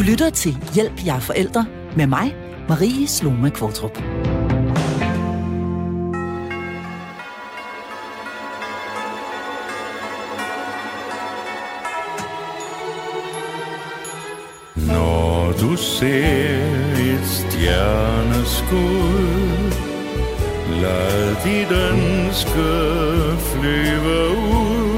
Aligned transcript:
Du 0.00 0.04
lytter 0.04 0.30
til 0.30 0.56
Hjælp 0.74 1.06
jer 1.06 1.20
forældre 1.20 1.66
med 1.96 2.06
mig, 2.06 2.34
Marie 2.68 3.06
Sloma 3.06 3.48
Kvartrup. 3.48 3.98
Når 14.76 15.52
du 15.60 15.76
ser 15.76 16.64
et 17.12 17.26
stjerneskud 17.26 18.80
Lad 20.82 21.34
dit 21.44 21.70
ønske 21.70 22.68
flyve 23.52 24.28
ud 24.28 24.89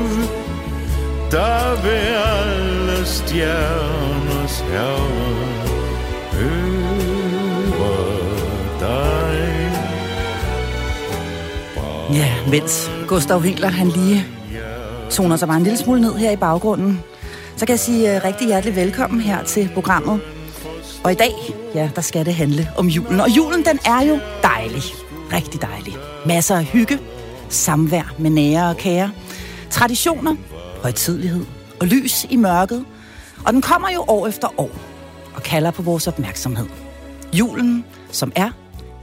der 1.32 1.82
ved 1.82 2.16
alle 2.36 3.06
stjerners 3.06 4.60
herre 4.60 5.08
høre 6.32 6.92
dig 8.80 9.72
Ja, 12.12 12.34
mens 12.50 12.90
Gustav 13.08 13.42
Hinkler 13.42 13.68
han 13.68 13.88
lige 13.88 14.26
toner 15.10 15.36
sig 15.36 15.48
bare 15.48 15.56
en 15.56 15.62
lille 15.62 15.78
smule 15.78 16.00
ned 16.00 16.14
her 16.14 16.30
i 16.30 16.36
baggrunden, 16.36 17.00
så 17.56 17.66
kan 17.66 17.72
jeg 17.72 17.80
sige 17.80 18.16
uh, 18.16 18.24
rigtig 18.24 18.46
hjertelig 18.46 18.76
velkommen 18.76 19.20
her 19.20 19.44
til 19.44 19.70
programmet. 19.74 20.20
Og 21.04 21.12
i 21.12 21.14
dag, 21.14 21.32
ja, 21.74 21.90
der 21.96 22.02
skal 22.02 22.26
det 22.26 22.34
handle 22.34 22.68
om 22.76 22.86
julen. 22.86 23.20
Og 23.20 23.28
julen, 23.36 23.64
den 23.64 23.78
er 23.84 24.04
jo 24.06 24.18
dejlig. 24.42 24.82
Rigtig 25.32 25.62
dejlig. 25.62 25.94
Masser 26.26 26.56
af 26.56 26.64
hygge, 26.64 26.98
samvær 27.48 28.14
med 28.18 28.30
nære 28.30 28.68
og 28.68 28.76
kære, 28.76 29.10
traditioner, 29.70 30.34
højtidlighed 30.82 31.46
og 31.80 31.86
lys 31.86 32.26
i 32.30 32.36
mørket. 32.36 32.84
Og 33.46 33.52
den 33.52 33.62
kommer 33.62 33.90
jo 33.90 34.04
år 34.08 34.26
efter 34.26 34.60
år 34.60 34.70
og 35.34 35.42
kalder 35.42 35.70
på 35.70 35.82
vores 35.82 36.06
opmærksomhed. 36.06 36.66
Julen, 37.32 37.84
som 38.10 38.32
er 38.36 38.50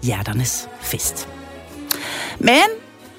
hjerternes 0.03 0.69
fest. 0.81 1.29
Men 2.39 2.67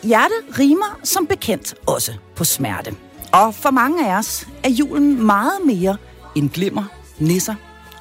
hjerte 0.03 0.34
rimer 0.58 1.00
som 1.05 1.27
bekendt 1.27 1.75
også 1.86 2.12
på 2.36 2.44
smerte. 2.44 2.94
Og 3.33 3.55
for 3.55 3.70
mange 3.70 4.11
af 4.11 4.19
os 4.19 4.47
er 4.64 4.70
julen 4.70 5.27
meget 5.27 5.66
mere 5.66 5.97
end 6.34 6.50
glimmer, 6.50 6.84
nisser 7.19 7.55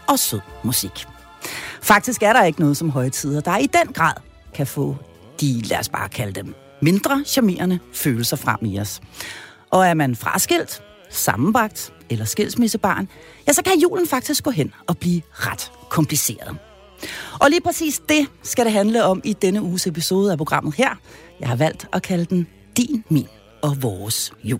og 0.07 0.19
sød 0.19 0.39
musik. 0.63 1.05
Faktisk 1.81 2.23
er 2.23 2.33
der 2.33 2.43
ikke 2.43 2.59
noget 2.59 2.77
som 2.77 2.89
højtider, 2.89 3.41
der 3.41 3.57
i 3.57 3.65
den 3.65 3.93
grad 3.93 4.13
kan 4.53 4.67
få 4.67 4.95
de, 5.41 5.61
lad 5.61 5.79
os 5.79 5.89
bare 5.89 6.09
kalde 6.09 6.33
dem, 6.33 6.55
mindre 6.81 7.23
charmerende 7.25 7.79
følelser 7.93 8.37
frem 8.37 8.57
i 8.61 8.79
os. 8.79 9.01
Og 9.71 9.87
er 9.87 9.93
man 9.93 10.15
fraskilt, 10.15 10.81
sammenbagt 11.09 11.93
eller 12.09 12.25
skilsmissebarn, 12.25 13.07
ja, 13.47 13.53
så 13.53 13.63
kan 13.63 13.79
julen 13.79 14.07
faktisk 14.07 14.43
gå 14.43 14.51
hen 14.51 14.73
og 14.87 14.97
blive 14.97 15.21
ret 15.33 15.71
kompliceret. 15.89 16.57
Og 17.39 17.49
lige 17.49 17.61
præcis 17.61 18.01
det 18.09 18.27
skal 18.43 18.65
det 18.65 18.73
handle 18.73 19.03
om 19.03 19.21
i 19.23 19.33
denne 19.33 19.61
uges 19.61 19.87
episode 19.87 20.31
af 20.31 20.37
programmet 20.37 20.75
her. 20.75 20.89
Jeg 21.39 21.49
har 21.49 21.55
valgt 21.55 21.87
at 21.93 22.01
kalde 22.01 22.25
den 22.25 22.47
Din, 22.77 23.03
Min 23.09 23.27
og 23.61 23.81
Vores 23.81 24.33
Jul. 24.43 24.59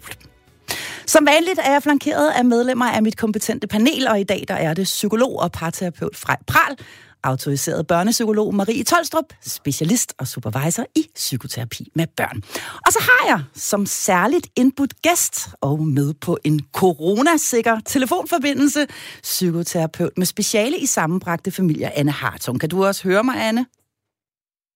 Som 1.06 1.26
vanligt 1.26 1.60
er 1.60 1.72
jeg 1.72 1.84
flankeret 1.84 2.30
af 2.30 2.46
medlemmer 2.46 2.86
af 2.86 3.04
mit 3.04 3.18
kompetente 3.18 3.68
panel, 3.68 4.08
og 4.08 4.20
i 4.20 4.24
dag 4.24 4.46
der 4.48 4.54
er 4.54 4.74
det 4.74 4.84
psykolog 4.84 5.40
og 5.40 5.52
parterapeut 5.52 6.16
Frej 6.16 6.38
Pral, 6.48 6.78
autoriseret 7.24 7.88
børnepsykolog 7.88 8.56
Marie 8.56 8.84
Tolstrup, 8.84 9.26
specialist 9.42 10.14
og 10.18 10.28
supervisor 10.28 10.86
i 10.96 11.06
psykoterapi 11.16 11.92
med 11.96 12.08
børn. 12.18 12.44
Og 12.86 12.92
så 12.92 13.00
har 13.02 13.28
jeg 13.28 13.44
som 13.56 13.86
særligt 13.86 14.48
indbudt 14.56 15.02
gæst 15.02 15.50
og 15.62 15.88
med 15.88 16.14
på 16.14 16.38
en 16.44 16.62
coronasikker 16.74 17.80
telefonforbindelse, 17.86 18.88
psykoterapeut 19.24 20.18
med 20.18 20.26
speciale 20.26 20.80
i 20.80 20.86
sammenbragte 20.86 21.52
familier, 21.52 21.90
Anne 21.96 22.12
Hartung. 22.12 22.60
Kan 22.60 22.70
du 22.70 22.86
også 22.86 23.04
høre 23.04 23.24
mig, 23.24 23.48
Anne? 23.48 23.66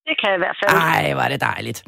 Det 0.07 0.15
kan 0.21 0.29
jeg 0.29 0.35
i 0.35 0.43
hvert 0.45 0.57
fald. 0.63 0.77
Ej, 0.81 1.13
var 1.13 1.27
det 1.27 1.41
dejligt. 1.41 1.83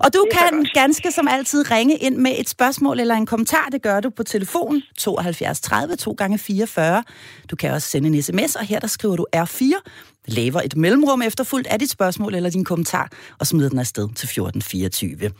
Og 0.00 0.14
du 0.14 0.24
Det 0.30 0.38
kan 0.38 0.56
godt. 0.58 0.72
ganske 0.74 1.10
som 1.12 1.28
altid 1.28 1.70
ringe 1.70 1.96
ind 1.96 2.16
med 2.16 2.32
et 2.38 2.48
spørgsmål 2.48 3.00
eller 3.00 3.14
en 3.14 3.26
kommentar. 3.26 3.66
Det 3.72 3.82
gør 3.82 4.00
du 4.00 4.10
på 4.10 4.22
telefon 4.22 4.82
72 4.98 5.60
30 5.60 5.96
2 5.96 6.12
gange 6.12 6.38
44. 6.38 7.04
Du 7.50 7.56
kan 7.56 7.70
også 7.70 7.88
sende 7.88 8.08
en 8.08 8.22
sms, 8.22 8.56
og 8.56 8.64
her 8.64 8.80
der 8.80 8.86
skriver 8.86 9.16
du 9.16 9.26
R4, 9.36 9.80
laver 10.26 10.60
et 10.64 10.76
mellemrum 10.76 11.22
efterfulgt 11.22 11.66
af 11.68 11.78
dit 11.78 11.90
spørgsmål 11.90 12.34
eller 12.34 12.50
din 12.50 12.64
kommentar, 12.64 13.08
og 13.38 13.46
smider 13.46 13.68
den 13.68 13.78
afsted 13.78 14.04
til 14.08 14.26
1424. 14.26 15.30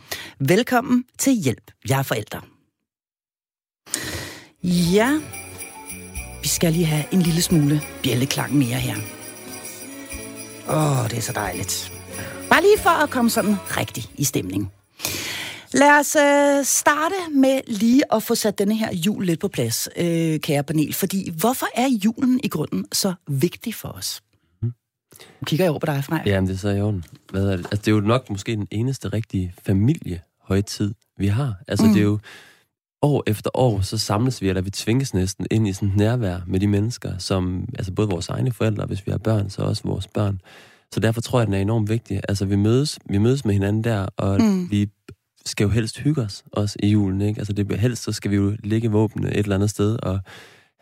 Velkommen 0.40 1.04
til 1.18 1.32
Hjælp, 1.32 1.70
jeg 1.88 1.98
er 1.98 2.02
forældre. 2.02 2.40
Ja, 4.64 5.20
vi 6.42 6.48
skal 6.48 6.72
lige 6.72 6.86
have 6.86 7.04
en 7.12 7.22
lille 7.22 7.42
smule 7.42 7.80
bjælleklang 8.02 8.54
mere 8.54 8.76
her. 8.78 8.96
Åh, 10.70 11.10
det 11.10 11.18
er 11.18 11.22
så 11.22 11.32
dejligt. 11.32 11.91
Bare 12.52 12.62
lige 12.62 12.78
for 12.78 13.02
at 13.04 13.10
komme 13.10 13.30
sådan 13.30 13.56
rigtig 13.76 14.04
i 14.14 14.24
stemning. 14.24 14.72
Lad 15.74 15.98
os 16.00 16.16
øh, 16.16 16.64
starte 16.64 17.14
med 17.34 17.60
lige 17.66 18.14
at 18.14 18.22
få 18.22 18.34
sat 18.34 18.58
denne 18.58 18.76
her 18.76 18.94
jul 18.94 19.26
lidt 19.26 19.40
på 19.40 19.48
plads, 19.48 19.88
øh, 19.96 20.40
kære 20.40 20.62
panel. 20.62 20.94
Fordi 20.94 21.30
hvorfor 21.40 21.66
er 21.74 21.88
julen 22.04 22.40
i 22.44 22.48
grunden 22.48 22.86
så 22.92 23.14
vigtig 23.28 23.74
for 23.74 23.88
os? 23.88 24.22
Nu 24.62 25.44
kigger 25.46 25.64
jeg 25.64 25.70
over 25.70 25.78
på 25.80 25.86
dig, 25.86 26.04
Frej. 26.04 26.22
Jamen, 26.26 26.48
det 26.48 26.54
er 26.54 26.58
så 26.58 26.68
i 26.68 26.80
orden. 26.80 27.04
Hvad 27.30 27.46
er 27.46 27.56
det? 27.56 27.66
Altså, 27.66 27.76
det 27.76 27.88
er 27.88 27.92
jo 27.92 28.00
nok 28.00 28.30
måske 28.30 28.56
den 28.56 28.68
eneste 28.70 29.08
rigtige 29.08 29.54
familiehøjtid, 29.66 30.94
vi 31.18 31.26
har. 31.26 31.54
Altså, 31.68 31.86
mm. 31.86 31.92
det 31.92 32.00
er 32.00 32.04
jo 32.04 32.18
år 33.02 33.22
efter 33.26 33.50
år, 33.54 33.80
så 33.80 33.98
samles 33.98 34.42
vi, 34.42 34.48
eller 34.48 34.62
vi 34.62 34.70
tvinges 34.70 35.14
næsten 35.14 35.46
ind 35.50 35.68
i 35.68 35.72
sådan 35.72 35.88
et 35.88 35.96
nærvær 35.96 36.40
med 36.46 36.60
de 36.60 36.66
mennesker, 36.66 37.18
som, 37.18 37.68
altså 37.78 37.92
både 37.92 38.08
vores 38.08 38.28
egne 38.28 38.52
forældre, 38.52 38.86
hvis 38.86 39.06
vi 39.06 39.10
har 39.10 39.18
børn, 39.18 39.50
så 39.50 39.62
også 39.62 39.82
vores 39.84 40.08
børn. 40.08 40.40
Så 40.92 41.00
derfor 41.00 41.20
tror 41.20 41.40
jeg, 41.40 41.46
den 41.46 41.54
er 41.54 41.58
enormt 41.58 41.88
vigtig. 41.88 42.20
Altså, 42.28 42.44
vi 42.44 42.56
mødes, 42.56 42.98
vi 43.10 43.18
mødes 43.18 43.44
med 43.44 43.54
hinanden 43.54 43.84
der, 43.84 44.06
og 44.16 44.42
mm. 44.42 44.70
vi 44.70 44.88
skal 45.46 45.64
jo 45.64 45.70
helst 45.70 45.98
hygge 45.98 46.22
os 46.22 46.44
også 46.52 46.76
i 46.82 46.88
julen, 46.88 47.20
ikke? 47.20 47.38
Altså, 47.38 47.52
det, 47.52 47.80
helst 47.80 48.02
så 48.02 48.12
skal 48.12 48.30
vi 48.30 48.36
jo 48.36 48.56
ligge 48.64 48.90
våbne 48.90 49.30
et 49.30 49.38
eller 49.38 49.54
andet 49.54 49.70
sted, 49.70 49.98
og 50.02 50.20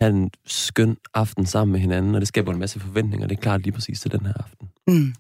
have 0.00 0.12
en 0.14 0.30
skøn 0.46 0.96
aften 1.14 1.46
sammen 1.46 1.72
med 1.72 1.80
hinanden, 1.80 2.14
og 2.14 2.20
det 2.20 2.28
skaber 2.28 2.52
en 2.52 2.58
masse 2.58 2.80
forventninger. 2.80 3.26
Det 3.26 3.36
er 3.36 3.40
klart 3.40 3.62
lige 3.62 3.72
præcis 3.72 4.00
til 4.00 4.12
den 4.12 4.26
her 4.26 4.32
aften. 4.36 4.68
Mm. 4.88 5.14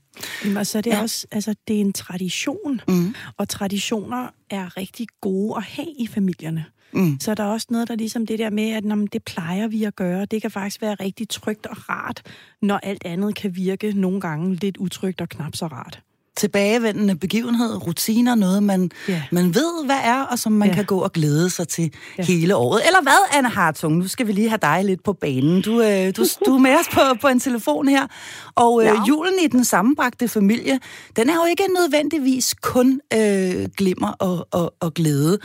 Jamen, 0.44 0.56
og 0.56 0.66
så 0.66 0.78
er 0.78 0.82
det 0.82 0.90
Ja. 0.90 1.00
også, 1.02 1.26
altså, 1.32 1.54
det 1.68 1.76
er 1.76 1.80
en 1.80 1.92
tradition, 1.92 2.80
Mm. 2.88 3.14
og 3.36 3.48
traditioner 3.48 4.28
er 4.50 4.76
rigtig 4.76 5.06
gode 5.20 5.56
at 5.56 5.62
have 5.62 5.88
i 5.98 6.06
familierne. 6.06 6.64
Mm. 6.92 7.20
Så 7.20 7.30
er 7.30 7.34
der 7.34 7.44
også 7.44 7.66
noget, 7.70 7.88
der 7.88 7.94
ligesom 7.94 8.26
det 8.26 8.38
der 8.38 8.50
med, 8.50 8.70
at 8.70 8.84
når 8.84 8.96
det 9.12 9.24
plejer 9.24 9.68
vi 9.68 9.84
at 9.84 9.96
gøre. 9.96 10.24
Det 10.24 10.42
kan 10.42 10.50
faktisk 10.50 10.82
være 10.82 10.94
rigtig 10.94 11.28
trygt 11.28 11.66
og 11.66 11.76
rart, 11.90 12.22
når 12.62 12.76
alt 12.76 13.04
andet 13.04 13.34
kan 13.34 13.56
virke 13.56 13.92
nogle 13.92 14.20
gange 14.20 14.54
lidt 14.54 14.76
utrygt 14.76 15.20
og 15.20 15.28
knap 15.28 15.56
så 15.56 15.66
rart. 15.66 16.02
Tilbagevendende 16.40 17.16
begivenhed, 17.16 17.86
rutiner, 17.86 18.34
noget 18.34 18.62
man, 18.62 18.90
Ja. 19.08 19.22
man 19.32 19.54
ved, 19.54 19.84
hvad 19.84 19.98
er, 20.04 20.22
og 20.22 20.38
som 20.38 20.52
man 20.52 20.68
Ja. 20.68 20.74
kan 20.74 20.84
gå 20.84 20.98
og 20.98 21.12
glæde 21.12 21.50
sig 21.50 21.68
til 21.68 21.90
Ja. 22.18 22.24
hele 22.24 22.56
året. 22.56 22.82
Eller 22.86 23.02
hvad, 23.02 23.38
Anne 23.38 23.48
Hartung? 23.50 23.96
Nu 23.98 24.08
skal 24.08 24.26
vi 24.26 24.32
lige 24.32 24.48
have 24.48 24.58
dig 24.62 24.84
lidt 24.84 25.04
på 25.04 25.12
banen. 25.12 25.62
Du, 25.62 25.82
øh, 25.82 26.16
du, 26.16 26.24
du 26.46 26.54
er 26.54 26.58
med 26.58 26.70
os 26.80 26.88
på, 26.92 27.00
på 27.20 27.28
en 27.28 27.40
telefon 27.40 27.88
her. 27.88 28.06
Og 28.54 28.80
øh, 28.82 28.86
Ja. 28.86 29.04
julen 29.08 29.34
i 29.44 29.46
den 29.46 29.64
sammenbragte 29.64 30.28
familie, 30.28 30.78
den 31.16 31.30
er 31.30 31.34
jo 31.34 31.44
ikke 31.44 31.64
nødvendigvis 31.80 32.54
kun 32.62 33.00
øh, 33.14 33.68
glimmer 33.76 34.08
og, 34.18 34.48
og, 34.50 34.74
og 34.80 34.94
glæde. 34.94 35.38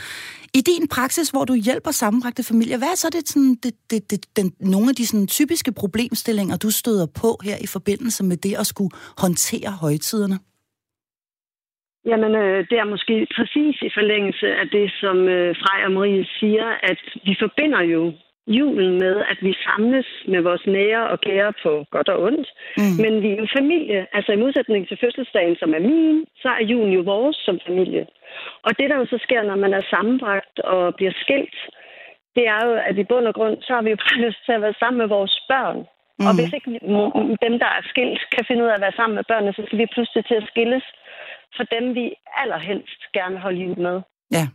I 0.53 0.61
din 0.61 0.87
praksis, 0.87 1.29
hvor 1.29 1.45
du 1.45 1.53
hjælper 1.53 1.91
sammenbragte 1.91 2.43
familier, 2.43 2.77
hvad 2.77 2.87
er 2.87 2.95
så 2.95 3.07
det, 3.11 3.29
sådan, 3.29 3.55
det, 3.63 3.71
det, 3.89 4.11
det, 4.11 4.25
den, 4.35 4.51
nogle 4.59 4.89
af 4.89 4.95
de 4.95 5.05
sådan, 5.07 5.27
typiske 5.27 5.71
problemstillinger, 5.71 6.55
du 6.57 6.69
støder 6.71 7.05
på 7.05 7.39
her 7.43 7.57
i 7.61 7.67
forbindelse 7.67 8.23
med 8.23 8.37
det 8.37 8.55
at 8.55 8.67
skulle 8.67 8.89
håndtere 9.17 9.69
højtiderne? 9.71 10.39
Jamen, 12.05 12.35
øh, 12.35 12.59
det 12.69 12.77
er 12.79 12.91
måske 12.93 13.27
præcis 13.35 13.75
i 13.81 13.89
forlængelse 13.97 14.47
af 14.61 14.67
det, 14.69 14.91
som 15.01 15.17
øh, 15.27 15.55
Frej 15.61 15.79
og 15.85 15.91
Marie 15.91 16.25
siger, 16.39 16.67
at 16.83 17.01
vi 17.23 17.35
forbinder 17.39 17.81
jo 17.81 18.13
julen 18.47 18.91
med, 19.03 19.15
at 19.31 19.37
vi 19.41 19.53
samles 19.65 20.07
med 20.27 20.41
vores 20.41 20.65
nære 20.67 21.09
og 21.09 21.21
kære 21.21 21.53
på 21.63 21.85
godt 21.91 22.09
og 22.09 22.21
ondt. 22.21 22.47
Mm. 22.77 22.95
Men 23.03 23.21
vi 23.23 23.29
er 23.31 23.37
jo 23.41 23.47
familie. 23.57 24.07
Altså 24.13 24.31
i 24.31 24.41
modsætning 24.43 24.87
til 24.87 24.97
fødselsdagen, 25.03 25.55
som 25.55 25.73
er 25.73 25.79
min, 25.79 26.25
så 26.41 26.49
er 26.59 26.63
julen 26.71 26.93
jo 26.93 27.01
vores 27.01 27.37
som 27.45 27.59
familie. 27.67 28.05
Og 28.63 28.71
det, 28.79 28.89
der 28.89 28.97
jo 28.97 29.05
så 29.05 29.17
sker, 29.25 29.43
når 29.43 29.55
man 29.55 29.73
er 29.73 29.81
sammenbragt 29.93 30.59
og 30.59 30.95
bliver 30.95 31.13
skilt, 31.23 31.57
det 32.35 32.47
er 32.47 32.59
jo, 32.67 32.71
at 32.89 32.97
i 32.97 33.03
bund 33.03 33.27
og 33.27 33.33
grund, 33.33 33.57
så 33.61 33.73
har 33.73 33.81
vi 33.81 33.89
jo 33.89 33.95
bare 34.03 34.21
lyst 34.25 34.41
til 34.45 34.51
at 34.51 34.61
være 34.61 34.79
sammen 34.79 34.99
med 35.01 35.07
vores 35.07 35.35
børn. 35.51 35.77
Mm. 36.19 36.25
Og 36.27 36.31
hvis 36.35 36.53
ikke 36.57 36.71
dem, 37.45 37.53
der 37.63 37.69
er 37.77 37.83
skilt, 37.91 38.21
kan 38.33 38.45
finde 38.47 38.63
ud 38.63 38.69
af 38.69 38.77
at 38.77 38.85
være 38.85 38.99
sammen 38.99 39.15
med 39.15 39.25
børnene, 39.31 39.53
så 39.53 39.61
skal 39.65 39.79
vi 39.79 39.93
pludselig 39.95 40.25
til 40.25 40.37
at 40.41 40.49
skilles 40.51 40.85
for 41.57 41.65
dem, 41.75 41.85
vi 41.99 42.05
allerhelst 42.41 43.01
gerne 43.17 43.37
holde 43.45 43.59
jul 43.65 43.79
med. 43.87 43.97
Ja. 44.37 44.45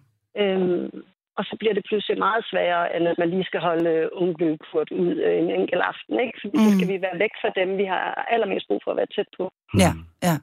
Øhm, 0.41 0.91
og 1.39 1.43
så 1.49 1.55
bliver 1.61 1.75
det 1.77 1.85
pludselig 1.89 2.19
meget 2.27 2.43
sværere, 2.51 2.87
end 2.97 3.05
at 3.13 3.19
man 3.23 3.31
lige 3.35 3.49
skal 3.51 3.61
holde 3.69 3.91
øh, 3.97 4.07
onkel 4.23 4.51
Kurt 4.67 4.91
ud 5.03 5.13
øh, 5.27 5.35
en 5.43 5.51
enkelt 5.61 5.83
aften. 5.93 6.15
Ikke? 6.25 6.37
Fordi 6.43 6.57
mm. 6.57 6.65
så 6.65 6.71
Mm. 6.71 6.77
skal 6.79 6.89
vi 6.93 6.99
være 7.07 7.17
væk 7.25 7.35
fra 7.43 7.51
dem, 7.61 7.69
vi 7.81 7.87
har 7.93 8.05
allermest 8.35 8.67
brug 8.69 8.81
for 8.85 8.91
at 8.93 8.99
være 9.01 9.11
tæt 9.17 9.31
på. 9.39 9.45
Ja, 9.85 9.93
ja. 10.29 10.37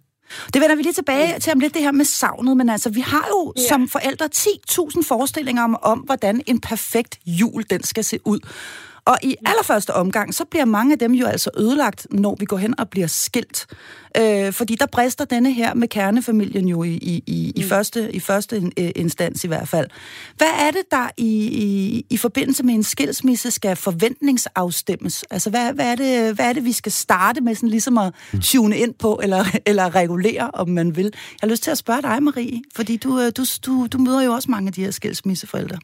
Det 0.54 0.58
vender 0.62 0.76
vi 0.76 0.82
lige 0.82 1.00
tilbage 1.02 1.40
til 1.44 1.54
om 1.56 1.60
lidt, 1.60 1.74
det 1.74 1.82
her 1.88 1.92
med 2.02 2.06
savnet, 2.06 2.58
men 2.58 2.70
altså, 2.70 2.90
vi 2.98 3.04
har 3.14 3.26
jo 3.34 3.42
ja. 3.56 3.62
Ja. 3.62 3.68
som 3.70 3.82
forældre 3.96 4.26
10.000 4.26 5.08
forestillinger 5.12 5.64
om, 5.64 5.74
om, 5.92 6.00
hvordan 6.00 6.36
en 6.52 6.60
perfekt 6.62 7.14
jul, 7.40 7.62
den 7.74 7.84
skal 7.84 8.04
se 8.04 8.18
ud. 8.26 8.40
Og 9.12 9.18
i 9.24 9.36
allerførste 9.46 9.92
omgang, 9.94 10.34
så 10.34 10.46
bliver 10.52 10.66
mange 10.66 10.94
af 10.94 11.00
dem 11.00 11.12
jo 11.12 11.26
altså 11.26 11.50
ødelagt, 11.58 12.08
når 12.12 12.36
vi 12.40 12.46
går 12.46 12.58
hen 12.58 12.80
og 12.80 12.90
bliver 12.90 13.08
skilt. 13.08 13.68
Øh, 14.20 14.54
fordi 14.54 14.76
der 14.76 14.86
brister 14.86 15.26
denne 15.26 15.54
her 15.54 15.74
med 15.74 15.88
kernefamilien 15.88 16.68
jo 16.68 16.84
i, 16.84 16.94
i, 16.94 17.24
i, 17.28 17.54
i, 17.56 17.62
mm. 17.62 17.70
første, 17.70 18.16
i 18.16 18.20
første 18.20 18.72
øh, 18.80 18.92
instans 18.96 19.44
i 19.44 19.48
hvert 19.48 19.68
fald. 19.68 19.88
Hvad 20.38 20.48
er 20.60 20.72
det, 20.72 20.82
der 20.92 21.10
i, 21.18 21.48
i, 21.48 22.06
i 22.10 22.18
forbindelse 22.18 22.64
med 22.64 22.74
en 22.74 22.84
skilsmisse 22.84 23.52
skal 23.52 23.76
forventningsafstemmes? 23.76 25.24
Altså, 25.24 25.50
hvad, 25.50 25.74
hvad, 25.74 25.92
er 25.92 25.96
det, 25.96 26.36
hvad 26.36 26.50
er 26.50 26.54
det, 26.54 26.66
vi 26.66 26.72
skal 26.72 26.92
starte 26.92 27.42
med 27.42 27.56
sådan 27.56 27.70
ligesom 27.70 27.98
at 27.98 28.14
mm. 28.34 28.42
tune 28.42 28.78
ind 28.78 28.94
på, 28.94 29.20
eller, 29.24 29.46
eller 29.66 29.96
regulere, 29.96 30.52
om 30.54 30.70
man 30.70 30.96
vil? 30.96 31.06
Jeg 31.14 31.40
har 31.42 31.48
lyst 31.48 31.64
til 31.64 31.72
at 31.72 31.78
spørge 31.78 32.02
dig, 32.02 32.24
Marie, 32.24 32.62
fordi 32.76 32.98
du, 32.98 33.20
øh, 33.20 33.32
du, 33.38 33.46
du, 33.66 33.88
du 33.88 33.98
møder 33.98 34.22
jo 34.22 34.34
også 34.34 34.52
mange 34.52 34.68
af 34.68 34.74
de 34.74 34.84
her 34.84 34.92
skilsmisseforældre. 34.92 35.78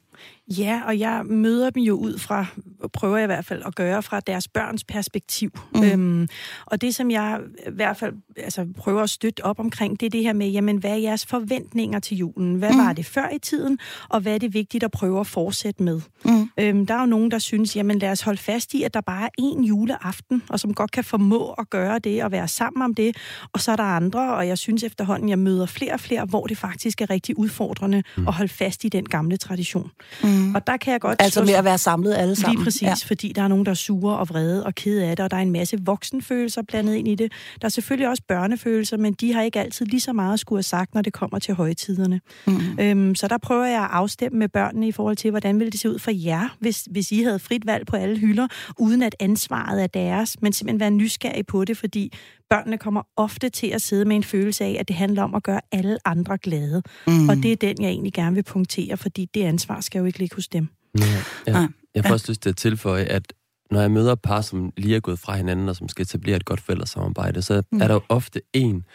Ja, 0.48 0.82
og 0.86 1.00
jeg 1.00 1.26
møder 1.26 1.70
dem 1.70 1.84
jo 1.84 1.96
ud 1.96 2.18
fra, 2.18 2.46
prøver 2.94 3.18
jeg 3.18 3.26
i 3.26 3.28
hvert 3.28 3.46
fald 3.46 3.62
at 3.66 3.76
gøre 3.76 4.04
fra 4.04 4.20
deres 4.20 4.48
børns 4.48 4.84
perspektiv. 4.84 5.52
Mm. 5.76 5.84
Øhm, 5.84 6.28
og 6.66 6.82
det, 6.82 6.96
som 6.96 7.12
jeg 7.12 7.40
i 7.68 7.72
hvert 7.72 7.98
fald 7.98 8.14
altså, 8.38 8.68
prøver 8.78 9.02
at 9.02 9.10
støtte 9.10 9.46
op 9.46 9.60
omkring, 9.60 10.00
det 10.00 10.06
er 10.06 10.10
det 10.10 10.24
her 10.24 10.34
med, 10.34 10.50
jamen, 10.50 10.78
hvad 10.78 10.92
er 10.92 10.96
jeres 10.96 11.26
forventninger 11.26 12.00
til 12.00 12.18
julen? 12.18 12.56
Hvad 12.56 12.72
mm. 12.72 12.78
var 12.78 12.94
det 12.94 13.06
før 13.06 13.30
i 13.36 13.40
tiden, 13.40 13.80
og 14.10 14.20
hvad 14.20 14.34
er 14.34 14.38
det 14.38 14.54
vigtigt 14.54 14.84
at 14.84 14.92
prøve 14.92 15.20
at 15.20 15.28
fortsætte 15.28 15.84
med? 15.84 16.02
Mm. 16.26 16.50
Øhm, 16.60 16.86
der 16.86 16.96
er 16.96 17.00
jo 17.00 17.06
nogen, 17.06 17.32
der 17.32 17.40
synes, 17.40 17.76
jamen 17.76 18.00
lad 18.00 18.12
os 18.12 18.22
holde 18.22 18.40
fast 18.40 18.74
i, 18.74 18.84
at 18.84 18.94
der 18.94 19.02
bare 19.02 19.24
er 19.24 19.30
én 19.42 19.66
juleaften, 19.66 20.44
og 20.50 20.60
som 20.60 20.74
godt 20.74 20.92
kan 20.92 21.04
formå 21.04 21.52
at 21.52 21.70
gøre 21.70 22.00
det, 22.00 22.24
og 22.24 22.32
være 22.32 22.48
sammen 22.48 22.82
om 22.82 22.96
det. 22.96 23.18
Og 23.54 23.60
så 23.60 23.72
er 23.72 23.76
der 23.76 23.84
andre, 23.84 24.36
og 24.36 24.48
jeg 24.48 24.58
synes 24.58 24.84
efterhånden, 24.84 25.30
jeg 25.30 25.40
møder 25.40 25.66
flere 25.66 25.94
og 25.94 26.00
flere, 26.00 26.26
hvor 26.26 26.48
det 26.48 26.58
faktisk 26.58 27.02
er 27.02 27.10
rigtig 27.10 27.38
udfordrende 27.38 28.04
mm. 28.18 28.28
at 28.28 28.34
holde 28.34 28.54
fast 28.54 28.84
i 28.84 28.90
den 28.90 29.06
gamle 29.06 29.38
tradition. 29.38 29.92
Mm. 30.24 30.56
Og 30.56 30.68
der 30.68 30.78
kan 30.78 30.94
jeg 30.94 31.02
godt... 31.02 31.22
Altså 31.22 31.44
med 31.44 31.54
at 31.54 31.64
være 31.64 31.78
samlet 31.78 32.14
alle 32.14 32.36
sammen. 32.36 32.58
Lige 32.58 32.64
præcis, 32.64 32.82
ja. 32.82 32.94
fordi 33.06 33.32
der 33.36 33.42
er 33.42 33.48
nogen, 33.48 33.66
der 33.66 33.72
er 33.72 33.76
sure 33.76 34.18
og 34.18 34.30
vrede 34.30 34.66
og 34.66 34.76
kede 34.76 35.06
af 35.06 35.16
det, 35.16 35.24
og 35.24 35.32
der 35.32 35.38
er 35.38 35.42
en 35.42 35.52
masse 35.52 35.78
voksenfølelser 35.82 36.62
blandet 36.62 36.96
ind 36.96 37.08
i 37.08 37.16
det. 37.16 37.32
Der 37.62 37.66
er 37.66 37.70
selvfølgelig 37.70 38.03
også 38.10 38.24
børnefølelser, 38.28 38.98
men 38.98 39.14
de 39.14 39.34
har 39.34 39.42
ikke 39.42 39.60
altid 39.60 39.86
lige 39.86 40.02
så 40.02 40.14
meget 40.14 40.34
at 40.34 40.40
skulle 40.40 40.58
have 40.58 40.64
sagt, 40.64 40.94
når 40.94 41.02
det 41.02 41.14
kommer 41.14 41.40
til 41.40 41.54
højtiderne. 41.54 42.22
Mm. 42.48 42.80
Øhm, 42.80 43.16
så 43.16 43.28
der 43.28 43.38
prøver 43.38 43.66
jeg 43.66 43.82
at 43.82 43.90
afstemme 43.92 44.40
med 44.40 44.50
børnene 44.50 44.88
i 44.88 44.92
forhold 44.92 45.16
til, 45.16 45.32
hvordan 45.32 45.60
ville 45.60 45.72
det 45.72 45.80
se 45.80 45.90
ud 45.90 46.00
for 46.00 46.12
jer, 46.12 46.56
hvis, 46.60 46.88
hvis 46.92 47.12
I 47.12 47.24
havde 47.24 47.40
frit 47.40 47.66
valg 47.66 47.88
på 47.88 47.96
alle 47.96 48.18
hylder, 48.18 48.48
uden 48.80 49.04
at 49.04 49.16
ansvaret 49.20 49.84
er 49.84 49.88
deres, 49.88 50.42
men 50.42 50.54
simpelthen 50.54 50.80
være 50.80 50.92
nysgerrig 50.92 51.46
på 51.46 51.66
det, 51.66 51.78
fordi 51.78 52.14
børnene 52.50 52.78
kommer 52.78 53.02
ofte 53.18 53.50
til 53.50 53.68
at 53.68 53.82
sidde 53.82 54.06
med 54.06 54.16
en 54.16 54.24
følelse 54.24 54.64
af, 54.64 54.78
at 54.80 54.88
det 54.88 54.96
handler 54.96 55.24
om 55.24 55.36
at 55.36 55.44
gøre 55.44 55.62
alle 55.72 55.98
andre 56.06 56.38
glade. 56.38 56.82
Mm. 57.08 57.30
Og 57.30 57.36
det 57.36 57.52
er 57.52 57.56
den, 57.56 57.76
jeg 57.82 57.90
egentlig 57.90 58.14
gerne 58.14 58.36
vil 58.36 58.44
punktere, 58.44 58.98
fordi 58.98 59.26
det 59.34 59.44
ansvar 59.44 59.82
skal 59.82 60.00
jo 60.00 60.06
ikke 60.06 60.20
ligge 60.20 60.36
hos 60.36 60.48
dem. 60.48 60.68
Ja, 61.00 61.06
ja. 61.48 61.68
Jeg 61.96 62.06
får 62.06 62.14
også 62.14 62.32
lyst 62.32 62.42
til 62.42 62.50
at 62.50 62.58
tilføje, 62.58 63.04
at 63.04 63.34
når 63.74 63.82
jeg 63.82 63.92
møder 63.92 64.16
par, 64.16 64.42
som 64.42 64.74
lige 64.78 64.96
er 64.96 65.00
gået 65.00 65.20
fra 65.20 65.36
hinanden, 65.36 65.70
og 65.70 65.76
som 65.76 65.90
skal 65.90 66.04
etablere 66.04 66.36
et 66.36 66.46
godt 66.46 66.62
forældresamarbejde, 66.62 67.42
så 67.42 67.64
mm. 67.72 67.82
er 67.82 67.88
der 67.88 67.94
jo 67.94 68.02
ofte 68.10 68.42
en, 68.54 68.86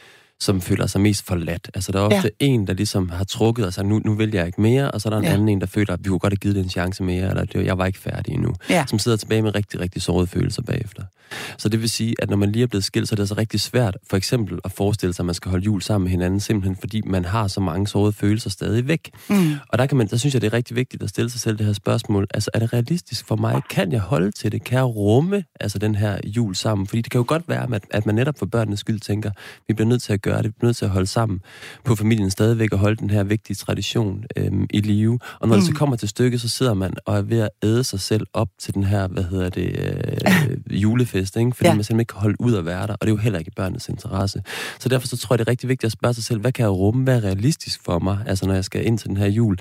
som 0.41 0.61
føler 0.61 0.87
sig 0.87 1.01
mest 1.01 1.27
forladt. 1.27 1.71
Altså, 1.75 1.93
der 1.93 1.99
er 1.99 2.05
ofte 2.05 2.31
ja. 2.41 2.47
en, 2.47 2.67
der 2.67 2.73
ligesom 2.73 3.09
har 3.09 3.25
trukket 3.25 3.67
og 3.67 3.73
sagt, 3.73 3.89
nu, 3.89 4.01
nu 4.05 4.15
vil 4.15 4.35
jeg 4.35 4.47
ikke 4.47 4.61
mere, 4.61 4.91
og 4.91 5.01
så 5.01 5.09
er 5.09 5.11
der 5.11 5.19
en 5.19 5.25
ja. 5.25 5.33
anden 5.33 5.49
en, 5.49 5.61
der 5.61 5.67
føler, 5.67 5.93
at 5.93 6.01
vi 6.05 6.09
kunne 6.09 6.19
godt 6.19 6.33
have 6.33 6.37
givet 6.37 6.57
det 6.57 6.63
en 6.63 6.71
chance 6.71 7.03
mere, 7.03 7.31
eller 7.31 7.63
jeg 7.63 7.79
var 7.79 7.87
ikke 7.87 7.99
færdig 7.99 8.35
endnu. 8.35 8.55
Ja. 8.71 8.85
Som 8.89 8.99
sidder 8.99 9.17
tilbage 9.17 9.43
med 9.43 9.55
rigtig, 9.55 9.81
rigtig 9.81 10.03
sårede 10.03 10.27
følelser 10.27 10.63
bagefter. 10.63 11.03
Så 11.59 11.69
det 11.69 11.81
vil 11.81 11.91
sige, 11.91 12.15
at 12.19 12.31
når 12.31 12.37
man 12.37 12.53
lige 12.53 12.63
er 12.63 12.67
blevet 12.67 12.85
skilt, 12.85 13.09
så 13.09 13.15
er 13.15 13.17
det 13.17 13.23
altså 13.23 13.35
rigtig 13.35 13.61
svært, 13.61 13.97
for 14.11 14.17
eksempel 14.17 14.59
at 14.65 14.73
forestille 14.73 15.13
sig, 15.13 15.23
at 15.23 15.27
man 15.27 15.35
skal 15.35 15.51
holde 15.51 15.65
jul 15.65 15.83
sammen 15.83 16.05
med 16.05 16.11
hinanden, 16.11 16.41
simpelthen 16.41 16.77
fordi 16.81 17.01
man 17.07 17.25
har 17.25 17.49
så 17.49 17.61
mange 17.61 17.87
sårede 17.87 18.13
følelser 18.13 18.51
stadig 18.51 18.89
væk. 18.89 19.11
Mm. 19.31 19.53
Og 19.69 19.79
der, 19.79 19.87
kan 19.87 19.97
man, 19.99 20.07
der 20.07 20.17
synes 20.17 20.35
jeg, 20.35 20.43
det 20.43 20.49
er 20.49 20.53
rigtig 20.53 20.77
vigtigt 20.77 21.03
at 21.03 21.09
stille 21.09 21.31
sig 21.31 21.41
selv 21.41 21.59
det 21.59 21.67
her 21.67 21.73
spørgsmål. 21.73 22.27
Altså, 22.35 22.51
er 22.55 22.59
det 22.59 22.73
realistisk 22.73 23.27
for 23.27 23.37
mig? 23.37 23.63
Kan 23.71 23.93
jeg 23.93 24.01
holde 24.01 24.31
til 24.31 24.53
det? 24.53 24.65
Kan 24.65 24.77
jeg 24.77 24.85
rumme 24.85 25.45
altså, 25.61 25.79
den 25.79 25.95
her 25.95 26.19
jul 26.25 26.55
sammen? 26.55 26.87
Fordi 26.87 27.03
det 27.03 27.11
kan 27.11 27.19
jo 27.19 27.25
godt 27.29 27.49
være, 27.49 27.75
at, 27.75 27.85
at 27.91 28.07
man 28.07 28.15
netop 28.15 28.39
for 28.39 28.47
børnenes 28.47 28.81
skyld 28.81 29.01
tænker, 29.01 29.31
vi 29.69 29.75
bliver 29.75 29.89
nødt 29.89 30.03
til 30.03 30.13
at 30.13 30.23
gøre 30.23 30.37
det, 30.37 30.45
vi 30.45 30.55
bliver 30.59 30.69
nødt 30.69 30.77
til 30.77 30.85
at 30.85 30.91
holde 30.91 31.07
sammen 31.07 31.41
på 31.85 31.95
familien 31.95 32.31
stadigvæk 32.31 32.73
og 32.73 32.79
holde 32.79 32.97
den 32.97 33.11
her 33.11 33.23
vigtige 33.23 33.57
tradition 33.57 34.25
øhm, 34.37 34.67
i 34.71 34.81
live. 34.81 35.19
Og 35.41 35.49
når 35.49 35.55
mm. 35.55 35.61
det 35.61 35.67
så 35.67 35.75
kommer 35.75 35.97
til 35.97 36.09
stykket, 36.09 36.41
så 36.41 36.49
sidder 36.49 36.75
man 36.75 36.93
og 37.07 37.17
er 37.17 37.23
ved 37.23 37.41
at 37.41 37.51
æde 37.63 37.85
sig 37.85 38.01
selv 38.01 38.27
op 38.33 38.49
til 38.59 38.75
den 38.75 38.85
her, 38.85 39.09
hvad 39.09 39.25
hedder 39.25 39.49
det, 39.49 39.79
øh, 39.79 40.59
julefest 40.83 41.18
fest, 41.19 41.37
ikke? 41.37 41.53
fordi 41.57 41.69
ja. 41.69 41.75
man 41.75 41.85
simpelthen 41.85 42.01
ikke 42.01 42.13
kan 42.13 42.21
holde 42.21 42.41
ud 42.41 42.55
at 42.55 42.65
være 42.65 42.87
der, 42.87 42.93
og 42.93 43.01
det 43.01 43.07
er 43.07 43.11
jo 43.11 43.17
heller 43.17 43.39
ikke 43.39 43.49
i 43.49 43.57
børnenes 43.57 43.89
interesse. 43.89 44.43
Så 44.79 44.89
derfor 44.89 45.07
så 45.07 45.17
tror 45.17 45.35
jeg, 45.35 45.39
det 45.39 45.45
er 45.45 45.51
rigtig 45.51 45.69
vigtigt 45.69 45.87
at 45.89 45.93
spørge 45.93 46.15
sig 46.15 46.25
selv, 46.25 46.41
hvad 46.41 46.53
kan 46.53 46.63
jeg 46.63 46.71
rumme, 46.71 47.05
hvad 47.05 47.17
er 47.17 47.25
realistisk 47.25 47.81
for 47.85 47.99
mig, 47.99 48.19
altså 48.27 48.47
når 48.47 48.55
jeg 48.55 48.65
skal 48.65 48.87
ind 48.87 48.99
til 48.99 49.09
den 49.09 49.17
her 49.17 49.27
jul? 49.27 49.57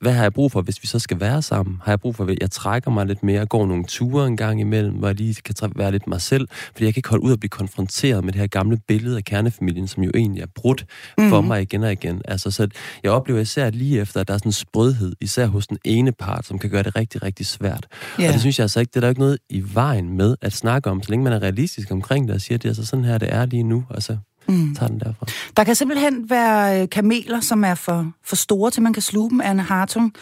Hvad 0.00 0.12
har 0.12 0.22
jeg 0.22 0.32
brug 0.32 0.52
for, 0.52 0.62
hvis 0.62 0.82
vi 0.82 0.86
så 0.86 0.98
skal 0.98 1.20
være 1.20 1.42
sammen? 1.42 1.76
Har 1.84 1.92
jeg 1.92 2.00
brug 2.00 2.16
for, 2.16 2.24
at 2.24 2.38
jeg 2.40 2.50
trækker 2.50 2.90
mig 2.90 3.06
lidt 3.06 3.22
mere, 3.22 3.46
går 3.46 3.66
nogle 3.66 3.84
ture 3.84 4.26
en 4.26 4.36
gang 4.36 4.60
imellem, 4.60 4.94
hvor 4.94 5.08
jeg 5.08 5.16
lige 5.16 5.34
kan 5.34 5.54
være 5.76 5.92
lidt 5.92 6.06
mig 6.06 6.20
selv, 6.20 6.48
fordi 6.72 6.84
jeg 6.84 6.94
kan 6.94 6.98
ikke 6.98 7.08
holde 7.08 7.24
ud 7.24 7.32
at 7.32 7.40
blive 7.40 7.50
konfronteret 7.50 8.24
med 8.24 8.32
det 8.32 8.40
her 8.40 8.46
gamle 8.46 8.78
billede 8.88 9.16
af 9.16 9.24
kernefamilien, 9.24 9.88
som 9.88 10.02
jo 10.02 10.10
egentlig 10.14 10.42
er 10.42 10.46
brudt 10.54 10.84
mm-hmm. 11.18 11.30
for 11.30 11.40
mig 11.40 11.62
igen 11.62 11.82
og 11.82 11.92
igen. 11.92 12.22
Altså, 12.24 12.50
så 12.50 12.68
jeg 13.02 13.12
oplever 13.12 13.40
især 13.40 13.70
lige 13.70 14.00
efter, 14.00 14.20
at 14.20 14.28
der 14.28 14.34
er 14.34 14.38
sådan 14.38 14.48
en 14.48 14.52
sprødhed, 14.52 15.12
især 15.20 15.46
hos 15.46 15.66
den 15.66 15.78
ene 15.84 16.12
part, 16.12 16.46
som 16.46 16.58
kan 16.58 16.70
gøre 16.70 16.82
det 16.82 16.96
rigtig, 16.96 17.22
rigtig 17.22 17.46
svært. 17.46 17.86
Yeah. 18.20 18.28
Og 18.28 18.32
det 18.32 18.40
synes 18.40 18.58
jeg 18.58 18.64
altså 18.64 18.80
ikke, 18.80 18.90
det 18.90 18.96
er 18.96 19.00
der 19.00 19.08
ikke 19.08 19.20
noget 19.20 19.38
i 19.50 19.62
vejen 19.74 20.16
med 20.16 20.36
at 20.40 20.52
snakke 20.52 20.90
om, 20.90 21.00
så 21.02 21.10
længe 21.10 21.24
man 21.24 21.32
er 21.32 21.42
realistisk 21.42 21.90
omkring 21.90 22.28
det 22.28 22.34
og 22.34 22.40
siger, 22.40 22.58
at 22.58 22.62
det 22.62 22.68
er 22.68 22.70
altså 22.70 22.86
sådan 22.86 23.04
her, 23.04 23.18
det 23.18 23.34
er 23.34 23.46
lige 23.46 23.62
nu, 23.62 23.84
altså 23.90 24.18
mm. 24.46 24.74
tager 24.74 24.88
den 24.88 25.00
derfra. 25.00 25.26
Der 25.56 25.64
kan 25.64 25.74
simpelthen 25.74 26.30
være 26.30 26.82
øh, 26.82 26.88
kameler, 26.88 27.40
som 27.40 27.64
er 27.64 27.74
for, 27.74 28.12
for 28.24 28.36
store 28.36 28.70
til, 28.70 28.82
man 28.82 28.92
kan 28.92 29.02
sluge 29.02 29.30
dem, 29.30 29.40
Anne 29.40 29.62
Hartung. 29.62 30.14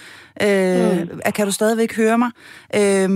Øh, 0.42 1.00
mm. 1.00 1.20
Kan 1.34 1.46
du 1.46 1.52
stadigvæk 1.52 1.96
høre 1.96 2.18
mig? 2.18 2.30
Øh, 2.74 2.80
ja. 2.80 3.06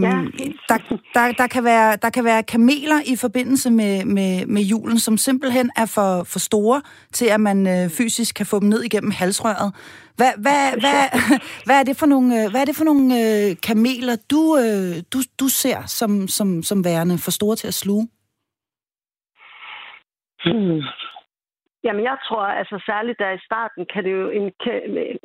der, 0.69 0.79
der, 1.15 1.33
der, 1.39 1.47
kan 1.47 1.65
være, 1.65 1.97
der 2.03 2.11
kan 2.11 2.25
være 2.25 2.43
kameler 2.43 3.01
i 3.07 3.17
forbindelse 3.17 3.71
med, 3.71 4.05
med, 4.05 4.47
med 4.47 4.63
julen, 4.63 4.99
som 4.99 5.19
simpelthen 5.19 5.71
er 5.77 5.87
for, 5.87 6.25
for 6.25 6.39
store 6.39 6.83
til, 7.13 7.27
at 7.27 7.41
man 7.41 7.67
øh, 7.67 7.91
fysisk 7.91 8.35
kan 8.35 8.47
få 8.47 8.61
dem 8.61 8.69
ned 8.69 8.83
igennem 8.83 9.11
halsrøret. 9.11 9.73
Hvad, 10.17 10.33
hvad, 10.39 10.81
hvad, 10.81 11.21
hvad, 11.67 11.79
er 11.79 11.83
det 11.83 11.97
for 11.97 12.07
nogle, 12.07 12.45
øh, 12.45 12.51
hvad 12.51 12.61
er 12.61 12.65
det 12.65 12.77
for 12.77 12.85
nogle 12.85 13.21
øh, 13.21 13.57
kameler, 13.63 14.17
du, 14.31 14.59
øh, 14.59 15.03
du, 15.13 15.23
du 15.39 15.49
ser 15.49 15.87
som, 15.87 16.29
som, 16.29 16.63
som 16.63 16.85
værende 16.85 17.19
for 17.19 17.31
store 17.31 17.57
til 17.57 17.67
at 17.67 17.75
sluge? 17.75 18.09
Hmm. 20.45 20.83
Jamen, 21.87 22.05
jeg 22.11 22.17
tror, 22.27 22.43
altså 22.61 22.77
særligt 22.87 23.19
der 23.19 23.31
i 23.31 23.45
starten, 23.49 23.87
kan 23.93 24.05
det 24.05 24.13
jo, 24.13 24.31
en, 24.31 24.47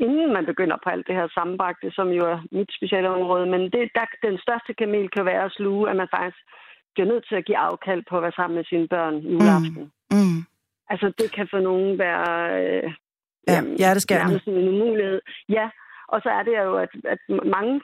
inden 0.06 0.34
man 0.34 0.46
begynder 0.46 0.78
på 0.84 0.90
alt 0.90 1.08
det 1.08 1.16
her 1.16 1.28
sammenbragte, 1.38 1.92
som 1.92 2.08
jo 2.20 2.24
er 2.34 2.40
mit 2.52 2.72
speciale 2.78 3.10
område, 3.10 3.46
men 3.46 3.62
det, 3.62 3.84
der, 3.96 4.06
den 4.28 4.38
største 4.46 4.74
kamel 4.74 5.10
kan 5.10 5.26
være 5.26 5.44
at 5.46 5.52
sluge, 5.52 5.90
at 5.90 5.96
man 5.96 6.08
faktisk 6.16 6.42
bliver 6.94 7.08
nødt 7.12 7.26
til 7.28 7.36
at 7.36 7.46
give 7.46 7.58
afkald 7.58 8.04
på 8.10 8.18
at 8.18 8.24
være 8.24 8.38
sammen 8.40 8.56
med 8.56 8.66
sine 8.66 8.88
børn 8.88 9.16
juleaften. 9.34 9.84
Mm. 10.12 10.18
Mm. 10.18 10.40
Altså, 10.92 11.08
det 11.20 11.32
kan 11.36 11.48
for 11.52 11.60
nogen 11.60 12.00
være... 12.00 12.28
Øh, 12.62 12.84
ja, 13.48 13.54
jamen, 13.54 13.78
hjerteskærende. 13.78 14.42
en 14.48 14.68
umulighed. 14.76 15.22
Ja, 15.50 15.70
og 16.14 16.22
så 16.24 16.30
er 16.30 16.44
det 16.44 16.56
jo, 16.66 16.74
at, 16.86 16.92
at 17.14 17.22
mange... 17.58 17.82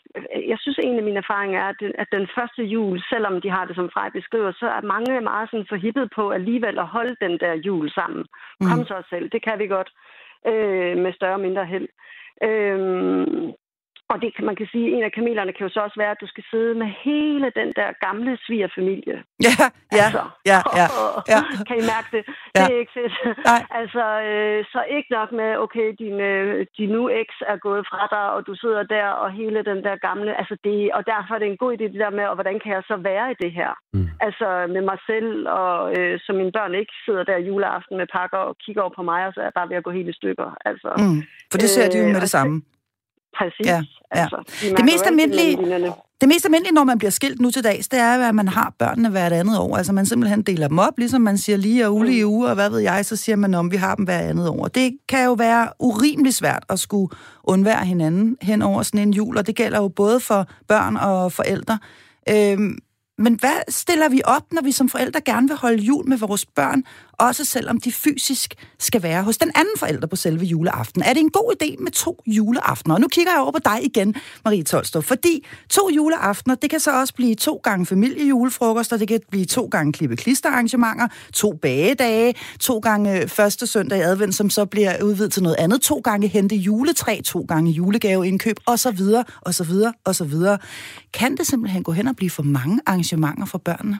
Jeg 0.51 0.57
synes, 0.59 0.79
en 0.83 0.97
af 0.97 1.03
mine 1.03 1.21
erfaringer 1.23 1.59
er, 1.59 1.69
at, 1.73 1.81
at 2.01 2.07
den 2.11 2.27
første 2.37 2.63
jul, 2.63 3.01
selvom 3.09 3.41
de 3.41 3.49
har 3.49 3.65
det 3.65 3.75
som 3.75 3.89
Frej 3.93 4.09
beskriver, 4.09 4.51
så 4.51 4.67
er 4.77 4.81
mange 4.81 5.21
meget 5.21 5.49
sådan 5.49 5.65
forhippet 5.69 6.09
på 6.15 6.29
alligevel 6.29 6.79
at 6.79 6.87
holde 6.87 7.15
den 7.21 7.39
der 7.39 7.53
jul 7.53 7.89
sammen. 7.91 8.25
Mm. 8.59 8.67
Kom 8.67 8.85
så 8.85 8.97
selv, 9.09 9.29
det 9.29 9.41
kan 9.43 9.59
vi 9.59 9.67
godt 9.67 9.89
øh, 10.47 10.97
med 11.03 11.13
større 11.13 11.39
og 11.39 11.45
mindre 11.47 11.65
held. 11.65 11.87
Øh, 12.43 13.27
og 14.15 14.21
det, 14.23 14.29
man 14.49 14.55
kan 14.59 14.67
sige, 14.73 14.87
en 14.95 15.03
af 15.09 15.11
kamelerne 15.17 15.51
kan 15.53 15.65
jo 15.67 15.71
så 15.75 15.79
også 15.87 15.97
være, 16.03 16.13
at 16.15 16.21
du 16.23 16.27
skal 16.33 16.43
sidde 16.51 16.73
med 16.81 16.89
hele 17.05 17.47
den 17.59 17.69
der 17.79 17.89
gamle 18.05 18.31
svigerfamilie. 18.45 19.17
Ja, 19.47 19.55
ja, 19.97 20.05
altså, 20.05 20.23
ja, 20.51 20.59
ja, 20.79 20.87
ja. 21.33 21.39
Kan 21.67 21.75
I 21.81 21.83
mærke 21.93 22.09
det? 22.15 22.23
Ja. 22.55 22.63
Det 22.65 22.71
er 22.75 22.79
ikke 22.83 22.95
fedt. 22.99 23.15
Nej. 23.51 23.61
Altså, 23.79 24.03
øh, 24.29 24.59
så 24.73 24.79
ikke 24.95 25.09
nok 25.17 25.29
med, 25.39 25.49
okay, 25.65 25.87
din, 26.01 26.17
øh, 26.29 26.65
din 26.77 26.89
nu 26.95 27.01
eks 27.21 27.37
er 27.51 27.57
gået 27.67 27.83
fra 27.89 28.01
dig, 28.15 28.25
og 28.35 28.41
du 28.47 28.53
sidder 28.61 28.83
der, 28.95 29.07
og 29.23 29.29
hele 29.41 29.59
den 29.71 29.79
der 29.87 29.95
gamle, 30.07 30.31
altså 30.41 30.55
det, 30.65 30.77
og 30.97 31.01
derfor 31.11 31.31
er 31.35 31.39
det 31.41 31.49
en 31.49 31.61
god 31.63 31.71
idé 31.75 31.85
det 31.93 32.03
der 32.05 32.17
med, 32.19 32.25
og 32.31 32.35
hvordan 32.37 32.57
kan 32.63 32.71
jeg 32.77 32.83
så 32.91 32.95
være 33.09 33.25
i 33.31 33.37
det 33.43 33.51
her? 33.59 33.71
Mm. 33.93 34.07
Altså 34.27 34.47
med 34.75 34.81
mig 34.89 34.99
selv, 35.09 35.31
og 35.61 35.75
øh, 35.97 36.13
så 36.25 36.31
mine 36.39 36.51
børn 36.57 36.73
ikke 36.81 36.95
sidder 37.05 37.23
der 37.29 37.45
juleaften 37.49 37.95
med 37.97 38.07
pakker 38.17 38.41
og 38.49 38.55
kigger 38.63 38.81
over 38.81 38.93
på 38.99 39.03
mig, 39.11 39.21
og 39.27 39.31
så 39.33 39.39
er 39.39 39.47
jeg 39.49 39.57
bare 39.59 39.69
ved 39.69 39.77
at 39.79 39.87
gå 39.87 39.91
helt 39.97 40.09
i 40.13 40.19
stykker. 40.19 40.47
Altså, 40.69 40.89
mm. 41.01 41.19
For 41.51 41.57
det 41.61 41.69
ser 41.75 41.89
de 41.91 41.97
jo 42.01 42.07
med 42.15 42.21
det 42.25 42.33
samme. 42.37 42.55
Præcis. 43.37 43.65
Ja, 43.65 43.81
ja. 44.15 44.21
Altså, 44.21 44.43
de 44.61 44.75
det 44.75 44.85
mest 44.85 45.05
almindelige... 45.05 45.57
Det 46.21 46.29
mest 46.29 46.45
almindelige, 46.45 46.73
når 46.73 46.83
man 46.83 46.97
bliver 46.97 47.11
skilt 47.11 47.41
nu 47.41 47.51
til 47.51 47.63
dags, 47.63 47.87
det 47.87 47.99
er, 47.99 48.27
at 48.27 48.35
man 48.35 48.47
har 48.47 48.73
børnene 48.79 49.09
hvert 49.09 49.33
andet 49.33 49.59
år. 49.59 49.77
Altså 49.77 49.93
man 49.93 50.05
simpelthen 50.05 50.41
deler 50.41 50.67
dem 50.67 50.79
op, 50.79 50.97
ligesom 50.97 51.21
man 51.21 51.37
siger 51.37 51.57
lige 51.57 51.87
og 51.87 51.95
ulige 51.95 52.25
mm. 52.25 52.31
uger, 52.31 52.49
og 52.49 52.55
hvad 52.55 52.69
ved 52.69 52.79
jeg, 52.79 53.05
så 53.05 53.15
siger 53.15 53.35
man, 53.35 53.53
om 53.53 53.71
vi 53.71 53.75
har 53.75 53.95
dem 53.95 54.05
hvert 54.05 54.23
andet 54.23 54.49
år. 54.49 54.67
Det 54.67 54.97
kan 55.09 55.25
jo 55.25 55.33
være 55.33 55.69
urimelig 55.79 56.33
svært 56.33 56.63
at 56.69 56.79
skulle 56.79 57.09
undvære 57.43 57.85
hinanden 57.85 58.37
hen 58.41 58.61
over 58.61 58.83
sådan 58.83 58.99
en 58.99 59.13
jul, 59.13 59.37
og 59.37 59.47
det 59.47 59.55
gælder 59.55 59.81
jo 59.81 59.87
både 59.87 60.19
for 60.19 60.47
børn 60.67 60.97
og 60.97 61.31
forældre. 61.31 61.79
Øhm, 62.29 62.77
men 63.17 63.33
hvad 63.39 63.71
stiller 63.71 64.09
vi 64.09 64.21
op, 64.25 64.43
når 64.51 64.61
vi 64.61 64.71
som 64.71 64.89
forældre 64.89 65.21
gerne 65.21 65.47
vil 65.47 65.57
holde 65.57 65.83
jul 65.83 66.09
med 66.09 66.17
vores 66.17 66.45
børn, 66.45 66.83
også 67.13 67.45
selvom 67.45 67.79
de 67.79 67.91
fysisk 67.91 68.55
skal 68.79 69.03
være 69.03 69.23
hos 69.23 69.37
den 69.37 69.51
anden 69.55 69.73
forælder 69.77 70.07
på 70.07 70.15
selve 70.15 70.45
juleaften? 70.45 71.01
Er 71.03 71.13
det 71.13 71.19
en 71.19 71.29
god 71.29 71.53
idé 71.61 71.83
med 71.83 71.91
to 71.91 72.21
juleaftener? 72.27 72.95
Og 72.95 73.01
nu 73.01 73.07
kigger 73.07 73.31
jeg 73.31 73.41
over 73.41 73.51
på 73.51 73.59
dig 73.65 73.85
igen, 73.85 74.15
Marie 74.45 74.63
Tolstrup, 74.63 75.03
fordi 75.03 75.45
to 75.69 75.89
juleaftener, 75.95 76.55
det 76.55 76.69
kan 76.69 76.79
så 76.79 76.99
også 76.99 77.13
blive 77.13 77.35
to 77.35 77.59
gange 77.63 77.85
familiejulefrokoster, 77.85 78.97
det 78.97 79.07
kan 79.07 79.19
blive 79.31 79.45
to 79.45 79.65
gange 79.65 79.93
klippe 79.93 80.15
klisterarrangementer, 80.15 81.07
to 81.33 81.53
bagedage, 81.61 82.33
to 82.59 82.79
gange 82.79 83.21
øh, 83.21 83.27
første 83.27 83.67
søndag 83.67 83.99
i 83.99 84.01
advent, 84.01 84.35
som 84.35 84.49
så 84.49 84.65
bliver 84.65 85.03
udvidet 85.03 85.33
til 85.33 85.43
noget 85.43 85.55
andet, 85.59 85.81
to 85.81 86.01
gange 86.03 86.27
hente 86.27 86.55
juletræ, 86.55 87.21
to 87.25 87.45
gange 87.47 87.71
julegaveindkøb, 87.71 88.57
osv., 88.65 88.99
osv., 89.41 89.71
osv. 90.05 90.33
Kan 91.13 91.37
det 91.37 91.47
simpelthen 91.47 91.83
gå 91.83 91.91
hen 91.91 92.07
og 92.07 92.15
blive 92.15 92.29
for 92.29 92.43
mange 92.43 92.79
arrangementer 92.85 93.04
arrangementer 93.05 93.45
for 93.45 93.57
børnene? 93.57 93.99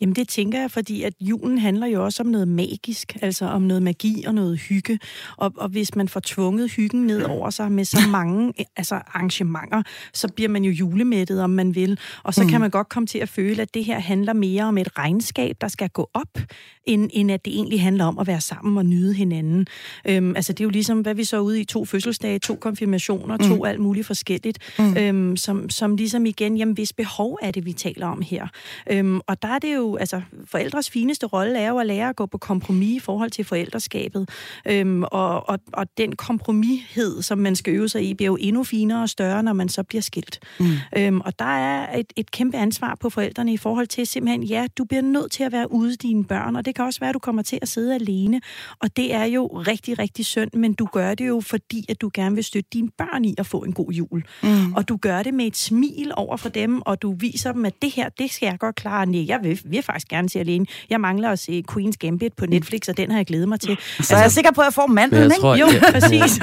Jamen 0.00 0.14
det 0.14 0.28
tænker 0.28 0.60
jeg, 0.60 0.70
fordi 0.70 1.02
at 1.02 1.12
julen 1.20 1.58
handler 1.58 1.86
jo 1.86 2.04
også 2.04 2.22
om 2.22 2.26
noget 2.26 2.48
magisk, 2.48 3.16
altså 3.22 3.44
om 3.44 3.62
noget 3.62 3.82
magi 3.82 4.24
og 4.26 4.34
noget 4.34 4.58
hygge. 4.58 4.98
Og, 5.36 5.52
og 5.56 5.68
hvis 5.68 5.96
man 5.96 6.08
får 6.08 6.20
tvunget 6.24 6.70
hyggen 6.70 7.06
ned 7.06 7.22
over 7.22 7.50
sig 7.50 7.72
med 7.72 7.84
så 7.84 8.00
mange 8.10 8.52
altså 8.76 8.94
arrangementer, 8.94 9.82
så 10.14 10.28
bliver 10.28 10.48
man 10.48 10.64
jo 10.64 10.70
julemættet, 10.70 11.42
om 11.42 11.50
man 11.50 11.74
vil. 11.74 11.98
Og 12.22 12.34
så 12.34 12.42
mm. 12.42 12.48
kan 12.48 12.60
man 12.60 12.70
godt 12.70 12.88
komme 12.88 13.06
til 13.06 13.18
at 13.18 13.28
føle, 13.28 13.62
at 13.62 13.74
det 13.74 13.84
her 13.84 13.98
handler 13.98 14.32
mere 14.32 14.64
om 14.64 14.78
et 14.78 14.98
regnskab, 14.98 15.56
der 15.60 15.68
skal 15.68 15.88
gå 15.88 16.10
op, 16.14 16.38
end, 16.84 17.10
end 17.12 17.32
at 17.32 17.44
det 17.44 17.54
egentlig 17.54 17.80
handler 17.82 18.04
om 18.04 18.18
at 18.18 18.26
være 18.26 18.40
sammen 18.40 18.78
og 18.78 18.86
nyde 18.86 19.14
hinanden. 19.14 19.66
Øhm, 20.08 20.36
altså 20.36 20.52
det 20.52 20.60
er 20.60 20.64
jo 20.64 20.70
ligesom, 20.70 21.00
hvad 21.00 21.14
vi 21.14 21.24
så 21.24 21.40
ude 21.40 21.60
i 21.60 21.64
to 21.64 21.84
fødselsdage, 21.84 22.38
to 22.38 22.54
konfirmationer, 22.54 23.36
mm. 23.36 23.48
to 23.48 23.64
alt 23.64 23.80
muligt 23.80 24.06
forskelligt, 24.06 24.58
mm. 24.78 24.96
øhm, 24.96 25.36
som, 25.36 25.70
som 25.70 25.96
ligesom 25.96 26.26
igen, 26.26 26.56
jamen 26.56 26.74
hvis 26.74 26.92
behov 26.92 27.38
er 27.42 27.50
det, 27.50 27.66
vi 27.66 27.72
taler 27.72 28.06
om 28.06 28.22
her. 28.22 28.46
Øhm, 28.90 29.20
og 29.26 29.42
der 29.42 29.48
er 29.48 29.58
det 29.62 29.74
jo, 29.74 29.96
altså 29.96 30.22
forældres 30.44 30.90
fineste 30.90 31.26
rolle 31.26 31.58
er 31.58 31.68
jo 31.68 31.78
at 31.78 31.86
lære 31.86 32.08
at 32.08 32.16
gå 32.16 32.26
på 32.26 32.38
kompromis 32.38 32.96
i 32.96 32.98
forhold 32.98 33.30
til 33.30 33.44
forældreskabet. 33.44 34.28
Øhm, 34.66 35.02
og, 35.02 35.48
og, 35.48 35.58
og 35.72 35.86
den 35.96 36.16
kompromished, 36.16 37.22
som 37.22 37.38
man 37.38 37.56
skal 37.56 37.74
øve 37.74 37.88
sig 37.88 38.04
i, 38.04 38.14
bliver 38.14 38.26
jo 38.26 38.36
endnu 38.40 38.64
finere 38.64 39.02
og 39.02 39.08
større, 39.08 39.42
når 39.42 39.52
man 39.52 39.68
så 39.68 39.82
bliver 39.82 40.02
skilt. 40.02 40.38
Mm. 40.60 40.66
Øhm, 40.96 41.20
og 41.20 41.38
der 41.38 41.44
er 41.44 41.98
et, 41.98 42.12
et 42.16 42.30
kæmpe 42.30 42.56
ansvar 42.56 42.96
på 43.00 43.10
forældrene 43.10 43.52
i 43.52 43.56
forhold 43.56 43.86
til 43.86 44.06
simpelthen, 44.06 44.42
ja, 44.42 44.66
du 44.78 44.84
bliver 44.84 45.02
nødt 45.02 45.32
til 45.32 45.44
at 45.44 45.52
være 45.52 45.72
ude 45.72 45.96
dine 45.96 46.24
børn, 46.24 46.56
og 46.56 46.64
det 46.64 46.74
kan 46.74 46.84
også 46.84 47.00
være, 47.00 47.08
at 47.08 47.14
du 47.14 47.18
kommer 47.18 47.42
til 47.42 47.58
at 47.62 47.68
sidde 47.68 47.94
alene. 47.94 48.40
Og 48.80 48.96
det 48.96 49.14
er 49.14 49.24
jo 49.24 49.46
rigtig, 49.46 49.98
rigtig 49.98 50.24
synd, 50.24 50.50
men 50.52 50.72
du 50.72 50.88
gør 50.92 51.14
det 51.14 51.28
jo, 51.28 51.40
fordi 51.40 51.84
at 51.88 52.00
du 52.00 52.10
gerne 52.14 52.34
vil 52.34 52.44
støtte 52.44 52.68
dine 52.72 52.90
børn 52.98 53.24
i 53.24 53.34
at 53.38 53.46
få 53.46 53.58
en 53.58 53.72
god 53.72 53.92
jul. 53.92 54.24
Mm. 54.42 54.72
Og 54.74 54.88
du 54.88 54.96
gør 54.96 55.22
det 55.22 55.34
med 55.34 55.46
et 55.46 55.56
smil 55.56 56.12
over 56.16 56.36
for 56.36 56.48
dem, 56.48 56.82
og 56.82 57.02
du 57.02 57.12
viser 57.12 57.52
dem, 57.52 57.64
at 57.64 57.74
det 57.82 57.90
her, 57.90 58.08
det 58.08 58.30
skal 58.30 58.46
jeg 58.46 58.58
godt 58.58 58.76
klare. 58.76 59.06
Nej, 59.06 59.26
jeg 59.28 59.40
vil, 59.42 59.51
vil 59.64 59.82
faktisk 59.82 60.08
gerne 60.08 60.28
se 60.28 60.38
alene. 60.38 60.66
Jeg 60.90 61.00
mangler 61.00 61.30
at 61.30 61.38
se 61.38 61.64
Queen's 61.70 61.96
Gambit 61.98 62.32
på 62.36 62.46
Netflix, 62.46 62.88
og 62.88 62.96
den 62.96 63.10
har 63.10 63.18
jeg 63.18 63.26
glædet 63.26 63.48
mig 63.48 63.60
til. 63.60 63.76
Så 63.76 63.96
altså, 63.98 64.16
jeg 64.16 64.24
er 64.24 64.28
sikker 64.28 64.52
på, 64.52 64.60
at 64.60 64.64
jeg 64.64 64.74
får 64.74 64.86
manden, 64.86 65.22
ikke? 65.22 65.34
Tror, 65.40 65.56
jo, 65.56 65.66
ja, 65.66 65.92
præcis. 65.98 66.40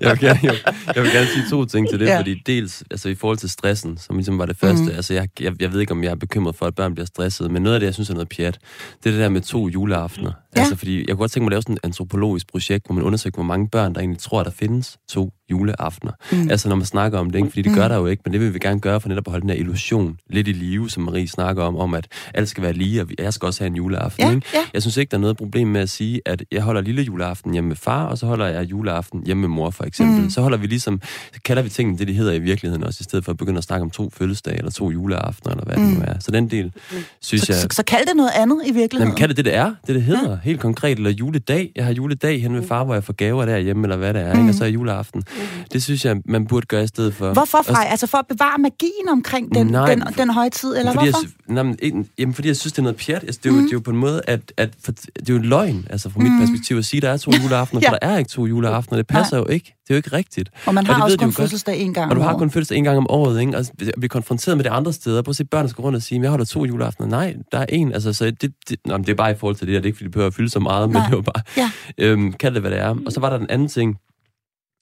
Jeg, 0.00 0.10
vil 0.10 0.20
gerne, 0.20 0.40
jeg, 0.42 0.54
jeg 0.94 1.02
vil 1.02 1.12
gerne 1.12 1.26
sige 1.26 1.44
to 1.50 1.64
ting 1.64 1.88
til 1.88 2.00
det, 2.00 2.06
ja. 2.06 2.18
fordi 2.18 2.42
dels 2.46 2.84
altså, 2.90 3.08
i 3.08 3.14
forhold 3.14 3.38
til 3.38 3.50
stressen, 3.50 3.98
som 3.98 4.16
ligesom 4.16 4.38
var 4.38 4.46
det 4.46 4.56
første, 4.56 4.84
mm. 4.84 4.96
altså 4.96 5.14
jeg, 5.14 5.28
jeg, 5.40 5.62
jeg 5.62 5.72
ved 5.72 5.80
ikke, 5.80 5.92
om 5.92 6.04
jeg 6.04 6.10
er 6.10 6.14
bekymret 6.14 6.56
for, 6.56 6.66
at 6.66 6.74
børn 6.74 6.94
bliver 6.94 7.06
stresset, 7.06 7.50
men 7.50 7.62
noget 7.62 7.74
af 7.74 7.80
det, 7.80 7.86
jeg 7.86 7.94
synes 7.94 8.10
er 8.10 8.14
noget 8.14 8.28
pjat, 8.28 8.58
det 9.04 9.08
er 9.08 9.10
det 9.10 9.20
der 9.20 9.28
med 9.28 9.40
to 9.40 9.68
juleaftener. 9.68 10.32
Ja. 10.58 10.62
Altså, 10.62 10.76
fordi 10.76 10.98
jeg 10.98 11.08
kunne 11.08 11.16
godt 11.16 11.30
tænke 11.30 11.44
mig 11.44 11.48
at 11.48 11.52
lave 11.52 11.62
sådan 11.62 11.74
et 11.74 11.80
antropologisk 11.82 12.50
projekt, 12.50 12.86
hvor 12.86 12.94
man 12.94 13.04
undersøger, 13.04 13.34
hvor 13.34 13.42
mange 13.42 13.68
børn, 13.68 13.94
der 13.94 14.00
egentlig 14.00 14.20
tror, 14.20 14.42
der 14.42 14.50
findes 14.50 14.98
to 15.08 15.32
juleaftener. 15.50 16.12
Mm. 16.32 16.50
Altså 16.50 16.68
når 16.68 16.76
man 16.76 16.86
snakker 16.86 17.18
om 17.18 17.30
det, 17.30 17.38
ikke? 17.38 17.48
fordi 17.48 17.62
det 17.62 17.74
gør 17.74 17.84
mm. 17.84 17.88
der 17.88 17.96
jo 17.96 18.06
ikke, 18.06 18.22
men 18.24 18.32
det 18.32 18.40
vil 18.40 18.54
vi 18.54 18.58
gerne 18.58 18.80
gøre 18.80 19.00
for 19.00 19.08
netop 19.08 19.26
at 19.26 19.30
holde 19.30 19.42
den 19.42 19.50
her 19.50 19.56
illusion 19.56 20.16
lidt 20.30 20.48
i 20.48 20.52
live, 20.52 20.90
som 20.90 21.02
Marie 21.02 21.28
snakker 21.28 21.62
om, 21.62 21.76
om 21.76 21.94
at 21.94 22.06
alt 22.34 22.48
skal 22.48 22.62
være 22.62 22.72
lige, 22.72 23.02
og 23.02 23.08
jeg 23.18 23.34
skal 23.34 23.46
også 23.46 23.60
have 23.60 23.66
en 23.66 23.76
juleaften. 23.76 24.24
Ja, 24.24 24.34
ikke? 24.34 24.46
ja. 24.54 24.58
Jeg 24.74 24.82
synes 24.82 24.96
ikke, 24.96 25.10
der 25.10 25.16
er 25.16 25.20
noget 25.20 25.36
problem 25.36 25.68
med 25.68 25.80
at 25.80 25.90
sige, 25.90 26.20
at 26.26 26.44
jeg 26.52 26.62
holder 26.62 26.80
lille 26.80 27.02
juleaften 27.02 27.52
hjemme 27.52 27.68
med 27.68 27.76
far, 27.76 28.06
og 28.06 28.18
så 28.18 28.26
holder 28.26 28.46
jeg 28.46 28.70
juleaften 28.70 29.22
hjemme 29.26 29.40
med 29.40 29.48
mor, 29.48 29.70
for 29.70 29.84
eksempel. 29.84 30.22
Mm. 30.22 30.30
Så 30.30 30.40
holder 30.40 30.58
vi 30.58 30.66
ligesom, 30.66 31.00
så 31.34 31.40
kalder 31.44 31.62
vi 31.62 31.68
tingene 31.68 31.98
det, 31.98 32.08
de 32.08 32.12
hedder 32.12 32.32
i 32.32 32.38
virkeligheden 32.38 32.84
også, 32.84 32.98
i 33.00 33.04
stedet 33.04 33.24
for 33.24 33.32
at 33.32 33.38
begynde 33.38 33.58
at 33.58 33.64
snakke 33.64 33.82
om 33.82 33.90
to 33.90 34.10
fødselsdage, 34.14 34.58
eller 34.58 34.70
to 34.70 34.90
juleaftener, 34.90 35.52
eller 35.52 35.64
hvad 35.64 35.76
mm. 35.76 35.88
det 35.88 35.98
nu 35.98 36.04
er. 36.08 36.14
Så 36.20 36.30
den 36.30 36.50
del, 36.50 36.72
synes 37.20 37.42
så, 37.42 37.52
jeg... 37.52 37.60
Så, 37.60 37.68
så 37.70 37.82
kald 37.82 38.06
det 38.06 38.16
noget 38.16 38.30
andet 38.34 38.60
i 38.66 38.72
virkeligheden? 38.72 39.00
Jamen, 39.00 39.16
kan 39.16 39.28
det 39.28 39.36
det, 39.36 39.44
det 39.44 39.54
er? 39.54 39.74
Det, 39.86 39.94
det 39.94 40.02
hedder. 40.02 40.30
Ja. 40.44 40.47
Helt 40.48 40.60
konkret. 40.60 40.96
Eller 40.96 41.10
juledag. 41.10 41.72
Jeg 41.76 41.84
har 41.84 41.92
juledag 41.92 42.42
hen 42.42 42.52
med 42.52 42.62
far, 42.68 42.84
hvor 42.84 42.94
jeg 42.94 43.04
får 43.04 43.12
gaver 43.12 43.44
derhjemme, 43.44 43.82
eller 43.82 43.96
hvad 43.96 44.14
det 44.14 44.22
er. 44.22 44.34
Mm. 44.34 44.40
Ikke? 44.40 44.50
Og 44.50 44.54
så 44.54 44.64
er 44.64 44.68
juleaften. 44.68 45.22
Mm. 45.26 45.42
Det 45.72 45.82
synes 45.82 46.04
jeg, 46.04 46.16
man 46.24 46.46
burde 46.46 46.66
gøre 46.66 46.84
i 46.84 46.86
stedet 46.86 47.14
for. 47.14 47.32
Hvorfor, 47.32 47.62
Frej? 47.62 47.86
Altså 47.90 48.06
for 48.06 48.18
at 48.18 48.26
bevare 48.26 48.58
magien 48.58 49.08
omkring 49.08 49.54
den, 49.54 49.66
Nej, 49.66 49.94
den, 49.94 50.02
den 50.18 50.30
højtid, 50.30 50.76
eller 50.76 50.92
fordi 50.92 51.10
hvorfor? 51.10 51.26
Jeg, 51.48 51.54
nej, 51.54 51.62
men, 51.62 52.08
jamen, 52.18 52.34
fordi 52.34 52.48
jeg 52.48 52.56
synes, 52.56 52.72
det 52.72 52.78
er 52.78 52.82
noget 52.82 52.96
pjat. 52.96 53.22
Altså, 53.22 53.40
det, 53.42 53.50
er 53.50 53.54
jo, 53.54 53.60
mm. 53.60 53.66
det 53.66 53.72
er 53.72 53.76
jo 53.76 53.80
på 53.80 53.90
en 53.90 53.96
måde, 53.96 54.20
at, 54.24 54.52
at 54.56 54.70
for, 54.84 54.92
det 54.92 55.30
er 55.30 55.34
jo 55.34 55.36
en 55.36 55.44
løgn, 55.44 55.86
altså 55.90 56.10
fra 56.10 56.20
mit 56.20 56.32
mm. 56.32 56.38
perspektiv, 56.38 56.76
at 56.76 56.84
sige, 56.84 56.98
at 56.98 57.02
der 57.02 57.10
er 57.10 57.16
to 57.16 57.30
juleaftener, 57.42 57.80
ja. 57.84 57.90
for 57.90 57.96
der 57.96 58.08
er 58.08 58.18
ikke 58.18 58.30
to 58.30 58.46
juleaftener. 58.46 58.96
Det 58.96 59.06
passer 59.06 59.36
Nej. 59.36 59.44
jo 59.44 59.52
ikke. 59.52 59.77
Det 59.88 59.94
er 59.94 59.96
jo 59.96 59.98
ikke 59.98 60.16
rigtigt. 60.16 60.50
Og 60.66 60.74
man 60.74 60.86
har 60.86 60.94
og 60.94 61.02
også 61.02 61.18
kun 61.18 61.32
fødselsdag 61.32 61.80
en 61.80 61.94
gang 61.94 62.10
Og 62.10 62.16
du 62.16 62.20
har 62.20 62.38
kun 62.38 62.50
fødselsdag 62.50 62.78
en 62.78 62.84
gang 62.84 62.98
om 62.98 63.06
året, 63.10 63.40
ikke? 63.40 63.52
Og 63.52 63.56
altså, 63.56 63.72
vi 63.78 64.04
er 64.04 64.08
konfronteret 64.08 64.56
med 64.56 64.64
det 64.64 64.70
andre 64.70 64.92
steder. 64.92 65.22
Prøv 65.22 65.30
at 65.30 65.36
se, 65.36 65.44
børn 65.44 65.68
skal 65.68 65.82
rundt 65.82 65.96
og 65.96 66.02
sige, 66.02 66.22
jeg 66.22 66.30
holder 66.30 66.44
to 66.44 66.64
juleaftener. 66.64 67.08
Nej, 67.08 67.36
der 67.52 67.58
er 67.58 67.66
en. 67.68 67.92
Altså, 67.92 68.12
så 68.12 68.24
det, 68.30 68.52
det, 68.68 68.78
nå, 68.84 68.98
det 68.98 69.08
er 69.08 69.14
bare 69.14 69.30
i 69.30 69.34
forhold 69.34 69.56
til 69.56 69.66
det 69.66 69.74
her. 69.74 69.80
Det 69.80 69.84
er 69.84 69.88
ikke, 69.88 69.96
fordi 69.96 70.04
det 70.04 70.12
behøver 70.12 70.26
at 70.26 70.34
fylde 70.34 70.50
så 70.50 70.60
meget, 70.60 70.90
Nej. 70.90 71.02
men 71.02 71.10
det 71.10 71.16
var 71.16 71.32
bare... 71.32 71.42
Ja. 71.56 71.70
Øhm, 71.98 72.32
kald 72.32 72.54
det, 72.54 72.62
hvad 72.62 72.70
det 72.70 72.78
er. 72.78 72.96
Og 73.06 73.12
så 73.12 73.20
var 73.20 73.30
der 73.30 73.38
den 73.38 73.50
anden 73.50 73.68
ting, 73.68 73.98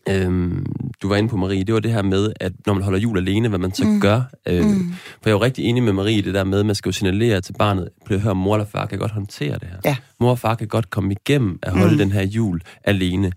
øhm, 0.08 0.66
du 1.02 1.08
var 1.08 1.16
inde 1.16 1.28
på, 1.28 1.36
Marie, 1.36 1.64
det 1.64 1.74
var 1.74 1.80
det 1.80 1.92
her 1.92 2.02
med, 2.02 2.32
at 2.40 2.52
når 2.66 2.74
man 2.74 2.82
holder 2.82 2.98
jul 2.98 3.18
alene, 3.18 3.48
hvad 3.48 3.58
man 3.58 3.74
så 3.74 3.84
mm. 3.84 4.00
gør. 4.00 4.22
Øh, 4.48 4.64
mm. 4.64 4.94
For 5.22 5.30
jeg 5.30 5.30
er 5.30 5.38
jo 5.38 5.42
rigtig 5.42 5.64
enig 5.64 5.82
med 5.82 5.92
Marie 5.92 6.22
det 6.22 6.34
der 6.34 6.44
med, 6.44 6.60
at 6.60 6.66
man 6.66 6.74
skal 6.74 6.88
jo 6.88 6.92
signalere 6.92 7.40
til 7.40 7.52
barnet, 7.58 7.88
at 8.10 8.20
høre, 8.20 8.34
mor 8.34 8.54
eller 8.54 8.66
far 8.66 8.86
kan 8.86 8.98
godt 8.98 9.10
håndtere 9.10 9.54
det 9.54 9.68
her. 9.68 9.78
Ja. 9.84 9.96
Mor 10.20 10.30
og 10.30 10.38
far 10.38 10.54
kan 10.54 10.68
godt 10.68 10.90
komme 10.90 11.12
igennem 11.12 11.58
at 11.62 11.72
holde 11.72 11.92
mm. 11.92 11.98
den 11.98 12.12
her 12.12 12.22
jul 12.22 12.60
alene. 12.84 13.32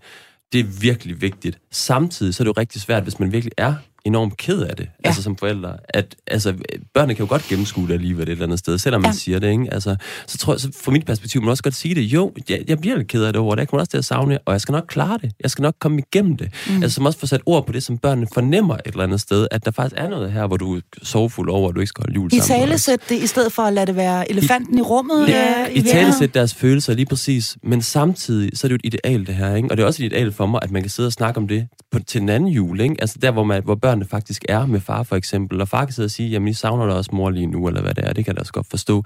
Det 0.52 0.60
er 0.60 0.64
virkelig 0.64 1.20
vigtigt. 1.20 1.58
Samtidig 1.70 2.34
så 2.34 2.42
er 2.42 2.44
det 2.44 2.48
jo 2.48 2.60
rigtig 2.60 2.80
svært, 2.80 3.02
hvis 3.02 3.18
man 3.18 3.32
virkelig 3.32 3.52
er 3.56 3.74
enormt 4.04 4.36
ked 4.36 4.62
af 4.62 4.76
det, 4.76 4.88
ja. 5.04 5.08
altså 5.08 5.22
som 5.22 5.36
forældre. 5.36 5.76
At, 5.88 6.16
altså, 6.26 6.54
børnene 6.94 7.14
kan 7.14 7.24
jo 7.24 7.28
godt 7.28 7.42
gennemskue 7.42 7.88
det 7.88 7.94
alligevel 7.94 8.22
et 8.22 8.32
eller 8.32 8.44
andet 8.44 8.58
sted, 8.58 8.78
selvom 8.78 9.00
man 9.02 9.10
ja. 9.10 9.16
siger 9.16 9.38
det, 9.38 9.50
ikke? 9.50 9.68
Altså, 9.72 9.96
så 10.26 10.38
tror 10.38 10.52
jeg, 10.52 10.60
så 10.60 10.70
fra 10.84 10.92
mit 10.92 11.06
perspektiv, 11.06 11.40
man 11.40 11.50
også 11.50 11.62
godt 11.62 11.74
sige 11.74 11.94
det. 11.94 12.00
Jo, 12.00 12.32
jeg, 12.48 12.64
jeg 12.68 12.78
bliver 12.78 12.96
lidt 12.96 13.08
ked 13.08 13.24
af 13.24 13.32
det 13.32 13.42
over 13.42 13.54
det. 13.54 13.60
Jeg 13.60 13.68
kommer 13.68 13.80
også 13.80 13.90
til 13.90 13.98
at 13.98 14.04
savne 14.04 14.38
og 14.46 14.52
jeg 14.52 14.60
skal 14.60 14.72
nok 14.72 14.84
klare 14.88 15.18
det. 15.22 15.32
Jeg 15.42 15.50
skal 15.50 15.62
nok 15.62 15.74
komme 15.80 15.98
igennem 15.98 16.36
det. 16.36 16.50
Mm. 16.68 16.82
Altså, 16.82 16.94
som 16.94 17.06
også 17.06 17.18
får 17.18 17.26
sat 17.26 17.40
ord 17.46 17.66
på 17.66 17.72
det, 17.72 17.82
som 17.82 17.98
børnene 17.98 18.26
fornemmer 18.34 18.74
et 18.74 18.80
eller 18.86 19.02
andet 19.02 19.20
sted, 19.20 19.48
at 19.50 19.64
der 19.64 19.70
faktisk 19.70 20.00
er 20.00 20.08
noget 20.08 20.32
her, 20.32 20.46
hvor 20.46 20.56
du 20.56 20.76
er 20.76 20.80
sovfuld 21.02 21.50
over, 21.50 21.68
at 21.68 21.74
du 21.74 21.80
ikke 21.80 21.88
skal 21.88 22.02
holde 22.02 22.14
jul 22.14 22.34
I 22.34 22.38
sammen. 22.38 22.62
I 22.62 22.66
talesæt 22.66 23.00
det, 23.08 23.22
i 23.22 23.26
stedet 23.26 23.52
for 23.52 23.62
at 23.62 23.72
lade 23.72 23.86
det 23.86 23.96
være 23.96 24.30
elefanten 24.30 24.74
i, 24.74 24.78
i 24.78 24.82
rummet? 24.82 25.28
Ja, 25.28 25.66
I, 25.66 25.78
i 25.78 25.82
talesæt 25.82 26.34
deres 26.34 26.54
følelser, 26.54 26.94
lige 26.94 27.06
præcis. 27.06 27.56
Men 27.62 27.82
samtidig, 27.82 28.58
så 28.58 28.66
er 28.66 28.68
det 28.68 28.72
jo 28.72 28.78
et 28.84 28.94
ideal, 28.94 29.26
det 29.26 29.34
her, 29.34 29.54
ikke? 29.54 29.70
Og 29.70 29.76
det 29.76 29.82
er 29.82 29.86
også 29.86 30.02
et 30.02 30.06
ideal 30.06 30.32
for 30.32 30.46
mig, 30.46 30.60
at 30.62 30.70
man 30.70 30.82
kan 30.82 30.90
sidde 30.90 31.06
og 31.06 31.12
snakke 31.12 31.38
om 31.38 31.48
det 31.48 31.68
på, 31.92 31.98
til 31.98 32.20
den 32.20 32.28
anden 32.28 32.48
jul, 32.48 32.80
ikke? 32.80 32.96
Altså 32.98 33.18
der, 33.22 33.30
hvor, 33.30 33.44
man, 33.44 33.62
hvor 33.64 33.74
børnene 33.90 34.06
faktisk 34.06 34.44
er 34.48 34.66
med 34.66 34.80
far 34.80 35.02
for 35.02 35.16
eksempel, 35.16 35.60
og 35.60 35.68
far 35.68 35.84
kan 35.84 35.94
sidde 35.94 36.06
og 36.06 36.10
sige, 36.10 36.28
jamen 36.28 36.48
I 36.48 36.52
savner 36.52 36.86
da 36.86 36.92
også 36.92 37.10
mor 37.12 37.30
lige 37.30 37.46
nu, 37.46 37.68
eller 37.68 37.82
hvad 37.82 37.94
det 37.94 38.04
er, 38.04 38.12
det 38.12 38.24
kan 38.24 38.26
jeg 38.26 38.36
da 38.36 38.40
også 38.40 38.52
godt 38.52 38.66
forstå. 38.70 39.04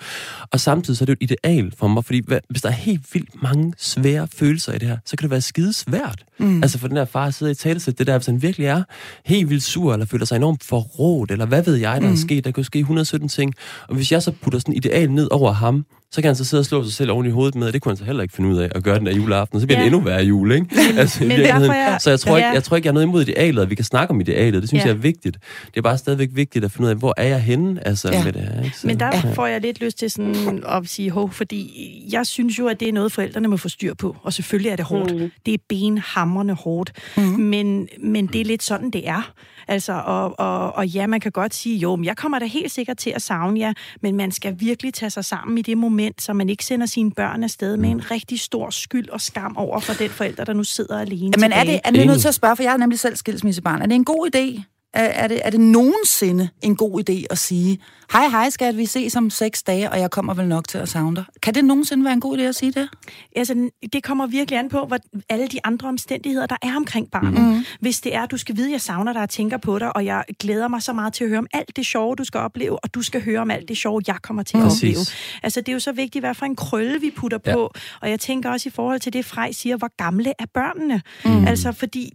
Og 0.50 0.60
samtidig 0.60 0.98
så 0.98 1.04
er 1.04 1.06
det 1.06 1.12
jo 1.12 1.16
et 1.20 1.30
ideal 1.30 1.72
for 1.78 1.88
mig, 1.88 2.04
fordi 2.04 2.22
hvis 2.48 2.62
der 2.62 2.68
er 2.68 2.72
helt 2.72 3.14
vildt 3.14 3.42
mange 3.42 3.72
svære 3.78 4.28
følelser 4.34 4.72
i 4.72 4.78
det 4.78 4.88
her, 4.88 4.98
så 5.04 5.16
kan 5.16 5.22
det 5.22 5.30
være 5.30 5.40
skide 5.40 5.72
svært. 5.72 6.24
Mm. 6.38 6.62
Altså 6.62 6.78
for 6.78 6.88
den 6.88 6.96
der 6.96 7.04
far 7.04 7.26
at 7.26 7.34
sidde 7.34 7.52
i 7.52 7.54
talesæt, 7.54 7.98
det 7.98 8.06
der, 8.06 8.18
hvis 8.18 8.26
han 8.26 8.42
virkelig 8.42 8.66
er 8.66 8.82
helt 9.24 9.50
vildt 9.50 9.62
sur, 9.62 9.92
eller 9.92 10.06
føler 10.06 10.26
sig 10.26 10.36
enormt 10.36 10.64
forrådt, 10.64 11.30
eller 11.30 11.46
hvad 11.46 11.62
ved 11.62 11.74
jeg, 11.74 12.00
der 12.00 12.06
mm. 12.06 12.12
er 12.12 12.16
sket, 12.16 12.44
der 12.44 12.50
kan 12.50 12.64
ske 12.64 12.78
117 12.78 13.28
ting. 13.28 13.54
Og 13.88 13.94
hvis 13.94 14.12
jeg 14.12 14.22
så 14.22 14.32
putter 14.42 14.58
sådan 14.58 14.74
et 14.74 14.84
ideal 14.84 15.10
ned 15.10 15.28
over 15.30 15.52
ham, 15.52 15.86
så 16.12 16.20
kan 16.20 16.28
han 16.28 16.36
så 16.36 16.44
sidde 16.44 16.60
og 16.60 16.64
slå 16.64 16.84
sig 16.84 16.92
selv 16.92 17.10
oven 17.10 17.26
i 17.26 17.30
hovedet 17.30 17.54
med, 17.54 17.66
og 17.66 17.72
det 17.72 17.82
kunne 17.82 17.90
han 17.90 17.96
så 17.96 18.04
heller 18.04 18.22
ikke 18.22 18.34
finde 18.34 18.50
ud 18.50 18.58
af 18.58 18.68
at 18.74 18.82
gøre 18.82 18.98
den 18.98 19.06
der 19.06 19.12
juleaften, 19.12 19.60
så 19.60 19.66
bliver 19.66 19.78
ja. 19.78 19.84
det 19.84 19.92
endnu 19.92 20.00
værre 20.04 20.22
jul, 20.22 20.52
ikke? 20.52 20.66
Altså, 20.98 21.24
Men 21.24 21.40
jeg, 21.40 21.96
så 22.00 22.10
jeg 22.10 22.20
tror, 22.20 22.36
ikke, 22.36 22.48
jeg 22.48 22.64
tror 22.64 22.76
ikke, 22.76 22.86
jeg 22.86 22.90
er 22.90 22.94
noget 22.94 23.06
imod 23.06 23.22
idealet, 23.22 23.62
at 23.62 23.70
vi 23.70 23.74
kan 23.74 23.84
snakke 23.84 24.10
om 24.10 24.20
idealet, 24.20 24.62
det 24.62 24.68
synes 24.68 24.84
ja. 24.84 24.88
jeg 24.88 24.94
er 24.94 24.98
vigtigt. 24.98 25.38
Det 25.66 25.76
er 25.76 25.82
bare 25.82 25.98
stadigvæk 25.98 26.28
vigtigt 26.32 26.64
at 26.64 26.72
finde 26.72 26.86
ud 26.86 26.90
af, 26.90 26.96
hvor 26.96 27.14
er 27.16 27.24
jeg 27.24 27.42
henne 27.42 27.86
altså, 27.86 28.12
ja. 28.12 28.24
med 28.24 28.32
det 28.32 28.42
her. 28.42 28.62
Ikke? 28.64 28.78
Så, 28.78 28.86
Men 28.86 29.00
der 29.00 29.06
ja. 29.06 29.32
får 29.32 29.46
jeg 29.46 29.60
lidt 29.60 29.80
lyst 29.80 29.98
til 29.98 30.10
sådan 30.10 30.64
at 30.68 30.88
sige 30.88 31.10
ho, 31.10 31.26
fordi 31.26 32.08
jeg 32.12 32.26
synes 32.26 32.58
jo, 32.58 32.66
at 32.66 32.80
det 32.80 32.88
er 32.88 32.92
noget, 32.92 33.12
forældrene 33.12 33.48
må 33.48 33.56
få 33.56 33.68
styr 33.68 33.94
på, 33.94 34.16
og 34.22 34.32
selvfølgelig 34.32 34.70
er 34.70 34.76
det 34.76 34.84
hårdt. 34.84 35.20
Mm. 35.20 35.30
Det 35.46 35.54
er 35.54 35.58
benhamrende 35.68 36.54
hårdt, 36.54 36.92
mm. 37.16 37.22
men, 37.22 37.88
men 38.02 38.26
det 38.26 38.40
er 38.40 38.44
lidt 38.44 38.62
sådan, 38.62 38.90
det 38.90 39.08
er. 39.08 39.32
Altså, 39.68 39.92
og, 39.92 40.40
og, 40.40 40.76
og 40.76 40.86
ja, 40.86 41.06
man 41.06 41.20
kan 41.20 41.32
godt 41.32 41.54
sige, 41.54 41.76
jo, 41.76 41.96
men 41.96 42.04
jeg 42.04 42.16
kommer 42.16 42.38
da 42.38 42.46
helt 42.46 42.72
sikkert 42.72 42.96
til 42.96 43.10
at 43.10 43.22
savne 43.22 43.60
jer, 43.60 43.72
men 44.02 44.16
man 44.16 44.32
skal 44.32 44.56
virkelig 44.58 44.94
tage 44.94 45.10
sig 45.10 45.24
sammen 45.24 45.58
i 45.58 45.62
det 45.62 45.78
moment, 45.78 46.22
så 46.22 46.32
man 46.32 46.48
ikke 46.48 46.64
sender 46.64 46.86
sine 46.86 47.10
børn 47.10 47.44
afsted 47.44 47.76
med 47.76 47.90
en 47.90 48.10
rigtig 48.10 48.40
stor 48.40 48.70
skyld 48.70 49.08
og 49.08 49.20
skam 49.20 49.56
over 49.56 49.80
for 49.80 49.92
den 49.92 50.10
forælder, 50.10 50.44
der 50.44 50.52
nu 50.52 50.64
sidder 50.64 51.00
alene 51.00 51.32
Men 51.38 51.52
er 51.52 51.64
det, 51.64 51.80
er 51.84 51.90
det 51.90 52.06
nødt 52.06 52.20
til 52.20 52.28
at 52.28 52.34
spørge, 52.34 52.56
for 52.56 52.62
jeg 52.62 52.72
er 52.72 52.76
nemlig 52.76 52.98
selv 52.98 53.16
skilsmissebarn. 53.16 53.82
Er 53.82 53.86
det 53.86 53.94
en 53.94 54.04
god 54.04 54.30
idé, 54.36 54.73
er, 55.00 55.28
det, 55.28 55.40
er 55.44 55.50
det 55.50 55.60
nogensinde 55.60 56.48
en 56.62 56.76
god 56.76 57.10
idé 57.10 57.24
at 57.30 57.38
sige, 57.38 57.78
hej 58.12 58.28
hej 58.28 58.50
skat, 58.50 58.76
vi 58.76 58.86
ses 58.86 59.16
om 59.16 59.30
seks 59.30 59.62
dage, 59.62 59.90
og 59.90 59.98
jeg 60.00 60.10
kommer 60.10 60.34
vel 60.34 60.48
nok 60.48 60.68
til 60.68 60.78
at 60.78 60.88
savne 60.88 61.16
dig. 61.16 61.24
Kan 61.42 61.54
det 61.54 61.64
nogensinde 61.64 62.04
være 62.04 62.12
en 62.12 62.20
god 62.20 62.38
idé 62.38 62.42
at 62.42 62.54
sige 62.54 62.72
det? 62.72 62.88
Altså, 63.36 63.70
det 63.92 64.02
kommer 64.02 64.26
virkelig 64.26 64.58
an 64.58 64.68
på, 64.68 64.84
hvad 64.86 64.98
alle 65.28 65.46
de 65.48 65.58
andre 65.64 65.88
omstændigheder, 65.88 66.46
der 66.46 66.56
er 66.62 66.76
omkring 66.76 67.10
barnet. 67.10 67.40
Mm. 67.42 67.64
Hvis 67.80 68.00
det 68.00 68.14
er, 68.14 68.26
du 68.26 68.36
skal 68.36 68.56
vide, 68.56 68.72
jeg 68.72 68.80
savner 68.80 69.12
dig 69.12 69.22
og 69.22 69.30
tænker 69.30 69.56
på 69.56 69.78
dig, 69.78 69.96
og 69.96 70.04
jeg 70.04 70.24
glæder 70.40 70.68
mig 70.68 70.82
så 70.82 70.92
meget 70.92 71.12
til 71.12 71.24
at 71.24 71.30
høre 71.30 71.38
om 71.38 71.46
alt 71.52 71.76
det 71.76 71.86
sjove, 71.86 72.14
du 72.16 72.24
skal 72.24 72.40
opleve, 72.40 72.84
og 72.84 72.94
du 72.94 73.02
skal 73.02 73.22
høre 73.24 73.40
om 73.40 73.50
alt 73.50 73.68
det 73.68 73.76
sjove, 73.76 74.02
jeg 74.06 74.16
kommer 74.22 74.42
til 74.42 74.56
at 74.56 74.62
Præcis. 74.62 74.80
opleve. 74.82 75.06
Altså, 75.42 75.60
det 75.60 75.68
er 75.68 75.72
jo 75.72 75.78
så 75.80 75.92
vigtigt, 75.92 76.22
hvad 76.22 76.34
for 76.34 76.46
en 76.46 76.56
krølle 76.56 77.00
vi 77.00 77.10
putter 77.16 77.38
Ja. 77.46 77.52
på. 77.54 77.72
Og 78.00 78.10
jeg 78.10 78.20
tænker 78.20 78.50
også 78.50 78.68
i 78.68 78.72
forhold 78.72 79.00
til 79.00 79.12
det, 79.12 79.24
Frej 79.24 79.52
siger, 79.52 79.76
hvor 79.76 79.90
gamle 79.96 80.32
er 80.38 80.46
børnene? 80.54 81.02
Mm. 81.24 81.46
Altså, 81.46 81.72
fordi 81.72 82.10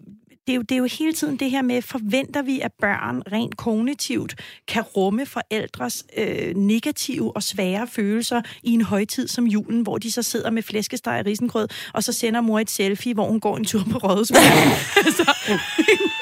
det 0.47 0.53
er, 0.53 0.55
jo, 0.55 0.61
det 0.61 0.71
er 0.71 0.77
jo 0.77 0.85
hele 0.85 1.13
tiden 1.13 1.37
det 1.37 1.51
her 1.51 1.61
med, 1.61 1.81
forventer 1.81 2.41
vi, 2.41 2.59
at 2.59 2.71
børn 2.81 3.21
rent 3.31 3.57
kognitivt 3.57 4.35
kan 4.67 4.81
rumme 4.81 5.25
forældres 5.25 6.05
øh, 6.17 6.55
negative 6.55 7.35
og 7.35 7.43
svære 7.43 7.87
følelser 7.87 8.41
i 8.63 8.71
en 8.71 8.81
højtid 8.81 9.27
som 9.27 9.47
julen, 9.47 9.81
hvor 9.81 9.97
de 9.97 10.11
så 10.11 10.21
sidder 10.21 10.51
med 10.51 10.63
flæskesteg 10.63 11.19
og 11.19 11.25
risengrød, 11.25 11.67
og 11.93 12.03
så 12.03 12.13
sender 12.13 12.41
mor 12.41 12.59
et 12.59 12.69
selfie, 12.69 13.13
hvor 13.13 13.25
hun 13.25 13.39
går 13.39 13.57
en 13.57 13.65
tur 13.65 13.83
på 13.91 13.97
Rådhusberg. 13.97 14.41
altså, 15.05 15.33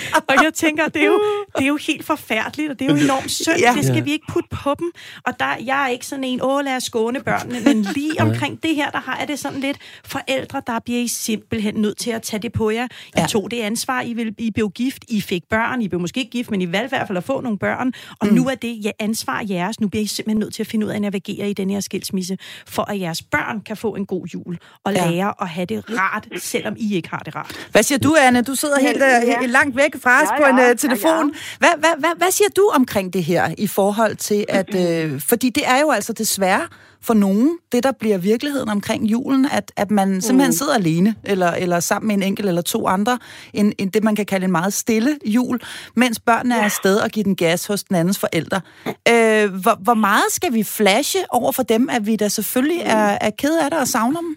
og 0.28 0.34
jeg 0.44 0.54
tænker, 0.54 0.88
det 0.88 1.02
er, 1.02 1.06
jo, 1.06 1.20
det 1.56 1.62
er 1.64 1.68
jo 1.68 1.76
helt 1.86 2.04
forfærdeligt, 2.06 2.70
og 2.70 2.78
det 2.78 2.90
er 2.90 2.94
jo 2.96 3.00
enormt 3.04 3.30
synd. 3.30 3.56
Ja. 3.58 3.70
Ja. 3.70 3.74
Det 3.76 3.84
skal 3.84 3.96
Ja. 3.96 4.02
vi 4.02 4.12
ikke 4.12 4.26
putte 4.28 4.48
på 4.52 4.74
dem. 4.78 4.90
Og 5.26 5.40
der, 5.40 5.56
jeg 5.64 5.84
er 5.84 5.88
ikke 5.88 6.06
sådan 6.06 6.24
en, 6.24 6.40
åh, 6.42 6.64
lad 6.64 6.76
os 6.76 6.82
skåne 6.84 7.20
børnene, 7.20 7.60
men 7.60 7.82
lige 7.82 8.20
omkring 8.26 8.62
det 8.62 8.74
her, 8.74 8.90
der 8.90 8.98
har 9.00 9.16
jeg 9.18 9.28
det 9.28 9.38
sådan 9.38 9.60
lidt, 9.60 9.76
forældre, 10.04 10.62
der 10.66 10.78
bliver 10.84 11.00
I 11.00 11.08
simpelthen 11.08 11.74
nødt 11.74 11.96
til 11.98 12.10
at 12.10 12.22
tage 12.22 12.42
det 12.42 12.52
på 12.52 12.70
jer. 12.70 12.84
I 12.84 12.88
Ja. 13.16 13.20
ja. 13.20 13.26
tog 13.26 13.50
det 13.50 13.60
ansvar, 13.60 14.02
I, 14.02 14.12
vil, 14.12 14.34
I 14.38 14.50
blev 14.50 14.70
gift, 14.70 15.04
I 15.08 15.20
fik 15.20 15.42
børn, 15.50 15.82
I 15.82 15.88
blev 15.88 16.00
måske 16.00 16.20
ikke 16.20 16.30
gift, 16.30 16.50
men 16.50 16.60
I 16.62 16.72
valgte 16.72 16.86
i 16.86 16.88
hvert 16.98 17.06
fald 17.06 17.18
at 17.18 17.24
få 17.24 17.40
nogle 17.40 17.58
børn, 17.58 17.92
og 18.20 18.26
mm. 18.28 18.34
nu 18.34 18.48
er 18.48 18.54
det 18.54 18.84
ja, 18.84 18.90
ansvar 18.98 19.44
jeres. 19.50 19.80
Nu 19.80 19.88
bliver 19.88 20.02
I 20.04 20.06
simpelthen 20.06 20.38
nødt 20.40 20.54
til 20.54 20.62
at 20.62 20.66
finde 20.66 20.86
ud 20.86 20.90
af 20.90 20.94
at 20.96 21.02
navigere 21.02 21.50
i 21.50 21.52
den 21.52 21.70
her 21.70 21.80
skilsmisse, 21.80 22.38
for 22.66 22.90
at 22.90 23.00
jeres 23.00 23.22
børn 23.22 23.60
kan 23.60 23.76
få 23.76 23.94
en 23.94 24.06
god 24.06 24.26
jul, 24.26 24.58
og 24.84 24.92
Ja. 24.92 25.10
lære 25.10 25.34
at 25.40 25.48
have 25.48 25.66
det 25.66 25.84
rart, 25.98 26.28
selvom 26.38 26.74
I 26.78 26.94
ikke 26.96 27.08
har 27.10 27.18
det 27.18 27.34
rart. 27.36 27.68
Hvad 27.72 27.82
siger 27.82 27.98
du, 27.98 28.16
Anne? 28.20 28.42
Du 28.42 28.54
sidder 28.54 28.80
helt, 28.80 28.98
Ja. 28.98 29.06
ja. 29.06 29.40
helt 29.40 29.52
langt 29.52 29.76
væk 29.76 29.81
fra 30.02 30.22
os 30.22 30.28
Ja, 30.30 30.36
på 30.44 30.50
en 30.50 30.58
ja. 30.58 30.70
uh, 30.70 30.76
telefon. 30.76 31.28
Ja, 31.34 31.38
Hvad, 31.58 31.68
hvad, 31.78 31.90
hvad, 31.98 32.10
hvad 32.16 32.30
siger 32.30 32.48
du 32.56 32.70
omkring 32.74 33.12
det 33.12 33.24
her 33.24 33.54
i 33.58 33.66
forhold 33.66 34.16
til, 34.16 34.44
at... 34.48 34.74
Øh, 34.82 35.20
fordi 35.20 35.50
det 35.50 35.62
er 35.66 35.80
jo 35.80 35.90
altså 35.90 36.12
desværre 36.12 36.60
for 37.02 37.14
nogen, 37.14 37.58
det 37.72 37.82
der 37.82 37.92
bliver 37.92 38.18
virkeligheden 38.18 38.68
omkring 38.68 39.04
julen, 39.04 39.46
at, 39.52 39.72
at 39.76 39.90
man 39.90 40.20
simpelthen 40.20 40.48
Mm. 40.48 40.52
sidder 40.52 40.74
alene, 40.74 41.14
eller, 41.24 41.50
eller 41.50 41.80
sammen 41.80 42.08
med 42.08 42.14
en 42.16 42.22
enkelt 42.22 42.48
eller 42.48 42.62
to 42.62 42.86
andre, 42.86 43.18
en, 43.54 43.72
en, 43.78 43.88
det 43.88 44.04
man 44.04 44.16
kan 44.16 44.26
kalde 44.26 44.44
en 44.44 44.52
meget 44.52 44.72
stille 44.72 45.18
jul, 45.24 45.60
mens 45.96 46.20
børnene 46.20 46.54
er 46.54 46.62
afsted 46.62 46.96
og 46.96 47.10
giver 47.10 47.24
den 47.24 47.36
gas 47.36 47.66
hos 47.66 47.84
den 47.84 47.96
andens 47.96 48.18
forældre. 48.18 48.60
Øh, 48.86 49.54
hvor, 49.62 49.78
hvor 49.82 49.94
meget 49.94 50.24
skal 50.30 50.52
vi 50.52 50.62
flashe 50.62 51.18
over 51.30 51.52
for 51.52 51.62
dem, 51.62 51.88
at 51.90 52.06
vi 52.06 52.16
da 52.16 52.28
selvfølgelig 52.28 52.80
er, 52.84 53.18
er 53.20 53.30
ked 53.30 53.58
af 53.58 53.70
det 53.70 53.80
og 53.80 53.88
savner 53.88 54.20
dem? 54.20 54.36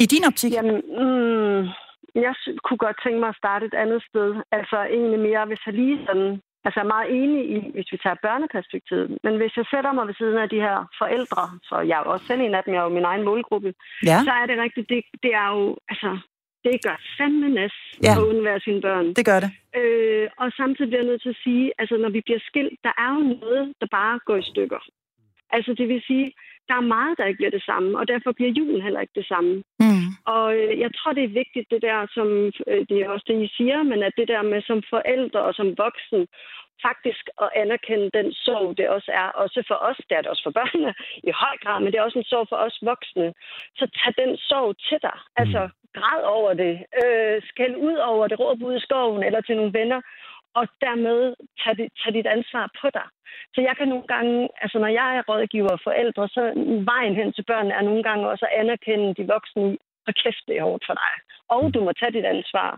I 0.00 0.06
din 0.06 0.24
optik? 0.24 0.52
Jamen, 0.52 0.74
mm, 0.74 1.68
jeg 2.14 2.34
kunne 2.64 2.82
godt 2.86 2.98
tænke 3.04 3.20
mig 3.20 3.28
at 3.28 3.40
starte 3.42 3.66
et 3.66 3.74
andet 3.74 4.02
sted. 4.08 4.28
Altså 4.52 4.78
egentlig 4.96 5.20
mere, 5.28 5.46
hvis 5.46 5.66
jeg 5.66 5.74
lige 5.74 5.98
sådan... 6.06 6.40
Altså 6.64 6.80
jeg 6.80 6.86
er 6.86 6.94
meget 6.96 7.08
enig 7.20 7.42
i, 7.56 7.58
hvis 7.74 7.92
vi 7.92 7.98
tager 8.04 8.22
børneperspektivet. 8.26 9.18
Men 9.24 9.36
hvis 9.36 9.56
jeg 9.56 9.66
sætter 9.72 9.92
mig 9.92 10.06
ved 10.06 10.14
siden 10.14 10.38
af 10.44 10.48
de 10.48 10.60
her 10.66 10.76
forældre, 11.00 11.44
så 11.68 11.76
jeg 11.88 11.96
er 11.98 12.02
jo 12.04 12.12
også 12.12 12.26
selv 12.26 12.40
en 12.40 12.54
af 12.54 12.62
dem, 12.64 12.74
jeg 12.74 12.80
er 12.80 12.88
jo 12.88 12.98
min 12.98 13.10
egen 13.12 13.24
målgruppe, 13.24 13.74
Ja, 14.10 14.18
så 14.26 14.32
er 14.40 14.46
det 14.46 14.56
rigtigt, 14.64 14.88
det, 14.88 15.04
det 15.24 15.32
er 15.42 15.48
jo, 15.56 15.76
altså, 15.92 16.10
det 16.64 16.74
gør 16.86 16.96
fandme 17.18 17.48
næs 17.48 17.74
ja. 18.02 18.12
at 18.12 18.22
undvære 18.30 18.60
sine 18.60 18.80
børn. 18.80 19.06
det 19.18 19.24
gør 19.30 19.40
det. 19.44 19.50
Øh, 19.80 20.28
og 20.42 20.52
samtidig 20.60 20.88
bliver 20.88 21.02
jeg 21.02 21.10
nødt 21.10 21.22
til 21.22 21.34
at 21.36 21.42
sige, 21.44 21.72
altså 21.78 21.96
når 21.96 22.10
vi 22.16 22.20
bliver 22.26 22.42
skilt, 22.48 22.78
der 22.86 22.92
er 23.02 23.10
jo 23.16 23.22
noget, 23.40 23.64
der 23.80 23.86
bare 23.98 24.18
går 24.28 24.36
i 24.36 24.50
stykker. 24.52 24.80
Altså 25.56 25.74
det 25.78 25.88
vil 25.88 26.02
sige, 26.06 26.32
der 26.68 26.76
er 26.76 26.90
meget, 26.96 27.18
der 27.18 27.24
ikke 27.26 27.40
bliver 27.40 27.56
det 27.58 27.64
samme, 27.70 27.98
og 27.98 28.08
derfor 28.08 28.32
bliver 28.32 28.52
julen 28.58 28.82
heller 28.82 29.00
ikke 29.00 29.18
det 29.20 29.26
samme. 29.26 29.54
Mm. 29.84 30.08
Og 30.34 30.46
øh, 30.58 30.80
jeg 30.84 30.90
tror, 30.94 31.12
det 31.12 31.24
er 31.24 31.38
vigtigt, 31.42 31.70
det 31.70 31.82
der, 31.82 31.98
som 32.16 32.28
øh, 32.70 32.82
det 32.88 32.96
er 33.00 33.08
også 33.08 33.26
det, 33.30 33.38
I 33.46 33.48
siger, 33.56 33.82
men 33.82 34.02
at 34.02 34.12
det 34.16 34.28
der 34.28 34.42
med 34.42 34.62
som 34.62 34.82
forældre 34.94 35.40
og 35.48 35.54
som 35.54 35.68
voksen, 35.84 36.20
faktisk 36.86 37.24
at 37.44 37.48
anerkende 37.62 38.08
den 38.18 38.28
sorg, 38.44 38.76
det 38.78 38.88
også 38.88 39.10
er. 39.22 39.28
Også 39.42 39.58
for 39.68 39.78
os, 39.88 40.00
det 40.08 40.14
er 40.16 40.22
det 40.22 40.30
også 40.30 40.44
for 40.46 40.56
børnene 40.58 40.92
i 41.28 41.32
høj 41.42 41.54
grad, 41.62 41.78
men 41.80 41.88
det 41.92 41.98
er 41.98 42.08
også 42.08 42.18
en 42.18 42.30
sorg 42.32 42.46
for 42.48 42.56
os 42.66 42.78
voksne. 42.90 43.28
Så 43.78 43.84
tag 43.98 44.12
den 44.22 44.36
sorg 44.36 44.70
til 44.88 44.98
dig. 45.02 45.18
Altså, 45.36 45.62
græd 45.96 46.22
over 46.36 46.52
det. 46.62 46.74
Øh, 47.02 47.42
skæld 47.50 47.76
ud 47.76 47.96
over 48.10 48.24
det. 48.28 48.40
Råb 48.40 48.62
ud 48.62 48.76
i 48.76 48.84
skoven 48.86 49.22
eller 49.22 49.40
til 49.40 49.56
nogle 49.56 49.72
venner. 49.78 50.00
Og 50.58 50.64
dermed 50.86 51.20
tag, 51.60 51.76
dit, 51.78 51.92
tag 52.00 52.14
dit 52.14 52.26
ansvar 52.26 52.64
på 52.80 52.86
dig. 52.98 53.06
Så 53.54 53.60
jeg 53.68 53.74
kan 53.76 53.88
nogle 53.88 54.06
gange, 54.14 54.48
altså 54.62 54.78
når 54.78 54.90
jeg 55.00 55.08
er 55.16 55.22
rådgiver 55.28 55.72
og 55.76 55.80
forældre, 55.88 56.28
så 56.28 56.42
vejen 56.92 57.14
hen 57.20 57.32
til 57.32 57.44
børnene 57.50 57.74
er 57.74 57.82
nogle 57.88 58.02
gange 58.02 58.28
også 58.28 58.44
at 58.46 58.56
anerkende 58.60 59.14
de 59.18 59.24
voksne 59.34 59.62
i, 59.72 59.78
og 60.06 60.12
kæft, 60.22 60.44
det 60.48 60.56
er 60.56 60.68
hårdt 60.68 60.84
for 60.86 60.94
dig. 61.02 61.14
Og 61.54 61.74
du 61.74 61.80
må 61.84 61.92
tage 61.92 62.12
dit 62.12 62.24
ansvar. 62.34 62.70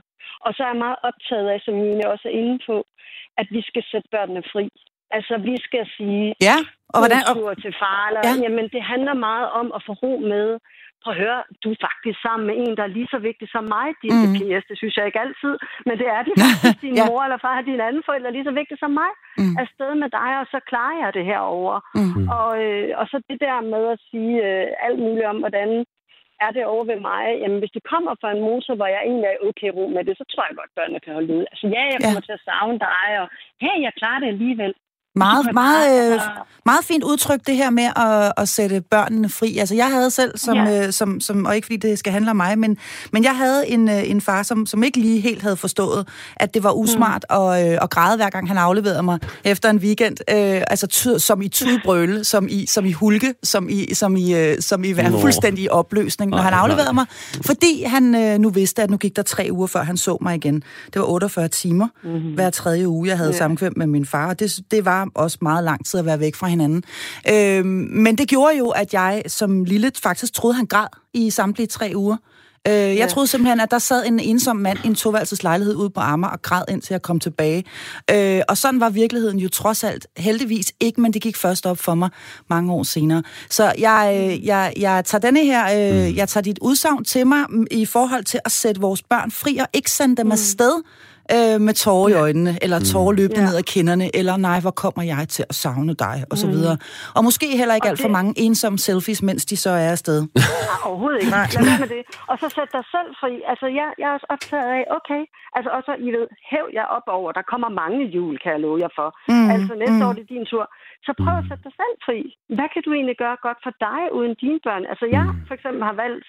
Og 0.45 0.51
så 0.55 0.63
er 0.63 0.71
jeg 0.73 0.85
meget 0.87 0.99
optaget 1.09 1.49
af, 1.55 1.61
som 1.61 1.75
Mine 1.75 2.11
også 2.13 2.29
er 2.29 2.39
inde 2.41 2.59
på, 2.67 2.77
at 3.41 3.47
vi 3.51 3.63
skal 3.69 3.85
sætte 3.91 4.09
børnene 4.15 4.43
fri. 4.53 4.67
Altså, 5.17 5.35
vi 5.49 5.55
skal 5.67 5.85
sige, 5.97 6.35
Ja, 6.49 6.59
og 6.95 6.99
hvordan... 7.01 7.21
Og, 7.31 7.63
til 7.65 7.75
far, 7.83 8.01
eller, 8.09 8.23
ja. 8.29 8.33
jamen, 8.45 8.67
det 8.75 8.83
handler 8.93 9.15
meget 9.29 9.49
om 9.61 9.67
at 9.77 9.81
få 9.87 9.93
ro 10.03 10.13
med. 10.33 10.47
Prøv 11.03 11.13
at 11.15 11.21
høre, 11.25 11.39
du 11.63 11.69
er 11.75 11.81
faktisk 11.89 12.19
sammen 12.27 12.45
med 12.49 12.55
en, 12.65 12.73
der 12.79 12.85
er 12.85 12.97
lige 12.99 13.13
så 13.15 13.19
vigtig 13.29 13.47
som 13.55 13.65
mig, 13.77 13.87
din 14.03 14.13
Mm. 14.19 14.25
mm. 14.29 14.35
PS. 14.39 14.65
Det 14.71 14.77
synes 14.81 14.95
jeg 14.97 15.07
ikke 15.07 15.23
altid, 15.27 15.55
men 15.87 15.95
det 16.01 16.09
er 16.17 16.23
de 16.27 16.33
faktisk. 16.43 16.79
Din 16.85 16.97
Ja. 16.99 17.03
ja. 17.03 17.09
mor 17.11 17.21
eller 17.27 17.39
far 17.45 17.55
har 17.59 17.65
din 17.71 17.81
anden 17.89 18.03
forældre 18.09 18.29
er 18.31 18.37
lige 18.37 18.49
så 18.51 18.55
vigtig 18.61 18.77
som 18.83 18.93
mig. 19.03 19.11
Mm. 19.39 19.43
Mm. 19.45 19.55
Afsted 19.63 19.91
med 20.03 20.11
dig, 20.21 20.31
og 20.43 20.47
så 20.53 20.59
klarer 20.71 20.97
jeg 21.03 21.11
det 21.17 21.25
herover. 21.33 21.77
mm. 21.99 22.25
Og, 22.39 22.51
øh, 22.65 22.89
og 23.01 23.05
så 23.11 23.17
det 23.31 23.39
der 23.47 23.57
med 23.75 23.83
at 23.95 23.99
sige 24.11 24.35
øh, 24.49 24.67
alt 24.87 24.99
muligt 25.05 25.31
om, 25.33 25.39
hvordan 25.45 25.71
er 26.47 26.51
det 26.57 26.65
over 26.75 26.85
ved 26.93 27.01
mig. 27.11 27.25
Jamen, 27.43 27.59
hvis 27.63 27.75
det 27.77 27.83
kommer 27.93 28.13
fra 28.21 28.31
en 28.35 28.43
motor, 28.49 28.75
hvor 28.79 28.89
jeg 28.95 29.01
egentlig 29.09 29.29
er 29.31 29.43
okay 29.49 29.71
ro 29.77 29.85
med 29.97 30.03
det, 30.09 30.15
så 30.21 30.25
tror 30.31 30.45
jeg 30.49 30.57
godt, 30.61 30.77
børnene 30.79 31.01
kan 31.05 31.13
holde 31.19 31.33
ud. 31.39 31.45
Altså, 31.53 31.67
ja, 31.75 31.83
jeg 31.93 31.99
Ja. 32.01 32.05
kommer 32.07 32.23
til 32.27 32.37
at 32.39 32.45
savne 32.49 32.79
dig, 32.89 33.07
og 33.23 33.27
hey, 33.65 33.77
jeg 33.87 33.93
klarer 34.01 34.21
det 34.23 34.29
alligevel. 34.35 34.73
Meget, 35.17 35.47
meget, 35.55 36.13
øh, 36.13 36.19
bare- 36.19 36.31
meget 36.67 36.85
fint 36.85 37.05
udtryk, 37.05 37.41
det 37.47 37.57
her 37.57 37.71
med 37.71 37.89
at, 37.97 38.33
at 38.37 38.49
sætte 38.49 38.81
børnene 38.91 39.29
fri. 39.29 39.59
Altså, 39.59 39.75
jeg 39.75 39.87
havde 39.91 40.11
selv, 40.11 40.39
som, 40.39 40.57
Ja. 40.57 40.87
øh, 40.87 40.93
som, 40.93 41.21
som, 41.21 41.47
og 41.47 41.57
ikke 41.57 41.67
fordi 41.67 41.77
det 41.77 41.99
skal 41.99 42.13
handle 42.13 42.31
om 42.31 42.37
mig, 42.37 42.59
men, 42.59 42.77
men 43.13 43.25
jeg 43.25 43.37
havde 43.37 43.69
en, 43.69 43.89
øh, 43.89 44.11
en 44.11 44.21
far, 44.21 44.43
som, 44.43 44.67
som 44.67 44.83
ikke 44.83 44.99
lige 45.01 45.21
helt 45.21 45.43
havde 45.43 45.57
forstået, 45.57 46.09
at 46.37 46.55
det 46.55 46.63
var 46.65 46.73
usmart 46.73 47.25
mm. 47.31 47.37
at, 47.37 47.73
øh, 47.73 47.79
at 47.83 47.91
græde, 47.91 48.17
hver 48.17 48.31
gang 48.31 48.49
han 48.49 48.59
afleverede 48.59 49.03
mig 49.03 49.19
efter 49.45 49.71
en 49.71 49.77
weekend. 49.77 50.17
Øh, 50.31 50.63
altså, 50.71 50.87
ty, 50.87 51.09
som 51.19 51.43
i 51.43 51.49
tudbrøle, 51.49 52.25
som 52.25 52.47
i, 52.51 52.67
som 52.67 52.85
i 52.85 52.93
hulke, 52.93 53.35
som 53.43 53.69
i, 53.69 53.95
som 53.95 54.17
i, 54.17 54.35
øh, 54.35 54.61
som 54.61 54.85
i 54.85 54.97
være 54.97 55.11
Nå. 55.11 55.21
fuldstændig 55.21 55.73
opløsning, 55.73 56.31
når 56.31 56.39
han 56.39 56.53
afleverede 56.55 56.95
mig. 56.95 57.07
Fordi 57.47 57.83
han 57.83 58.15
øh, 58.15 58.39
nu 58.39 58.51
vidste, 58.51 58.83
at 58.83 58.91
nu 58.91 58.97
gik 58.97 59.17
der 59.17 59.23
tre 59.23 59.49
uger, 59.53 59.67
før 59.67 59.83
han 59.83 59.97
så 59.97 60.19
mig 60.21 60.35
igen. 60.35 60.55
Det 60.87 61.01
var 61.01 61.05
48 61.11 61.49
timer 61.49 61.89
mm-hmm. 62.05 62.35
hver 62.35 62.51
tredje 62.51 62.89
uge, 62.89 63.09
jeg 63.09 63.17
havde 63.17 63.31
ja. 63.31 63.37
Sammenkvem 63.39 63.73
med 63.77 63.87
min 63.87 64.07
far, 64.07 64.29
og 64.29 64.41
det, 64.41 64.59
det 64.71 64.85
var 64.85 65.02
også 65.15 65.39
meget 65.43 65.65
lang 65.65 65.87
tid 65.87 66.01
at 66.01 66.07
være 66.07 66.21
væk 66.21 66.35
fra 66.35 66.47
hinanden. 66.47 66.85
Øh, 67.31 67.65
men 67.65 68.19
det 68.19 68.29
gjorde 68.29 68.57
jo, 68.59 68.69
at 68.69 68.95
jeg 68.95 69.23
som 69.27 69.65
lille 69.65 69.91
faktisk 70.03 70.33
troede, 70.35 70.55
han 70.55 70.67
græd 70.67 70.87
i 71.15 71.31
samtlige 71.31 71.67
tre 71.67 71.93
uger. 71.95 72.17
Øh, 72.69 72.75
jeg 72.75 72.97
Ja. 72.97 73.07
troede 73.07 73.27
simpelthen, 73.27 73.61
at 73.61 73.71
der 73.71 73.79
sad 73.79 74.07
en 74.07 74.21
ensom 74.21 74.57
mand 74.57 74.79
i 74.85 74.87
en 74.87 74.95
toværelses 74.95 75.43
lejlighed 75.43 75.75
ude 75.75 75.91
på 75.91 76.01
Amager 76.01 76.33
og 76.33 76.43
græd 76.43 76.63
indtil 76.69 76.95
jeg 76.95 77.03
kom 77.03 77.21
tilbage. 77.21 77.65
Øh, 78.11 78.41
og 78.49 78.57
sådan 78.59 78.81
var 78.81 78.91
virkeligheden 78.91 79.39
jo 79.39 79.49
trods 79.49 79.85
alt 79.85 80.07
heldigvis 80.17 80.73
ikke, 80.81 81.01
men 81.01 81.13
det 81.13 81.23
gik 81.23 81.37
først 81.37 81.67
op 81.67 81.79
for 81.79 81.95
mig 81.95 82.09
mange 82.51 82.73
år 82.73 82.83
senere. 82.83 83.23
Så 83.51 83.73
jeg, 83.79 84.29
øh, 84.33 84.47
jeg, 84.47 84.73
jeg 84.77 85.05
tager 85.05 85.21
denne 85.21 85.45
her, 85.45 85.65
øh, 85.65 86.17
jeg 86.17 86.29
tager 86.29 86.43
dit 86.43 86.59
udsagn 86.63 87.05
til 87.05 87.27
mig 87.27 87.45
mm, 87.49 87.67
i 87.71 87.87
forhold 87.87 88.25
til 88.25 88.41
at 88.45 88.53
sætte 88.53 88.81
vores 88.81 89.03
børn 89.03 89.31
fri 89.31 89.57
og 89.57 89.67
ikke 89.73 89.91
sende 89.91 90.17
dem 90.17 90.33
afsted 90.33 90.83
øh, 91.37 91.57
med 91.67 91.75
tårer 91.85 92.09
i 92.13 92.17
øjnene, 92.25 92.53
eller 92.65 92.79
tårer 92.93 93.13
løbende 93.21 93.41
Ja. 93.43 93.47
ned 93.49 93.57
ad 93.63 93.67
kinderne, 93.75 94.07
eller 94.19 94.35
nej, 94.49 94.59
hvor 94.65 94.75
kommer 94.83 95.03
jeg 95.13 95.23
til 95.37 95.45
at 95.51 95.55
savne 95.65 95.95
dig, 96.05 96.17
og 96.31 96.37
så 96.43 96.47
videre. 96.55 96.77
Og 97.17 97.21
måske 97.29 97.47
heller 97.61 97.75
ikke 97.79 97.87
Og 97.89 97.91
alt 97.91 98.01
for 98.07 98.13
mange 98.19 98.33
ensomme 98.47 98.79
selfies, 98.89 99.21
mens 99.29 99.43
de 99.51 99.57
så 99.65 99.71
er 99.71 99.89
afsted. 99.97 100.19
Nej, 100.35 100.89
overhovedet 100.89 101.19
ikke. 101.23 101.33
Lad 101.57 101.65
være 101.71 101.81
med 101.85 101.91
det. 101.97 102.03
Og 102.31 102.37
så 102.41 102.47
sæt 102.57 102.71
dig 102.77 102.85
selv 102.95 103.09
fri. 103.21 103.33
Altså, 103.53 103.67
jeg, 103.79 103.89
jeg 104.01 104.07
er 104.11 104.15
også 104.19 104.29
optaget 104.35 104.69
af, 104.79 104.83
okay, 104.99 105.23
altså 105.57 105.71
også, 105.79 105.91
I 106.07 106.09
ved, 106.17 106.27
hæv 106.51 106.67
jer 106.79 106.87
op 106.97 107.07
over. 107.19 107.29
Der 107.39 107.45
kommer 107.53 107.69
mange 107.83 108.01
jul, 108.17 108.35
kan 108.43 108.51
jeg 108.55 108.61
love 108.67 108.79
jer 108.85 108.93
for. 109.01 109.09
Mm, 109.29 109.35
Mm, 109.43 109.51
altså, 109.57 109.73
næste 109.83 109.99
mm. 109.99 110.03
mm. 110.03 110.07
år 110.09 110.13
det 110.17 110.23
er 110.27 110.33
din 110.37 110.47
tur. 110.53 110.65
Så 111.07 111.13
prøv 111.23 111.35
at 111.41 111.47
sætte 111.49 111.65
dig 111.67 111.75
selv 111.81 111.95
fri. 112.07 112.19
Hvad 112.57 112.69
kan 112.73 112.83
du 112.87 112.91
egentlig 112.99 113.19
gøre 113.25 113.37
godt 113.47 113.61
for 113.67 113.73
dig 113.87 114.03
uden 114.19 114.35
dine 114.43 114.61
børn? 114.67 114.85
Altså, 114.93 115.07
jeg 115.17 115.25
for 115.49 115.55
eksempel 115.59 115.83
har 115.91 115.97
valgt, 116.05 116.27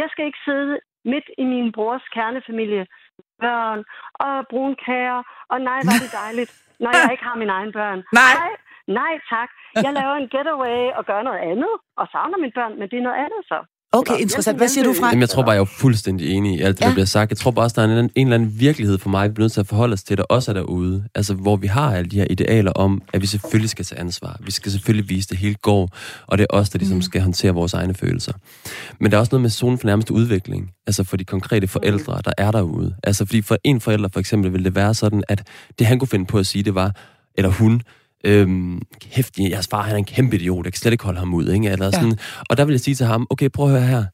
jeg 0.00 0.08
skal 0.12 0.24
ikke 0.28 0.42
sidde 0.48 0.72
midt 1.12 1.28
i 1.42 1.44
min 1.52 1.68
brors 1.76 2.04
kernefamilie, 2.16 2.84
børn 3.44 3.84
og 4.26 4.34
brunkager, 4.50 5.20
og 5.52 5.58
nej, 5.60 5.80
var 5.88 5.96
det 6.02 6.12
dejligt, 6.22 6.50
når 6.82 6.90
jeg 6.96 7.12
ikke 7.12 7.24
har 7.28 7.36
mine 7.42 7.52
egne 7.58 7.72
børn. 7.72 7.98
Nej. 8.20 8.34
nej, 8.40 8.52
nej 9.00 9.12
tak. 9.32 9.50
Jeg 9.84 9.92
laver 9.98 10.14
en 10.14 10.28
getaway 10.34 10.82
og 10.98 11.02
gør 11.10 11.20
noget 11.22 11.42
andet, 11.52 11.74
og 12.00 12.04
savner 12.12 12.38
mine 12.38 12.56
børn, 12.58 12.78
men 12.78 12.88
det 12.90 12.98
er 12.98 13.06
noget 13.08 13.22
andet 13.24 13.42
så. 13.52 13.58
Okay, 13.96 14.18
interessant. 14.18 14.58
Hvad 14.58 14.68
siger 14.68 14.84
du, 14.84 14.94
Frank? 14.94 15.12
Jamen, 15.12 15.20
jeg 15.20 15.28
tror 15.28 15.42
bare, 15.42 15.50
jeg 15.50 15.60
er 15.60 15.64
fuldstændig 15.64 16.30
enig 16.30 16.58
i 16.58 16.62
alt 16.62 16.76
det, 16.78 16.82
ja. 16.82 16.88
Der 16.88 16.92
bliver 16.92 17.06
sagt. 17.06 17.30
Jeg 17.30 17.38
tror 17.38 17.50
bare 17.50 17.64
også, 17.64 17.80
der 17.80 17.88
er 17.88 18.00
en, 18.00 18.10
en 18.14 18.26
eller 18.26 18.34
anden 18.34 18.60
virkelighed 18.60 18.98
for 18.98 19.08
mig, 19.08 19.28
vi 19.28 19.32
bliver 19.32 19.44
nødt 19.44 19.52
til 19.52 19.60
at 19.60 19.66
forholde 19.66 19.92
os 19.92 20.02
til, 20.02 20.16
der 20.16 20.22
også 20.22 20.50
er 20.50 20.54
derude. 20.54 21.04
Altså, 21.14 21.34
hvor 21.34 21.56
vi 21.56 21.66
har 21.66 21.94
alle 21.96 22.10
de 22.10 22.16
her 22.16 22.26
idealer 22.30 22.72
om, 22.72 23.02
at 23.12 23.22
vi 23.22 23.26
selvfølgelig 23.26 23.70
skal 23.70 23.84
tage 23.84 24.00
ansvar. 24.00 24.36
Vi 24.40 24.50
skal 24.50 24.72
selvfølgelig 24.72 25.08
vise, 25.08 25.28
det 25.28 25.38
hele 25.38 25.54
går, 25.54 25.90
og 26.26 26.38
det 26.38 26.46
er 26.50 26.56
os, 26.56 26.70
der 26.70 26.78
ligesom 26.78 27.02
skal 27.02 27.20
håndtere 27.20 27.54
vores 27.54 27.74
egne 27.74 27.94
følelser. 27.94 28.32
Men 29.00 29.10
der 29.10 29.16
er 29.16 29.20
også 29.20 29.30
noget 29.32 29.42
med 29.42 29.50
zonen 29.50 29.78
for 29.78 29.86
nærmeste 29.86 30.14
udvikling, 30.14 30.70
altså 30.86 31.04
for 31.04 31.16
de 31.16 31.24
konkrete 31.24 31.66
forældre, 31.66 32.20
der 32.24 32.32
er 32.38 32.50
derude. 32.50 32.94
Altså, 33.04 33.24
fordi 33.26 33.42
for 33.42 33.56
en 33.64 33.80
forælder 33.80 34.08
for 34.12 34.20
eksempel 34.20 34.52
vil 34.52 34.64
det 34.64 34.74
være 34.74 34.94
sådan, 34.94 35.22
at 35.28 35.42
det 35.78 35.86
han 35.86 35.98
kunne 35.98 36.08
finde 36.08 36.26
på 36.26 36.38
at 36.38 36.46
sige, 36.46 36.62
det 36.62 36.74
var, 36.74 36.92
eller 37.34 37.50
hun, 37.50 37.82
øhm, 38.24 38.82
kæft, 39.00 39.38
jeres 39.38 39.68
far 39.68 39.82
han 39.82 39.92
er 39.92 39.98
en 39.98 40.04
kæmpe 40.04 40.36
idiot, 40.36 40.64
jeg 40.64 40.72
kan 40.72 40.78
slet 40.78 40.92
ikke 40.92 41.04
holde 41.04 41.18
ham 41.18 41.34
ud, 41.34 41.48
ikke? 41.48 41.68
Eller 41.70 41.90
sådan. 41.90 42.18
Og 42.50 42.56
der 42.56 42.64
vil 42.64 42.72
jeg 42.72 42.80
sige 42.80 42.94
til 42.94 43.06
ham, 43.06 43.26
okay, 43.30 43.48
prøv 43.48 43.66
at 43.66 43.72
høre 43.72 43.88
her, 43.88 44.04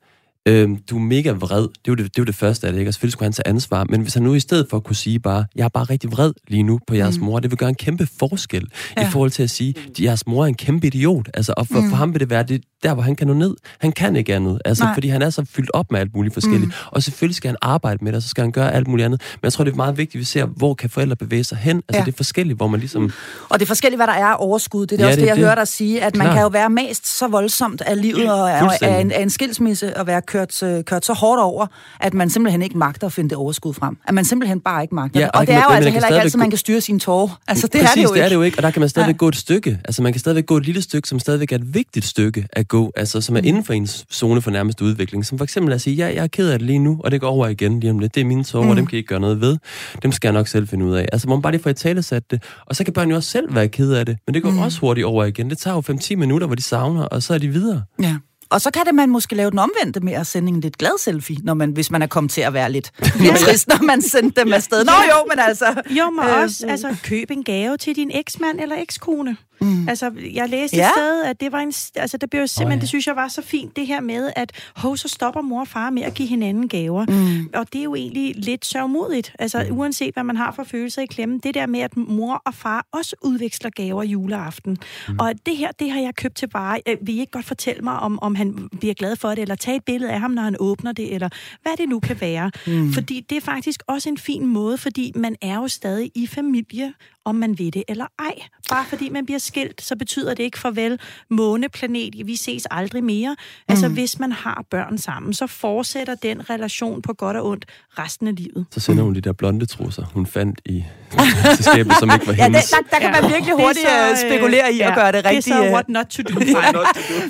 Øhm, 0.48 0.76
du 0.90 0.96
er 0.96 1.00
mega 1.00 1.30
vred. 1.32 1.60
Det 1.84 1.90
er, 1.90 1.94
det, 1.94 1.98
det 1.98 2.04
er 2.04 2.10
jo 2.18 2.24
det 2.24 2.34
første 2.34 2.66
af 2.66 2.72
det, 2.72 2.78
ikke? 2.80 2.88
Og 2.90 2.94
selvfølgelig 2.94 3.12
skulle 3.12 3.26
han 3.26 3.32
tage 3.32 3.48
ansvar. 3.48 3.86
Men 3.88 4.00
hvis 4.00 4.14
han 4.14 4.22
nu 4.22 4.34
i 4.34 4.40
stedet 4.40 4.66
for 4.70 4.80
kunne 4.80 4.96
sige 4.96 5.18
bare, 5.20 5.44
jeg 5.56 5.64
er 5.64 5.68
bare 5.68 5.84
rigtig 5.84 6.12
vred 6.12 6.32
lige 6.48 6.62
nu 6.62 6.80
på 6.86 6.94
jeres 6.94 7.18
mm. 7.18 7.24
mor, 7.24 7.40
det 7.40 7.50
vil 7.50 7.58
gøre 7.58 7.68
en 7.68 7.74
kæmpe 7.74 8.08
forskel 8.18 8.66
ja. 8.96 9.08
I 9.08 9.10
forhold 9.10 9.30
til 9.30 9.42
at 9.42 9.50
sige, 9.50 9.74
at 9.90 10.00
jeres 10.00 10.26
mor 10.26 10.42
er 10.42 10.46
en 10.48 10.54
kæmpe 10.54 10.86
idiot. 10.86 11.28
Altså, 11.34 11.54
og 11.56 11.66
for, 11.66 11.80
mm. 11.80 11.88
for 11.90 11.96
ham 11.96 12.12
vil 12.12 12.20
det 12.20 12.30
være 12.30 12.42
det, 12.42 12.62
der, 12.82 12.94
hvor 12.94 13.02
han 13.02 13.16
kan 13.16 13.26
nå 13.26 13.32
ned. 13.34 13.54
Han 13.78 13.92
kan 13.92 14.16
ikke 14.16 14.34
andet. 14.34 14.58
Altså, 14.64 14.84
Nej. 14.84 14.94
fordi 14.94 15.08
han 15.08 15.22
er 15.22 15.30
så 15.30 15.44
fyldt 15.50 15.70
op 15.74 15.92
med 15.92 16.00
alt 16.00 16.14
muligt 16.14 16.34
forskelligt. 16.34 16.64
Mm. 16.66 16.72
Og 16.86 17.02
selvfølgelig 17.02 17.36
skal 17.36 17.48
han 17.48 17.56
arbejde 17.62 18.04
med 18.04 18.12
det, 18.12 18.16
og 18.16 18.22
så 18.22 18.28
skal 18.28 18.42
han 18.44 18.52
gøre 18.52 18.72
alt 18.74 18.88
muligt 18.88 19.04
andet. 19.06 19.20
Men 19.34 19.40
jeg 19.42 19.52
tror, 19.52 19.64
det 19.64 19.72
er 19.72 19.76
meget 19.76 19.98
vigtigt, 19.98 20.14
at 20.14 20.20
vi 20.20 20.24
ser, 20.24 20.46
hvor 20.46 20.74
kan 20.74 20.90
forældre 20.90 21.16
bevæge 21.16 21.44
sig 21.44 21.58
hen. 21.58 21.76
Altså, 21.76 22.00
Ja. 22.00 22.04
det 22.04 22.12
er 22.12 22.16
forskelligt, 22.16 22.56
hvor 22.56 22.66
man 22.68 22.80
ligesom... 22.80 23.12
Og 23.48 23.58
det 23.58 23.62
er 23.62 23.66
forskelligt, 23.66 23.98
hvad 23.98 24.06
der 24.06 24.12
er 24.12 24.32
overskud. 24.32 24.86
Det 24.86 25.00
er, 25.00 25.04
Ja, 25.04 25.08
også 25.08 25.16
det 25.16 25.22
det, 25.22 25.28
jeg 25.28 25.36
det. 25.36 25.44
hører 25.44 25.54
dig 25.54 25.68
sige, 25.68 26.02
at 26.02 26.16
man 26.16 26.24
Klart. 26.26 26.34
kan 26.34 26.42
jo 26.42 26.48
være 26.48 26.70
mest 26.70 27.18
så 27.18 27.28
voldsomt 27.28 27.80
af 27.80 28.02
livet 28.02 28.32
og 28.32 28.52
af, 28.52 28.78
af, 28.82 29.00
en, 29.00 29.12
af 29.12 29.22
en 29.22 29.30
skilsmisse 29.30 29.96
og 29.96 30.06
være 30.06 30.22
kørt, 30.32 30.62
øh, 30.62 30.84
kørt 30.84 31.04
så 31.04 31.12
hårdt 31.12 31.40
over, 31.40 31.66
at 32.00 32.14
man 32.14 32.30
simpelthen 32.30 32.62
ikke 32.62 32.78
magter 32.78 33.06
at 33.06 33.12
finde 33.12 33.30
det 33.30 33.38
overskud 33.38 33.74
frem. 33.74 33.96
At 34.08 34.14
man 34.14 34.24
simpelthen 34.24 34.60
bare 34.60 34.82
ikke 34.82 34.94
magter 34.94 35.20
Ja, 35.20 35.26
og 35.26 35.32
Og 35.34 35.46
det 35.46 35.48
man- 35.54 35.58
er 35.58 35.62
jo 35.64 35.68
men 35.68 35.76
altså 35.76 35.86
man 35.86 35.92
heller 35.92 36.08
ikke 36.08 36.20
altid, 36.20 36.38
man 36.38 36.50
kan 36.50 36.58
styre 36.58 36.80
sine 36.80 36.98
tårer. 36.98 37.40
Altså, 37.48 37.66
det 37.66 37.80
Præcis, 37.80 37.90
er 37.90 37.94
det 37.94 38.02
jo 38.04 38.14
det 38.14 38.18
er 38.20 38.22
det 38.24 38.30
ikke. 38.30 38.34
jo 38.34 38.42
ikke, 38.42 38.58
og 38.58 38.62
der 38.62 38.70
kan 38.70 38.80
man 38.80 38.88
stadigvæk 38.88 39.14
Nej. 39.14 39.18
gå 39.18 39.28
et 39.28 39.36
stykke. 39.36 39.78
Altså, 39.84 40.02
man 40.02 40.12
kan 40.12 40.20
stadigvæk 40.20 40.46
gå 40.46 40.56
et 40.56 40.64
lille 40.66 40.82
stykke, 40.82 41.08
som 41.08 41.18
stadigvæk 41.18 41.52
er 41.52 41.56
et 41.56 41.74
vigtigt 41.74 42.04
stykke 42.06 42.46
at 42.52 42.68
gå, 42.68 42.92
altså, 42.96 43.20
som 43.20 43.36
er 43.36 43.40
Mm. 43.40 43.46
inden 43.46 43.64
for 43.64 43.72
ens 43.72 44.04
zone 44.12 44.42
for 44.42 44.50
nærmeste 44.50 44.84
udvikling. 44.84 45.26
Som 45.26 45.38
for 45.38 45.44
eksempel 45.44 45.72
at 45.74 45.80
sige, 45.80 45.96
ja, 45.96 46.06
jeg 46.06 46.22
er 46.22 46.26
ked 46.26 46.48
af 46.50 46.58
det 46.58 46.66
lige 46.66 46.78
nu, 46.78 47.00
og 47.04 47.10
det 47.10 47.20
går 47.20 47.28
over 47.28 47.46
igen 47.48 47.80
lige 47.80 47.90
om 47.90 47.98
lidt. 47.98 48.14
Det 48.14 48.20
er 48.20 48.24
mine 48.24 48.44
tårer, 48.44 48.64
mm. 48.64 48.70
og 48.70 48.76
dem 48.76 48.86
kan 48.86 48.94
I 48.94 48.98
ikke 48.98 49.08
gøre 49.08 49.20
noget 49.20 49.40
ved. 49.40 49.58
Dem 50.02 50.12
skal 50.12 50.28
jeg 50.28 50.32
nok 50.32 50.48
selv 50.48 50.68
finde 50.68 50.84
ud 50.84 50.94
af. 50.94 51.08
Altså, 51.12 51.28
man 51.28 51.42
bare 51.42 51.52
lige 51.52 51.62
får 51.62 51.70
i 51.70 51.74
tale 51.74 52.02
sat 52.02 52.30
det. 52.30 52.42
Og 52.66 52.76
så 52.76 52.84
kan 52.84 52.92
børn 52.92 53.10
jo 53.10 53.16
også 53.16 53.30
selv 53.30 53.54
være 53.54 53.68
ked 53.68 53.92
af 53.92 54.06
det, 54.06 54.16
men 54.26 54.34
det 54.34 54.42
går 54.42 54.50
mm. 54.50 54.58
også 54.58 54.80
hurtigt 54.80 55.04
over 55.04 55.24
igen. 55.24 55.50
Det 55.50 55.58
tager 55.58 55.74
jo 55.74 55.80
5-10 55.80 56.14
minutter, 56.14 56.46
hvor 56.46 56.56
de 56.56 56.62
savner, 56.62 57.02
og 57.02 57.22
så 57.22 57.34
er 57.34 57.38
de 57.38 57.48
videre. 57.48 57.82
Ja. 58.02 58.16
Og 58.52 58.60
så 58.60 58.70
kan 58.70 58.86
det 58.86 58.94
man 58.94 59.10
måske 59.10 59.34
lave 59.34 59.50
den 59.50 59.58
omvendte 59.58 60.00
med 60.00 60.12
at 60.12 60.26
sende 60.26 60.48
en 60.48 60.60
lidt 60.60 60.78
glad 60.78 60.98
selfie, 60.98 61.36
når 61.42 61.54
man, 61.54 61.70
hvis 61.70 61.90
man 61.90 62.02
er 62.02 62.06
kommet 62.06 62.30
til 62.32 62.40
at 62.40 62.52
være 62.52 62.72
lidt, 62.72 62.92
lidt 63.20 63.36
trist, 63.36 63.68
når 63.68 63.82
man 63.82 64.02
sendte 64.02 64.40
dem 64.40 64.52
afsted. 64.52 64.84
Nå 64.84 64.92
jo, 64.92 65.26
men 65.30 65.38
altså... 65.38 65.82
Jo, 65.90 66.10
men 66.10 66.24
Øh, 66.24 66.42
også 66.42 66.66
altså, 66.68 66.96
køb 67.04 67.30
en 67.30 67.44
gave 67.44 67.76
til 67.76 67.96
din 67.96 68.10
eksmand 68.14 68.60
eller 68.60 68.76
ekskone. 68.76 69.36
Mm. 69.62 69.88
Altså, 69.88 70.10
jeg 70.34 70.48
læste 70.48 70.76
Ja. 70.76 70.86
et 70.86 70.92
sted, 70.96 71.22
at 71.24 71.40
det 71.40 71.52
var 71.52 71.58
en... 71.58 71.72
Altså, 71.96 72.16
der 72.16 72.26
blev 72.26 72.46
simpelthen, 72.48 72.72
Åh, 72.72 72.76
ja. 72.76 72.80
det 72.80 72.88
synes 72.88 73.06
jeg 73.06 73.16
var 73.16 73.28
så 73.28 73.42
fint, 73.42 73.76
det 73.76 73.86
her 73.86 74.00
med, 74.00 74.32
at 74.36 74.52
hov, 74.76 74.96
så 74.96 75.08
stopper 75.08 75.40
mor 75.40 75.60
og 75.60 75.68
far 75.68 75.90
med 75.90 76.02
at 76.02 76.14
give 76.14 76.28
hinanden 76.28 76.68
gaver. 76.68 77.04
Mm. 77.08 77.50
Og 77.54 77.72
det 77.72 77.78
er 77.78 77.82
jo 77.84 77.94
egentlig 77.94 78.34
lidt 78.36 78.66
sørgmodigt. 78.66 79.32
Altså, 79.38 79.66
mm. 79.70 79.78
uanset 79.78 80.14
hvad 80.14 80.24
man 80.24 80.36
har 80.36 80.52
for 80.52 80.64
følelser 80.64 81.02
i 81.02 81.06
klemmen, 81.06 81.38
det 81.38 81.54
der 81.54 81.66
med, 81.66 81.80
at 81.80 81.96
mor 81.96 82.42
og 82.46 82.54
far 82.54 82.86
også 82.92 83.16
udveksler 83.22 83.70
gaver 83.70 84.02
juleaften. 84.02 84.76
Mm. 85.08 85.18
Og 85.18 85.32
det 85.46 85.56
her, 85.56 85.70
det 85.78 85.90
har 85.90 86.00
jeg 86.00 86.14
købt 86.14 86.36
til 86.36 86.46
bare. 86.48 86.80
Øh, 86.88 86.96
Vil 87.00 87.14
I 87.16 87.20
ikke 87.20 87.32
godt 87.32 87.44
fortælle 87.46 87.82
mig, 87.82 87.98
om, 87.98 88.18
om 88.22 88.34
han 88.34 88.68
bliver 88.80 88.94
glad 88.94 89.16
for 89.16 89.28
det, 89.28 89.38
eller 89.38 89.54
tage 89.54 89.76
et 89.76 89.84
billede 89.84 90.12
af 90.12 90.20
ham, 90.20 90.30
når 90.30 90.42
han 90.42 90.56
åbner 90.60 90.92
det, 90.92 91.14
eller 91.14 91.28
hvad 91.62 91.72
det 91.78 91.88
nu 91.88 92.00
kan 92.00 92.20
være. 92.20 92.50
Mm. 92.66 92.92
Fordi 92.92 93.26
det 93.30 93.36
er 93.36 93.40
faktisk 93.40 93.82
også 93.86 94.08
en 94.08 94.18
fin 94.18 94.46
måde, 94.46 94.78
fordi 94.78 95.12
man 95.14 95.36
er 95.42 95.54
jo 95.54 95.68
stadig 95.68 96.10
i 96.14 96.26
familie, 96.26 96.92
om 97.24 97.34
man 97.34 97.58
ved 97.58 97.72
det 97.72 97.84
eller 97.88 98.06
ej. 98.18 98.34
Bare 98.70 98.84
fordi 98.88 99.08
man 99.08 99.24
bliver 99.24 99.38
skilt, 99.38 99.82
så 99.82 99.96
betyder 99.96 100.34
det 100.34 100.42
ikke 100.42 100.58
farvel, 100.58 101.00
måneplanet, 101.30 102.14
vi 102.26 102.36
ses 102.36 102.66
aldrig 102.70 103.04
mere. 103.04 103.36
Altså, 103.68 103.88
hvis 103.88 104.18
man 104.18 104.32
har 104.32 104.64
børn 104.70 104.98
sammen, 104.98 105.34
så 105.34 105.46
fortsætter 105.46 106.14
den 106.14 106.50
relation 106.50 107.02
på 107.02 107.12
godt 107.12 107.36
og 107.36 107.46
ondt 107.46 107.64
resten 107.98 108.28
af 108.28 108.36
livet. 108.36 108.66
Så 108.70 108.80
sender 108.80 109.02
hun 109.02 109.14
de 109.14 109.20
der 109.20 109.32
blonde 109.32 109.66
trusser, 109.66 110.04
hun 110.14 110.26
fandt 110.26 110.60
i 110.64 110.84
skabet, 111.60 111.92
som 111.98 112.10
ikke 112.14 112.26
var 112.26 112.32
Ja, 112.42 112.44
det, 112.44 112.44
hendes. 112.44 112.70
der, 112.70 112.76
der 112.90 112.98
kan 112.98 113.22
man 113.22 113.30
virkelig 113.30 113.54
hurtigt 113.54 113.86
Det 113.86 114.10
øh, 114.10 114.16
så, 114.16 114.24
øh, 114.24 114.30
spekulere 114.30 114.72
i 114.72 114.80
at 114.80 114.94
gøre 114.94 115.12
det 115.12 115.24
rigtigt. 115.24 115.44
Det 115.44 115.52
er 115.52 115.56
så 115.56 115.66
øh. 115.66 115.72
what 115.74 115.88
not 115.88 116.06
to 116.06 116.22
do. 116.22 116.40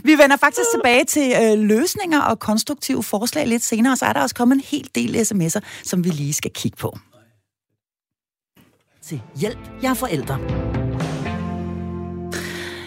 Vi 0.04 0.12
vender 0.12 0.36
faktisk 0.36 0.66
tilbage 0.74 1.04
til 1.04 1.32
øh, 1.42 1.58
løsninger 1.58 2.20
og 2.20 2.38
konstruktive 2.38 3.02
forslag 3.02 3.46
lidt 3.46 3.62
senere, 3.62 3.92
og 3.92 3.98
så 3.98 4.04
er 4.04 4.12
der 4.12 4.20
også 4.20 4.34
kommet 4.34 4.54
en 4.54 4.62
hel 4.64 4.88
del 4.94 5.16
sms'er, 5.16 5.60
som 5.84 6.04
vi 6.04 6.10
lige 6.10 6.32
skal 6.32 6.50
kigge 6.54 6.76
på. 6.76 6.98
Til 9.12 9.22
hjælp, 9.36 9.58
jeg 9.82 9.90
er 9.90 9.94
forældre. 9.94 10.38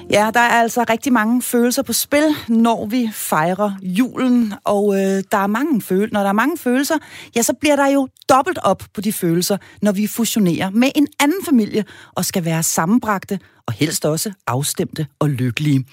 Ja, 0.09 0.31
der 0.33 0.39
er 0.39 0.61
altså 0.61 0.85
rigtig 0.89 1.13
mange 1.13 1.41
følelser 1.41 1.83
på 1.83 1.93
spil, 1.93 2.23
når 2.47 2.85
vi 2.85 3.09
fejrer 3.13 3.71
julen, 3.81 4.53
og 4.63 4.95
øh, 4.95 5.23
der 5.31 5.37
er 5.37 5.47
mange 5.47 5.81
følelser. 5.81 6.13
Når 6.13 6.21
der 6.21 6.29
er 6.29 6.33
mange 6.33 6.57
følelser, 6.57 6.95
ja, 7.35 7.41
så 7.41 7.53
bliver 7.53 7.75
der 7.75 7.87
jo 7.87 8.07
dobbelt 8.29 8.59
op 8.63 8.83
på 8.93 9.01
de 9.01 9.13
følelser, 9.13 9.57
når 9.81 9.91
vi 9.91 10.07
fusionerer 10.07 10.69
med 10.69 10.91
en 10.95 11.07
anden 11.19 11.45
familie 11.45 11.85
og 12.15 12.25
skal 12.25 12.45
være 12.45 12.63
sammenbragte 12.63 13.39
og 13.67 13.73
helst 13.73 14.05
også 14.05 14.31
afstemte 14.47 15.07
og 15.19 15.29
lykkelige. 15.29 15.85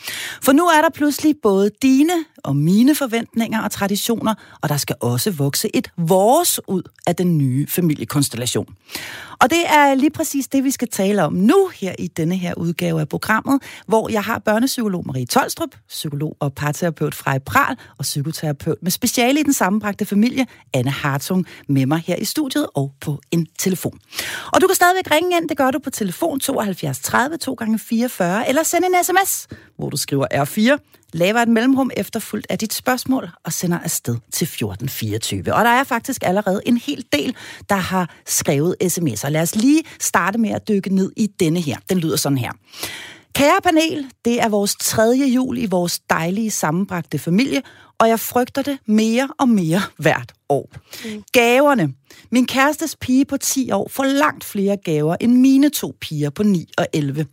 For 0.42 0.52
nu 0.52 0.66
er 0.66 0.82
der 0.82 0.90
pludselig 0.90 1.34
både 1.42 1.70
dine 1.82 2.12
og 2.44 2.56
mine 2.56 2.94
forventninger 2.94 3.62
og 3.62 3.70
traditioner, 3.70 4.34
og 4.62 4.68
der 4.68 4.76
skal 4.76 4.96
også 5.00 5.30
vokse 5.30 5.76
et 5.76 5.90
vores 5.96 6.60
ud 6.68 6.82
af 7.06 7.16
den 7.16 7.38
nye 7.38 7.66
familiekonstellation. 7.66 8.66
Og 9.42 9.50
det 9.50 9.58
er 9.66 9.94
lige 9.94 10.10
præcis 10.10 10.48
det, 10.48 10.64
vi 10.64 10.70
skal 10.70 10.88
tale 10.88 11.24
om 11.24 11.32
nu 11.32 11.70
her 11.74 11.94
i 11.98 12.06
denne 12.06 12.36
her 12.36 12.54
udgave 12.54 13.00
af 13.00 13.08
programmet, 13.08 13.62
hvor 13.86 14.08
jeg 14.08 14.22
har 14.22 14.38
børnepsykolog 14.38 15.06
Marie 15.06 15.26
Tolstrup, 15.26 15.68
psykolog 15.88 16.36
og 16.40 16.54
parterapeut 16.54 17.14
Frej 17.14 17.38
Pral 17.38 17.76
og 17.98 18.02
psykoterapeut 18.02 18.76
med 18.82 18.90
speciale 18.90 19.40
i 19.40 19.42
den 19.42 19.52
sammenbragte 19.52 20.04
familie, 20.04 20.46
Anne 20.74 20.90
Hartung, 20.90 21.46
med 21.68 21.86
mig 21.86 22.02
her 22.06 22.16
i 22.16 22.24
studiet 22.24 22.66
og 22.74 22.92
på 23.00 23.20
en 23.30 23.46
telefon. 23.58 23.98
Og 24.52 24.60
du 24.60 24.66
kan 24.66 24.76
stadigvæk 24.76 25.10
ringe 25.10 25.36
ind, 25.36 25.48
det 25.48 25.56
gør 25.56 25.70
du 25.70 25.78
på 25.78 25.90
telefon 25.90 26.40
72 26.40 27.00
30 27.00 27.36
2 27.36 27.54
gange 27.62 27.78
44 27.78 28.48
eller 28.48 28.62
send 28.62 28.84
en 28.84 29.04
sms, 29.04 29.48
hvor 29.76 29.90
du 29.90 29.96
skriver 29.96 30.26
R4, 30.32 31.08
laver 31.12 31.38
et 31.38 31.48
mellemrum 31.48 31.90
efterfuldt 31.96 32.46
af 32.50 32.58
dit 32.58 32.72
spørgsmål 32.72 33.30
og 33.44 33.52
sender 33.52 33.78
afsted 33.78 34.14
til 34.14 34.44
1424. 34.44 35.54
Og 35.54 35.64
der 35.64 35.70
er 35.70 35.84
faktisk 35.84 36.22
allerede 36.24 36.60
en 36.66 36.76
hel 36.76 37.04
del, 37.12 37.36
der 37.68 37.74
har 37.74 38.10
skrevet 38.26 38.76
sms'er. 38.82 39.28
Lad 39.28 39.42
os 39.42 39.54
lige 39.54 39.82
starte 40.00 40.38
med 40.38 40.50
at 40.50 40.68
dykke 40.68 40.94
ned 40.94 41.12
i 41.16 41.26
denne 41.26 41.60
her. 41.60 41.76
Den 41.88 41.98
lyder 41.98 42.16
sådan 42.16 42.38
her. 42.38 42.52
Kære 43.34 43.60
panel, 43.62 44.06
det 44.24 44.42
er 44.42 44.48
vores 44.48 44.76
tredje 44.80 45.26
jul 45.26 45.58
i 45.58 45.66
vores 45.66 46.00
dejlige 46.10 46.50
sammenbragte 46.50 47.18
familie, 47.18 47.62
og 48.02 48.08
jeg 48.08 48.20
frygter 48.20 48.62
det 48.62 48.78
mere 48.86 49.28
og 49.38 49.48
mere 49.48 49.80
hvert 49.98 50.32
år. 50.48 50.70
Mm. 51.04 51.22
Gaverne. 51.32 51.94
Min 52.30 52.46
kærestes 52.46 52.96
pige 52.96 53.24
på 53.24 53.36
10 53.36 53.70
år 53.70 53.88
får 53.90 54.04
langt 54.04 54.44
flere 54.44 54.76
gaver 54.76 55.16
end 55.20 55.32
mine 55.36 55.70
to 55.70 55.94
piger 56.00 56.30
på 56.30 56.42
9 56.42 56.70
og 56.78 56.86
11. 56.92 57.26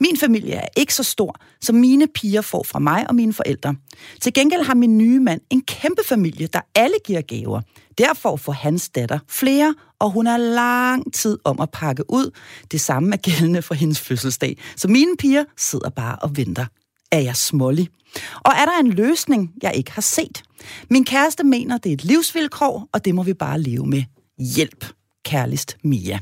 Min 0.00 0.16
familie 0.16 0.54
er 0.54 0.68
ikke 0.76 0.94
så 0.94 1.02
stor, 1.02 1.36
som 1.60 1.76
mine 1.76 2.06
piger 2.14 2.40
får 2.40 2.62
fra 2.62 2.78
mig 2.78 3.06
og 3.08 3.14
mine 3.14 3.32
forældre. 3.32 3.74
Til 4.20 4.32
gengæld 4.32 4.62
har 4.62 4.74
min 4.74 4.98
nye 4.98 5.20
mand 5.20 5.40
en 5.50 5.62
kæmpe 5.62 6.02
familie, 6.08 6.46
der 6.46 6.60
alle 6.74 6.96
giver 7.06 7.20
gaver. 7.20 7.60
Derfor 7.98 8.36
får 8.36 8.52
hans 8.52 8.88
datter 8.88 9.18
flere, 9.28 9.74
og 9.98 10.10
hun 10.10 10.26
har 10.26 10.38
lang 10.38 11.14
tid 11.14 11.38
om 11.44 11.60
at 11.60 11.70
pakke 11.70 12.04
ud. 12.10 12.30
Det 12.72 12.80
samme 12.80 13.12
er 13.12 13.16
gældende 13.16 13.62
for 13.62 13.74
hendes 13.74 14.00
fødselsdag. 14.00 14.58
Så 14.76 14.88
mine 14.88 15.16
piger 15.18 15.44
sidder 15.56 15.90
bare 15.90 16.16
og 16.16 16.36
venter. 16.36 16.66
Er 17.12 17.18
jeg 17.18 17.36
smålig? 17.36 17.88
Og 18.34 18.52
er 18.52 18.64
der 18.64 18.80
en 18.80 18.90
løsning, 18.90 19.52
jeg 19.62 19.74
ikke 19.74 19.92
har 19.92 20.02
set? 20.02 20.42
Min 20.90 21.04
kæreste 21.04 21.44
mener, 21.44 21.78
det 21.78 21.90
er 21.90 21.94
et 21.94 22.04
livsvilkår, 22.04 22.88
og 22.92 23.04
det 23.04 23.14
må 23.14 23.22
vi 23.22 23.34
bare 23.34 23.60
leve 23.60 23.86
med. 23.86 24.02
Hjælp, 24.38 24.86
kærligst 25.24 25.76
Mia. 25.84 26.18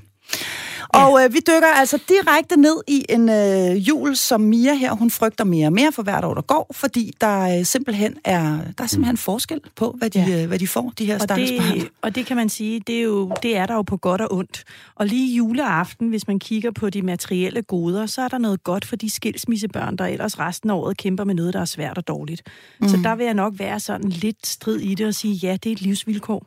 Og 0.88 1.24
øh, 1.24 1.33
vi 1.35 1.38
dykker 1.38 1.68
altså 1.77 1.98
direkte 2.09 2.57
ned 2.57 2.77
i 2.88 3.05
en 3.09 3.29
øh, 3.29 3.88
jul, 3.88 4.16
som 4.16 4.40
Mia 4.40 4.74
her, 4.74 4.92
hun 4.92 5.11
frygter 5.11 5.44
mere 5.44 5.66
og 5.66 5.72
mere 5.72 5.92
for 5.92 6.03
hvert 6.03 6.24
år, 6.24 6.35
der 6.35 6.42
går, 6.42 6.66
fordi 6.72 7.12
der 7.20 7.59
øh, 7.59 7.64
simpelthen 7.64 8.16
er, 8.24 8.59
der 8.79 8.85
er 8.85 8.88
simpelthen 8.88 9.16
forskel 9.16 9.61
på, 9.77 9.94
hvad 9.98 10.11
de, 10.11 10.18
Ja. 10.29 10.42
øh, 10.42 10.48
hvad 10.48 10.59
de 10.59 10.68
får, 10.68 10.92
de 10.98 11.05
her 11.07 11.18
stakkels 11.18 11.51
børn. 11.51 11.88
og 12.03 12.14
det 12.14 12.27
kan 12.27 12.37
man 12.37 12.48
sige, 12.48 12.81
det 12.87 12.98
er, 12.98 13.03
jo, 13.03 13.33
det 13.42 13.57
er 13.57 13.66
der 13.66 13.74
jo 13.74 13.83
på 13.83 13.96
godt 13.96 14.20
og 14.20 14.33
ondt. 14.33 14.64
Og 14.94 15.07
lige 15.07 15.37
juleaften, 15.37 16.09
hvis 16.09 16.27
man 16.29 16.38
kigger 16.38 16.70
på 16.70 16.90
de 16.90 17.03
materielle 17.03 17.62
goder, 17.62 18.07
så 18.07 18.22
er 18.22 18.29
der 18.29 18.38
noget 18.38 18.64
godt 18.64 18.85
for 18.85 18.96
de 18.96 19.11
skilsmissebørn, 19.11 19.96
der 19.96 20.07
ellers 20.07 20.38
resten 20.38 20.70
af 20.70 20.74
året 20.74 20.96
kæmper 20.96 21.24
med 21.24 21.35
noget, 21.35 21.55
der 21.55 21.61
er 21.61 21.64
svært 21.64 21.98
og 21.98 22.09
dårligt. 22.09 22.42
Mm. 22.81 22.88
Så 22.88 22.98
der 23.05 23.14
vil 23.14 23.24
jeg 23.24 23.35
nok 23.35 23.53
være 23.57 23.81
sådan 23.81 24.11
lidt 24.11 24.46
strid 24.46 24.77
i 24.81 24.94
det 24.94 25.07
og 25.07 25.14
sige, 25.14 25.35
ja, 25.35 25.53
det 25.62 25.66
er 25.66 25.72
et 25.72 25.81
livsvilkår. 25.83 26.46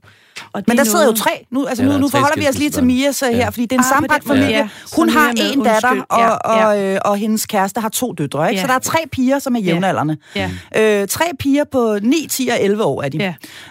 Og 0.54 0.64
Men 0.68 0.78
der 0.78 0.84
er 0.84 0.86
sidder 0.86 1.00
jo 1.00 1.04
noget- 1.06 1.18
tre. 1.20 1.46
Nu, 1.52 1.66
altså, 1.66 1.84
Ja, 1.84 1.90
nu, 1.92 1.98
nu 1.98 2.10
tre 2.10 2.12
forholder 2.12 2.42
vi 2.42 2.48
os 2.48 2.58
lige 2.58 2.70
til 2.70 2.74
skilsmissebørn. 2.74 2.88
Mias 2.88 3.24
uh, 3.24 3.30
her, 3.30 3.38
Ja. 3.38 3.50
fordi 3.50 3.62
det 3.66 3.72
er 3.72 3.80
en 3.80 4.06
Ah, 4.12 4.22
familie. 4.28 4.48
Ja, 4.50 4.70
Hun 4.96 5.10
har 5.10 5.30
en 5.30 5.64
datter, 5.64 6.02
og, 6.10 6.20
Ja, 6.20 6.30
og, 6.68 6.84
øh, 6.84 7.00
og 7.06 7.18
hendes 7.18 7.46
kæreste 7.46 7.82
har 7.82 7.90
to 7.90 8.12
døtre. 8.14 8.50
Ikke? 8.50 8.60
Ja. 8.60 8.62
Så 8.62 8.68
der 8.68 8.74
er 8.74 8.80
tre 8.80 8.98
piger, 9.12 9.40
som 9.40 9.56
er 9.56 9.60
jævnaldrende. 9.60 10.18
Ja. 10.36 10.52
Øh, 10.76 11.08
tre 11.08 11.26
piger 11.40 11.64
på 11.72 11.98
9, 12.02 12.28
10 12.30 12.48
og 12.48 12.62
11 12.62 12.84
år 12.84 13.02
er 13.04 13.10
de. 13.10 13.18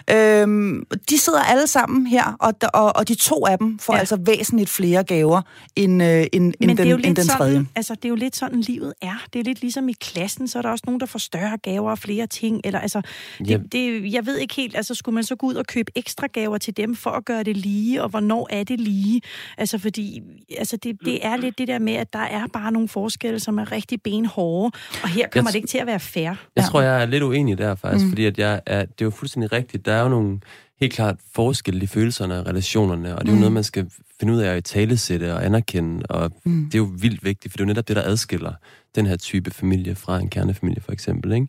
Ja. 0.07 0.41
Øhm, 0.41 0.83
de 1.09 1.17
sidder 1.19 1.41
alle 1.41 1.67
sammen 1.67 2.07
her, 2.07 2.35
og, 2.39 2.53
og, 2.73 2.95
og 2.95 3.07
de 3.07 3.15
to 3.15 3.45
af 3.45 3.57
dem 3.57 3.79
får 3.79 3.93
ja. 3.93 3.97
Ja. 3.97 3.99
altså 3.99 4.17
væsentligt 4.25 4.69
flere 4.69 5.03
gaver 5.03 5.41
end, 5.75 6.03
øh, 6.03 6.09
end, 6.09 6.27
end, 6.33 6.53
Men 6.59 6.69
den, 6.69 6.77
det 6.77 6.85
er 6.85 6.89
jo 6.89 6.95
end 6.95 7.05
lidt 7.05 7.17
den 7.17 7.27
tredje. 7.27 7.51
sådan, 7.53 7.69
altså, 7.75 7.95
det 7.95 8.05
er 8.05 8.09
jo 8.09 8.15
lidt 8.15 8.35
sådan, 8.35 8.61
livet 8.61 8.93
er. 9.01 9.23
Det 9.33 9.39
er 9.39 9.43
lidt 9.43 9.61
ligesom 9.61 9.89
i 9.89 9.93
klassen, 10.01 10.47
så 10.47 10.57
er 10.57 10.61
der 10.61 10.69
også 10.69 10.83
nogen, 10.87 10.99
der 10.99 11.05
får 11.05 11.19
større 11.19 11.57
gaver 11.63 11.91
og 11.91 11.97
flere 11.99 12.27
ting. 12.27 12.61
Eller, 12.63 12.79
altså, 12.79 13.01
Ja. 13.39 13.53
det, 13.53 13.71
det, 13.71 14.13
jeg 14.13 14.25
ved 14.25 14.37
ikke 14.37 14.55
helt, 14.55 14.75
altså, 14.77 14.93
skulle 14.95 15.15
man 15.15 15.23
så 15.23 15.35
gå 15.35 15.47
ud 15.47 15.53
og 15.53 15.65
købe 15.65 15.91
ekstra 15.95 16.27
gaver 16.27 16.57
til 16.61 16.77
dem 16.77 16.95
for 16.95 17.09
at 17.09 17.25
gøre 17.25 17.43
det 17.43 17.57
lige, 17.57 18.03
og 18.03 18.09
hvornår 18.09 18.47
er 18.51 18.63
det 18.63 18.79
lige? 18.79 19.21
Altså, 19.57 19.77
fordi 19.77 20.21
altså, 20.57 20.77
det, 20.77 20.97
det 21.05 21.25
er 21.25 21.37
lidt 21.37 21.57
det 21.57 21.67
der 21.67 21.79
med, 21.79 21.93
at 21.93 22.13
der 22.13 22.19
er 22.19 22.47
bare 22.53 22.71
nogle 22.71 22.87
forskelle, 22.87 23.39
som 23.39 23.59
er 23.59 23.71
rigtig 23.71 24.01
benhårde, 24.01 24.71
og 25.03 25.09
her 25.09 25.27
kommer 25.27 25.49
Jeg 25.49 25.53
det 25.53 25.55
ikke 25.55 25.67
til 25.67 25.77
at 25.77 25.87
være 25.87 25.99
fair. 25.99 26.23
Jeg 26.23 26.35
Ja. 26.57 26.61
tror, 26.61 26.81
jeg 26.81 27.01
er 27.01 27.05
lidt 27.05 27.23
uenig 27.23 27.57
der 27.57 27.75
faktisk, 27.75 28.05
Mm. 28.05 28.11
fordi 28.11 28.25
at 28.25 28.37
jeg 28.37 28.61
er, 28.65 28.79
det 28.85 29.01
er 29.01 29.05
jo 29.05 29.09
fuldstændig 29.09 29.51
rigtigt. 29.51 29.85
Der 29.85 29.93
er 29.93 30.01
jo 30.01 30.09
nogle 30.09 30.39
helt 30.79 30.93
klart 30.93 31.15
forskel 31.35 31.83
i 31.83 31.87
følelserne 31.87 32.39
og 32.39 32.45
relationerne, 32.47 33.15
og 33.15 33.21
det 33.21 33.27
er 33.27 33.31
jo 33.31 33.35
Mm. 33.35 33.39
noget, 33.39 33.53
man 33.53 33.63
skal 33.63 33.89
finde 34.19 34.33
ud 34.33 34.39
af 34.39 34.55
at 34.55 34.63
talesætte 34.63 35.33
og 35.33 35.45
anerkende, 35.45 36.05
og 36.09 36.31
mm. 36.43 36.65
det 36.65 36.73
er 36.75 36.77
jo 36.79 36.89
vildt 36.99 37.23
vigtigt, 37.23 37.51
for 37.51 37.57
det 37.57 37.61
er 37.63 37.65
jo 37.65 37.67
netop 37.67 37.87
det, 37.87 37.95
der 37.95 38.03
adskiller 38.05 38.53
den 38.95 39.05
her 39.05 39.15
type 39.15 39.51
familie 39.51 39.95
fra 39.95 40.19
en 40.19 40.29
kernefamilie 40.29 40.81
for 40.81 40.91
eksempel. 40.91 41.31
Ikke? 41.31 41.47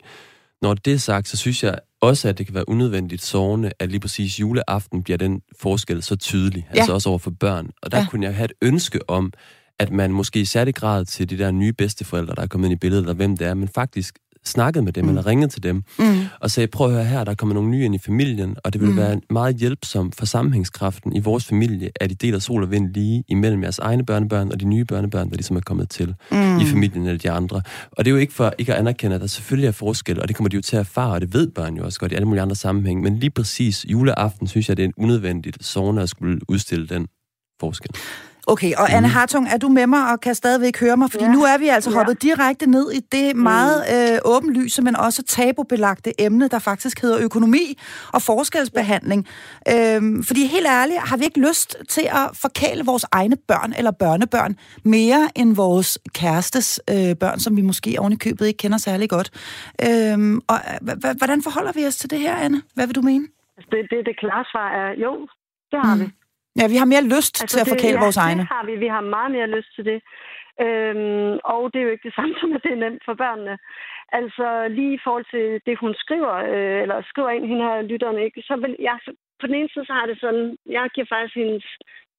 Når 0.63 0.73
det 0.73 0.93
er 0.93 0.97
sagt, 0.97 1.27
så 1.27 1.37
synes 1.37 1.63
jeg 1.63 1.79
også, 2.01 2.29
at 2.29 2.37
det 2.37 2.45
kan 2.45 2.55
være 2.55 2.69
unødvendigt 2.69 3.21
sårende, 3.23 3.71
at 3.79 3.89
lige 3.89 3.99
præcis 3.99 4.39
juleaften 4.39 5.03
bliver 5.03 5.17
den 5.17 5.41
forskel 5.61 6.03
så 6.03 6.15
tydelig, 6.15 6.67
Ja. 6.73 6.79
altså 6.79 6.93
også 6.93 7.09
over 7.09 7.17
for 7.19 7.31
børn. 7.39 7.69
Og 7.81 7.91
der 7.91 7.97
Ja. 7.97 8.05
kunne 8.09 8.25
jeg 8.25 8.35
have 8.35 8.45
et 8.45 8.53
ønske 8.61 9.09
om, 9.09 9.33
at 9.79 9.91
man 9.91 10.11
måske 10.11 10.39
i 10.41 10.45
særlig 10.45 10.75
grad 10.75 11.05
til 11.05 11.29
de 11.29 11.37
der 11.37 11.51
nye 11.51 11.73
bedsteforældre, 11.73 12.35
der 12.35 12.41
er 12.41 12.47
kommet 12.47 12.67
ind 12.67 12.73
i 12.73 12.79
billedet, 12.79 13.01
eller 13.01 13.13
hvem 13.13 13.37
det 13.37 13.47
er, 13.47 13.53
men 13.53 13.67
faktisk 13.75 14.19
snakkede 14.45 14.83
med 14.85 14.93
dem, 14.93 15.03
Mm. 15.03 15.09
eller 15.09 15.25
ringede 15.25 15.47
til 15.51 15.63
dem, 15.63 15.83
Mm. 15.99 16.05
og 16.39 16.51
sagde, 16.51 16.67
prøv 16.67 16.87
at 16.87 16.93
høre 16.93 17.05
her, 17.05 17.23
der 17.23 17.31
er 17.31 17.35
kommet 17.35 17.55
nogle 17.55 17.69
nye 17.69 17.85
ind 17.85 17.95
i 17.95 17.97
familien, 17.97 18.55
og 18.63 18.73
det 18.73 18.81
vil 18.81 18.89
Mm. 18.89 18.97
være 18.97 19.21
meget 19.29 19.55
hjælpsomt 19.55 20.15
for 20.15 20.25
sammenhængskraften 20.25 21.15
i 21.15 21.19
vores 21.19 21.45
familie, 21.45 21.89
at 21.95 22.11
I 22.11 22.13
deler 22.13 22.39
sol 22.39 22.63
og 22.63 22.71
vind 22.71 22.93
lige 22.93 23.23
imellem 23.27 23.63
jeres 23.63 23.79
egne 23.79 24.05
børnebørn 24.05 24.51
og 24.51 24.59
de 24.59 24.65
nye 24.65 24.85
børnebørn, 24.85 25.29
der 25.29 25.35
ligesom 25.35 25.55
er 25.55 25.61
kommet 25.61 25.89
til 25.89 26.15
mm. 26.31 26.59
i 26.59 26.65
familien 26.65 27.05
eller 27.07 27.19
de 27.19 27.31
andre. 27.31 27.61
Og 27.91 28.05
det 28.05 28.11
er 28.11 28.11
jo 28.15 28.17
ikke 28.17 28.33
for 28.33 28.53
ikke 28.57 28.73
at 28.73 28.79
anerkende, 28.79 29.15
at 29.15 29.21
der 29.21 29.27
selvfølgelig 29.27 29.67
er 29.67 29.71
forskel, 29.71 30.19
og 30.21 30.27
det 30.27 30.35
kommer 30.35 30.49
de 30.49 30.55
jo 30.55 30.61
til 30.61 30.75
at 30.75 30.79
erfare, 30.79 31.11
og 31.13 31.21
det 31.21 31.33
ved 31.33 31.47
børn 31.51 31.75
jo 31.77 31.83
også 31.85 31.99
godt 31.99 32.11
i 32.11 32.15
alle 32.15 32.27
mulige 32.27 32.41
andre 32.41 32.55
sammenhæng. 32.55 33.01
Men 33.01 33.19
lige 33.19 33.29
præcis 33.29 33.85
juleaften, 33.89 34.47
synes 34.47 34.69
jeg, 34.69 34.77
det 34.77 34.83
er 34.83 34.87
en 34.87 34.93
unødvendigt 34.97 35.65
sårende 35.65 36.01
at 36.01 36.09
skulle 36.09 36.39
udstille 36.47 36.87
den 36.87 37.07
forskel. 37.59 37.91
Okay, 38.47 38.73
og 38.77 38.93
Anne 38.93 39.07
Hartung, 39.07 39.47
er 39.53 39.57
du 39.57 39.67
med 39.67 39.87
mig 39.87 40.11
og 40.11 40.19
kan 40.21 40.35
stadigvæk 40.35 40.79
høre 40.79 40.97
mig? 40.97 41.11
Fordi 41.11 41.23
ja. 41.23 41.29
Ja. 41.29 41.35
nu 41.35 41.43
er 41.43 41.57
vi 41.57 41.67
altså 41.67 41.89
Ja. 41.89 41.95
hoppet 41.95 42.21
direkte 42.21 42.69
ned 42.69 42.91
i 42.91 42.99
det 42.99 43.35
meget 43.35 43.83
øh, 43.95 44.19
åbenlyse, 44.25 44.81
men 44.81 44.95
også 44.95 45.23
tabubelagte 45.23 46.21
emne, 46.21 46.47
der 46.47 46.59
faktisk 46.59 47.01
hedder 47.01 47.19
økonomi 47.21 47.77
og 48.13 48.21
forskelsbehandling. 48.21 49.27
Øhm, 49.71 50.23
fordi 50.23 50.47
helt 50.47 50.67
ærligt, 50.67 50.99
har 50.99 51.17
vi 51.17 51.23
ikke 51.23 51.39
lyst 51.47 51.77
til 51.89 52.01
at 52.11 52.29
forkæle 52.41 52.85
vores 52.85 53.05
egne 53.11 53.35
børn 53.47 53.73
eller 53.77 53.91
børnebørn 53.91 54.57
mere 54.83 55.29
end 55.35 55.55
vores 55.55 55.99
kærestes 56.13 56.81
øh, 56.89 57.15
børn, 57.15 57.39
som 57.39 57.57
vi 57.57 57.61
måske 57.61 57.95
oven 57.99 58.13
i 58.13 58.15
købet 58.15 58.47
ikke 58.47 58.57
kender 58.57 58.77
særlig 58.77 59.09
godt. 59.09 59.29
Øhm, 59.87 60.41
og 60.47 60.55
øh, 60.55 60.87
h- 60.87 61.07
h- 61.07 61.17
hvordan 61.17 61.43
forholder 61.43 61.71
vi 61.71 61.85
os 61.87 61.95
til 61.95 62.09
det 62.09 62.19
her, 62.19 62.35
Anne? 62.35 62.61
Hvad 62.73 62.87
vil 62.87 62.95
du 62.95 63.01
mene? 63.01 63.27
Altså, 63.57 63.69
det, 63.71 63.79
det, 63.91 63.97
det 64.05 64.19
klare 64.19 64.45
svar 64.51 64.69
er, 64.81 65.01
jo, 65.03 65.11
det 65.71 65.79
har 65.83 65.95
Mm. 65.95 66.01
vi. 66.01 66.07
Ja, 66.59 66.65
vi 66.73 66.77
har 66.81 66.89
mere 66.93 67.05
lyst 67.15 67.35
altså, 67.41 67.53
til 67.53 67.63
at 67.63 67.71
forkæle 67.73 67.97
ja, 67.99 68.03
vores 68.05 68.17
egne. 68.17 68.41
det 68.41 68.53
har 68.57 68.65
vi. 68.69 68.75
Vi 68.85 68.89
har 68.95 69.01
meget 69.15 69.31
mere 69.31 69.47
lyst 69.57 69.71
til 69.75 69.85
det. 69.91 69.99
Øhm, 70.65 71.33
og 71.53 71.61
det 71.71 71.77
er 71.79 71.85
jo 71.87 71.93
ikke 71.93 72.07
det 72.07 72.15
samme 72.19 72.33
som, 72.39 72.53
at 72.55 72.63
det 72.63 72.71
er 72.73 72.83
nemt 72.85 73.03
for 73.07 73.15
børnene. 73.23 73.55
Altså 74.19 74.47
lige 74.77 74.93
i 74.95 75.03
forhold 75.05 75.27
til 75.35 75.45
det, 75.67 75.75
hun 75.83 75.93
skriver, 76.03 76.33
øh, 76.53 76.81
eller 76.83 76.97
skriver 77.11 77.29
ind, 77.29 77.45
hende 77.51 77.63
her 77.69 77.81
lytterne, 77.81 78.25
ikke, 78.27 78.41
så 78.49 78.55
vil 78.63 78.75
jeg, 78.79 78.97
på 79.39 79.45
den 79.47 79.55
ene 79.55 79.69
side, 79.73 79.85
så 79.85 79.93
har 79.93 80.05
det 80.05 80.17
sådan, 80.19 80.57
jeg 80.65 80.85
giver 80.95 81.07
faktisk 81.13 81.35
hendes 81.35 81.65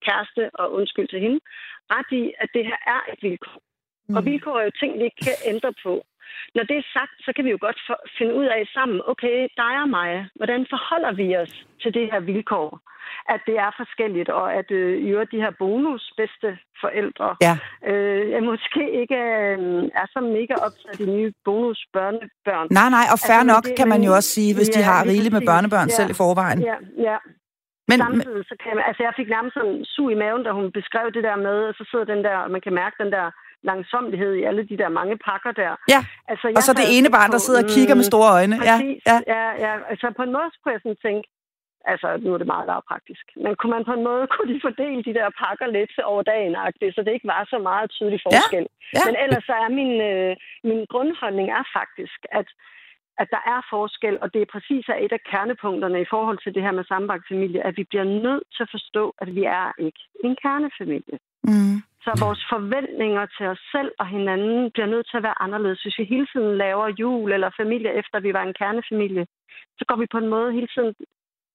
kæreste, 0.06 0.42
og 0.60 0.72
undskyld 0.78 1.08
til 1.08 1.20
hende, 1.24 1.40
ret 1.94 2.10
i, 2.20 2.22
at 2.42 2.48
det 2.54 2.64
her 2.70 2.78
er 2.94 3.00
et 3.12 3.20
vilkår. 3.22 3.60
Mm. 4.08 4.16
Og 4.16 4.24
vilkår 4.24 4.58
er 4.58 4.64
jo 4.64 4.78
ting, 4.80 4.98
vi 4.98 5.04
ikke 5.04 5.24
kan 5.28 5.38
ændre 5.52 5.72
på. 5.84 5.92
Når 6.54 6.62
det 6.70 6.76
er 6.78 6.86
sagt, 6.96 7.14
så 7.26 7.30
kan 7.36 7.44
vi 7.44 7.50
jo 7.54 7.58
godt 7.66 7.78
for, 7.86 7.96
finde 8.18 8.34
ud 8.40 8.44
af 8.56 8.62
sammen, 8.76 8.98
okay, 9.12 9.36
dig 9.62 9.74
og 9.84 9.88
mig, 9.98 10.10
hvordan 10.38 10.66
forholder 10.72 11.12
vi 11.20 11.26
os 11.42 11.52
til 11.82 11.94
det 11.94 12.04
her 12.12 12.20
vilkår? 12.20 12.68
At 13.34 13.40
det 13.48 13.56
er 13.66 13.70
forskelligt, 13.82 14.28
og 14.40 14.46
at 14.60 14.68
øh, 14.70 14.92
i 15.04 15.08
øvrigt 15.14 15.32
de 15.32 15.42
her 15.44 15.52
bonus 15.62 16.02
bedste 16.20 16.48
forældre 16.82 17.28
Ja. 17.46 17.54
øh, 17.90 18.42
måske 18.42 18.82
ikke 19.00 19.18
øh, 19.36 19.58
er 20.00 20.06
så 20.14 20.20
mega 20.36 20.54
optaget 20.66 20.92
af 20.92 20.98
de 21.02 21.06
nye 21.16 21.32
bonus 21.44 21.80
børnebørn. 21.96 22.66
Nej, 22.78 22.88
nej, 22.96 23.06
og 23.14 23.18
fair 23.28 23.40
Altså, 23.42 23.52
nok, 23.54 23.64
det- 23.66 23.76
kan 23.78 23.88
man 23.94 24.02
jo 24.06 24.10
også 24.18 24.30
sige, 24.36 24.50
hvis 24.56 24.68
de 24.76 24.80
Ja, 24.80 24.86
har 24.90 24.98
lige 25.00 25.10
rigeligt 25.12 25.34
med 25.36 25.42
børnebørn 25.50 25.88
Ja. 25.90 25.96
selv 25.98 26.10
i 26.14 26.20
forvejen. 26.22 26.60
Ja, 26.70 26.76
ja. 27.08 27.18
Men, 27.90 27.98
Samtidig 28.04 28.44
så 28.50 28.54
kan 28.62 28.72
man, 28.76 28.84
altså 28.88 29.02
jeg 29.06 29.12
fik 29.20 29.28
nærmest 29.34 29.54
sådan 29.56 29.74
en 29.74 29.84
sug 29.94 30.08
i 30.14 30.20
maven, 30.22 30.42
da 30.46 30.50
hun 30.58 30.66
beskrev 30.78 31.06
det 31.16 31.24
der 31.28 31.36
med, 31.46 31.58
og 31.70 31.74
så 31.78 31.84
sidder 31.90 32.06
den 32.14 32.20
der, 32.26 32.36
og 32.44 32.50
man 32.54 32.60
kan 32.66 32.74
mærke 32.82 32.96
den 33.02 33.10
der 33.16 33.26
langsomlighed 33.70 34.32
i 34.40 34.42
alle 34.48 34.62
de 34.70 34.76
der 34.82 34.88
mange 35.00 35.16
pakker 35.28 35.52
der. 35.62 35.72
ja, 35.94 36.00
Altså, 36.30 36.46
og 36.48 36.52
jeg 36.56 36.62
så 36.68 36.72
det 36.82 36.88
ene 36.96 37.08
barn, 37.16 37.30
der 37.34 37.40
sidder 37.46 37.62
og 37.64 37.70
kigger 37.76 37.94
med 38.00 38.06
mm, 38.06 38.12
store 38.12 38.30
øjne. 38.38 38.56
Ja, 38.68 38.76
Præcis. 38.76 39.02
ja. 39.10 39.18
ja, 39.34 39.44
ja. 39.64 39.72
Altså 39.90 40.06
på 40.18 40.22
en 40.26 40.32
måde 40.36 40.48
kunne 40.60 40.74
jeg 40.76 40.82
sådan 40.84 41.02
tænke, 41.06 41.26
altså 41.92 42.08
nu 42.24 42.28
er 42.34 42.38
det 42.40 42.52
meget 42.54 42.66
lavpraktisk, 42.70 43.24
men 43.44 43.52
kunne 43.58 43.74
man 43.76 43.84
på 43.88 43.94
en 43.98 44.04
måde, 44.10 44.24
kunne 44.34 44.50
de 44.54 44.64
fordele 44.66 45.02
de 45.08 45.16
der 45.18 45.28
pakker 45.42 45.68
lidt 45.78 45.92
over 46.12 46.22
dagen 46.32 46.54
så 46.94 47.00
det 47.04 47.12
ikke 47.16 47.32
var 47.34 47.42
så 47.52 47.58
meget 47.70 47.86
tydelig 47.96 48.20
forskel. 48.26 48.66
ja. 48.96 49.02
Men 49.06 49.14
ellers 49.24 49.44
så 49.50 49.54
er 49.64 49.70
min, 49.80 49.92
øh, 50.10 50.32
min 50.68 50.80
grundholdning 50.92 51.48
er 51.58 51.64
faktisk, 51.78 52.20
at 52.40 52.48
at 53.22 53.28
der 53.34 53.42
er 53.54 53.60
forskel, 53.74 54.18
og 54.22 54.34
det 54.34 54.40
er 54.42 54.52
præcis 54.54 54.84
er 54.88 54.98
et 55.04 55.12
af 55.18 55.22
kernepunkterne 55.30 56.00
i 56.00 56.10
forhold 56.14 56.38
til 56.42 56.54
det 56.54 56.62
her 56.62 56.72
med 56.78 56.84
familie, 57.28 57.66
at 57.66 57.76
vi 57.76 57.84
bliver 57.90 58.04
nødt 58.04 58.46
til 58.54 58.62
at 58.66 58.72
forstå, 58.76 59.14
at 59.22 59.28
vi 59.34 59.44
er 59.44 59.72
ikke 59.86 60.02
en 60.24 60.36
kernefamilie. 60.42 61.18
Mm. 61.44 61.76
Så 62.04 62.10
vores 62.24 62.42
forventninger 62.52 63.26
til 63.36 63.46
os 63.46 63.62
selv 63.74 63.90
og 63.98 64.06
hinanden 64.16 64.70
bliver 64.70 64.86
nødt 64.86 65.06
til 65.08 65.16
at 65.16 65.22
være 65.22 65.42
anderledes. 65.44 65.82
Hvis 65.82 65.98
vi 65.98 66.04
hele 66.04 66.26
tiden 66.32 66.56
laver 66.64 66.96
jul 67.00 67.32
eller 67.32 67.50
familie 67.60 67.90
efter, 68.00 68.20
vi 68.20 68.32
var 68.32 68.42
en 68.42 68.58
kernefamilie, 68.60 69.26
så 69.78 69.84
går 69.88 69.96
vi 69.96 70.06
på 70.12 70.18
en 70.18 70.28
måde 70.28 70.52
hele 70.52 70.68
tiden 70.74 70.94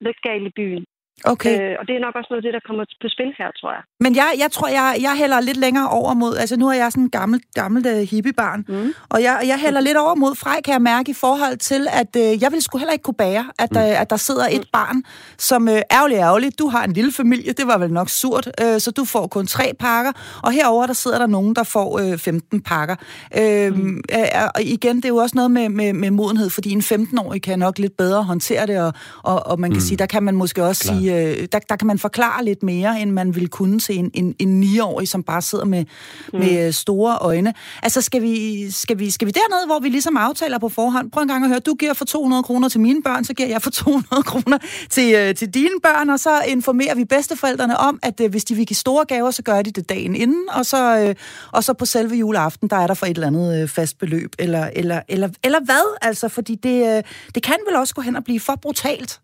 lidt 0.01 0.21
galt 0.21 0.47
i 0.47 0.57
byen. 0.59 0.85
Okay. 1.25 1.53
Øh, 1.61 1.75
og 1.79 1.87
det 1.87 1.93
er 1.95 1.99
nok 1.99 2.15
også 2.15 2.27
noget 2.31 2.41
af 2.41 2.45
det, 2.47 2.53
der 2.57 2.63
kommer 2.67 2.83
på 3.03 3.07
spil 3.15 3.31
her, 3.37 3.49
tror 3.59 3.71
jeg. 3.77 3.83
Men 3.99 4.15
jeg, 4.15 4.29
jeg 4.43 4.51
tror, 4.51 4.67
jeg, 4.67 4.89
jeg 5.01 5.13
hælder 5.21 5.39
lidt 5.39 5.57
længere 5.57 5.89
over 5.89 6.13
mod... 6.13 6.37
Altså, 6.37 6.55
nu 6.57 6.67
er 6.67 6.77
jeg 6.83 6.91
sådan 6.91 7.03
en 7.03 7.09
gammel, 7.09 7.41
gammel 7.53 7.81
uh, 7.93 8.01
hippiebarn. 8.11 8.65
Mm. 8.67 8.93
Og 9.09 9.23
jeg, 9.23 9.35
jeg 9.51 9.57
hælder 9.65 9.81
lidt 9.81 9.97
over 9.97 10.15
mod 10.15 10.35
Frej, 10.35 10.61
kan 10.65 10.73
jeg 10.73 10.81
mærke, 10.81 11.11
i 11.11 11.13
forhold 11.13 11.57
til, 11.57 11.87
at 12.01 12.11
øh, 12.23 12.41
jeg 12.43 12.51
vil 12.51 12.61
sgu 12.61 12.77
heller 12.77 12.93
ikke 12.93 13.03
kunne 13.03 13.21
bære, 13.25 13.45
at, 13.59 13.71
mm. 13.71 13.77
øh, 13.77 14.01
at 14.01 14.09
der 14.09 14.17
sidder 14.17 14.45
et 14.51 14.65
barn, 14.73 15.03
som 15.37 15.67
øh, 15.67 15.81
ærgerlig 15.91 16.17
ærgerligt, 16.17 16.59
du 16.59 16.67
har 16.67 16.83
en 16.83 16.93
lille 16.93 17.11
familie, 17.11 17.53
det 17.53 17.67
var 17.67 17.77
vel 17.77 17.93
nok 17.93 18.09
surt, 18.09 18.47
øh, 18.61 18.79
så 18.79 18.91
du 18.91 19.05
får 19.05 19.27
kun 19.27 19.47
tre 19.47 19.71
pakker, 19.79 20.11
og 20.43 20.51
herover 20.51 20.85
der 20.85 20.93
sidder 20.93 21.19
der 21.19 21.27
nogen, 21.27 21.55
der 21.55 21.63
får 21.63 21.99
øh, 21.99 22.17
15 22.17 22.61
pakker. 22.61 22.95
Øh, 23.37 23.75
mm. 23.75 24.03
øh, 24.13 24.25
og 24.55 24.61
igen, 24.61 24.95
det 24.95 25.05
er 25.05 25.09
jo 25.09 25.15
også 25.15 25.35
noget 25.35 25.51
med, 25.51 25.69
med, 25.69 25.93
med 25.93 26.11
modenhed, 26.11 26.49
fordi 26.49 26.69
en 26.71 26.79
15-årig 26.81 27.41
kan 27.41 27.59
nok 27.59 27.77
lidt 27.77 27.97
bedre 27.97 28.23
håndtere 28.23 28.67
det, 28.67 28.81
og, 28.81 28.93
og, 29.23 29.47
og 29.47 29.59
man 29.59 29.71
kan 29.71 29.77
mm. 29.77 29.81
sige, 29.81 29.97
der 29.97 30.05
kan 30.05 30.23
man 30.23 30.35
måske 30.35 30.63
også 30.63 30.83
Klar. 30.83 30.99
sige, 30.99 31.08
øh, 31.09 31.47
der, 31.51 31.59
der 31.59 31.75
kan 31.75 31.87
man 31.87 31.99
forklare 31.99 32.45
lidt 32.45 32.63
mere, 32.63 33.01
end 33.01 33.11
man 33.11 33.35
ville 33.35 33.47
kunne 33.47 33.79
til 33.79 33.97
en, 33.97 34.11
en, 34.13 34.35
en 34.39 34.63
9-årig, 34.63 35.07
som 35.07 35.23
bare 35.23 35.41
sidder 35.41 35.65
med, 35.65 35.85
mm. 36.33 36.39
med 36.39 36.67
øh, 36.67 36.73
store 36.73 37.17
øjne. 37.21 37.53
Altså, 37.83 38.01
skal 38.01 38.21
vi, 38.21 38.71
skal, 38.71 38.99
vi, 38.99 39.09
skal 39.09 39.25
vi 39.25 39.31
derned, 39.31 39.67
hvor 39.67 39.79
vi 39.79 39.89
ligesom 39.89 40.17
aftaler 40.17 40.59
på 40.59 40.69
forhånd? 40.69 41.11
Prøv 41.11 41.21
en 41.21 41.27
gang 41.27 41.43
at 41.43 41.49
høre, 41.49 41.59
du 41.59 41.73
giver 41.73 41.93
for 41.93 42.05
200 42.05 42.43
kroner 42.43 42.69
til 42.69 42.79
mine 42.79 43.03
børn, 43.03 43.23
så 43.25 43.33
giver 43.33 43.49
jeg 43.49 43.61
for 43.61 43.69
200 43.69 44.23
kroner 44.31 44.57
til, 44.89 45.15
øh, 45.15 45.35
til 45.35 45.53
dine 45.53 45.79
børn, 45.83 46.09
og 46.09 46.19
så 46.19 46.41
informerer 46.47 46.95
vi 46.95 47.05
bedsteforældrene 47.05 47.77
om, 47.77 47.99
at 48.03 48.19
øh, 48.21 48.29
hvis 48.29 48.45
de 48.45 48.55
vil 48.55 48.65
give 48.65 48.75
store 48.75 49.05
gaver, 49.05 49.31
så 49.31 49.43
gør 49.43 49.61
de 49.61 49.71
det 49.71 49.89
dagen 49.89 50.15
inden, 50.15 50.49
og 50.49 50.65
så, 50.65 50.99
øh, 50.99 51.15
og 51.51 51.63
så 51.63 51.73
på 51.73 51.85
selve 51.85 52.15
juleaften, 52.15 52.69
der 52.69 52.75
er 52.75 52.87
der 52.87 52.93
for 52.93 53.05
et 53.05 53.15
eller 53.15 53.27
andet 53.27 53.61
øh, 53.61 53.67
fast 53.67 53.99
beløb, 53.99 54.33
eller, 54.39 54.69
eller, 54.75 55.01
eller, 55.07 55.29
eller 55.43 55.59
hvad? 55.65 55.97
Altså, 56.01 56.27
fordi 56.27 56.55
det, 56.55 56.97
øh, 56.97 57.03
det 57.35 57.43
kan 57.43 57.57
vel 57.67 57.75
også 57.75 57.95
gå 57.95 58.01
hen 58.01 58.15
og 58.15 58.23
blive 58.23 58.39
for 58.39 58.55
brutalt. 58.61 59.19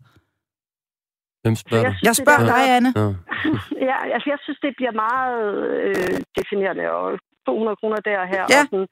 Hvem 1.46 1.56
spørger 1.64 1.84
Jeg 1.86 1.92
du? 1.92 2.06
Jeg 2.08 2.14
spørger 2.20 2.40
det 2.44 2.50
dig, 2.54 2.64
Anne. 2.76 2.90
Ja. 3.00 3.06
Ja, 3.88 3.96
altså 4.14 4.28
jeg 4.32 4.38
synes, 4.44 4.58
det 4.64 4.72
bliver 4.78 4.94
meget 5.06 5.40
øh, 5.86 6.16
definerende, 6.38 6.84
og 6.98 7.06
200 7.46 7.76
kroner 7.80 7.98
der 8.08 8.18
og 8.24 8.28
her. 8.34 8.44
Ja. 8.54 8.60
Og 8.62 8.66
sådan, 8.70 8.88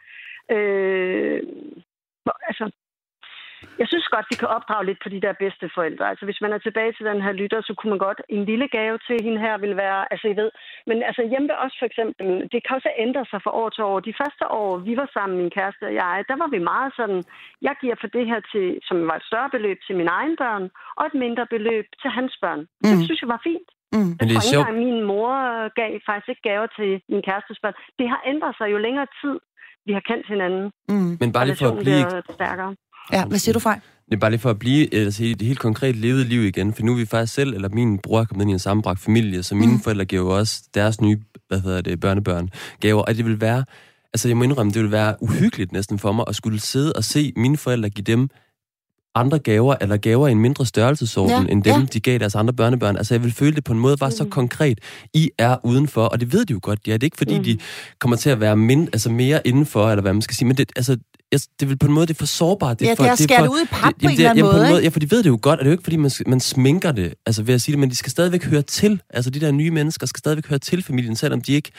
øh, 0.57 1.39
altså, 2.49 2.65
jeg 3.81 3.87
synes 3.89 4.07
godt, 4.15 4.27
vi 4.33 4.37
kan 4.43 4.49
opdrage 4.57 4.87
lidt 4.87 5.01
på 5.03 5.09
de 5.15 5.21
der 5.27 5.35
bedste 5.45 5.67
forældre. 5.77 6.09
Altså 6.11 6.25
hvis 6.29 6.41
man 6.45 6.53
er 6.53 6.59
tilbage 6.59 6.93
til 6.93 7.05
den 7.11 7.21
her 7.27 7.33
lytter, 7.33 7.61
så 7.63 7.73
kunne 7.75 7.93
man 7.95 8.05
godt 8.09 8.21
en 8.37 8.45
lille 8.51 8.69
gave 8.69 8.99
til 9.07 9.17
hende 9.27 9.41
her 9.47 9.55
vil 9.65 9.77
være, 9.85 10.01
altså 10.13 10.27
I 10.29 10.37
ved, 10.41 10.51
men 10.89 10.97
altså 11.09 11.23
hjemme 11.31 11.49
ved 11.51 11.59
os 11.65 11.75
for 11.79 11.87
eksempel, 11.91 12.27
det 12.53 12.61
kan 12.63 12.77
også 12.79 12.91
ændre 13.07 13.25
sig 13.31 13.41
fra 13.45 13.57
år 13.63 13.69
til 13.71 13.85
år. 13.91 14.01
De 14.09 14.19
første 14.21 14.45
år, 14.63 14.71
vi 14.89 14.93
var 15.01 15.09
sammen, 15.17 15.39
min 15.39 15.55
kæreste 15.59 15.85
og 15.91 15.95
jeg, 16.03 16.17
der 16.31 16.37
var 16.43 16.49
vi 16.55 16.59
meget 16.73 16.93
sådan, 16.99 17.21
jeg 17.67 17.75
giver 17.83 17.97
for 18.01 18.11
det 18.17 18.25
her 18.31 18.41
til, 18.53 18.67
som 18.89 18.97
var 19.09 19.17
et 19.17 19.29
større 19.31 19.51
beløb 19.55 19.79
til 19.87 19.95
mine 20.01 20.13
egne 20.19 20.37
børn, 20.45 20.65
og 20.99 21.03
et 21.07 21.17
mindre 21.25 21.47
beløb 21.55 21.87
til 22.03 22.11
hans 22.19 22.33
børn. 22.43 22.61
Mm. 22.61 22.89
Det 22.91 22.97
synes 23.07 23.21
jeg 23.23 23.31
var 23.37 23.43
fint. 23.49 23.69
Mm. 23.95 24.13
Men 24.19 24.25
det 24.29 24.37
er 24.37 24.47
sjovt. 24.53 24.69
Engang 24.69 24.85
min 24.87 24.99
mor 25.11 25.35
gav 25.81 25.91
faktisk 26.09 26.29
ikke 26.33 26.47
gaver 26.51 26.69
til 26.79 26.91
min 27.13 27.23
kærestes 27.27 27.59
børn. 27.63 27.77
Det 27.99 28.07
har 28.13 28.21
ændret 28.33 28.55
sig 28.59 28.67
jo 28.73 28.79
længere 28.87 29.09
tid, 29.23 29.37
vi 29.87 29.93
har 29.93 30.05
kendt 30.11 30.27
hinanden. 30.33 30.65
Mm. 30.93 31.13
Men 31.21 31.29
bare 31.35 31.47
lige 31.47 31.59
for 31.63 31.71
at 31.75 31.79
blive... 31.85 32.03
Stærkere. 32.39 32.73
Ja, 33.13 33.25
hvad 33.25 33.39
siger 33.39 33.53
du, 33.53 33.59
Frej? 33.59 33.81
Det 34.07 34.15
er 34.15 34.21
bare 34.21 34.31
lige 34.31 34.41
for 34.41 34.51
at 34.51 34.59
blive 34.59 34.95
altså, 34.95 35.23
det 35.23 35.43
helt 35.43 35.59
konkret 35.59 35.97
levet 35.97 36.27
liv 36.27 36.45
igen, 36.45 36.75
for 36.75 36.83
nu 36.83 36.93
er 36.93 36.97
vi 36.97 37.07
faktisk 37.07 37.35
selv, 37.35 37.55
eller 37.55 37.69
min 37.69 37.99
bror 37.99 38.21
er 38.21 38.25
kommet 38.25 38.43
ind 38.43 38.51
i 38.51 38.53
en 38.53 38.59
sammenbragt 38.59 39.01
familie, 39.01 39.43
så 39.43 39.55
mine 39.55 39.73
mm. 39.73 39.81
forældre 39.81 40.05
giver 40.05 40.23
jo 40.23 40.39
også 40.39 40.63
deres 40.75 41.01
nye, 41.01 41.21
hvad 41.49 41.61
hedder 41.61 41.81
det, 41.81 42.01
børnebørn 42.01 42.51
gaver, 42.81 43.03
og 43.03 43.17
det 43.17 43.25
vil 43.25 43.41
være, 43.41 43.65
altså 44.13 44.29
jeg 44.29 44.37
må 44.37 44.45
indrømme, 44.45 44.73
det 44.73 44.83
vil 44.83 44.91
være 44.91 45.17
uhyggeligt 45.21 45.73
næsten 45.73 45.99
for 45.99 46.13
mig 46.13 46.25
at 46.29 46.37
skulle 46.37 46.61
sidde 46.61 46.93
og 46.93 47.05
se 47.05 47.33
mine 47.37 47.57
forældre 47.57 47.91
give 47.91 48.05
dem 48.05 48.29
andre 49.15 49.39
gaver, 49.39 49.75
eller 49.81 49.97
gaver 49.97 50.29
i 50.29 50.33
en 50.33 50.39
mindre 50.39 50.67
størrelsesorden, 50.67 51.47
ja, 51.47 51.53
end 51.53 51.63
dem, 51.63 51.81
ja. 51.81 51.87
de 51.93 52.01
gav 52.01 52.19
deres 52.19 52.35
andre 52.35 52.53
børnebørn. 52.53 52.97
Altså, 52.97 53.15
jeg 53.15 53.23
vil 53.23 53.33
føle 53.33 53.57
det 53.57 53.65
på 53.65 53.73
en 53.73 53.79
måde 53.79 54.01
var 54.01 54.11
så 54.11 54.25
mm. 54.25 54.31
konkret. 54.31 54.79
I 55.15 55.31
er 55.39 55.57
udenfor, 55.65 56.05
og 56.05 56.21
det 56.21 56.33
ved 56.33 56.45
de 56.45 56.53
jo 56.53 56.61
godt. 56.63 56.81
Ja, 56.87 56.93
det 56.93 57.03
er 57.03 57.05
ikke, 57.05 57.17
fordi 57.17 57.39
mm. 57.39 57.45
de 57.45 57.59
kommer 57.99 58.17
til 58.17 58.31
at 58.31 58.41
være 58.41 58.57
mind, 58.57 58.89
altså 58.93 59.11
mere 59.11 59.47
indenfor, 59.47 59.91
eller 59.91 60.03
hvad 60.03 60.13
man 60.13 60.23
skal 60.23 60.37
sige, 60.37 60.49
men 60.49 60.57
det, 60.57 60.73
altså, 60.77 60.97
jeg, 61.35 61.41
det 61.61 61.69
vil 61.69 61.79
på 61.79 61.87
en 61.87 61.93
måde, 61.93 62.07
det 62.07 62.15
er 62.15 62.19
for 62.19 62.27
sårbart. 62.27 62.79
Det 62.79 62.87
er 62.87 62.91
ja, 62.91 62.95
for, 62.95 63.03
det 63.03 63.11
er 63.11 63.17
skært 63.17 63.49
ud 63.49 63.61
i 63.61 63.67
pap 63.71 63.95
det, 63.95 64.03
på 64.03 64.09
en 64.09 64.15
eller 64.15 64.31
anden 64.31 64.45
måde, 64.45 64.69
måde 64.71 64.83
Ja, 64.83 64.89
for 64.89 65.01
de 65.01 65.11
ved 65.11 65.23
det 65.23 65.29
jo 65.29 65.39
godt, 65.43 65.61
og 65.61 65.65
det 65.65 65.71
er 65.71 65.71
jo 65.71 65.75
ikke, 65.75 65.85
fordi 65.85 65.97
man, 65.97 66.11
man 66.27 66.41
sminker 66.41 66.93
det, 66.93 67.15
altså 67.27 67.43
ved 67.43 67.55
at 67.55 67.61
sige 67.61 67.73
det, 67.73 67.79
men 67.79 67.91
de 67.91 67.97
skal 67.97 68.11
stadigvæk 68.11 68.45
høre 68.45 68.63
til. 68.63 69.03
Altså 69.11 69.31
de 69.31 69.41
der 69.41 69.51
nye 69.51 69.71
mennesker 69.71 70.07
skal 70.07 70.19
stadigvæk 70.19 70.47
høre 70.49 70.59
til 70.59 70.83
familien, 70.83 71.17
selvom 71.17 71.41
de 71.41 71.53
ikke 71.53 71.71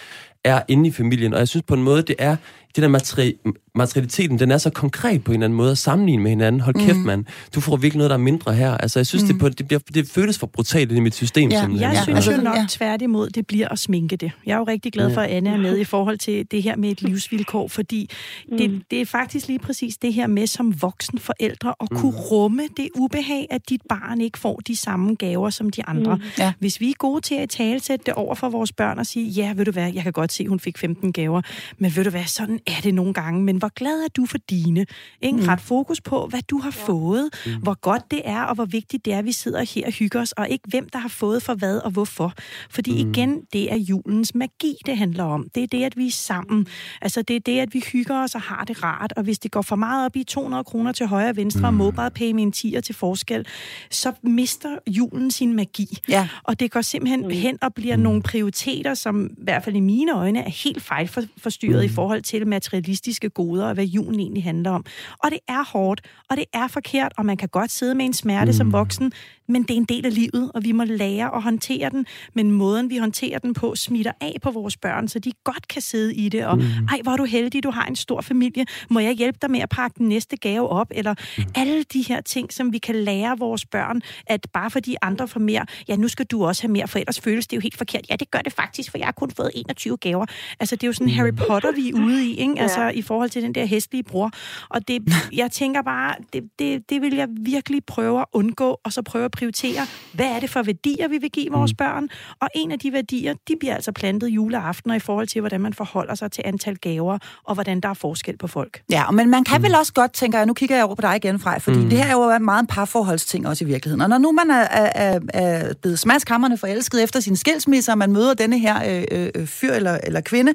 er 0.46 0.62
inde 0.68 0.90
i 0.90 0.92
familien. 0.92 1.34
Og 1.34 1.40
jeg 1.40 1.48
synes 1.48 1.64
på 1.68 1.74
en 1.74 1.84
måde, 1.84 2.02
det 2.02 2.16
er 2.20 2.36
det 2.76 2.82
der 2.84 3.00
materi- 3.00 3.52
materialiteten, 3.76 4.40
den 4.40 4.52
er 4.52 4.58
så 4.58 4.70
konkret 4.70 5.24
på 5.24 5.32
en 5.32 5.36
eller 5.36 5.46
anden 5.46 5.58
måde 5.58 5.72
at 5.72 5.78
sammenligne 5.78 6.24
med 6.24 6.32
hinanden. 6.32 6.62
Hold 6.62 6.76
kæft, 6.76 6.98
mm. 6.98 7.04
mand. 7.04 7.26
Du 7.56 7.62
får 7.62 7.76
virkelig 7.76 7.98
noget, 7.98 8.10
der 8.10 8.16
er 8.16 8.22
mindre 8.22 8.54
her. 8.54 8.78
Altså, 8.78 9.00
jeg 9.00 9.08
synes, 9.08 9.24
mm. 9.24 9.28
det, 9.28 9.40
på, 9.40 9.50
det, 9.50 9.68
bliver, 9.68 9.80
det 9.94 10.10
føles 10.10 10.40
for 10.40 10.48
brutalt 10.48 10.92
i 10.92 11.00
mit 11.00 11.16
system. 11.16 11.52
Ja, 11.52 11.68
jeg 11.80 11.92
ja. 11.94 12.04
synes 12.04 12.28
jo 12.28 12.32
nok 12.32 12.56
ja. 12.56 12.66
tværtimod, 12.70 13.30
det 13.30 13.48
bliver 13.48 13.70
at 13.70 13.80
sminke 13.80 14.16
det. 14.16 14.32
Jeg 14.46 14.54
er 14.54 14.58
jo 14.58 14.64
rigtig 14.64 14.94
glad 14.94 15.14
for, 15.14 15.22
at 15.22 15.30
Anne 15.30 15.50
er 15.50 15.58
med 15.58 15.78
i 15.78 15.84
forhold 15.84 16.18
til 16.18 16.52
det 16.52 16.64
her 16.64 16.76
med 16.76 16.92
et 16.92 17.02
livsvilkår, 17.02 17.68
fordi 17.68 18.10
mm. 18.52 18.58
det, 18.58 18.82
det 18.92 19.02
er 19.02 19.06
faktisk 19.06 19.48
lige 19.48 19.60
præcis 19.60 19.98
det 19.98 20.14
her 20.14 20.28
med 20.28 20.48
som 20.48 20.82
voksen 20.82 21.20
forældre 21.20 21.74
at 21.82 21.90
kunne 21.90 22.12
mm. 22.12 22.18
rumme 22.18 22.64
det 22.78 22.90
ubehag, 22.96 23.48
at 23.50 23.70
dit 23.70 23.82
barn 23.90 24.22
ikke 24.22 24.40
får 24.40 24.60
de 24.68 24.76
samme 24.76 25.16
gaver 25.16 25.50
som 25.50 25.70
de 25.70 25.86
andre. 25.86 26.16
Mm. 26.16 26.22
Ja. 26.40 26.54
Hvis 26.60 26.80
vi 26.80 26.90
er 26.90 26.94
gode 26.98 27.22
til 27.22 27.36
at 27.36 27.50
tale 27.50 27.80
det 27.80 28.14
over 28.14 28.36
for 28.36 28.50
vores 28.50 28.72
børn 28.72 29.00
og 29.00 29.06
sige, 29.06 29.30
ja, 29.30 29.54
ved 29.56 29.66
du 29.66 29.72
hvad, 29.72 29.94
jeg 29.94 30.04
kan 30.04 30.14
godt 30.14 30.32
se, 30.36 30.48
hun 30.48 30.60
fik 30.60 30.78
15 30.78 31.14
gaver, 31.14 31.42
men 31.78 31.96
ved 31.96 32.04
du 32.04 32.10
hvad, 32.10 32.26
sådan 32.26 32.60
er 32.68 32.82
det 32.84 32.94
nogle 32.94 33.14
gange, 33.14 33.44
men 33.44 33.58
hvor 33.58 33.72
glad 33.76 34.04
er 34.04 34.08
du 34.08 34.26
for 34.26 34.38
dine? 34.38 34.86
Ikke? 35.22 35.38
Mm. 35.38 35.46
Ret 35.48 35.62
fokus 35.62 36.02
på, 36.02 36.28
hvad 36.28 36.42
du 36.42 36.58
har 36.60 36.76
ja. 36.78 36.86
fået, 36.86 37.30
mm. 37.46 37.52
hvor 37.62 37.80
godt 37.82 38.12
det 38.12 38.22
er, 38.26 38.42
og 38.42 38.56
hvor 38.56 38.66
vigtigt 38.66 39.06
det 39.06 39.14
er, 39.14 39.20
at 39.20 39.26
vi 39.26 39.32
sidder 39.32 39.64
her 39.64 39.86
og 39.86 39.92
hygger 39.92 40.22
os, 40.22 40.32
og 40.32 40.50
ikke 40.50 40.64
hvem, 40.68 40.90
der 40.90 41.00
har 41.00 41.10
fået 41.10 41.44
for 41.44 41.54
hvad 41.54 41.78
og 41.78 41.92
hvorfor. 41.92 42.34
Fordi 42.70 43.04
mm. 43.04 43.10
igen, 43.10 43.42
det 43.54 43.72
er 43.72 43.78
julens 43.78 44.36
magi, 44.36 44.76
det 44.86 44.98
handler 44.98 45.24
om. 45.24 45.48
Det 45.56 45.64
er 45.64 45.68
det, 45.68 45.84
at 45.84 45.98
vi 45.98 46.08
er 46.08 46.12
sammen. 46.12 46.68
Altså, 47.02 47.22
det 47.22 47.36
er 47.36 47.40
det, 47.40 47.60
at 47.60 47.74
vi 47.74 47.84
hygger 47.92 48.24
os 48.24 48.36
og 48.36 48.42
har 48.42 48.64
det 48.64 48.84
rart, 48.84 49.14
og 49.16 49.24
hvis 49.24 49.40
det 49.40 49.52
går 49.52 49.62
for 49.62 49.76
meget 49.76 50.06
op 50.06 50.16
i 50.16 50.24
200 50.24 50.64
kroner 50.64 50.92
til 50.92 51.06
højre 51.08 51.30
og 51.30 51.36
venstre, 51.36 51.60
mm. 51.60 51.66
og 51.66 51.74
mobile 51.74 52.10
pay 52.16 52.32
med 52.32 52.44
en 52.44 52.54
10'er 52.56 52.80
til 52.80 52.96
forskel, 52.96 53.46
så 53.92 54.12
mister 54.24 54.78
julen 54.88 55.32
sin 55.32 55.54
magi. 55.54 55.98
Ja. 56.10 56.28
Og 56.44 56.60
det 56.60 56.72
går 56.72 56.82
simpelthen 56.82 57.22
mm. 57.22 57.30
hen 57.30 57.58
og 57.62 57.74
bliver 57.74 57.96
mm. 57.96 58.04
nogle 58.04 58.22
prioriteter, 58.22 58.94
som 58.94 59.26
i 59.26 59.44
hvert 59.44 59.64
fald 59.64 59.76
i 59.76 59.80
mine 59.80 60.14
øjne 60.14 60.25
er 60.36 60.50
helt 60.50 60.82
fejlforstyrret 60.82 61.80
mm. 61.80 61.86
i 61.86 61.90
forhold 61.90 62.22
til 62.22 62.48
materialistiske 62.48 63.30
goder, 63.30 63.68
og 63.68 63.74
hvad 63.74 63.86
julen 63.86 64.20
egentlig 64.20 64.44
handler 64.44 64.72
om. 64.72 64.86
Og 65.24 65.32
det 65.32 65.40
er 65.48 65.66
hårdt, 65.66 66.02
og 66.30 66.38
det 66.38 66.46
er 66.54 66.68
forkert, 66.68 67.14
og 67.18 67.26
man 67.26 67.38
kan 67.38 67.50
godt 67.50 67.72
sidde 67.72 67.96
med 67.96 68.06
en 68.06 68.14
smerte 68.14 68.52
mm. 68.52 68.54
som 68.54 68.72
voksen, 68.72 69.12
men 69.48 69.64
det 69.64 69.72
er 69.72 69.78
en 69.78 69.86
del 69.86 70.06
af 70.06 70.16
livet, 70.16 70.52
og 70.54 70.64
vi 70.64 70.72
må 70.72 70.84
lære 70.84 71.36
at 71.36 71.42
håndtere 71.42 71.90
den, 71.90 72.06
men 72.34 72.52
måden, 72.52 72.90
vi 72.90 72.98
håndterer 72.98 73.40
den 73.40 73.54
på, 73.54 73.76
smitter 73.76 74.12
af 74.22 74.36
på 74.42 74.52
vores 74.52 74.78
børn, 74.78 75.08
så 75.08 75.20
de 75.20 75.32
godt 75.44 75.68
kan 75.68 75.82
sidde 75.82 76.16
i 76.16 76.30
det, 76.30 76.46
og 76.46 76.58
mm. 76.58 76.64
ej, 76.92 77.00
hvor 77.04 77.12
er 77.12 77.18
du 77.18 77.24
heldig, 77.24 77.64
du 77.64 77.72
har 77.72 77.86
en 77.86 77.96
stor 77.96 78.22
familie, 78.22 78.66
må 78.90 79.00
jeg 79.00 79.14
hjælpe 79.14 79.38
dig 79.42 79.52
med 79.52 79.60
at 79.60 79.70
pakke 79.70 79.98
den 79.98 80.10
næste 80.10 80.38
gave 80.38 80.70
op, 80.70 80.88
eller 80.92 81.16
mm. 81.38 81.44
alle 81.56 81.84
de 81.84 82.02
her 82.02 82.22
ting, 82.22 82.54
som 82.54 82.74
vi 82.74 82.78
kan 82.78 82.96
lære 82.96 83.38
vores 83.40 83.66
børn, 83.66 84.02
at 84.28 84.48
bare 84.54 84.72
fordi 84.72 84.96
andre 85.02 85.28
får 85.28 85.40
mere, 85.40 85.66
ja, 85.88 85.96
nu 85.96 86.08
skal 86.08 86.26
du 86.26 86.46
også 86.46 86.62
have 86.64 86.72
mere, 86.72 86.88
for 86.88 87.00
ellers 87.00 87.20
føles 87.20 87.48
det 87.48 87.56
jo 87.56 87.62
helt 87.62 87.78
forkert. 87.78 88.10
Ja, 88.10 88.16
det 88.16 88.32
gør 88.32 88.40
det 88.40 88.54
faktisk, 88.54 88.92
for 88.92 88.98
jeg 88.98 89.08
har 89.08 89.12
kun 89.12 89.32
fået 89.32 89.52
21 89.56 89.98
gaver. 89.98 90.15
Altså, 90.60 90.76
det 90.76 90.84
er 90.84 90.88
jo 90.88 90.94
sådan 90.94 91.08
mm. 91.08 91.14
Harry 91.14 91.34
Potter, 91.48 91.72
vi 91.72 91.90
er 91.90 91.94
ude 91.94 92.26
i, 92.26 92.36
ikke? 92.36 92.54
Altså, 92.60 92.82
ja. 92.82 92.90
i 92.90 93.02
forhold 93.02 93.30
til 93.30 93.42
den 93.42 93.56
der 93.56 93.66
hestlige 93.66 94.04
bror. 94.04 94.32
Og 94.70 94.88
det, 94.88 95.14
jeg 95.42 95.52
tænker 95.52 95.82
bare, 95.82 96.16
det, 96.34 96.44
det, 96.60 96.90
det 96.90 97.02
vil 97.02 97.16
jeg 97.16 97.28
virkelig 97.30 97.86
prøve 97.86 98.20
at 98.20 98.26
undgå, 98.34 98.80
og 98.84 98.94
så 98.94 99.02
prøve 99.02 99.26
at 99.26 99.32
prioritere, 99.32 99.88
hvad 100.14 100.26
er 100.26 100.40
det 100.40 100.50
for 100.50 100.64
værdier, 100.64 101.08
vi 101.08 101.18
vil 101.18 101.32
give 101.32 101.52
vores 101.52 101.72
mm. 101.72 101.78
børn? 101.78 102.10
Og 102.40 102.50
en 102.56 102.72
af 102.72 102.80
de 102.80 102.94
værdier, 102.94 103.34
de 103.48 103.56
bliver 103.60 103.76
altså 103.76 103.92
plantet 103.92 104.28
juleaftener 104.28 104.96
i 104.96 105.00
forhold 105.00 105.28
til, 105.28 105.42
hvordan 105.42 105.62
man 105.62 105.74
forholder 105.74 106.16
sig 106.16 106.32
til 106.32 106.42
antal 106.46 106.76
gaver, 106.76 107.18
og 107.44 107.54
hvordan 107.54 107.80
der 107.80 107.90
er 107.90 107.94
forskel 107.94 108.38
på 108.38 108.48
folk. 108.48 108.82
Ja, 108.90 109.12
men 109.12 109.30
man 109.30 109.44
kan 109.44 109.58
mm. 109.58 109.64
vel 109.64 109.76
også 109.76 109.94
godt, 109.94 110.14
tænker 110.14 110.38
jeg, 110.38 110.46
nu 110.46 110.54
kigger 110.54 110.76
jeg 110.76 110.86
over 110.86 110.96
på 110.96 111.02
dig 111.02 111.16
igen, 111.16 111.40
Frej, 111.40 111.60
fordi 111.60 111.78
mm. 111.78 111.90
det 111.90 111.98
her 111.98 112.06
er 112.06 112.12
jo 112.12 112.40
meget 112.40 112.62
en 112.62 112.68
parforholdsting 112.68 113.48
også 113.48 113.64
i 113.64 113.68
virkeligheden. 113.68 114.02
Og 114.02 114.10
når 114.10 114.18
nu 114.18 114.32
man 114.32 114.52
er, 114.52 114.68
er, 114.72 115.20
er 115.34 115.74
blevet 115.82 116.00
smadskammerne 116.00 116.58
forelsket 116.58 117.04
efter 117.04 117.20
sin 117.20 117.36
skilsmisse, 117.36 117.92
og 117.92 117.98
man 117.98 118.12
møder 118.12 118.34
denne 118.34 118.60
her 118.60 119.04
øh, 119.12 119.28
øh, 119.36 119.48
fyr 119.48 119.74
eller, 119.74 119.98
eller 120.06 120.22
kvinde, 120.22 120.54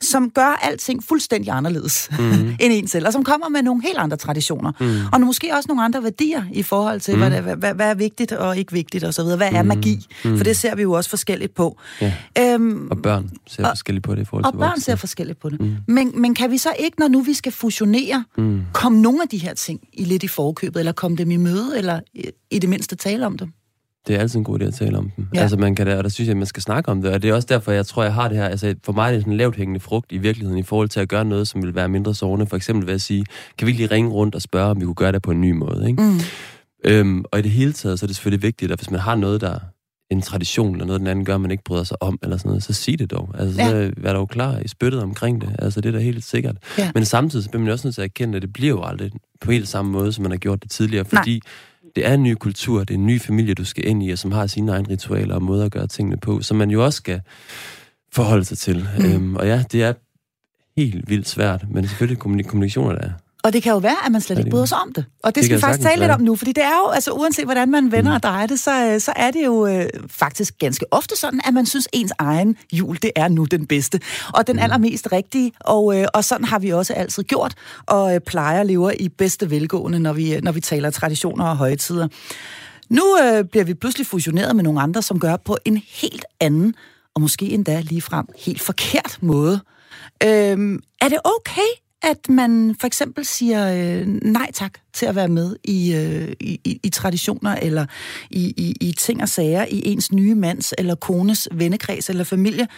som 0.00 0.30
gør 0.30 0.58
alting 0.62 1.04
fuldstændig 1.04 1.52
anderledes 1.52 2.08
mm. 2.18 2.32
end 2.60 2.72
en 2.72 2.88
selv, 2.88 3.06
og 3.06 3.12
som 3.12 3.24
kommer 3.24 3.48
med 3.48 3.62
nogle 3.62 3.82
helt 3.82 3.98
andre 3.98 4.16
traditioner. 4.16 4.72
Mm. 4.80 4.96
Og 5.12 5.20
måske 5.20 5.54
også 5.54 5.66
nogle 5.68 5.84
andre 5.84 6.02
værdier 6.02 6.44
i 6.52 6.62
forhold 6.62 7.00
til, 7.00 7.14
mm. 7.14 7.20
hvad, 7.20 7.40
hvad, 7.40 7.56
hvad, 7.56 7.74
hvad 7.74 7.90
er 7.90 7.94
vigtigt 7.94 8.32
og 8.32 8.58
ikke 8.58 8.72
vigtigt 8.72 9.04
osv. 9.04 9.24
Hvad 9.36 9.52
er 9.52 9.62
mm. 9.62 9.68
magi? 9.68 10.06
Mm. 10.24 10.36
For 10.36 10.44
det 10.44 10.56
ser 10.56 10.74
vi 10.74 10.82
jo 10.82 10.92
også 10.92 11.10
forskelligt 11.10 11.54
på. 11.54 11.78
Ja. 12.00 12.14
Øhm, 12.38 12.88
og 12.90 13.02
børn 13.02 13.30
ser 13.46 13.64
og, 13.64 13.70
forskelligt 13.70 14.04
på 14.04 14.14
det 14.14 14.22
i 14.22 14.24
forhold 14.24 14.44
til 14.44 14.52
Og 14.52 14.58
børn 14.58 14.80
ser 14.80 14.96
forskelligt 14.96 15.40
på 15.40 15.48
det. 15.48 15.60
Mm. 15.60 15.76
Men, 15.86 16.20
men 16.20 16.34
kan 16.34 16.50
vi 16.50 16.58
så 16.58 16.74
ikke, 16.78 17.00
når 17.00 17.08
nu 17.08 17.20
vi 17.20 17.34
skal 17.34 17.52
fusionere, 17.52 18.24
mm. 18.38 18.60
komme 18.72 19.00
nogle 19.00 19.22
af 19.22 19.28
de 19.28 19.38
her 19.38 19.54
ting 19.54 19.80
i 19.92 20.04
lidt 20.04 20.22
i 20.22 20.28
forkøbet, 20.28 20.80
eller 20.80 20.92
komme 20.92 21.16
dem 21.16 21.30
i 21.30 21.36
møde, 21.36 21.78
eller 21.78 22.00
i, 22.14 22.24
i 22.50 22.58
det 22.58 22.68
mindste 22.68 22.96
tale 22.96 23.26
om 23.26 23.38
dem? 23.38 23.52
Det 24.06 24.16
er 24.16 24.20
altid 24.20 24.38
en 24.38 24.44
god 24.44 24.60
idé 24.60 24.64
at 24.64 24.74
tale 24.74 24.98
om 24.98 25.10
dem. 25.16 25.26
Ja. 25.34 25.40
Altså, 25.40 25.56
man 25.56 25.74
kan 25.74 25.86
da, 25.86 25.96
og 25.96 26.04
der 26.04 26.10
synes 26.10 26.26
jeg, 26.26 26.32
at 26.32 26.36
man 26.36 26.46
skal 26.46 26.62
snakke 26.62 26.90
om 26.90 27.02
det. 27.02 27.12
Og 27.12 27.22
det 27.22 27.30
er 27.30 27.34
også 27.34 27.46
derfor, 27.50 27.72
jeg 27.72 27.86
tror, 27.86 28.02
jeg 28.02 28.14
har 28.14 28.28
det 28.28 28.36
her. 28.36 28.48
Altså, 28.48 28.74
for 28.84 28.92
mig 28.92 29.08
er 29.08 29.12
det 29.12 29.20
sådan 29.20 29.32
en 29.32 29.36
lavt 29.36 29.56
hængende 29.56 29.80
frugt 29.80 30.12
i 30.12 30.18
virkeligheden 30.18 30.58
i 30.58 30.62
forhold 30.62 30.88
til 30.88 31.00
at 31.00 31.08
gøre 31.08 31.24
noget, 31.24 31.48
som 31.48 31.62
vil 31.62 31.74
være 31.74 31.88
mindre 31.88 32.14
sårende. 32.14 32.46
For 32.46 32.56
eksempel 32.56 32.86
ved 32.86 32.94
at 32.94 33.02
sige, 33.02 33.26
kan 33.58 33.66
vi 33.66 33.72
lige 33.72 33.86
ringe 33.86 34.10
rundt 34.10 34.34
og 34.34 34.42
spørge, 34.42 34.70
om 34.70 34.80
vi 34.80 34.84
kunne 34.84 34.94
gøre 34.94 35.12
det 35.12 35.22
på 35.22 35.30
en 35.30 35.40
ny 35.40 35.50
måde. 35.52 35.88
Ikke? 35.88 36.02
Mm. 36.02 36.20
Øhm, 36.84 37.24
og 37.32 37.38
i 37.38 37.42
det 37.42 37.50
hele 37.50 37.72
taget, 37.72 37.98
så 37.98 38.04
er 38.04 38.06
det 38.06 38.16
selvfølgelig 38.16 38.42
vigtigt, 38.42 38.72
at 38.72 38.78
hvis 38.78 38.90
man 38.90 39.00
har 39.00 39.14
noget, 39.14 39.40
der 39.40 39.58
en 40.10 40.22
tradition, 40.22 40.72
eller 40.72 40.86
noget, 40.86 41.00
den 41.00 41.08
anden 41.08 41.24
gør, 41.24 41.38
man 41.38 41.50
ikke 41.50 41.64
bryder 41.64 41.84
sig 41.84 42.02
om, 42.02 42.18
eller 42.22 42.36
sådan 42.36 42.48
noget, 42.48 42.62
så 42.62 42.72
sig 42.72 42.98
det 42.98 43.10
dog. 43.10 43.34
Altså, 43.38 43.62
ja. 43.62 43.68
så 43.68 43.92
vær 43.96 44.12
dog 44.12 44.28
klar 44.28 44.58
i 44.58 44.68
spyttet 44.68 45.02
omkring 45.02 45.40
det. 45.40 45.56
Altså, 45.58 45.80
det 45.80 45.88
er 45.88 45.92
da 45.92 46.04
helt 46.04 46.24
sikkert. 46.24 46.56
Ja. 46.78 46.90
Men 46.94 47.04
samtidig 47.04 47.44
så 47.44 47.50
bliver 47.50 47.62
man 47.62 47.72
også 47.72 47.86
nødt 47.86 47.94
til 47.94 48.02
at 48.02 48.04
erkende, 48.04 48.36
at 48.36 48.42
det 48.42 48.52
bliver 48.52 48.70
jo 48.70 48.82
aldrig 48.82 49.12
på 49.40 49.50
helt 49.50 49.68
samme 49.68 49.92
måde, 49.92 50.12
som 50.12 50.22
man 50.22 50.30
har 50.30 50.38
gjort 50.38 50.62
det 50.62 50.70
tidligere, 50.70 51.04
fordi 51.04 51.32
Nej 51.32 51.50
det 51.96 52.06
er 52.06 52.14
en 52.14 52.22
ny 52.22 52.34
kultur, 52.34 52.78
det 52.80 52.90
er 52.90 52.98
en 52.98 53.06
ny 53.06 53.20
familie, 53.20 53.54
du 53.54 53.64
skal 53.64 53.86
ind 53.86 54.02
i, 54.02 54.10
og 54.10 54.18
som 54.18 54.32
har 54.32 54.46
sine 54.46 54.72
egne 54.72 54.88
ritualer 54.88 55.34
og 55.34 55.42
måder 55.42 55.64
at 55.64 55.72
gøre 55.72 55.86
tingene 55.86 56.16
på, 56.16 56.40
som 56.40 56.56
man 56.56 56.70
jo 56.70 56.84
også 56.84 56.96
skal 56.96 57.20
forholde 58.12 58.44
sig 58.44 58.58
til. 58.58 58.88
Mm. 58.98 59.04
Øhm, 59.04 59.36
og 59.36 59.46
ja, 59.46 59.64
det 59.72 59.82
er 59.82 59.92
helt 60.76 61.10
vildt 61.10 61.28
svært, 61.28 61.64
men 61.70 61.88
selvfølgelig 61.88 62.18
kommunikationer 62.18 62.98
der 62.98 63.10
og 63.44 63.52
det 63.52 63.62
kan 63.62 63.72
jo 63.72 63.78
være, 63.78 63.96
at 64.06 64.12
man 64.12 64.20
slet 64.20 64.38
ikke 64.38 64.50
bryder 64.50 64.66
sig 64.66 64.78
om 64.78 64.92
det. 64.92 65.04
Og 65.22 65.34
det, 65.34 65.34
det 65.34 65.44
skal 65.44 65.56
vi 65.56 65.60
faktisk 65.60 65.88
tale 65.88 66.00
lidt 66.00 66.10
om 66.10 66.20
nu, 66.20 66.36
fordi 66.36 66.52
det 66.52 66.64
er 66.64 66.76
jo, 66.86 66.90
altså 66.90 67.10
uanset 67.10 67.44
hvordan 67.44 67.70
man 67.70 67.92
vender 67.92 68.10
mm. 68.10 68.14
og 68.14 68.22
drejer 68.22 68.46
det, 68.46 68.60
så, 68.60 68.86
øh, 68.86 69.00
så 69.00 69.12
er 69.16 69.30
det 69.30 69.44
jo 69.44 69.66
øh, 69.66 69.86
faktisk 70.06 70.58
ganske 70.58 70.86
ofte 70.90 71.16
sådan, 71.16 71.40
at 71.44 71.54
man 71.54 71.66
synes, 71.66 71.88
ens 71.92 72.12
egen 72.18 72.56
jul, 72.72 72.98
det 73.02 73.10
er 73.16 73.28
nu 73.28 73.44
den 73.44 73.66
bedste. 73.66 74.00
Og 74.34 74.46
den 74.46 74.56
mm. 74.56 74.62
allermest 74.62 75.08
rigtige, 75.12 75.52
og, 75.60 76.00
øh, 76.00 76.06
og 76.14 76.24
sådan 76.24 76.44
har 76.44 76.58
vi 76.58 76.70
også 76.70 76.92
altid 76.92 77.22
gjort, 77.22 77.54
og 77.86 78.14
øh, 78.14 78.20
plejer 78.20 78.62
lever 78.62 78.92
i 79.00 79.08
bedste 79.08 79.50
velgående, 79.50 79.98
når 79.98 80.12
vi, 80.12 80.40
når 80.40 80.52
vi 80.52 80.60
taler 80.60 80.90
traditioner 80.90 81.44
og 81.44 81.56
højtider. 81.56 82.08
Nu 82.88 83.18
øh, 83.22 83.44
bliver 83.44 83.64
vi 83.64 83.74
pludselig 83.74 84.06
fusioneret 84.06 84.56
med 84.56 84.64
nogle 84.64 84.80
andre, 84.80 85.02
som 85.02 85.20
gør 85.20 85.36
på 85.36 85.56
en 85.64 85.82
helt 85.86 86.24
anden, 86.40 86.74
og 87.14 87.20
måske 87.20 87.44
endda 87.50 87.80
ligefrem 87.80 88.26
helt 88.38 88.60
forkert 88.60 89.18
måde. 89.20 89.60
Øh, 90.22 90.78
er 91.00 91.08
det 91.08 91.18
okay, 91.24 91.81
at 92.02 92.28
man 92.28 92.76
for 92.80 92.86
eksempel 92.86 93.24
siger 93.24 93.74
øh, 93.74 94.06
nej 94.06 94.50
tak 94.54 94.72
til 94.92 95.06
at 95.06 95.14
være 95.14 95.28
med 95.28 95.56
i, 95.64 95.94
øh, 95.94 96.32
i, 96.40 96.80
i 96.82 96.88
traditioner 96.88 97.54
eller 97.54 97.86
i, 98.30 98.54
i, 98.56 98.76
i 98.80 98.92
ting 98.92 99.22
og 99.22 99.28
sager 99.28 99.64
i 99.64 99.82
ens 99.84 100.12
nye 100.12 100.34
mands 100.34 100.74
eller 100.78 100.94
kones 100.94 101.48
vennekreds 101.52 102.10
eller 102.10 102.24
familie, 102.24 102.68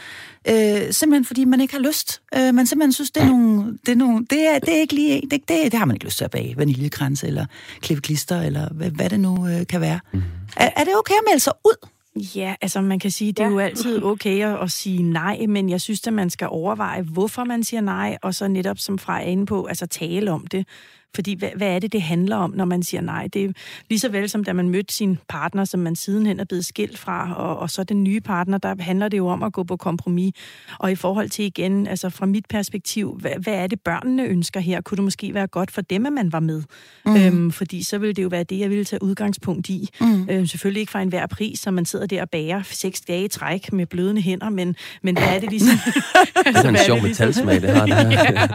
øh, 0.48 0.92
simpelthen 0.92 1.24
fordi 1.24 1.44
man 1.44 1.60
ikke 1.60 1.74
har 1.74 1.80
lyst. 1.80 2.22
Øh, 2.36 2.54
man 2.54 2.66
simpelthen 2.66 2.92
synes, 2.92 3.10
det 3.10 3.22
er 3.22 3.26
nogle, 3.26 3.78
det 3.86 3.92
er, 3.92 3.96
nogle, 3.96 4.26
det 4.30 4.40
er, 4.40 4.58
det 4.58 4.74
er 4.76 4.80
ikke 4.80 4.94
lige, 4.94 5.20
det, 5.20 5.48
det, 5.48 5.48
det 5.48 5.74
har 5.74 5.84
man 5.84 5.96
ikke 5.96 6.04
lyst 6.04 6.18
til 6.18 6.24
at 6.24 6.30
bage, 6.30 6.54
vaniljekrans 6.56 7.24
eller 7.24 7.46
klippe 7.80 8.00
klister 8.00 8.40
eller 8.40 8.68
hvad, 8.72 8.90
hvad 8.90 9.10
det 9.10 9.20
nu 9.20 9.48
øh, 9.48 9.66
kan 9.66 9.80
være. 9.80 10.00
Mm. 10.12 10.22
Er, 10.56 10.70
er 10.76 10.84
det 10.84 10.96
okay 10.98 11.14
at 11.14 11.24
melde 11.30 11.40
sig 11.40 11.52
ud? 11.64 11.88
Ja, 12.16 12.54
altså 12.60 12.80
man 12.80 12.98
kan 12.98 13.10
sige, 13.10 13.32
det 13.32 13.40
er 13.40 13.46
ja. 13.46 13.52
jo 13.52 13.58
altid 13.58 14.02
okay 14.12 14.44
at, 14.44 14.62
at 14.62 14.70
sige 14.70 15.02
nej, 15.02 15.46
men 15.46 15.70
jeg 15.70 15.80
synes, 15.80 16.06
at 16.06 16.12
man 16.12 16.30
skal 16.30 16.48
overveje, 16.50 17.02
hvorfor 17.02 17.44
man 17.44 17.64
siger 17.64 17.80
nej, 17.80 18.18
og 18.22 18.34
så 18.34 18.48
netop 18.48 18.78
som 18.78 18.98
fra 18.98 19.20
inde 19.20 19.46
på, 19.46 19.64
altså 19.64 19.86
tale 19.86 20.30
om 20.30 20.46
det. 20.46 20.66
Fordi 21.14 21.34
hvad, 21.38 21.50
hvad 21.56 21.68
er 21.68 21.78
det, 21.78 21.92
det 21.92 22.02
handler 22.02 22.36
om, 22.36 22.50
når 22.50 22.64
man 22.64 22.82
siger 22.82 23.00
nej? 23.00 23.28
Det 23.32 23.44
er 23.44 23.52
lige 23.88 23.98
så 23.98 24.08
vel 24.08 24.28
som 24.28 24.44
da 24.44 24.52
man 24.52 24.68
mødte 24.68 24.94
sin 24.94 25.18
partner, 25.28 25.64
som 25.64 25.80
man 25.80 25.96
sidenhen 25.96 26.40
er 26.40 26.44
blevet 26.44 26.66
skilt 26.66 26.98
fra, 26.98 27.34
og, 27.34 27.58
og 27.58 27.70
så 27.70 27.84
den 27.84 28.04
nye 28.04 28.20
partner, 28.20 28.58
der 28.58 28.74
handler 28.78 29.08
det 29.08 29.18
jo 29.18 29.26
om 29.26 29.42
at 29.42 29.52
gå 29.52 29.62
på 29.62 29.76
kompromis. 29.76 30.34
Og 30.78 30.92
i 30.92 30.94
forhold 30.94 31.30
til 31.30 31.44
igen, 31.44 31.86
altså 31.86 32.10
fra 32.10 32.26
mit 32.26 32.46
perspektiv, 32.48 33.18
hvad, 33.20 33.30
hvad 33.38 33.54
er 33.54 33.66
det, 33.66 33.80
børnene 33.80 34.24
ønsker 34.24 34.60
her? 34.60 34.80
Kunne 34.80 34.96
det 34.96 35.04
måske 35.04 35.34
være 35.34 35.46
godt 35.46 35.70
for 35.70 35.80
dem, 35.80 36.06
at 36.06 36.12
man 36.12 36.32
var 36.32 36.40
med? 36.40 36.62
Mm. 37.06 37.16
Øhm, 37.16 37.52
fordi 37.52 37.82
så 37.82 37.98
ville 37.98 38.12
det 38.12 38.22
jo 38.22 38.28
være 38.28 38.44
det, 38.44 38.58
jeg 38.58 38.70
ville 38.70 38.84
tage 38.84 39.02
udgangspunkt 39.02 39.68
i. 39.68 39.88
Mm. 40.00 40.28
Øhm, 40.30 40.46
selvfølgelig 40.46 40.80
ikke 40.80 40.92
for 40.92 40.98
enhver 40.98 41.26
pris, 41.26 41.58
så 41.58 41.70
man 41.70 41.84
sidder 41.84 42.06
der 42.06 42.22
og 42.22 42.30
bærer 42.30 42.62
seks 42.62 43.00
dage 43.00 43.24
i 43.24 43.28
træk 43.28 43.72
med 43.72 43.86
blødende 43.86 44.22
hænder, 44.22 44.50
men, 44.50 44.76
men 45.02 45.18
hvad 45.18 45.28
er 45.28 45.40
det 45.40 45.50
ligesom... 45.50 45.78
det 46.46 46.56
er 46.56 46.68
en 46.68 46.76
sjov 46.86 47.02
metalsmag, 47.02 47.62
det 47.62 47.70
har 47.70 47.86
det 47.86 47.94
her. 47.94 48.32
ja, 48.40 48.46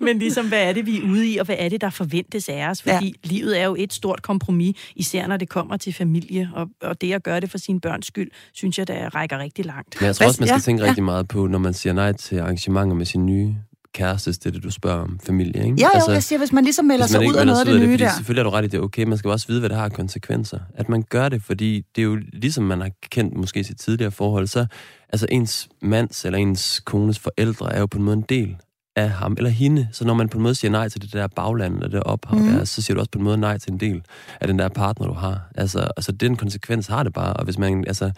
men 0.00 0.18
ligesom, 0.18 0.48
hvad 0.48 0.68
er 0.68 0.72
det, 0.72 0.86
vi 0.86 0.98
er 0.98 1.02
ude 1.02 1.28
i, 1.28 1.36
og 1.36 1.46
hvad 1.46 1.56
er 1.58 1.68
det, 1.68 1.80
der 1.80 1.90
forventes 2.04 2.48
af 2.48 2.68
os? 2.70 2.82
Fordi 2.82 3.06
ja. 3.06 3.28
livet 3.28 3.60
er 3.60 3.64
jo 3.64 3.76
et 3.78 3.92
stort 3.92 4.22
kompromis, 4.22 4.76
især 4.96 5.26
når 5.26 5.36
det 5.36 5.48
kommer 5.48 5.76
til 5.76 5.92
familie, 5.92 6.50
og, 6.54 6.68
og 6.82 7.00
det 7.00 7.12
at 7.12 7.22
gøre 7.22 7.40
det 7.40 7.50
for 7.50 7.58
sine 7.58 7.80
børns 7.80 8.06
skyld, 8.06 8.30
synes 8.52 8.78
jeg, 8.78 8.88
der 8.88 9.14
rækker 9.14 9.38
rigtig 9.38 9.64
langt. 9.64 10.00
Men 10.00 10.06
jeg 10.06 10.16
tror 10.16 10.26
også, 10.26 10.40
man 10.40 10.48
skal 10.48 10.56
ja, 10.56 10.60
tænke 10.60 10.82
ja. 10.82 10.88
rigtig 10.88 11.04
meget 11.04 11.28
på, 11.28 11.46
når 11.46 11.58
man 11.58 11.74
siger 11.74 11.92
nej 11.92 12.12
til 12.12 12.38
arrangementer 12.38 12.96
med 12.96 13.06
sin 13.06 13.26
nye 13.26 13.54
kæreste, 13.94 14.32
det 14.32 14.46
er 14.46 14.50
det, 14.50 14.62
du 14.62 14.70
spørger 14.70 15.02
om 15.02 15.18
familie, 15.26 15.64
ikke? 15.64 15.76
Ja, 15.78 15.86
jo, 15.86 15.90
altså, 15.94 16.12
jeg 16.12 16.22
siger, 16.22 16.38
hvis 16.38 16.52
man 16.52 16.64
ligesom 16.64 16.84
melder 16.84 17.06
sig 17.06 17.20
ud 17.28 17.34
af 17.34 17.46
noget 17.46 17.60
af 17.60 17.66
det 17.66 17.80
nye 17.80 17.92
det, 17.92 18.00
der. 18.00 18.10
Selvfølgelig 18.16 18.40
er 18.40 18.44
du 18.44 18.50
ret 18.50 18.64
i 18.64 18.68
det, 18.68 18.80
okay, 18.80 19.04
man 19.04 19.18
skal 19.18 19.30
også 19.30 19.46
vide, 19.46 19.60
hvad 19.60 19.68
det 19.68 19.78
har 19.78 19.88
konsekvenser. 19.88 20.58
At 20.74 20.88
man 20.88 21.02
gør 21.02 21.28
det, 21.28 21.42
fordi 21.42 21.82
det 21.96 22.02
er 22.02 22.06
jo 22.06 22.18
ligesom 22.32 22.64
man 22.64 22.80
har 22.80 22.90
kendt 23.10 23.36
måske 23.36 23.64
sit 23.64 23.78
tidligere 23.78 24.10
forhold, 24.10 24.46
så 24.46 24.66
altså 25.08 25.26
ens 25.30 25.68
mands 25.82 26.24
eller 26.24 26.38
ens 26.38 26.80
kones 26.80 27.18
forældre 27.18 27.72
er 27.72 27.80
jo 27.80 27.86
på 27.86 27.98
en 27.98 28.04
måde 28.04 28.16
en 28.16 28.24
del 28.28 28.56
af 28.96 29.10
ham 29.10 29.34
eller 29.38 29.50
hende. 29.50 29.88
Så 29.92 30.04
når 30.04 30.14
man 30.14 30.28
på 30.28 30.38
en 30.38 30.42
måde 30.42 30.54
siger 30.54 30.70
nej 30.70 30.88
til 30.88 31.02
det 31.02 31.12
der 31.12 31.26
bagland 31.26 31.74
eller 31.74 31.88
det 31.88 32.02
ophav 32.02 32.38
mm. 32.38 32.46
der, 32.46 32.64
så 32.64 32.82
siger 32.82 32.94
du 32.94 33.00
også 33.00 33.10
på 33.10 33.18
en 33.18 33.24
måde 33.24 33.38
nej 33.38 33.58
til 33.58 33.72
en 33.72 33.80
del 33.80 34.02
af 34.40 34.46
den 34.48 34.58
der 34.58 34.68
partner, 34.68 35.06
du 35.06 35.12
har. 35.12 35.40
Altså, 35.54 35.80
altså 35.96 36.12
den 36.12 36.36
konsekvens 36.36 36.86
har 36.86 37.02
det 37.02 37.12
bare, 37.12 37.32
og 37.32 37.44
hvis 37.44 37.58
man, 37.58 37.84
altså, 37.86 38.10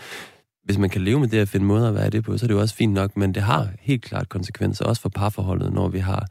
hvis 0.64 0.78
man 0.78 0.90
kan 0.90 1.00
leve 1.00 1.20
med 1.20 1.28
det 1.28 1.42
og 1.42 1.48
finde 1.48 1.66
måder 1.66 1.88
at 1.88 1.94
være 1.94 2.10
det 2.10 2.24
på, 2.24 2.38
så 2.38 2.46
er 2.46 2.48
det 2.48 2.54
jo 2.54 2.60
også 2.60 2.74
fint 2.74 2.92
nok, 2.92 3.16
men 3.16 3.34
det 3.34 3.42
har 3.42 3.68
helt 3.80 4.02
klart 4.02 4.28
konsekvenser, 4.28 4.84
også 4.84 5.02
for 5.02 5.08
parforholdet, 5.08 5.72
når 5.72 5.88
vi 5.88 5.98
har 5.98 6.26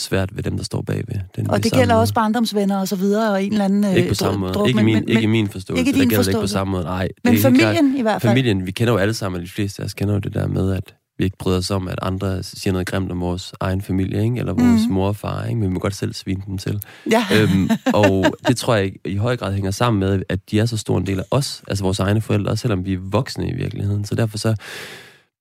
svært 0.00 0.36
ved 0.36 0.42
dem, 0.42 0.56
der 0.56 0.64
står 0.64 0.82
bagved. 0.82 1.20
Den 1.36 1.50
og 1.50 1.64
det 1.64 1.72
gælder 1.72 1.94
måde. 1.94 2.00
også 2.00 2.14
barndomsvenner 2.14 2.78
og 2.78 2.88
så 2.88 2.96
videre, 2.96 3.32
og 3.32 3.44
en 3.44 3.52
eller 3.52 3.64
anden 3.64 3.96
Ikke 3.96 4.08
på 4.08 4.14
samme 4.14 4.40
måde. 4.40 4.52
Druk, 4.52 4.68
ikke, 4.68 4.82
min, 4.82 4.94
men, 4.94 5.08
ikke 5.08 5.28
min 5.28 5.48
forståelse. 5.48 5.80
Ikke 5.80 5.92
din 5.92 6.00
det 6.00 6.08
gælder 6.08 6.18
forståelse. 6.18 6.38
ikke 6.38 6.42
på 6.42 6.46
samme 6.46 6.70
måde. 6.70 6.84
Nej, 6.84 7.08
men 7.24 7.38
familien 7.38 7.74
klart, 7.74 7.98
i 7.98 8.02
hvert 8.02 8.22
fald. 8.22 8.30
Familien, 8.30 8.66
vi 8.66 8.70
kender 8.70 8.92
jo 8.92 8.98
alle 8.98 9.14
sammen, 9.14 9.42
de 9.42 9.48
fleste 9.48 9.82
af 9.82 9.86
os 9.86 9.94
kender 9.94 10.14
jo 10.14 10.20
det 10.20 10.34
der 10.34 10.46
med, 10.46 10.72
at 10.72 10.94
vi 11.18 11.24
ikke 11.24 11.36
bryder 11.38 11.58
os 11.58 11.70
om, 11.70 11.88
at 11.88 11.98
andre 12.02 12.42
siger 12.42 12.72
noget 12.72 12.86
grimt 12.86 13.12
om 13.12 13.20
vores 13.20 13.54
egen 13.60 13.82
familie, 13.82 14.24
ikke? 14.24 14.38
eller 14.38 14.52
vores 14.52 14.86
mm. 14.88 14.94
mor 14.94 15.08
og 15.08 15.16
far, 15.16 15.44
ikke? 15.44 15.60
men 15.60 15.68
vi 15.68 15.72
må 15.72 15.80
godt 15.80 15.94
selv 15.94 16.14
svine 16.14 16.42
dem 16.46 16.58
til. 16.58 16.82
Ja. 17.10 17.24
Øhm, 17.34 17.70
og 18.00 18.24
det 18.48 18.56
tror 18.56 18.74
jeg 18.74 18.92
i 19.04 19.16
høj 19.16 19.36
grad 19.36 19.54
hænger 19.54 19.70
sammen 19.70 20.00
med, 20.00 20.22
at 20.28 20.50
de 20.50 20.60
er 20.60 20.66
så 20.66 20.76
stor 20.76 20.98
en 20.98 21.06
del 21.06 21.18
af 21.18 21.24
os, 21.30 21.62
altså 21.68 21.84
vores 21.84 21.98
egne 21.98 22.20
forældre, 22.20 22.56
selvom 22.56 22.84
vi 22.84 22.92
er 22.92 22.98
voksne 23.00 23.48
i 23.48 23.54
virkeligheden. 23.54 24.04
Så 24.04 24.14
derfor 24.14 24.38
så 24.38 24.54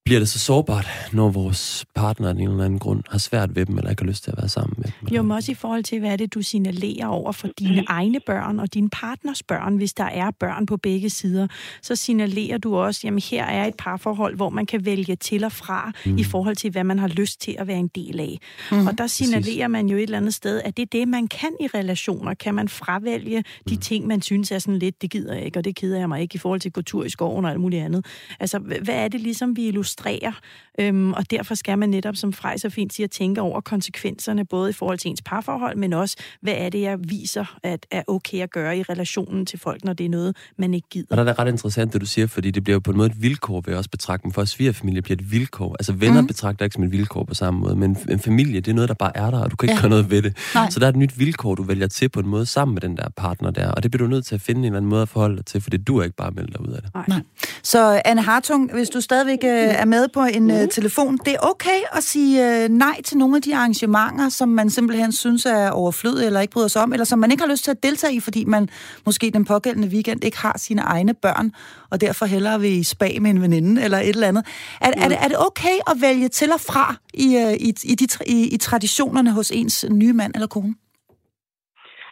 bliver 0.06 0.20
det 0.20 0.30
så 0.30 0.40
sårbart, 0.40 0.88
når 1.14 1.30
vores 1.30 1.86
partner 1.96 2.28
af 2.28 2.32
en 2.32 2.42
eller 2.42 2.66
anden 2.66 2.80
grund 2.80 3.04
har 3.10 3.18
svært 3.18 3.56
ved 3.56 3.66
dem, 3.66 3.78
eller 3.78 3.90
ikke 3.90 4.02
har 4.04 4.08
lyst 4.08 4.24
til 4.24 4.32
at 4.32 4.38
være 4.38 4.50
sammen 4.50 4.74
med 4.78 4.86
dem. 5.02 5.16
Jo, 5.16 5.22
men 5.22 5.32
også 5.32 5.52
i 5.52 5.56
forhold 5.56 5.84
til, 5.84 6.00
hvad 6.00 6.12
er 6.12 6.16
det, 6.16 6.34
du 6.34 6.42
signalerer 6.42 7.08
over 7.08 7.32
for 7.32 7.48
dine 7.60 7.82
mm. 7.82 7.86
egne 7.88 8.20
børn 8.26 8.60
og 8.60 8.74
din 8.74 8.90
partners 8.90 9.44
børn, 9.44 9.78
hvis 9.78 9.94
der 9.94 10.04
er 10.04 10.32
børn 10.40 10.66
på 10.66 10.78
begge 10.78 11.10
sider, 11.10 11.48
så 11.82 11.96
signalerer 11.96 12.58
du 12.58 12.76
også, 12.76 13.02
jamen 13.04 13.22
her 13.30 13.46
er 13.46 13.66
et 13.66 13.74
parforhold, 13.78 14.36
hvor 14.36 14.50
man 14.50 14.66
kan 14.66 14.86
vælge 14.86 15.16
til 15.16 15.44
og 15.44 15.52
fra 15.52 15.92
mm. 16.06 16.18
i 16.18 16.24
forhold 16.24 16.56
til, 16.56 16.72
hvad 16.72 16.84
man 16.84 17.00
har 17.00 17.08
lyst 17.08 17.42
til 17.42 17.56
at 17.60 17.68
være 17.68 17.80
en 17.80 17.90
del 17.96 18.20
af. 18.20 18.40
Mm. 18.72 18.88
Og 18.88 18.98
der 18.98 19.08
signalerer 19.08 19.68
man 19.68 19.88
jo 19.88 19.98
et 19.98 20.04
eller 20.04 20.18
andet 20.18 20.34
sted, 20.34 20.62
at 20.66 20.78
det 20.78 20.84
er 20.84 20.90
det, 20.92 21.08
man 21.08 21.28
kan 21.28 21.52
i 21.60 21.68
relationer. 21.68 22.34
Kan 22.34 22.56
man 22.56 22.68
fravælge 22.68 23.44
de 23.70 23.76
mm. 23.76 23.82
ting, 23.82 24.08
man 24.08 24.22
synes 24.22 24.52
er 24.52 24.60
sådan 24.60 24.80
lidt, 24.80 25.02
det 25.02 25.12
gider 25.12 25.34
jeg 25.34 25.46
ikke, 25.46 25.60
og 25.60 25.66
det 25.66 25.76
keder 25.76 26.00
jeg 26.00 26.10
mig 26.10 26.22
ikke 26.22 26.36
i 26.36 26.40
forhold 26.40 26.60
til 26.60 26.70
at 26.70 26.74
gå 26.74 26.82
tur 26.82 27.04
i 27.04 27.10
skoven 27.10 27.46
og 27.46 27.52
alt 27.52 27.60
muligt 27.60 27.84
andet. 27.84 28.06
Altså, 28.40 28.60
hvad 28.60 28.96
er 28.96 29.08
det 29.08 29.22
ligesom, 29.22 29.56
vi 29.58 29.68
illustrerer 29.68 29.95
illustrerer, 29.96 30.32
øhm, 30.80 31.14
og 31.14 31.32
derfor 31.32 31.56
skal 31.56 31.78
man 31.80 31.90
netop, 31.90 32.16
som 32.16 32.34
Frej 32.34 32.58
så 32.58 32.70
fint 32.70 32.94
siger, 32.94 33.08
tænke 33.08 33.42
over 33.42 33.62
konsekvenserne, 33.62 34.46
både 34.46 34.70
i 34.70 34.74
forhold 34.74 34.98
til 34.98 35.10
ens 35.10 35.22
parforhold, 35.22 35.78
men 35.78 35.94
også, 35.94 36.16
hvad 36.42 36.54
er 36.58 36.70
det, 36.70 36.82
jeg 36.82 36.98
viser, 37.00 37.58
at 37.64 37.86
er 37.92 38.04
okay 38.08 38.42
at 38.42 38.52
gøre 38.52 38.78
i 38.78 38.84
relationen 38.84 39.46
til 39.46 39.60
folk, 39.60 39.84
når 39.84 39.94
det 39.94 40.06
er 40.06 40.10
noget, 40.10 40.36
man 40.58 40.74
ikke 40.74 40.88
gider. 40.90 41.08
Og 41.10 41.18
der 41.18 41.24
er 41.24 41.28
det 41.28 41.40
ret 41.40 41.48
interessant, 41.48 41.94
det 41.94 42.02
du 42.02 42.06
siger, 42.06 42.28
fordi 42.28 42.52
det 42.52 42.64
bliver 42.64 42.76
jo 42.76 42.80
på 42.80 42.92
en 42.92 42.98
måde 42.98 43.10
et 43.10 43.22
vilkår, 43.22 43.62
vil 43.62 43.72
jeg 43.72 43.78
også 43.78 43.90
betragte. 43.90 44.28
Men 44.28 44.34
for 44.34 44.46
svigerfamilie 44.46 45.02
bliver 45.02 45.18
et 45.18 45.32
vilkår. 45.32 45.76
Altså 45.80 45.94
venner 45.94 46.22
mm. 46.22 46.28
betragter 46.28 46.66
ikke 46.66 46.74
som 46.74 46.84
et 46.84 46.92
vilkår 46.92 47.24
på 47.24 47.34
samme 47.34 47.60
måde, 47.60 47.76
men 47.76 47.98
en 48.10 48.20
familie, 48.20 48.62
det 48.62 48.72
er 48.72 48.76
noget, 48.76 48.90
der 48.90 48.96
bare 48.96 49.18
er 49.18 49.32
der, 49.32 49.40
og 49.40 49.52
du 49.52 49.56
kan 49.56 49.70
ikke 49.70 49.76
ja. 49.76 49.82
gøre 49.82 49.90
noget 49.90 50.10
ved 50.10 50.22
det. 50.22 50.38
Nej. 50.56 50.70
Så 50.70 50.80
der 50.80 50.86
er 50.86 50.90
et 50.90 50.96
nyt 50.96 51.20
vilkår, 51.20 51.56
du 51.56 51.64
vælger 51.64 51.88
til 51.88 52.10
på 52.10 52.20
en 52.20 52.28
måde 52.28 52.46
sammen 52.46 52.74
med 52.76 52.82
den 52.82 52.98
der 52.98 53.10
partner 53.18 53.52
der, 53.52 53.72
og 53.72 53.84
det 53.84 53.92
bliver 53.92 54.08
du 54.08 54.10
nødt 54.10 54.26
til 54.26 54.36
at 54.36 54.42
finde 54.42 54.60
en 54.60 54.66
eller 54.66 54.78
anden 54.78 54.90
måde 54.90 55.02
at 55.02 55.10
forholde 55.10 55.36
dig 55.36 55.46
til, 55.46 55.62
for 55.62 55.70
det 55.70 55.88
du 55.88 56.02
ikke 56.02 56.16
bare 56.16 56.32
melde 56.32 56.52
dig 56.52 56.62
ud 56.62 56.74
af 56.74 56.82
det. 56.82 56.94
Nej. 56.94 57.06
Nej. 57.08 57.22
Så 57.64 58.02
Anne 58.06 58.22
Hartung, 58.22 58.74
hvis 58.74 58.90
du 58.90 59.02
stadigvæk 59.02 59.40
øh, 59.44 59.50
er 59.50 59.85
med 59.86 60.08
på 60.08 60.24
en 60.24 60.44
mm. 60.44 60.50
uh, 60.50 60.68
telefon. 60.72 61.18
Det 61.26 61.34
er 61.34 61.38
okay 61.42 61.80
at 61.92 62.04
sige 62.04 62.66
uh, 62.66 62.72
nej 62.72 63.02
til 63.02 63.18
nogle 63.18 63.36
af 63.36 63.42
de 63.42 63.56
arrangementer, 63.56 64.30
som 64.30 64.50
man 64.50 64.70
simpelthen 64.70 65.12
synes 65.12 65.46
er 65.46 65.70
overflødige 65.70 66.26
eller 66.26 66.40
ikke 66.40 66.52
bryder 66.52 66.68
sig 66.68 66.82
om, 66.82 66.94
eller 66.94 67.06
som 67.06 67.20
man 67.20 67.32
ikke 67.32 67.44
har 67.44 67.52
lyst 67.52 67.64
til 67.64 67.72
at 67.72 67.84
deltage 67.84 68.14
i, 68.14 68.20
fordi 68.20 68.46
man 68.46 68.70
måske 69.06 69.32
den 69.32 69.46
pågældende 69.46 69.88
weekend 69.88 70.24
ikke 70.24 70.38
har 70.38 70.58
sine 70.58 70.82
egne 70.82 71.14
børn, 71.14 71.52
og 71.90 72.02
derfor 72.02 72.26
hellere 72.26 72.62
vil 72.62 72.72
i 72.72 72.84
spa 72.84 73.10
med 73.22 73.30
en 73.30 73.42
veninde 73.42 73.84
eller 73.84 73.98
et 73.98 74.10
eller 74.10 74.28
andet. 74.28 74.46
Er, 74.82 74.88
mm. 74.88 75.02
er, 75.02 75.08
det, 75.08 75.18
er 75.22 75.28
det 75.28 75.38
okay 75.40 75.78
at 75.88 76.02
vælge 76.02 76.28
til 76.28 76.52
og 76.52 76.62
fra 76.62 76.96
i, 77.14 77.28
uh, 77.46 77.54
i, 77.54 77.74
i, 77.84 77.96
de, 77.96 78.08
i, 78.28 78.48
i 78.48 78.58
traditionerne 78.58 79.32
hos 79.32 79.52
ens 79.52 79.86
nye 79.92 80.14
mand 80.14 80.32
eller 80.36 80.48
kone? 80.48 80.74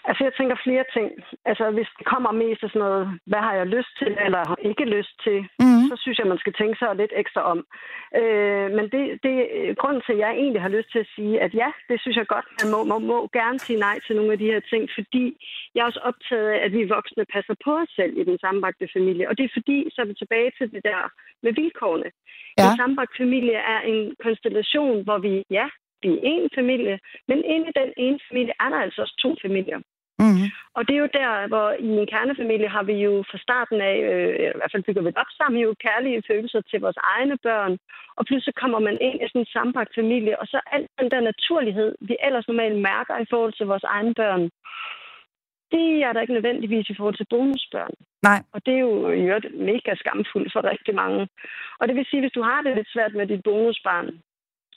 Altså, 0.08 0.22
jeg 0.24 0.34
tænker 0.36 0.56
flere 0.64 0.86
ting. 0.96 1.08
Altså, 1.46 1.66
hvis 1.78 1.90
det 1.98 2.06
kommer 2.14 2.32
mest 2.32 2.64
af 2.64 2.70
sådan 2.70 2.86
noget, 2.88 3.04
hvad 3.30 3.42
har 3.48 3.54
jeg 3.60 3.68
lyst 3.76 3.94
til, 4.02 4.12
eller 4.26 4.44
ikke 4.70 4.86
lyst 4.98 5.16
til, 5.26 5.38
mm. 5.64 5.84
så 5.90 5.96
synes 6.04 6.18
jeg, 6.20 6.28
man 6.28 6.44
skal 6.44 6.54
tænke 6.54 6.78
sig 6.80 6.96
lidt 6.96 7.14
ekstra 7.22 7.42
om. 7.54 7.60
Øh, 8.20 8.68
men 8.78 8.86
det, 8.94 9.04
det 9.24 9.36
grund 9.82 10.02
til, 10.02 10.14
at 10.14 10.24
jeg 10.26 10.32
egentlig 10.42 10.62
har 10.62 10.76
lyst 10.78 10.90
til 10.92 11.00
at 11.06 11.12
sige, 11.16 11.36
at 11.46 11.52
ja, 11.62 11.70
det 11.90 11.98
synes 12.02 12.18
jeg 12.18 12.28
godt, 12.28 12.48
man 12.60 12.68
må, 12.74 12.80
må, 12.92 12.98
må 13.12 13.18
gerne 13.40 13.60
sige 13.60 13.80
nej 13.88 13.98
til 14.06 14.16
nogle 14.16 14.32
af 14.32 14.40
de 14.40 14.52
her 14.54 14.62
ting, 14.72 14.84
fordi 14.98 15.26
jeg 15.76 15.82
er 15.82 15.90
også 15.92 16.02
optaget 16.10 16.48
af, 16.56 16.60
at 16.66 16.72
vi 16.72 16.94
voksne 16.98 17.26
passer 17.34 17.56
på 17.66 17.72
os 17.82 17.92
selv 18.00 18.14
i 18.18 18.24
den 18.24 18.38
sammenbragte 18.40 18.88
familie. 18.98 19.30
Og 19.30 19.38
det 19.38 19.44
er 19.46 19.56
fordi, 19.58 19.78
så 19.94 20.02
er 20.02 20.06
vi 20.06 20.14
tilbage 20.14 20.52
til 20.58 20.72
det 20.72 20.84
der 20.84 21.02
med 21.44 21.54
vilkårene. 21.54 22.10
Ja. 22.58 22.64
En 22.64 22.78
sammenbragt 22.80 23.18
familie 23.18 23.58
er 23.74 23.80
en 23.92 24.16
konstellation, 24.26 25.04
hvor 25.04 25.18
vi, 25.18 25.44
ja, 25.50 25.68
vi 26.04 26.10
er 26.10 26.20
en 26.24 26.50
familie, 26.56 27.00
men 27.28 27.38
inde 27.54 27.68
i 27.70 27.78
den 27.82 27.92
ene 27.98 28.20
familie 28.30 28.54
er 28.64 28.70
der 28.70 28.80
altså 28.86 29.02
også 29.02 29.16
to 29.26 29.36
familier. 29.46 29.80
Mm-hmm. 30.24 30.50
Og 30.78 30.82
det 30.88 30.94
er 30.96 31.04
jo 31.06 31.18
der, 31.22 31.48
hvor 31.52 31.68
i 31.88 31.90
en 32.02 32.08
kernefamilie 32.14 32.70
har 32.76 32.84
vi 32.84 32.96
jo 33.08 33.14
fra 33.30 33.38
starten 33.46 33.80
af, 33.92 33.98
øh, 34.12 34.34
i 34.56 34.58
hvert 34.60 34.72
fald 34.72 34.88
bygger 34.88 35.04
vi 35.04 35.12
op 35.24 35.32
sammen, 35.40 35.62
jo 35.62 35.76
kærlige 35.86 36.24
følelser 36.30 36.62
til 36.62 36.80
vores 36.86 37.00
egne 37.16 37.38
børn. 37.48 37.74
Og 38.18 38.26
pludselig 38.26 38.56
kommer 38.56 38.80
man 38.88 38.98
ind 39.08 39.18
i 39.20 39.28
sådan 39.28 39.42
en 39.42 39.54
sammenbragt 39.56 39.94
familie, 40.00 40.40
og 40.42 40.46
så 40.48 40.58
alt 40.76 40.90
den 41.00 41.12
der 41.12 41.22
naturlighed, 41.32 41.90
vi 42.10 42.16
ellers 42.28 42.48
normalt 42.48 42.80
mærker 42.92 43.16
i 43.20 43.30
forhold 43.32 43.54
til 43.54 43.66
vores 43.72 43.86
egne 43.96 44.14
børn, 44.14 44.44
det 45.74 45.88
er 46.08 46.12
der 46.14 46.22
ikke 46.22 46.38
nødvendigvis 46.38 46.90
i 46.90 46.96
forhold 46.98 47.18
til 47.18 47.32
bonusbørn. 47.34 47.96
Nej. 48.30 48.40
Og 48.54 48.66
det 48.66 48.74
er 48.74 48.84
jo 48.88 48.94
i 49.10 49.22
øvrigt 49.30 49.48
mega 49.72 49.92
skamfuldt 49.96 50.54
for 50.54 50.62
rigtig 50.72 50.96
mange. 50.96 51.22
Og 51.80 51.84
det 51.88 51.96
vil 51.96 52.06
sige, 52.10 52.22
hvis 52.22 52.38
du 52.38 52.42
har 52.50 52.62
det 52.62 52.76
lidt 52.76 52.94
svært 52.94 53.14
med 53.16 53.28
dit 53.28 53.44
bonusbarn, 53.44 54.10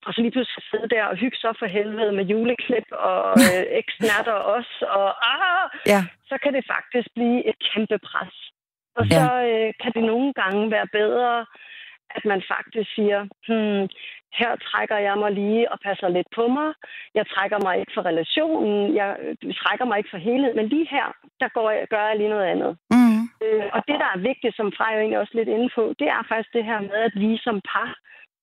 og 0.07 0.15
så 0.15 0.21
lige 0.21 0.35
pludselig 0.37 0.63
sidde 0.71 0.89
der 0.95 1.05
og 1.05 1.17
hygge 1.17 1.37
så 1.37 1.51
for 1.59 1.67
helvede 1.67 2.13
med 2.13 2.25
juleklip 2.25 2.89
og 3.11 3.23
øh, 3.47 3.65
eksnatter 3.83 4.39
os, 4.57 4.71
og 4.99 5.09
ah, 5.35 5.65
ja. 5.93 6.01
så 6.31 6.35
kan 6.43 6.53
det 6.57 6.65
faktisk 6.75 7.09
blive 7.17 7.39
et 7.51 7.59
kæmpe 7.69 7.99
pres. 8.09 8.35
Og 8.99 9.05
ja. 9.07 9.15
så 9.17 9.27
øh, 9.53 9.71
kan 9.83 9.93
det 9.97 10.05
nogle 10.13 10.33
gange 10.41 10.71
være 10.71 10.89
bedre, 10.99 11.47
at 12.17 12.25
man 12.25 12.43
faktisk 12.55 12.89
siger, 12.95 13.21
hmm, 13.47 13.83
her 14.41 14.53
trækker 14.69 14.99
jeg 15.07 15.17
mig 15.23 15.33
lige 15.33 15.73
og 15.73 15.79
passer 15.87 16.09
lidt 16.09 16.31
på 16.39 16.45
mig. 16.57 16.69
Jeg 17.15 17.25
trækker 17.33 17.59
mig 17.67 17.75
ikke 17.81 17.93
for 17.95 18.05
relationen. 18.11 18.97
Jeg 19.01 19.11
trækker 19.63 19.85
mig 19.85 19.99
ikke 19.99 20.15
for 20.15 20.23
helhed. 20.29 20.55
Men 20.55 20.69
lige 20.69 20.89
her, 20.91 21.07
der 21.41 21.49
går 21.49 21.71
jeg, 21.71 21.87
gør 21.89 22.05
jeg 22.09 22.17
lige 22.17 22.35
noget 22.35 22.47
andet. 22.53 22.73
Mm. 22.95 23.23
Øh, 23.45 23.67
og 23.75 23.81
det, 23.89 23.97
der 24.03 24.09
er 24.15 24.27
vigtigt, 24.31 24.57
som 24.57 24.73
Frej 24.77 24.91
jo 24.95 25.01
egentlig 25.01 25.21
også 25.23 25.35
lidt 25.37 25.49
inde 25.49 25.69
på, 25.77 25.83
det 26.01 26.09
er 26.17 26.23
faktisk 26.29 26.53
det 26.53 26.65
her 26.71 26.81
med, 26.81 27.01
at 27.09 27.15
vi 27.25 27.31
som 27.47 27.57
par 27.73 27.93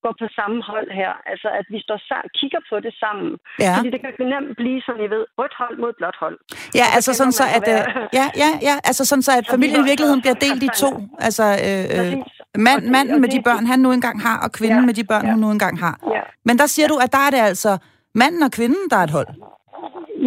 går 0.06 0.14
på 0.22 0.28
samme 0.39 0.58
hold 0.72 0.89
her. 0.99 1.12
Altså, 1.32 1.47
at 1.60 1.66
vi 1.74 1.80
står 1.86 1.99
sammen, 2.10 2.30
kigger 2.39 2.62
på 2.70 2.76
det 2.86 2.93
sammen. 3.04 3.30
Ja. 3.66 3.74
Fordi 3.78 3.89
det 3.93 3.99
kan 4.01 4.12
nemt 4.34 4.54
blive, 4.62 4.80
som 4.88 4.95
I 5.06 5.08
ved, 5.14 5.24
rødt 5.39 5.56
hold 5.62 5.76
mod 5.84 5.91
blåt 5.99 6.18
hold. 6.24 6.38
Ja, 6.80 6.88
altså 6.97 7.12
sådan 7.20 7.36
så, 7.39 7.45
at, 7.58 7.64
være... 7.70 7.84
Øh, 7.89 8.08
ja, 8.20 8.26
ja, 8.43 8.49
ja, 8.68 8.76
altså 8.89 9.04
sådan 9.10 9.26
så, 9.28 9.32
at 9.41 9.45
familien 9.56 9.82
i 9.86 9.88
virkeligheden 9.91 10.22
bliver 10.26 10.38
delt 10.45 10.64
i 10.70 10.72
to. 10.84 10.89
Altså, 11.28 11.45
øh, 11.68 11.84
øh, 11.95 12.12
mand, 12.68 12.82
manden 12.95 13.18
med 13.24 13.30
de 13.36 13.39
børn, 13.47 13.64
han 13.72 13.80
nu 13.86 13.89
engang 13.97 14.18
har, 14.28 14.38
og 14.45 14.49
kvinden 14.58 14.84
ja, 14.84 14.88
med 14.89 14.95
de 14.99 15.06
børn, 15.12 15.26
ja. 15.26 15.32
hun 15.32 15.39
nu 15.45 15.49
engang 15.58 15.76
har. 15.86 15.95
Ja. 16.16 16.24
Men 16.47 16.56
der 16.62 16.68
siger 16.76 16.88
du, 16.88 16.97
at 17.06 17.12
der 17.16 17.22
er 17.28 17.32
det 17.36 17.41
altså 17.51 17.72
manden 18.22 18.43
og 18.47 18.51
kvinden, 18.58 18.84
der 18.91 18.97
er 19.01 19.06
et 19.10 19.18
hold. 19.20 19.30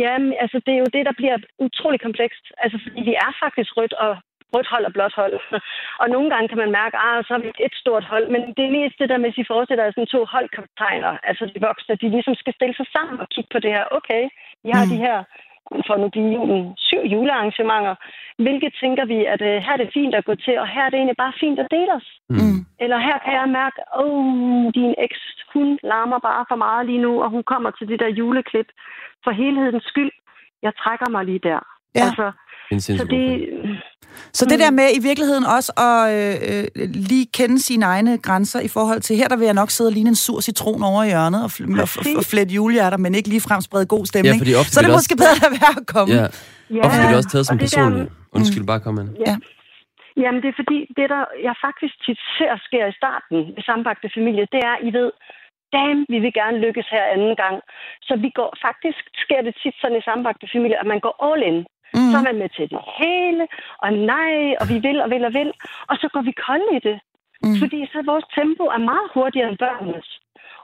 Ja, 0.05 0.14
altså 0.43 0.59
det 0.66 0.72
er 0.74 0.81
jo 0.85 0.91
det, 0.97 1.03
der 1.09 1.14
bliver 1.20 1.37
utrolig 1.66 2.01
komplekst. 2.07 2.45
Altså 2.62 2.77
fordi 2.85 3.01
vi 3.11 3.14
er 3.27 3.31
faktisk 3.45 3.70
rødt 3.79 3.95
og 4.07 4.12
rødt 4.57 4.72
hold 4.72 4.84
og 4.88 4.92
blåt 4.96 5.14
hold. 5.20 5.34
og 6.02 6.07
nogle 6.14 6.28
gange 6.32 6.48
kan 6.48 6.62
man 6.62 6.70
mærke, 6.80 6.94
at 6.96 7.02
ah, 7.07 7.24
så 7.26 7.32
er 7.34 7.42
vi 7.44 7.50
et 7.66 7.74
stort 7.82 8.04
hold. 8.12 8.26
Men 8.34 8.40
det 8.57 8.64
er 8.64 8.76
mest 8.78 8.98
det 9.00 9.09
der 9.09 9.22
med, 9.22 9.32
at 9.38 9.46
forestiller 9.52 9.84
jer 9.84 9.92
sådan 9.92 10.14
to 10.14 10.20
holdkaptajner, 10.34 11.12
altså 11.28 11.44
de 11.52 11.61
voksne, 11.68 12.00
de 12.02 12.09
ligesom 12.16 12.34
skal 12.42 12.54
stille 12.59 12.76
sig 12.76 12.88
sammen 12.96 13.16
og 13.22 13.28
kigge 13.34 13.50
på 13.52 13.59
det 13.64 13.72
her. 13.76 13.84
Okay, 13.98 14.22
vi 14.64 14.70
har 14.76 14.84
mm. 14.84 14.90
de 14.92 14.98
her 15.07 15.18
for 15.86 15.96
nu 15.96 16.09
blive 16.09 16.30
julen, 16.36 16.74
syv 16.88 17.02
julearrangementer. 17.14 17.94
Hvilke 18.44 18.70
tænker 18.80 19.04
vi, 19.12 19.18
at 19.34 19.40
uh, 19.40 19.57
her 19.64 19.72
er 19.72 19.80
det 19.82 19.90
fint 19.94 20.14
at 20.14 20.24
gå 20.24 20.34
til, 20.34 20.59
og 20.62 20.68
her 20.68 20.82
er 20.84 20.90
det 20.90 20.98
egentlig 20.98 21.22
bare 21.24 21.40
fint 21.40 21.59
at 21.59 21.68
dele 21.70 21.92
os? 21.98 22.09
Mm. 22.30 22.61
Eller 22.84 22.98
her 22.98 23.18
kan 23.24 23.34
jeg 23.40 23.48
mærke, 23.61 23.78
oh, 24.00 24.72
din 24.78 24.94
eks, 25.04 25.22
hun 25.52 25.78
larmer 25.82 26.18
bare 26.18 26.44
for 26.50 26.57
meget 26.57 26.86
lige 26.86 27.04
nu, 27.07 27.22
og 27.22 27.30
hun 27.30 27.42
kommer 27.52 27.70
til 27.70 27.88
det 27.88 28.00
der 28.00 28.16
juleklip. 28.20 28.68
For 29.24 29.30
helhedens 29.30 29.84
skyld, 29.84 30.12
jeg 30.62 30.72
trækker 30.76 31.09
mig 31.11 31.24
lige 31.24 31.42
der. 31.50 31.61
Ja. 31.94 32.00
Altså, 32.04 32.26
En 32.72 32.80
så 32.80 33.06
det. 33.10 33.48
Så 34.32 34.44
det 34.50 34.58
der 34.58 34.70
med 34.70 34.88
i 34.98 35.00
virkeligheden 35.08 35.44
også 35.56 35.70
at 35.88 36.00
øh, 36.18 36.34
øh, 36.76 36.88
lige 37.10 37.26
kende 37.38 37.56
sine 37.68 37.84
egne 37.94 38.18
grænser 38.26 38.60
i 38.60 38.70
forhold 38.76 39.00
til, 39.00 39.16
her 39.20 39.28
der 39.28 39.36
vil 39.36 39.44
jeg 39.44 39.54
nok 39.62 39.70
sidde 39.70 39.88
og 39.88 39.92
ligne 39.98 40.08
en 40.14 40.20
sur 40.26 40.40
citron 40.48 40.82
over 40.90 41.02
i 41.04 41.08
hjørnet 41.14 41.40
og, 41.46 41.50
fl- 41.56 41.80
og, 41.82 41.88
og, 41.98 42.18
og 42.20 42.24
flette 42.32 42.52
julehjerter, 42.54 42.98
men 43.04 43.10
ikke 43.18 43.28
lige 43.34 43.40
frem 43.48 43.60
sprede 43.68 43.86
god 43.86 44.04
stemning. 44.12 44.36
Ja, 44.46 44.62
så 44.72 44.80
er 44.80 44.82
det 44.82 44.90
det 44.90 44.96
måske 45.00 45.14
bedre 45.22 45.36
at 45.48 45.52
være 45.60 45.72
at 45.80 45.86
komme. 45.94 46.10
Ja, 46.14 46.26
ja, 46.76 46.82
ofte 46.86 46.96
bliver 46.98 47.08
det 47.12 47.18
også 47.20 47.30
taget 47.34 47.46
som 47.46 47.54
og 47.54 47.60
det 47.60 47.66
der- 47.70 47.76
personligt. 47.76 48.08
Undskyld, 48.36 48.64
bare 48.72 48.80
kom 48.86 48.94
an. 49.02 49.08
Ja. 49.26 49.34
Jamen, 50.22 50.40
det 50.42 50.48
er 50.52 50.56
fordi, 50.62 50.78
det 50.98 51.06
der 51.14 51.22
jeg 51.48 51.54
faktisk 51.66 51.94
tit 52.06 52.20
ser 52.38 52.52
sker 52.68 52.84
i 52.92 52.94
starten 53.00 53.38
ved 53.56 53.62
sambagte 53.68 54.08
familie, 54.18 54.44
det 54.54 54.60
er, 54.70 54.76
I 54.88 54.90
ved, 54.98 55.08
damn, 55.76 56.00
vi 56.12 56.18
vil 56.24 56.32
gerne 56.40 56.58
lykkes 56.66 56.86
her 56.94 57.04
anden 57.14 57.34
gang. 57.42 57.56
Så 58.08 58.12
vi 58.24 58.28
går, 58.38 58.50
faktisk 58.66 59.02
sker 59.24 59.40
det 59.46 59.54
tit 59.62 59.76
sådan 59.80 59.98
i 60.00 60.06
sambagte 60.08 60.46
familie, 60.54 60.76
at 60.82 60.88
man 60.92 61.00
går 61.06 61.14
all 61.28 61.42
in. 61.50 61.58
Mm. 61.97 62.11
Så 62.11 62.14
er 62.20 62.24
man 62.28 62.38
med 62.42 62.51
til 62.57 62.66
det 62.72 62.80
hele, 63.01 63.44
og 63.84 63.90
nej, 64.12 64.34
og 64.61 64.64
vi 64.72 64.78
vil 64.86 64.99
og 65.05 65.09
vil 65.14 65.24
og 65.28 65.34
vil. 65.38 65.51
Og 65.90 65.94
så 66.01 66.07
går 66.12 66.22
vi 66.28 66.32
kolde 66.47 66.70
i 66.78 66.80
det. 66.88 66.97
Mm. 67.44 67.57
Fordi 67.62 67.78
så 67.92 67.99
vores 68.12 68.26
tempo 68.38 68.64
er 68.76 68.82
meget 68.90 69.09
hurtigere 69.14 69.49
end 69.51 69.59
børnenes. 69.66 70.09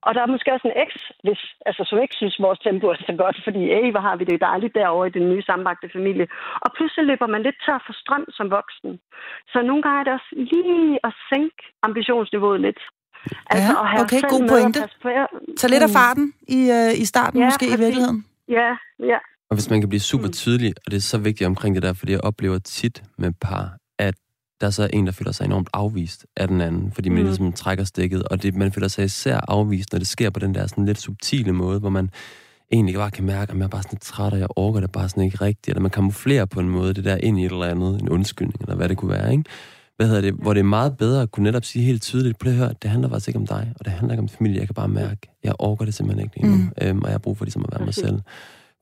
Og 0.07 0.11
der 0.15 0.21
er 0.23 0.33
måske 0.35 0.53
også 0.55 0.67
en 0.69 0.79
eks, 0.85 0.99
hvis, 1.25 1.41
altså, 1.69 1.83
som 1.89 1.99
ikke 2.05 2.17
synes, 2.21 2.37
vores 2.47 2.61
tempo 2.67 2.87
er 2.93 2.99
så 3.11 3.15
godt, 3.23 3.39
fordi 3.47 3.63
hey, 3.75 3.91
hvor 3.93 4.03
har 4.09 4.17
vi 4.17 4.25
det 4.25 4.41
dejligt 4.51 4.75
derovre 4.75 5.09
i 5.09 5.17
den 5.19 5.25
nye 5.31 5.43
sambagte 5.49 5.89
familie. 5.97 6.27
Og 6.65 6.69
pludselig 6.77 7.05
løber 7.11 7.27
man 7.35 7.43
lidt 7.43 7.59
tør 7.67 7.79
for 7.87 7.95
strøm 8.03 8.25
som 8.37 8.47
voksen. 8.59 8.91
Så 9.53 9.59
nogle 9.69 9.83
gange 9.83 10.01
er 10.01 10.05
det 10.05 10.13
også 10.19 10.31
lige 10.53 10.99
at 11.07 11.13
sænke 11.31 11.63
ambitionsniveauet 11.89 12.61
lidt. 12.67 12.81
Altså, 13.53 13.73
Ja, 13.73 13.83
at 13.83 13.89
have 13.93 14.05
okay, 14.05 14.23
god 14.35 14.43
pointe. 14.53 14.79
at 14.83 14.97
på. 15.03 15.09
Så 15.61 15.67
lidt 15.73 15.83
af 15.89 15.93
farten 16.01 16.27
i, 16.59 16.61
øh, 16.77 16.91
i 17.03 17.05
starten 17.13 17.39
Ja, 17.41 17.45
måske 17.47 17.67
i 17.67 17.69
præcis. 17.69 17.85
virkeligheden. 17.85 18.19
Ja, 18.59 18.71
ja. 19.13 19.19
Og 19.53 19.57
hvis 19.57 19.71
man 19.71 19.81
kan 19.81 19.89
blive 19.89 20.01
super 20.01 20.29
tydelig, 20.29 20.73
og 20.87 20.91
det 20.91 20.97
er 20.97 21.01
så 21.01 21.19
vigtigt 21.19 21.47
omkring 21.47 21.75
det 21.75 21.83
der, 21.83 21.93
fordi 21.93 22.13
jeg 22.13 22.21
oplever 22.21 22.59
tit 22.59 23.03
med 23.19 23.33
par, 23.41 23.77
at 23.99 24.15
der 24.61 24.67
er 24.67 24.71
så 24.71 24.89
en, 24.93 25.07
der 25.07 25.13
føler 25.13 25.33
sig 25.33 25.45
enormt 25.45 25.69
afvist 25.73 26.27
af 26.37 26.49
den 26.49 26.61
anden, 26.61 26.93
fordi 26.93 27.09
man 27.09 27.19
Mm. 27.19 27.25
ligesom 27.27 27.53
trækker 27.53 27.85
stikket, 27.85 28.23
og 28.23 28.43
det, 28.43 28.55
man 28.55 28.73
føler 28.73 28.89
sig 28.89 29.05
især 29.05 29.41
afvist, 29.49 29.93
når 29.93 29.99
det 29.99 30.09
sker 30.09 30.31
på 30.31 30.41
den 30.41 30.55
der 30.55 30.67
sådan 30.67 30.85
lidt 30.87 31.01
subtile 31.01 31.53
måde, 31.53 31.79
hvor 31.81 31.89
man 31.91 32.11
egentlig 32.73 32.95
bare 32.95 33.11
kan 33.11 33.25
mærke, 33.25 33.51
at 33.51 33.57
man 33.57 33.65
er 33.65 33.69
bare 33.69 33.83
sådan 33.83 33.95
lidt 33.95 34.03
træt, 34.03 34.33
og 34.33 34.39
jeg 34.39 34.49
orker 34.57 34.81
det 34.81 34.93
bare 34.93 35.09
sådan 35.09 35.23
ikke 35.25 35.37
rigtigt, 35.41 35.69
eller 35.69 35.81
man 35.83 35.91
kamuflerer 35.91 36.45
på 36.45 36.61
en 36.61 36.69
måde 36.69 36.95
det 36.95 37.05
der 37.05 37.17
ind 37.17 37.41
i 37.41 37.45
et 37.47 37.53
eller 37.53 37.67
andet, 37.67 38.01
en 38.01 38.09
undskyldning, 38.09 38.61
eller 38.61 38.75
hvad 38.77 38.89
det 38.89 38.97
kunne 38.97 39.11
være, 39.11 39.33
ikke? 39.33 39.45
Hvad 39.97 40.07
hedder 40.07 40.21
det? 40.21 40.35
Hvor 40.35 40.53
det 40.55 40.61
er 40.61 40.65
meget 40.65 40.97
bedre 40.97 41.23
at 41.23 41.31
kunne 41.31 41.45
netop 41.45 41.65
sige 41.65 41.85
helt 41.85 42.03
tydeligt, 42.03 42.39
prøv 42.39 42.53
at 42.53 42.59
høre, 42.59 42.75
det 42.83 42.91
handler 42.91 43.09
faktisk 43.09 43.29
ikke 43.29 43.39
om 43.39 43.47
dig, 43.47 43.73
og 43.79 43.85
det 43.85 43.93
handler 43.93 44.13
ikke 44.13 44.23
om 44.23 44.29
familie, 44.29 44.59
jeg 44.59 44.69
kan 44.69 44.75
bare 44.75 44.89
mærke, 44.89 45.21
jeg 45.45 45.55
orker 45.59 45.85
det 45.85 45.95
simpelthen 45.95 46.25
ikke 46.27 46.37
lige 46.41 46.51
nu, 46.51 46.57
Mm. 46.57 46.71
øhm, 46.83 46.99
og 47.03 47.05
jeg 47.09 47.13
har 47.15 47.19
brug 47.19 47.39
for 47.39 47.45
ligesom 47.45 47.65
at 47.65 47.69
være 47.79 47.85
mig 47.85 47.95
selv. 47.95 48.21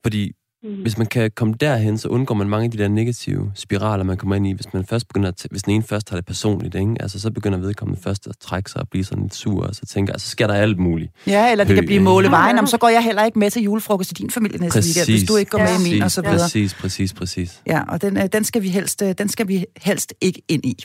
Fordi 0.03 0.31
Mm. 0.63 0.81
hvis 0.81 0.97
man 0.97 1.07
kan 1.07 1.31
komme 1.35 1.53
derhen, 1.59 1.97
så 1.97 2.07
undgår 2.07 2.35
man 2.35 2.49
mange 2.49 2.65
af 2.65 2.71
de 2.71 2.77
der 2.77 2.87
negative 2.87 3.51
spiraler, 3.55 4.03
man 4.03 4.17
kommer 4.17 4.35
ind 4.35 4.47
i, 4.47 4.51
hvis 4.53 4.73
man 4.73 4.85
først 4.85 5.07
begynder 5.07 5.29
at 5.29 5.41
t- 5.41 5.45
hvis 5.51 5.63
den 5.63 5.73
ene 5.73 5.83
først 5.83 6.09
har 6.09 6.17
det 6.17 6.25
personligt, 6.25 6.75
ikke? 6.75 6.95
Altså, 6.99 7.19
så 7.19 7.31
begynder 7.31 7.57
vedkommende 7.57 8.01
først 8.03 8.27
at 8.27 8.35
trække 8.41 8.71
sig 8.71 8.81
og 8.81 8.87
blive 8.89 9.03
sådan 9.03 9.23
lidt 9.23 9.35
sur, 9.35 9.63
og 9.67 9.75
så 9.75 9.85
tænker, 9.85 10.13
altså, 10.13 10.27
så 10.27 10.31
sker 10.31 10.47
der 10.47 10.53
alt 10.53 10.79
muligt. 10.79 11.11
Ja, 11.27 11.51
eller 11.51 11.63
det 11.63 11.75
kan 11.75 11.85
blive 11.85 11.97
ja. 11.99 12.03
måle 12.03 12.29
vejen, 12.31 12.49
Ja. 12.49 12.55
Jamen, 12.55 12.67
så 12.67 12.77
går 12.77 12.89
jeg 12.89 13.03
heller 13.03 13.23
ikke 13.25 13.39
med 13.39 13.51
til 13.51 13.61
julefrokost 13.63 14.11
i 14.11 14.13
din 14.13 14.29
familie 14.29 14.59
næste 14.59 14.79
weekend, 14.79 15.17
hvis 15.17 15.27
du 15.29 15.35
ikke 15.35 15.51
går 15.51 15.57
med 15.57 15.79
i 15.87 15.93
min, 15.93 16.03
og 16.03 16.11
så 16.11 16.21
videre. 16.21 16.37
Præcis, 16.37 16.73
præcis, 16.73 17.13
præcis. 17.13 17.61
Ja, 17.67 17.81
og 17.87 18.01
den, 18.01 18.17
øh, 18.17 18.23
den, 18.33 18.43
skal 18.43 18.61
vi 18.61 18.69
helst, 18.69 19.01
øh, 19.01 19.13
den 19.17 19.29
skal 19.29 19.47
vi 19.47 19.65
helst 19.77 20.13
ikke 20.21 20.41
ind 20.47 20.65
i. 20.65 20.83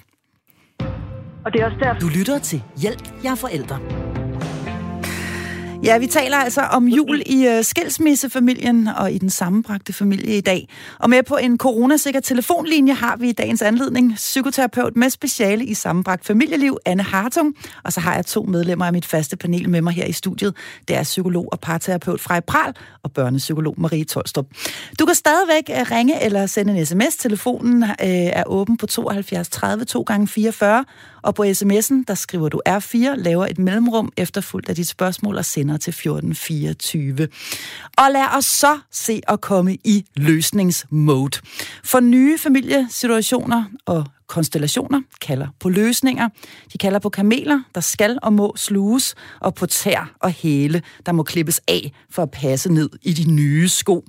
Og 1.45 1.53
det 1.53 1.61
er 1.61 1.65
også 1.65 1.77
derfor, 1.83 2.01
Du 2.01 2.09
lytter 2.09 2.39
til 2.39 2.63
Hjælp, 2.77 3.09
jeg 3.25 3.31
er 3.31 3.35
forældre. 3.35 3.79
Ja, 5.87 5.99
vi 5.99 6.07
taler 6.07 6.37
altså 6.37 6.61
om 6.61 6.89
jul 6.89 7.23
i 7.27 7.49
uh, 7.49 7.65
skilsmissefamilien 7.65 8.89
og 8.89 9.13
i 9.13 9.19
den 9.19 9.31
sammenbragte 9.31 9.93
familie 9.93 10.37
i 10.37 10.41
dag. 10.41 10.69
Og 10.99 11.11
med 11.11 11.23
på 11.23 11.37
en 11.37 11.59
coronasikker 11.59 12.21
telefonlinje 12.21 12.95
har 12.95 13.17
vi 13.17 13.29
i 13.29 13.33
dagens 13.33 13.63
anledning 13.63 14.15
psykoterapeut 14.15 14.97
med 14.97 15.11
speciale 15.11 15.65
i 15.65 15.75
sammenbragt 15.75 16.27
familieliv, 16.27 16.79
Anne 16.87 17.03
Hartung. 17.03 17.55
Og 17.85 17.93
så 17.93 18.01
har 18.01 18.15
jeg 18.15 18.27
to 18.27 18.43
medlemmer 18.43 18.87
af 18.87 18.93
mit 18.93 19.07
faste 19.07 19.37
panel 19.37 19.71
med 19.71 19.83
mig 19.83 19.93
her 19.93 20.05
i 20.05 20.13
studiet. 20.13 20.57
Det 20.89 20.97
er 20.97 21.03
psykolog 21.03 21.49
og 21.53 21.61
parterapeut 21.61 22.21
Frej 22.21 22.41
Pral 22.41 22.75
og 23.03 23.13
børnepsykolog 23.13 23.75
Marie 23.79 24.05
Tolstrup. 24.05 24.47
Du 24.99 25.07
kan 25.07 25.15
stadigvæk 25.15 25.71
øh, 25.71 25.91
ringe 25.91 26.23
eller 26.23 26.47
sende 26.47 26.79
en 26.79 26.87
sms. 26.87 27.17
Telefonen 27.17 27.83
øh, 27.83 27.89
er 28.11 28.45
åben 28.47 28.77
på 28.77 28.87
72 28.87 29.49
30 29.49 29.85
2 29.85 30.03
gange 30.03 30.29
44 30.29 30.85
og 31.27 31.35
på 31.35 31.43
sms'en, 31.43 32.05
der 32.09 32.15
skriver 32.15 32.49
du 32.49 32.61
R4, 32.69 32.97
laver 33.15 33.47
et 33.47 33.59
mellemrum 33.59 34.13
efterfulgt 34.17 34.69
af 34.69 34.75
dit 34.75 34.89
spørgsmål 34.89 35.37
og 35.37 35.45
sender 35.45 35.77
til 35.77 35.91
1424. 35.91 37.29
Og 37.99 38.05
lad 38.13 38.37
os 38.37 38.45
så 38.45 38.79
se 38.93 39.21
at 39.29 39.41
komme 39.41 39.75
i 39.75 40.05
løsningsmode. 40.17 41.39
For 41.85 42.01
nye 42.01 42.39
familiesituationer 42.39 43.65
og 43.87 44.05
konstellationer 44.29 45.01
kalder 45.21 45.47
på 45.61 45.69
løsninger. 45.69 46.29
De 46.73 46.79
kalder 46.79 46.99
på 46.99 47.09
kameler, 47.09 47.61
der 47.75 47.81
skal 47.81 48.19
og 48.23 48.33
må 48.33 48.57
sluges, 48.57 49.15
og 49.41 49.55
på 49.55 49.67
tær 49.67 50.15
og 50.21 50.31
hæle, 50.31 50.83
der 51.07 51.13
må 51.13 51.23
klippes 51.23 51.61
af 51.69 51.93
for 52.11 52.23
at 52.23 52.31
passe 52.31 52.73
ned 52.73 52.91
i 53.03 53.13
de 53.13 53.31
nye 53.31 53.69
sko. 53.69 54.05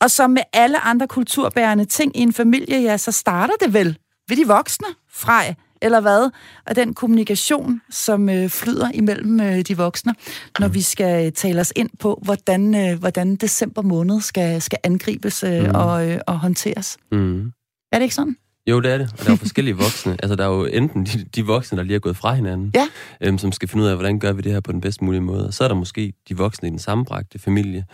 Og 0.00 0.10
som 0.10 0.30
med 0.30 0.42
alle 0.52 0.80
andre 0.80 1.08
kulturbærende 1.08 1.84
ting 1.84 2.16
i 2.16 2.20
en 2.20 2.32
familie, 2.32 2.82
ja, 2.82 2.96
så 2.96 3.12
starter 3.12 3.54
det 3.60 3.74
vel 3.74 3.98
ved 4.28 4.36
de 4.36 4.46
voksne, 4.46 4.86
Frej, 5.10 5.54
eller 5.82 6.00
hvad? 6.00 6.30
Og 6.66 6.76
den 6.76 6.94
kommunikation, 6.94 7.80
som 7.90 8.28
øh, 8.28 8.48
flyder 8.48 8.90
imellem 8.94 9.40
øh, 9.40 9.60
de 9.60 9.76
voksne, 9.76 10.14
når 10.58 10.68
vi 10.68 10.82
skal 10.82 11.26
øh, 11.26 11.32
tale 11.32 11.60
os 11.60 11.72
ind 11.76 11.90
på, 11.98 12.22
hvordan, 12.24 12.74
øh, 12.90 12.98
hvordan 12.98 13.36
december 13.36 13.82
måned 13.82 14.20
skal, 14.20 14.62
skal 14.62 14.78
angribes 14.84 15.42
øh, 15.42 15.64
Mm. 15.64 15.74
og, 15.74 16.08
øh, 16.10 16.20
og 16.26 16.38
håndteres. 16.38 16.96
Mm. 17.12 17.46
Er 17.92 17.98
det 17.98 18.02
ikke 18.02 18.14
sådan? 18.14 18.36
Jo, 18.70 18.80
det 18.80 18.92
er 18.92 18.98
det. 18.98 19.08
Og 19.12 19.18
der 19.18 19.26
er 19.26 19.30
jo 19.32 19.36
forskellige 19.36 19.76
voksne. 19.76 20.12
Altså, 20.22 20.36
der 20.36 20.44
er 20.44 20.48
jo 20.48 20.64
enten 20.64 21.04
de, 21.06 21.24
de 21.34 21.46
voksne, 21.46 21.78
der 21.78 21.84
lige 21.84 21.94
er 21.94 21.98
gået 22.00 22.16
fra 22.16 22.34
hinanden, 22.34 22.72
Ja. 22.74 22.86
øhm, 23.20 23.38
som 23.38 23.52
skal 23.52 23.68
finde 23.68 23.84
ud 23.84 23.88
af, 23.88 23.96
hvordan 23.96 24.18
gør 24.18 24.32
vi 24.32 24.42
det 24.42 24.52
her 24.52 24.60
på 24.60 24.72
den 24.72 24.80
bedst 24.80 25.02
mulige 25.02 25.20
måde. 25.20 25.46
Og 25.46 25.54
så 25.54 25.64
er 25.64 25.68
der 25.68 25.74
måske 25.74 26.12
de 26.28 26.36
voksne 26.36 26.68
i 26.68 26.70
den 26.70 26.78
sammenbragte 26.78 27.38
familie, 27.38 27.84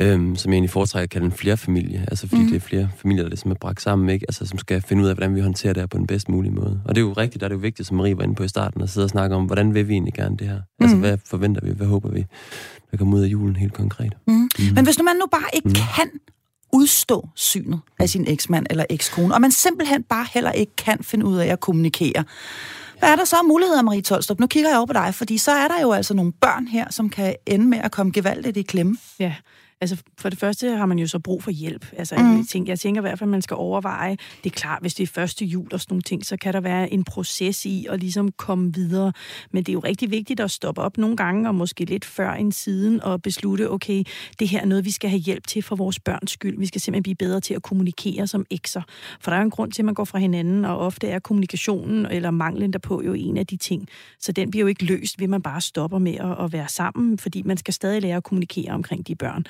øhm, 0.00 0.36
som 0.36 0.52
jeg 0.52 0.56
egentlig 0.56 0.70
foretrækker 0.70 1.02
at 1.04 1.10
kalde 1.10 1.26
en 1.26 1.32
flerfamilie. 1.32 2.04
Altså, 2.08 2.26
fordi 2.28 2.36
Mhm. 2.42 2.44
mm. 2.46 2.50
det 2.50 2.56
er 2.56 2.60
flere 2.68 2.88
familier, 2.96 3.22
der 3.22 3.28
ligesom 3.28 3.50
er 3.50 3.54
bragt 3.54 3.82
sammen, 3.82 4.08
ikke? 4.08 4.26
Altså, 4.28 4.46
som 4.46 4.58
skal 4.58 4.82
finde 4.82 5.02
ud 5.02 5.08
af, 5.08 5.14
hvordan 5.14 5.34
vi 5.34 5.40
håndterer 5.40 5.72
det 5.72 5.80
her 5.82 5.86
på 5.86 5.98
den 5.98 6.06
bedst 6.06 6.28
mulige 6.28 6.52
måde. 6.52 6.80
Og 6.84 6.94
det 6.94 7.00
er 7.00 7.06
jo 7.06 7.12
rigtigt, 7.12 7.40
der 7.40 7.46
er 7.46 7.48
det 7.48 7.54
jo 7.56 7.60
vigtigt, 7.60 7.88
som 7.88 7.96
Marie 7.96 8.16
var 8.16 8.22
inde 8.22 8.34
på 8.34 8.42
i 8.42 8.48
starten, 8.48 8.82
at 8.82 8.90
sidde 8.90 9.04
og 9.04 9.10
snakke 9.10 9.36
om, 9.36 9.44
hvordan 9.44 9.74
vil 9.74 9.88
vi 9.88 9.92
egentlig 9.92 10.14
gerne 10.14 10.36
det 10.36 10.46
her? 10.48 10.60
Altså, 10.80 10.96
Mhm. 10.96 11.04
hvad 11.04 11.18
forventer 11.26 11.60
vi? 11.64 11.70
Hvad 11.72 11.86
håber 11.86 12.08
vi, 12.10 12.26
der 12.90 12.96
kommer 12.96 13.16
ud 13.18 13.22
af 13.22 13.26
julen 13.28 13.56
helt 13.56 13.72
konkret? 13.72 14.12
Mm. 14.26 14.32
Mhm. 14.34 14.50
Men 14.74 14.84
hvis 14.84 14.98
nu 14.98 15.04
man 15.04 15.16
nu 15.16 15.26
bare 15.32 15.48
ikke 15.52 15.68
Mm. 15.68 15.74
kan 15.74 16.10
udstå 16.72 17.28
synet 17.34 17.80
af 17.98 18.08
sin 18.08 18.24
eksmand 18.28 18.66
eller 18.70 18.84
ekskone, 18.90 19.34
og 19.34 19.40
man 19.40 19.52
simpelthen 19.52 20.02
bare 20.02 20.26
heller 20.34 20.52
ikke 20.52 20.76
kan 20.76 20.98
finde 21.02 21.26
ud 21.26 21.36
af 21.36 21.46
at 21.46 21.60
kommunikere, 21.60 22.24
hvad 22.98 23.08
er 23.12 23.16
der 23.16 23.24
så 23.24 23.36
af 23.36 23.44
muligheder, 23.48 23.82
Marie 23.82 24.00
Tolstrup? 24.02 24.40
Nu 24.40 24.46
kigger 24.46 24.70
jeg 24.70 24.76
over 24.78 24.86
på 24.86 24.92
dig, 24.92 25.14
fordi 25.14 25.38
så 25.38 25.50
er 25.50 25.68
der 25.68 25.80
jo 25.82 25.92
altså 25.92 26.14
nogle 26.14 26.32
børn 26.32 26.66
her, 26.66 26.86
som 26.90 27.08
kan 27.10 27.34
ende 27.46 27.66
med 27.66 27.78
at 27.78 27.90
komme 27.90 28.12
gevaldigt 28.12 28.56
i 28.56 28.62
klemme. 28.62 28.96
Ja, 29.20 29.34
altså 29.80 29.96
for 30.18 30.28
det 30.28 30.38
første 30.38 30.70
har 30.76 30.86
man 30.86 30.98
jo 30.98 31.06
så 31.06 31.18
brug 31.18 31.42
for 31.42 31.50
hjælp. 31.50 31.86
Altså, 31.96 32.14
Mm. 32.16 32.36
jeg, 32.36 32.44
tænker, 32.48 32.72
jeg 32.72 32.78
tænker 32.80 33.00
i 33.00 33.02
hvert 33.02 33.18
fald, 33.18 33.28
at 33.28 33.32
man 33.32 33.42
skal 33.42 33.54
overveje, 33.54 34.16
det 34.44 34.50
er 34.50 34.54
klart, 34.54 34.80
hvis 34.80 34.94
det 34.94 35.02
er 35.02 35.06
første 35.06 35.44
jul 35.44 35.68
og 35.72 35.80
sådan 35.80 35.92
nogle 35.92 36.02
ting, 36.02 36.26
så 36.26 36.36
kan 36.36 36.52
der 36.52 36.60
være 36.60 36.92
en 36.92 37.04
proces 37.04 37.66
i 37.66 37.86
at 37.90 38.00
ligesom 38.00 38.32
komme 38.32 38.74
videre. 38.74 39.12
Men 39.50 39.62
det 39.62 39.68
er 39.68 39.74
jo 39.74 39.80
rigtig 39.80 40.10
vigtigt 40.10 40.40
at 40.40 40.50
stoppe 40.50 40.80
op 40.80 40.98
nogle 40.98 41.16
gange, 41.16 41.48
og 41.48 41.54
måske 41.54 41.84
lidt 41.84 42.04
før 42.04 42.32
en 42.32 42.52
siden, 42.52 43.02
og 43.02 43.22
beslutte, 43.22 43.70
okay, 43.70 44.04
det 44.38 44.48
her 44.48 44.60
er 44.60 44.66
noget, 44.66 44.84
vi 44.84 44.90
skal 44.90 45.10
have 45.10 45.20
hjælp 45.20 45.46
til 45.46 45.62
for 45.62 45.76
vores 45.76 46.00
børns 46.00 46.30
skyld. 46.30 46.58
Vi 46.58 46.66
skal 46.66 46.80
simpelthen 46.80 47.02
blive 47.02 47.14
bedre 47.14 47.40
til 47.40 47.54
at 47.54 47.62
kommunikere 47.62 48.26
som 48.26 48.46
ekser. 48.50 48.82
For 49.20 49.30
der 49.30 49.36
er 49.36 49.40
jo 49.40 49.44
en 49.44 49.50
grund 49.50 49.72
til, 49.72 49.82
at 49.82 49.86
man 49.86 49.94
går 49.94 50.04
fra 50.04 50.18
hinanden, 50.18 50.64
og 50.64 50.78
ofte 50.78 51.08
er 51.08 51.18
kommunikationen 51.18 52.06
eller 52.06 52.30
manglen 52.30 52.72
derpå 52.72 53.02
jo 53.02 53.12
en 53.12 53.36
af 53.36 53.46
de 53.46 53.56
ting. 53.56 53.88
Så 54.20 54.32
den 54.32 54.50
bliver 54.50 54.60
jo 54.62 54.66
ikke 54.66 54.84
løst, 54.84 55.20
ved 55.20 55.28
man 55.28 55.42
bare 55.42 55.60
stopper 55.60 55.98
med 55.98 56.14
at, 56.14 56.44
at 56.44 56.52
være 56.52 56.68
sammen, 56.68 57.18
fordi 57.18 57.42
man 57.42 57.56
skal 57.56 57.74
stadig 57.74 58.02
lære 58.02 58.16
at 58.16 58.24
kommunikere 58.24 58.70
omkring 58.72 59.06
de 59.06 59.14
børn. 59.14 59.44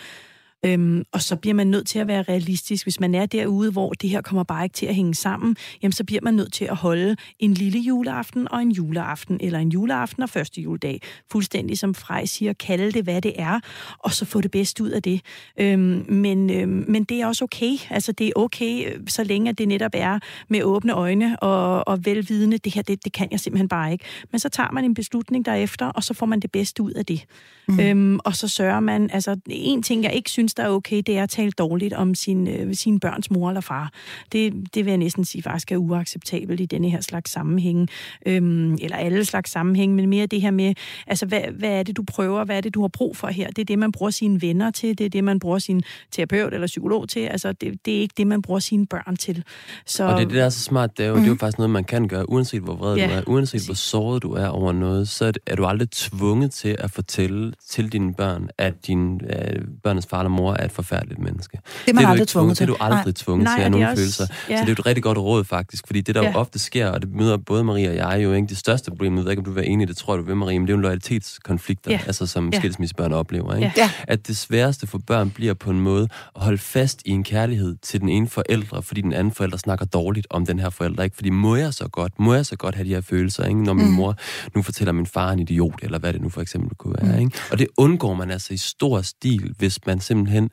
Øhm, 0.64 1.04
og 1.12 1.22
så 1.22 1.36
bliver 1.36 1.54
man 1.54 1.66
nødt 1.66 1.86
til 1.86 1.98
at 1.98 2.06
være 2.06 2.22
realistisk. 2.22 2.84
Hvis 2.84 3.00
man 3.00 3.14
er 3.14 3.26
derude, 3.26 3.72
hvor 3.72 3.92
det 3.92 4.11
her 4.11 4.20
kommer 4.20 4.42
bare 4.42 4.64
ikke 4.64 4.74
til 4.74 4.86
at 4.86 4.94
hænge 4.94 5.14
sammen, 5.14 5.56
jamen 5.82 5.92
så 5.92 6.04
bliver 6.04 6.20
man 6.22 6.34
nødt 6.34 6.52
til 6.52 6.64
at 6.64 6.76
holde 6.76 7.16
en 7.38 7.54
lille 7.54 7.78
juleaften 7.78 8.52
og 8.52 8.62
en 8.62 8.70
juleaften, 8.70 9.38
eller 9.40 9.59
en 9.59 9.68
juleaften 9.68 10.22
og 10.22 10.30
første 10.30 10.61
juledag. 10.61 11.00
Fuldstændig 11.32 11.78
som 11.78 11.94
Frej 11.94 12.24
siger, 12.24 12.52
kalde 12.52 12.92
det, 12.92 13.04
hvad 13.04 13.22
det 13.22 13.32
er, 13.36 13.61
og 13.98 14.12
så 14.12 14.24
få 14.24 14.40
det 14.40 14.50
bedste 14.50 14.84
ud 14.84 14.90
af 14.90 15.02
det. 15.02 15.20
Øhm, 15.61 16.04
men, 16.09 16.50
øhm, 16.50 16.84
men 16.88 17.04
det 17.04 17.20
er 17.20 17.26
også 17.26 17.44
okay. 17.44 17.72
Altså 17.90 18.12
det 18.12 18.26
er 18.26 18.32
okay, 18.36 18.98
så 19.09 19.24
længe 19.24 19.52
det 19.52 19.68
netop 19.68 19.92
er 19.94 20.18
med 20.48 20.62
åbne 20.62 20.92
øjne 20.92 21.42
og, 21.42 21.88
og 21.88 22.04
velvidende, 22.04 22.59
det 22.59 22.74
her, 22.74 22.82
det, 22.82 23.04
det 23.04 23.12
kan 23.12 23.28
jeg 23.30 23.40
simpelthen 23.40 23.68
bare 23.68 23.92
ikke. 23.92 24.04
Men 24.32 24.38
så 24.38 24.48
tager 24.48 24.70
man 24.70 24.84
en 24.84 24.94
beslutning 24.94 25.44
derefter, 25.44 25.86
og 25.86 26.04
så 26.04 26.14
får 26.14 26.26
man 26.26 26.40
det 26.40 26.52
bedste 26.52 26.82
ud 26.82 26.92
af 26.92 27.06
det. 27.06 27.24
Mm. 27.69 27.81
Øhm, 27.81 28.19
og 28.25 28.37
så 28.37 28.49
sørger 28.49 28.81
man, 28.81 29.11
altså 29.12 29.37
en 29.47 29.83
ting, 29.83 30.05
jeg 30.05 30.12
ikke 30.12 30.31
synes 30.31 30.55
der 30.55 30.62
er 30.62 30.69
okay, 30.69 31.03
det 31.07 31.19
er 31.19 31.23
at 31.23 31.31
tale 31.31 31.51
dårligt 31.51 31.95
om 31.95 32.14
sin, 32.14 32.49
øh, 32.49 32.75
sin 32.75 33.01
børns 33.01 33.31
mor 33.31 33.49
eller 33.49 33.61
far. 33.61 33.93
Det, 34.33 34.75
det 34.75 34.85
vil 34.85 34.91
jeg 34.91 34.99
næsten 34.99 35.25
sige 35.25 35.43
faktisk 35.43 35.73
er 35.73 35.77
uacceptabelt 35.77 36.61
i 36.61 36.66
denne 36.66 36.91
her 36.91 37.01
slags 37.01 37.31
sammenhæng, 37.31 37.89
øhm, 38.27 38.75
eller 38.75 38.97
alle 38.97 39.25
slags 39.25 39.51
sammenhæng, 39.51 39.95
men 39.95 40.09
mere 40.09 40.27
det 40.27 40.41
her 40.41 40.51
med, 40.51 40.75
altså 41.07 41.27
hvad, 41.27 41.41
hvad 41.59 41.71
er 41.71 41.83
det, 41.83 41.97
du 41.97 42.03
prøver, 42.03 42.45
hvad 42.45 42.57
er 42.57 42.61
det, 42.61 42.75
du 42.75 42.81
har 42.81 42.89
brug 42.89 43.16
for 43.16 43.29
her? 43.29 43.49
Det 43.49 43.59
er 43.59 43.64
det, 43.64 43.79
man 43.79 43.93
bruger 43.93 44.11
sine 44.11 44.43
venner 44.43 44.71
til, 44.71 44.99
det 44.99 45.05
er 45.05 45.11
det, 45.11 45.25
man 45.25 45.39
bruger 45.39 45.59
sin 45.59 45.83
terapeut 46.11 46.55
eller 46.55 46.66
psykolog 46.66 47.09
til, 47.09 47.21
altså 47.21 47.53
det, 47.53 47.87
det 47.87 47.97
er 47.97 48.01
ikke 48.01 48.14
det, 48.16 48.27
man 48.27 48.43
bruger 48.43 48.61
sine 48.61 48.87
børn 48.87 49.16
til. 49.16 49.45
Så... 49.87 50.05
Og 50.05 50.12
det 50.12 50.23
er 50.23 50.29
det, 50.29 50.37
der 50.37 50.45
er 50.45 50.49
så 50.49 50.61
smart, 50.61 50.99
det 50.99 51.05
er 51.05 51.09
jo, 51.09 51.14
mm. 51.14 51.21
det 51.21 51.25
er 51.25 51.29
jo 51.29 51.33
mhm. 51.33 51.39
faktisk 51.39 51.59
noget, 51.59 51.71
man 51.71 51.85
kan 51.85 52.09
gøre, 52.09 52.31
uanset 52.31 52.62
hvor 52.62 52.75
vred 52.75 52.97
ja. 52.97 53.07
du 53.07 53.12
er, 53.12 53.23
uanset 53.27 53.64
hvor 53.64 53.75
såret 53.75 54.23
du 54.23 54.33
er 54.33 54.47
over 54.47 54.73
noget, 54.73 55.09
så 55.09 55.33
er 55.47 55.57
du 55.57 55.64
aldrig 55.64 55.91
tvunget 55.91 56.51
til 56.53 56.77
at 56.79 56.91
fortælle 56.91 57.53
til 57.70 57.92
dine 57.92 58.14
børn, 58.14 58.48
at 58.59 58.86
din 58.86 59.20
øh, 59.24 59.62
børnenes 59.82 60.06
far 60.06 60.18
eller 60.18 60.28
mor 60.28 60.54
er 60.54 60.64
et 60.64 60.72
forfærdeligt 60.72 61.20
menneske. 61.20 61.59
Det 61.62 61.90
er 61.90 61.94
man 61.94 62.02
det 62.02 62.06
er 62.06 62.11
aldrig 62.11 62.28
tvunget 62.28 62.56
til. 62.56 62.66
Det 62.66 62.72
er 62.72 62.76
du 62.76 62.84
aldrig 62.84 63.04
Nej. 63.04 63.12
tvunget 63.12 63.44
Nej, 63.44 63.56
til 63.56 63.62
at 63.62 63.70
nogle 63.70 63.88
også, 63.88 64.00
følelser. 64.00 64.26
Ja. 64.48 64.56
Så 64.56 64.61
det 64.61 64.62
er 64.62 64.66
jo 64.66 64.72
et 64.72 64.86
rigtig 64.86 65.02
godt 65.02 65.18
råd, 65.18 65.44
faktisk. 65.44 65.86
Fordi 65.86 66.00
det, 66.00 66.14
der 66.14 66.22
ja. 66.22 66.30
jo 66.30 66.38
ofte 66.38 66.59
sker, 66.59 66.86
og 66.86 67.02
det 67.02 67.11
møder 67.12 67.36
både 67.36 67.64
Maria 67.64 67.90
og 67.90 67.96
jeg 67.96 68.24
jo, 68.24 68.32
ikke? 68.32 68.48
det 68.48 68.56
største 68.56 68.90
problem, 68.90 69.16
jeg 69.16 69.24
ved 69.24 69.30
ikke, 69.30 69.40
om 69.40 69.44
du 69.44 69.50
vil 69.50 69.56
være 69.56 69.66
enig 69.66 69.84
i 69.84 69.88
det, 69.88 69.96
tror 69.96 70.14
jeg, 70.14 70.18
du 70.18 70.26
vil, 70.26 70.36
Maria, 70.36 70.59
men 70.59 70.66
det 70.66 70.72
er 70.72 70.76
jo 70.76 70.80
loyalitetskonflikter, 70.80 71.90
ja. 71.90 72.00
altså 72.06 72.26
som 72.26 72.50
ja. 72.52 72.59
skilsmissebørn 72.59 73.12
oplever. 73.12 73.54
Ikke? 73.54 73.72
Ja. 73.76 73.90
At 74.09 74.26
det 74.26 74.36
sværeste 74.36 74.86
for 74.86 74.98
børn 75.06 75.30
bliver 75.30 75.54
på 75.54 75.70
en 75.70 75.80
måde 75.80 76.09
at 76.36 76.42
holde 76.42 76.59
fast 76.59 77.02
i 77.04 77.11
en 77.11 77.24
kærlighed 77.24 77.76
til 77.82 78.00
den 78.00 78.09
ene 78.09 78.28
forældre, 78.28 78.82
fordi 78.82 79.00
den 79.00 79.12
anden 79.12 79.32
forælder 79.32 79.56
snakker 79.56 79.86
dårligt 79.86 80.26
om 80.30 80.46
den 80.46 80.59
her 80.59 80.70
forælder. 80.70 81.02
Ikke? 81.02 81.16
Fordi 81.16 81.30
må 81.30 81.56
jeg 81.56 81.74
så 81.74 81.88
godt, 81.88 82.12
må 82.18 82.34
jeg 82.34 82.46
så 82.46 82.56
godt 82.56 82.74
have 82.74 82.84
de 82.84 82.94
her 82.94 83.00
følelser, 83.00 83.44
ikke? 83.44 83.62
når 83.62 83.72
min 83.72 83.86
mm. 83.86 83.92
mor 83.92 84.16
nu 84.54 84.62
fortæller 84.62 84.92
min 84.92 85.06
far 85.06 85.32
en 85.32 85.38
idiot, 85.38 85.78
eller 85.82 85.98
hvad 85.98 86.12
det 86.12 86.22
nu 86.22 86.28
for 86.28 86.40
eksempel 86.40 86.76
kunne 86.76 86.94
være. 87.02 87.12
Mm. 87.12 87.18
Ikke? 87.18 87.38
Og 87.51 87.59
det 87.59 87.66
undgår 87.76 88.14
man 88.14 88.30
altså 88.30 88.55
i 88.55 88.57
stor 88.57 89.03
stil, 89.03 89.55
hvis 89.59 89.86
man 89.86 90.01
simpelthen 90.01 90.51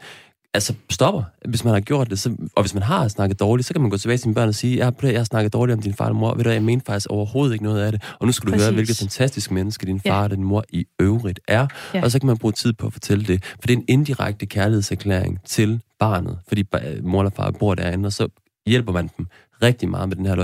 altså 0.54 0.74
stopper, 0.90 1.24
hvis 1.50 1.64
man 1.64 1.74
har 1.74 1.82
gjort 1.82 2.10
det. 2.10 2.20
Så, 2.20 2.36
og 2.56 2.64
hvis 2.64 2.74
man 2.74 2.84
har 2.84 3.08
snakket 3.08 3.40
dårligt, 3.40 3.68
så 3.68 3.74
kan 3.74 3.82
man 3.82 3.90
gå 3.90 3.98
tilbage 3.98 4.18
til 4.18 4.24
sine 4.24 4.34
børn 4.36 4.48
og 4.48 4.56
sige, 4.56 4.78
jeg 4.78 4.86
har, 4.86 5.08
jeg 5.08 5.20
har 5.20 5.24
snakket 5.24 5.54
dårligt 5.54 5.78
om 5.78 5.82
din 5.82 5.94
far 5.94 6.10
og 6.10 6.16
mor. 6.16 6.34
Ved 6.36 6.44
du, 6.44 6.50
jeg 6.50 6.64
mener 6.64 6.82
faktisk 6.86 7.08
overhovedet 7.10 7.54
ikke 7.54 7.64
noget 7.64 7.84
af 7.84 7.92
det. 7.92 8.04
Og 8.20 8.26
nu 8.26 8.32
skal 8.32 8.48
du 8.48 8.52
Præcis. 8.52 8.66
høre, 8.66 8.74
hvilket 8.74 8.98
fantastisk 8.98 9.52
menneske 9.52 9.86
din 9.86 10.02
far 10.02 10.18
ja. 10.18 10.24
og 10.24 10.32
din 10.32 10.44
mor 10.44 10.64
i 10.70 10.86
øvrigt 11.00 11.40
er. 11.48 11.68
Ja. 11.94 12.04
Og 12.04 12.12
så 12.12 12.20
kan 12.20 12.28
man 12.28 12.38
bruge 12.38 12.52
tid 12.52 12.74
på 12.74 12.88
at 12.88 12.94
fortælle 12.94 13.26
det. 13.26 13.44
For 13.46 13.68
det 13.68 13.74
er 13.74 13.78
en 13.78 13.86
indirekte 13.88 14.46
kærlighedserklæring 14.46 15.40
til 15.46 15.82
barnet, 16.00 16.40
fordi 16.48 16.64
mor 17.04 17.22
eller 17.22 17.32
far 17.36 17.52
bor 17.52 17.76
derinde, 17.76 18.08
og 18.08 18.14
så 18.14 18.28
hjælper 18.66 18.92
man 18.92 19.10
dem 19.18 19.28
rigtig 19.62 19.90
meget 19.90 20.10
med 20.10 20.18
den 20.18 20.26
her 20.26 20.36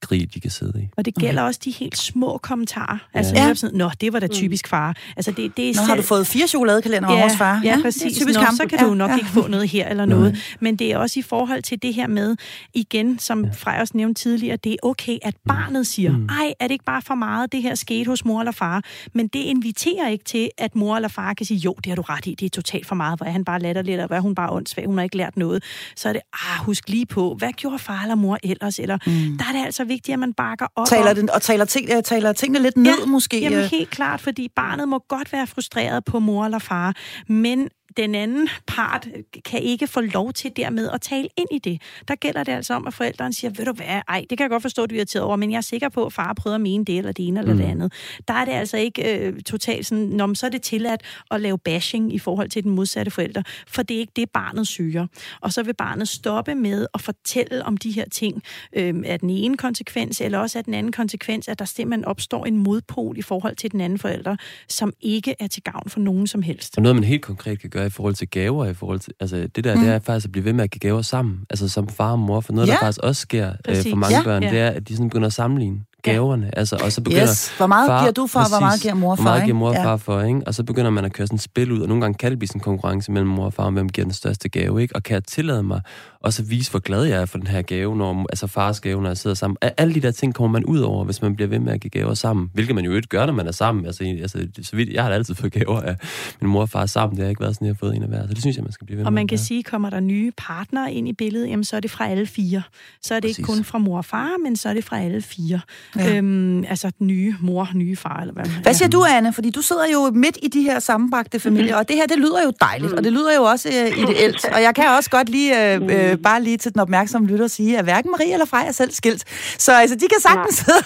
loyalitetskrig, 0.00 0.34
de 0.34 0.40
kan 0.40 0.50
sidde 0.50 0.82
i. 0.82 0.88
Og 0.96 1.04
det 1.04 1.14
gælder 1.14 1.42
okay. 1.42 1.48
også 1.48 1.60
de 1.64 1.70
helt 1.70 1.96
små 1.96 2.38
kommentarer. 2.42 2.98
Altså, 3.14 3.34
ja. 3.34 3.54
sådan, 3.54 3.78
Nå, 3.78 3.90
det 4.00 4.12
var 4.12 4.20
da 4.20 4.26
mm. 4.26 4.32
typisk 4.32 4.68
far. 4.68 4.96
Altså, 5.16 5.30
det, 5.30 5.56
det 5.56 5.64
er 5.64 5.68
Nå, 5.68 5.72
selv... 5.72 5.86
har 5.86 5.96
du 5.96 6.02
fået 6.02 6.26
fire 6.26 6.46
chokoladekalender 6.46 7.12
ja, 7.12 7.22
hos 7.22 7.36
far? 7.38 7.60
Ja, 7.64 7.68
ja 7.68 7.82
præcis. 7.82 8.18
typisk 8.18 8.38
Nå, 8.38 8.46
så 8.56 8.66
kan 8.68 8.78
ja, 8.80 8.86
du 8.86 8.94
nok 8.94 9.10
ja. 9.10 9.16
ikke 9.16 9.28
få 9.28 9.46
noget 9.46 9.68
her 9.68 9.88
eller 9.88 10.04
noget. 10.04 10.32
Nej. 10.32 10.40
Men 10.60 10.76
det 10.76 10.92
er 10.92 10.98
også 10.98 11.18
i 11.20 11.22
forhold 11.22 11.62
til 11.62 11.82
det 11.82 11.94
her 11.94 12.06
med, 12.06 12.36
igen, 12.74 13.18
som 13.18 13.44
ja. 13.44 13.50
Freja 13.50 13.80
også 13.80 13.96
nævnte 13.96 14.22
tidligere, 14.22 14.56
det 14.56 14.72
er 14.72 14.76
okay, 14.82 15.18
at 15.22 15.34
mm. 15.34 15.48
barnet 15.48 15.86
siger, 15.86 16.16
mm. 16.16 16.28
ej, 16.28 16.54
er 16.60 16.66
det 16.66 16.72
ikke 16.72 16.84
bare 16.84 17.02
for 17.02 17.14
meget, 17.14 17.52
det 17.52 17.62
her 17.62 17.74
skete 17.74 18.08
hos 18.08 18.24
mor 18.24 18.40
eller 18.40 18.52
far? 18.52 18.84
Men 19.14 19.28
det 19.28 19.38
inviterer 19.38 20.08
ikke 20.08 20.24
til, 20.24 20.50
at 20.58 20.76
mor 20.76 20.96
eller 20.96 21.08
far 21.08 21.34
kan 21.34 21.46
sige, 21.46 21.58
jo, 21.58 21.74
det 21.84 21.86
har 21.86 21.96
du 21.96 22.02
ret 22.02 22.26
i, 22.26 22.34
det 22.34 22.46
er 22.46 22.50
totalt 22.50 22.86
for 22.86 22.94
meget, 22.94 23.18
hvor 23.18 23.26
er 23.26 23.30
han 23.30 23.44
bare 23.44 23.60
latterlig, 23.60 23.92
eller 23.92 24.06
hvor 24.06 24.16
er 24.16 24.20
hun 24.20 24.34
bare 24.34 24.50
åndssvag, 24.50 24.86
hun 24.86 24.98
har 24.98 25.02
ikke 25.02 25.16
lært 25.16 25.36
noget. 25.36 25.62
Så 25.96 26.08
er 26.08 26.12
det, 26.12 26.22
ah, 26.32 26.64
husk 26.64 26.88
lige 26.88 27.06
på, 27.06 27.34
hvad 27.38 27.52
gjorde 27.52 27.78
far 27.78 28.02
eller 28.02 28.14
mor 28.14 28.38
ellers? 28.42 28.78
Eller, 28.78 28.98
mm. 29.06 29.38
Der 29.38 29.44
er 29.48 29.52
det 29.52 29.64
altså 29.64 29.84
vigtigt, 29.90 30.12
at 30.12 30.18
man 30.18 30.32
bakker 30.32 30.66
op. 30.76 30.86
Taler 30.86 31.12
den, 31.12 31.30
og 31.30 31.42
taler, 31.42 31.64
ting, 31.64 31.90
øh, 31.96 32.02
taler 32.02 32.32
tingene 32.32 32.62
lidt 32.62 32.76
ned, 32.76 32.98
ja, 32.98 33.06
måske? 33.06 33.40
Jamen 33.40 33.64
helt 33.64 33.90
klart, 33.90 34.20
fordi 34.20 34.48
barnet 34.56 34.88
må 34.88 34.98
godt 35.08 35.32
være 35.32 35.46
frustreret 35.46 36.04
på 36.04 36.18
mor 36.18 36.44
eller 36.44 36.58
far, 36.58 36.94
men 37.28 37.68
den 37.96 38.14
anden 38.14 38.48
part 38.66 39.08
kan 39.44 39.62
ikke 39.62 39.86
få 39.86 40.00
lov 40.00 40.32
til 40.32 40.52
dermed 40.56 40.90
at 40.90 41.00
tale 41.00 41.28
ind 41.36 41.48
i 41.50 41.58
det. 41.58 41.82
Der 42.08 42.14
gælder 42.14 42.44
det 42.44 42.52
altså 42.52 42.74
om, 42.74 42.86
at 42.86 42.94
forældrene 42.94 43.34
siger, 43.34 43.50
ved 43.50 43.64
du 43.64 43.72
hvad, 43.72 44.00
ej, 44.08 44.24
det 44.30 44.38
kan 44.38 44.44
jeg 44.44 44.50
godt 44.50 44.62
forstå, 44.62 44.82
at 44.82 44.90
du 44.90 44.94
er 44.94 44.96
irriteret 44.96 45.24
over, 45.24 45.36
men 45.36 45.50
jeg 45.50 45.56
er 45.56 45.60
sikker 45.60 45.88
på, 45.88 46.06
at 46.06 46.12
far 46.12 46.32
prøver 46.32 46.54
at 46.54 46.60
mene 46.60 46.84
det, 46.84 46.98
eller 46.98 47.12
det 47.12 47.26
ene 47.26 47.40
eller 47.40 47.52
mm. 47.52 47.60
det 47.60 47.66
andet. 47.66 47.92
Der 48.28 48.34
er 48.34 48.44
det 48.44 48.52
altså 48.52 48.76
ikke 48.76 49.18
øh, 49.18 49.40
totalt 49.40 49.86
sådan, 49.86 50.04
når 50.04 50.34
så 50.34 50.46
er 50.46 50.50
det 50.50 50.62
tilladt 50.62 51.02
at 51.30 51.40
lave 51.40 51.58
bashing 51.58 52.14
i 52.14 52.18
forhold 52.18 52.48
til 52.50 52.64
den 52.64 52.72
modsatte 52.72 53.10
forælder, 53.10 53.42
for 53.66 53.82
det 53.82 53.94
er 53.94 53.98
ikke 53.98 54.12
det, 54.16 54.30
barnet 54.30 54.66
syger. 54.66 55.06
Og 55.40 55.52
så 55.52 55.62
vil 55.62 55.74
barnet 55.74 56.08
stoppe 56.08 56.54
med 56.54 56.86
at 56.94 57.00
fortælle 57.00 57.64
om 57.64 57.76
de 57.76 57.90
her 57.90 58.04
ting 58.12 58.42
øh, 58.76 58.94
af 59.04 59.20
den 59.20 59.30
ene 59.30 59.56
konsekvens, 59.56 60.20
eller 60.20 60.38
også 60.38 60.58
af 60.58 60.64
den 60.64 60.74
anden 60.74 60.92
konsekvens, 60.92 61.48
at 61.48 61.58
der 61.58 61.64
simpelthen 61.64 62.04
opstår 62.04 62.46
en 62.46 62.56
modpol 62.56 63.18
i 63.18 63.22
forhold 63.22 63.56
til 63.56 63.72
den 63.72 63.80
anden 63.80 63.98
forælder, 63.98 64.36
som 64.68 64.92
ikke 65.00 65.34
er 65.38 65.46
til 65.46 65.62
gavn 65.62 65.88
for 65.88 66.00
nogen 66.00 66.26
som 66.26 66.42
helst. 66.42 66.76
Og 66.76 66.82
noget, 66.82 66.96
man 66.96 67.04
helt 67.04 67.22
konkret 67.22 67.60
kan 67.60 67.70
gøre 67.70 67.79
i 67.84 67.90
forhold 67.90 68.14
til 68.14 68.28
gaver, 68.28 68.66
i 68.66 68.74
forhold 68.74 69.00
til, 69.00 69.12
altså 69.20 69.48
det 69.56 69.64
der, 69.64 69.74
mm. 69.74 69.80
det 69.80 69.90
er 69.90 69.98
faktisk 69.98 70.24
at 70.24 70.32
blive 70.32 70.44
ved 70.44 70.52
med 70.52 70.64
at 70.64 70.70
give 70.70 70.80
gaver 70.80 71.02
sammen, 71.02 71.40
altså 71.50 71.68
som 71.68 71.88
far 71.88 72.12
og 72.12 72.18
mor, 72.18 72.40
for 72.40 72.52
noget, 72.52 72.68
ja. 72.68 72.72
der 72.72 72.78
faktisk 72.78 73.00
også 73.02 73.20
sker 73.20 73.52
øh, 73.68 73.76
for 73.90 73.96
mange 73.96 74.16
ja. 74.16 74.22
børn, 74.22 74.42
ja. 74.42 74.50
det 74.50 74.58
er, 74.58 74.68
at 74.68 74.88
de 74.88 74.96
sådan 74.96 75.08
begynder 75.08 75.26
at 75.26 75.32
sammenligne 75.32 75.80
gaverne. 76.02 76.44
Ja. 76.44 76.58
Altså, 76.60 76.76
og 76.84 76.92
så 76.92 77.00
begynder 77.00 77.22
yes. 77.22 77.52
Hvor 77.56 77.66
meget 77.66 77.88
far, 77.88 78.00
giver 78.00 78.12
du 78.12 78.26
for, 78.26 78.40
præcis, 78.40 78.52
hvor 78.52 78.60
meget 78.60 78.80
giver 78.80 78.94
mor 78.94 79.16
far? 79.16 79.22
Hvor 79.22 79.30
meget 79.30 79.44
giver 79.44 79.56
mor 79.56 79.68
og 79.68 79.74
far 79.74 79.90
ja. 79.90 79.94
for, 79.94 80.22
ikke? 80.22 80.40
Og 80.46 80.54
så 80.54 80.64
begynder 80.64 80.90
man 80.90 81.04
at 81.04 81.12
køre 81.12 81.26
sådan 81.26 81.36
et 81.36 81.42
spil 81.42 81.72
ud, 81.72 81.80
og 81.80 81.88
nogle 81.88 82.00
gange 82.00 82.14
kan 82.14 82.30
det 82.30 82.38
blive 82.38 82.48
sådan 82.48 82.58
en 82.58 82.64
konkurrence 82.64 83.12
mellem 83.12 83.30
mor 83.30 83.44
og 83.44 83.52
far, 83.52 83.64
om 83.64 83.74
hvem 83.74 83.88
giver 83.88 84.04
den 84.04 84.14
største 84.14 84.48
gave, 84.48 84.82
ikke? 84.82 84.96
Og 84.96 85.02
kan 85.02 85.14
jeg 85.14 85.24
tillade 85.24 85.62
mig 85.62 85.80
og 86.20 86.32
så 86.32 86.42
vise, 86.42 86.70
hvor 86.70 86.80
glad 86.80 87.04
jeg 87.04 87.22
er 87.22 87.26
for 87.26 87.38
den 87.38 87.46
her 87.46 87.62
gave, 87.62 87.96
når, 87.96 88.26
altså 88.30 88.46
fars 88.46 88.80
gave, 88.80 89.02
når 89.02 89.08
jeg 89.08 89.16
sidder 89.16 89.36
sammen. 89.36 89.56
Alle 89.76 89.94
de 89.94 90.00
der 90.00 90.10
ting 90.10 90.34
kommer 90.34 90.58
man 90.58 90.64
ud 90.64 90.78
over, 90.78 91.04
hvis 91.04 91.22
man 91.22 91.36
bliver 91.36 91.48
ved 91.48 91.58
med 91.58 91.72
at 91.72 91.80
give 91.80 91.90
gaver 91.90 92.14
sammen. 92.14 92.50
Hvilket 92.54 92.74
man 92.74 92.84
jo 92.84 92.94
ikke 92.94 93.08
gør, 93.08 93.26
når 93.26 93.32
man 93.32 93.46
er 93.46 93.52
sammen. 93.52 93.86
Altså, 93.86 94.04
altså 94.04 94.46
så 94.62 94.76
vidt, 94.76 94.88
jeg 94.88 95.02
har 95.02 95.10
altid 95.10 95.34
fået 95.34 95.52
gaver 95.52 95.80
af 95.80 95.96
min 96.40 96.50
mor 96.50 96.60
og 96.60 96.68
far 96.68 96.86
sammen. 96.86 97.16
Det 97.16 97.24
har 97.24 97.30
ikke 97.30 97.40
været 97.40 97.54
sådan, 97.54 97.66
jeg 97.66 97.74
har 97.74 97.78
fået 97.86 97.96
en 97.96 98.02
af 98.02 98.08
hver. 98.08 98.26
Så 98.26 98.34
det 98.34 98.40
synes 98.40 98.56
jeg, 98.56 98.64
man 98.64 98.72
skal 98.72 98.86
blive 98.86 98.96
ved 98.96 99.04
og 99.06 99.12
med. 99.12 99.18
Og 99.18 99.20
man 99.20 99.28
kan 99.28 99.38
sige, 99.38 99.62
kommer 99.62 99.90
der 99.90 100.00
nye 100.00 100.32
partnere 100.36 100.92
ind 100.92 101.08
i 101.08 101.12
billedet, 101.12 101.48
jamen 101.48 101.64
så 101.64 101.76
er 101.76 101.80
det 101.80 101.90
fra 101.90 102.08
alle 102.08 102.26
fire. 102.26 102.62
Så 103.02 103.14
er 103.14 103.20
det 103.20 103.28
Præcis. 103.28 103.38
ikke 103.38 103.46
kun 103.46 103.64
fra 103.64 103.78
mor 103.78 103.96
og 103.96 104.04
far, 104.04 104.30
men 104.44 104.56
så 104.56 104.68
er 104.68 104.74
det 104.74 104.84
fra 104.84 105.00
alle 105.00 105.22
fire. 105.22 105.60
Ja. 105.96 106.16
Øhm, 106.16 106.64
altså 106.64 106.92
nye 106.98 107.34
mor, 107.40 107.68
nye 107.74 107.96
far, 107.96 108.20
eller 108.20 108.34
hvad 108.34 108.44
man 108.44 108.62
Hvad 108.62 108.74
siger 108.74 108.88
du, 108.88 109.04
Anne? 109.04 109.32
Fordi 109.32 109.50
du 109.50 109.62
sidder 109.62 109.86
jo 109.92 110.10
midt 110.10 110.38
i 110.42 110.48
de 110.48 110.62
her 110.62 110.78
sammenbragte 110.78 111.40
familier, 111.40 111.64
mm-hmm. 111.64 111.78
og 111.78 111.88
det 111.88 111.96
her, 111.96 112.06
det 112.06 112.18
lyder 112.18 112.44
jo 112.44 112.52
dejligt, 112.60 112.92
mm. 112.92 112.98
og 112.98 113.04
det 113.04 113.12
lyder 113.12 113.36
jo 113.36 113.42
også 113.42 113.68
øh, 113.68 113.98
ideelt. 113.98 114.44
Og 114.44 114.62
jeg 114.62 114.74
kan 114.74 114.84
også 114.96 115.10
godt 115.10 115.28
lige, 115.28 115.74
øh, 115.74 116.09
øh, 116.09 116.09
mm. 116.16 116.22
bare 116.22 116.42
lige 116.42 116.56
til 116.56 116.72
den 116.72 116.80
opmærksom 116.80 117.26
lytter 117.26 117.46
sige, 117.46 117.78
at 117.78 117.84
hverken 117.84 118.10
Marie 118.10 118.32
eller 118.32 118.46
Frej 118.46 118.64
er 118.68 118.72
selv 118.72 118.92
skilt. 118.92 119.24
Så 119.58 119.72
altså, 119.72 119.96
de 119.96 120.08
kan 120.08 120.20
sagtens 120.20 120.56
sidde 120.56 120.78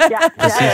ja. 0.00 0.04
ja, 0.10 0.48
ja, 0.60 0.72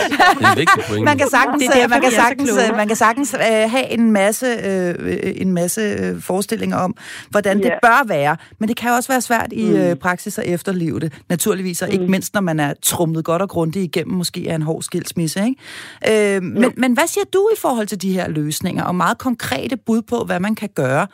ja. 0.98 1.04
Man 1.04 1.18
kan 1.18 1.28
sagtens, 1.30 1.62
det 1.62 1.82
er 1.82 1.88
man 1.88 2.00
kan 2.00 2.11
sagtens, 2.11 2.50
man 2.76 2.86
kan 2.88 2.96
sagtens 2.96 3.34
uh, 3.34 3.70
have 3.70 3.90
en 3.90 4.11
masse, 4.11 4.46
uh, 4.46 5.40
en 5.40 5.52
masse 5.52 6.12
uh, 6.14 6.22
forestillinger 6.22 6.76
om, 6.76 6.96
hvordan 7.30 7.59
yeah. 7.59 7.64
det 7.64 7.78
bør 7.82 8.07
være. 8.07 8.36
Men 8.59 8.68
det 8.68 8.76
kan 8.76 8.90
også 8.90 9.12
være 9.12 9.20
svært 9.20 9.52
i 9.52 9.64
mm. 9.64 9.90
uh, 9.90 9.94
praksis 9.94 10.38
at 10.38 10.44
efterleve 10.44 11.00
det. 11.00 11.12
Naturligvis, 11.28 11.82
og 11.82 11.88
mm. 11.88 11.92
ikke 11.92 12.07
mindst, 12.11 12.34
når 12.34 12.40
man 12.40 12.61
er 12.61 12.74
trumlet 12.82 13.24
godt 13.24 13.42
og 13.42 13.48
grundigt 13.48 13.84
igennem, 13.84 14.16
måske 14.16 14.48
er 14.48 14.54
en 14.54 14.62
hård 14.62 14.82
skilsmisse. 14.82 15.44
Ikke? 15.46 16.36
Uh, 16.38 16.42
men, 16.42 16.72
men 16.76 16.92
hvad 16.92 17.07
siger 17.07 17.24
du 17.32 17.48
i 17.52 17.59
forhold 17.61 17.86
til 17.86 18.02
de 18.02 18.12
her 18.12 18.28
løsninger, 18.28 18.84
og 18.84 18.94
meget 18.94 19.18
konkrete 19.18 19.76
bud 19.76 20.02
på, 20.02 20.24
hvad 20.26 20.40
man 20.40 20.54
kan 20.54 20.68
gøre? 20.74 21.07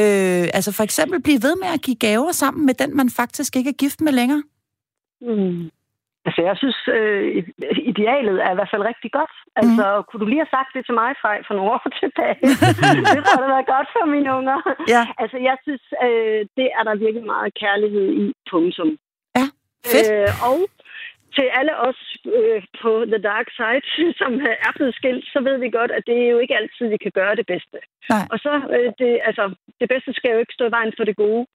Øh, 0.00 0.44
altså 0.56 0.70
for 0.76 0.82
eksempel 0.82 1.22
blive 1.22 1.42
ved 1.46 1.54
med 1.62 1.68
at 1.76 1.82
give 1.82 1.96
gaver 1.96 2.32
sammen 2.32 2.66
med 2.66 2.74
den, 2.74 2.96
man 2.96 3.10
faktisk 3.10 3.56
ikke 3.56 3.70
er 3.70 3.80
gift 3.84 4.00
med 4.00 4.12
længere? 4.12 4.42
Mm. 5.20 5.70
Altså, 6.26 6.40
jeg 6.48 6.56
synes, 6.62 6.78
øh, 6.96 7.26
idealet 7.92 8.36
er 8.46 8.50
i 8.52 8.58
hvert 8.58 8.72
fald 8.72 8.88
rigtig 8.90 9.10
godt. 9.18 9.34
Altså, 9.60 9.84
mm. 9.96 10.04
kunne 10.06 10.20
du 10.22 10.28
lige 10.28 10.42
have 10.44 10.56
sagt 10.56 10.70
det 10.74 10.82
til 10.86 10.94
mig, 11.00 11.10
Frej, 11.22 11.38
for 11.46 11.54
nogle 11.54 11.70
år 11.74 11.82
tilbage? 12.02 12.42
det 13.14 13.22
tror 13.28 13.42
jeg, 13.42 13.52
været 13.54 13.72
godt 13.74 13.88
for 13.96 14.04
mine 14.14 14.30
unger. 14.38 14.58
Ja. 14.94 15.02
Altså, 15.22 15.36
jeg 15.48 15.56
synes, 15.66 15.84
øh, 16.06 16.40
det 16.58 16.68
er 16.78 16.82
der 16.88 17.02
virkelig 17.04 17.26
meget 17.34 17.50
kærlighed 17.62 18.06
i, 18.22 18.24
punktum. 18.50 18.90
Ja, 19.38 19.46
fedt. 19.92 20.08
Øh, 20.12 20.30
og 20.48 20.58
til 21.36 21.46
alle 21.58 21.74
os 21.88 22.00
øh, 22.38 22.62
på 22.82 22.90
The 23.12 23.20
Dark 23.30 23.48
Side, 23.58 23.86
som 24.20 24.32
er 24.66 24.72
blevet 24.76 24.94
skilt, 24.94 25.24
så 25.32 25.38
ved 25.48 25.56
vi 25.58 25.70
godt, 25.78 25.90
at 25.90 26.04
det 26.06 26.16
er 26.22 26.28
jo 26.34 26.38
ikke 26.38 26.56
altid, 26.56 26.86
vi 26.88 26.96
kan 27.04 27.12
gøre 27.20 27.34
det 27.40 27.46
bedste. 27.46 27.78
Nej. 28.10 28.24
Og 28.32 28.38
så, 28.44 28.52
øh, 28.76 28.92
det, 29.00 29.12
altså, 29.28 29.44
det 29.80 29.88
bedste 29.92 30.12
skal 30.14 30.30
jo 30.32 30.38
ikke 30.38 30.56
stå 30.56 30.64
i 30.66 30.76
vejen 30.78 30.92
for 30.96 31.04
det 31.04 31.16
gode. 31.16 31.46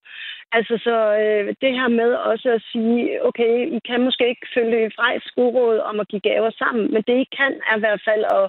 Altså, 0.58 0.74
så 0.88 0.96
øh, 1.22 1.48
det 1.62 1.72
her 1.80 1.88
med 1.88 2.12
også 2.32 2.50
at 2.58 2.64
sige, 2.72 3.26
okay, 3.30 3.54
I 3.78 3.80
kan 3.88 4.00
måske 4.08 4.30
ikke 4.30 4.48
følge 4.54 4.92
Frejs 4.96 5.24
skoråd 5.24 5.80
om 5.80 6.00
at 6.00 6.08
give 6.08 6.28
gaver 6.30 6.52
sammen, 6.62 6.86
men 6.94 7.02
det 7.08 7.16
I 7.24 7.28
kan 7.38 7.54
er 7.72 7.76
i 7.78 7.80
hvert 7.80 8.02
fald 8.08 8.24
at 8.40 8.46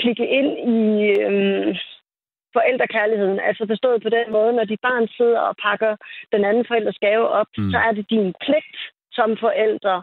klikke 0.00 0.26
ind 0.38 0.50
i... 0.76 0.80
Øh, 1.28 1.76
forældrekærligheden. 2.56 3.40
Altså 3.48 3.62
forstået 3.72 4.02
på 4.02 4.08
den 4.08 4.26
måde, 4.36 4.52
når 4.52 4.64
de 4.64 4.76
barn 4.86 5.08
sidder 5.18 5.40
og 5.40 5.54
pakker 5.66 5.92
den 6.32 6.42
anden 6.48 6.64
forældres 6.68 6.98
gave 7.06 7.28
op, 7.40 7.50
mm. 7.58 7.70
så 7.72 7.78
er 7.86 7.92
det 7.92 8.10
din 8.10 8.34
pligt 8.44 8.78
som 9.18 9.36
forældre 9.46 10.02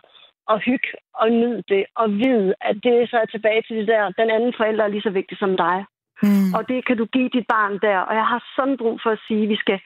og 0.51 0.59
hygge 0.59 0.89
og 1.13 1.31
nyde 1.31 1.63
det, 1.69 1.85
og 1.95 2.07
vide, 2.11 2.53
at 2.61 2.75
det 2.83 3.09
så 3.09 3.17
er 3.17 3.25
tilbage 3.25 3.61
til 3.61 3.75
det 3.77 3.87
der, 3.87 4.03
den 4.21 4.29
anden 4.29 4.53
forælder 4.57 4.83
er 4.83 4.93
lige 4.93 5.07
så 5.07 5.09
vigtig 5.09 5.37
som 5.37 5.57
dig. 5.57 5.85
Mm. 6.23 6.53
Og 6.57 6.61
det 6.69 6.85
kan 6.87 6.97
du 6.97 7.05
give 7.05 7.29
dit 7.29 7.47
barn 7.47 7.79
der. 7.87 7.99
Og 7.99 8.15
jeg 8.15 8.27
har 8.33 8.41
sådan 8.55 8.77
brug 8.77 8.99
for 9.03 9.11
at 9.11 9.23
sige, 9.27 9.43
at 9.43 9.49
vi 9.49 9.55
skal 9.55 9.79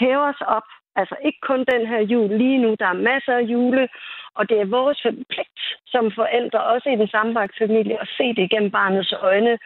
hæve 0.00 0.22
os 0.32 0.42
op 0.56 0.68
Altså 1.00 1.16
ikke 1.24 1.40
kun 1.48 1.60
den 1.72 1.86
her 1.92 2.00
jul. 2.12 2.28
Lige 2.38 2.58
nu, 2.58 2.70
der 2.80 2.86
er 2.86 3.04
masser 3.10 3.34
af 3.40 3.48
jule, 3.52 3.88
og 4.34 4.48
det 4.48 4.60
er 4.60 4.74
vores 4.78 5.06
pligt 5.32 5.60
som 5.86 6.04
forældre, 6.20 6.60
også 6.74 6.88
i 6.88 7.00
den 7.00 7.08
sammenbragte 7.08 7.66
familie, 7.66 8.00
at 8.02 8.08
se 8.16 8.26
det 8.36 8.42
igennem 8.44 8.70
barnets 8.70 9.12
øjne, 9.12 9.58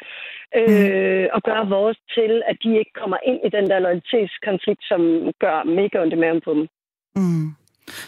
øh, 0.60 1.26
og 1.32 1.42
gøre 1.42 1.68
vores 1.68 1.98
til, 2.14 2.42
at 2.50 2.56
de 2.64 2.78
ikke 2.78 2.92
kommer 3.00 3.18
ind 3.26 3.40
i 3.46 3.48
den 3.56 3.66
der 3.70 3.78
loyalitetskonflikt, 3.78 4.84
som 4.90 5.00
gør 5.40 5.62
mega 5.64 6.02
ondt 6.02 6.14
i 6.14 6.16
maven 6.16 6.40
på 6.40 6.54
dem. 6.54 6.68
Mm. 7.16 7.48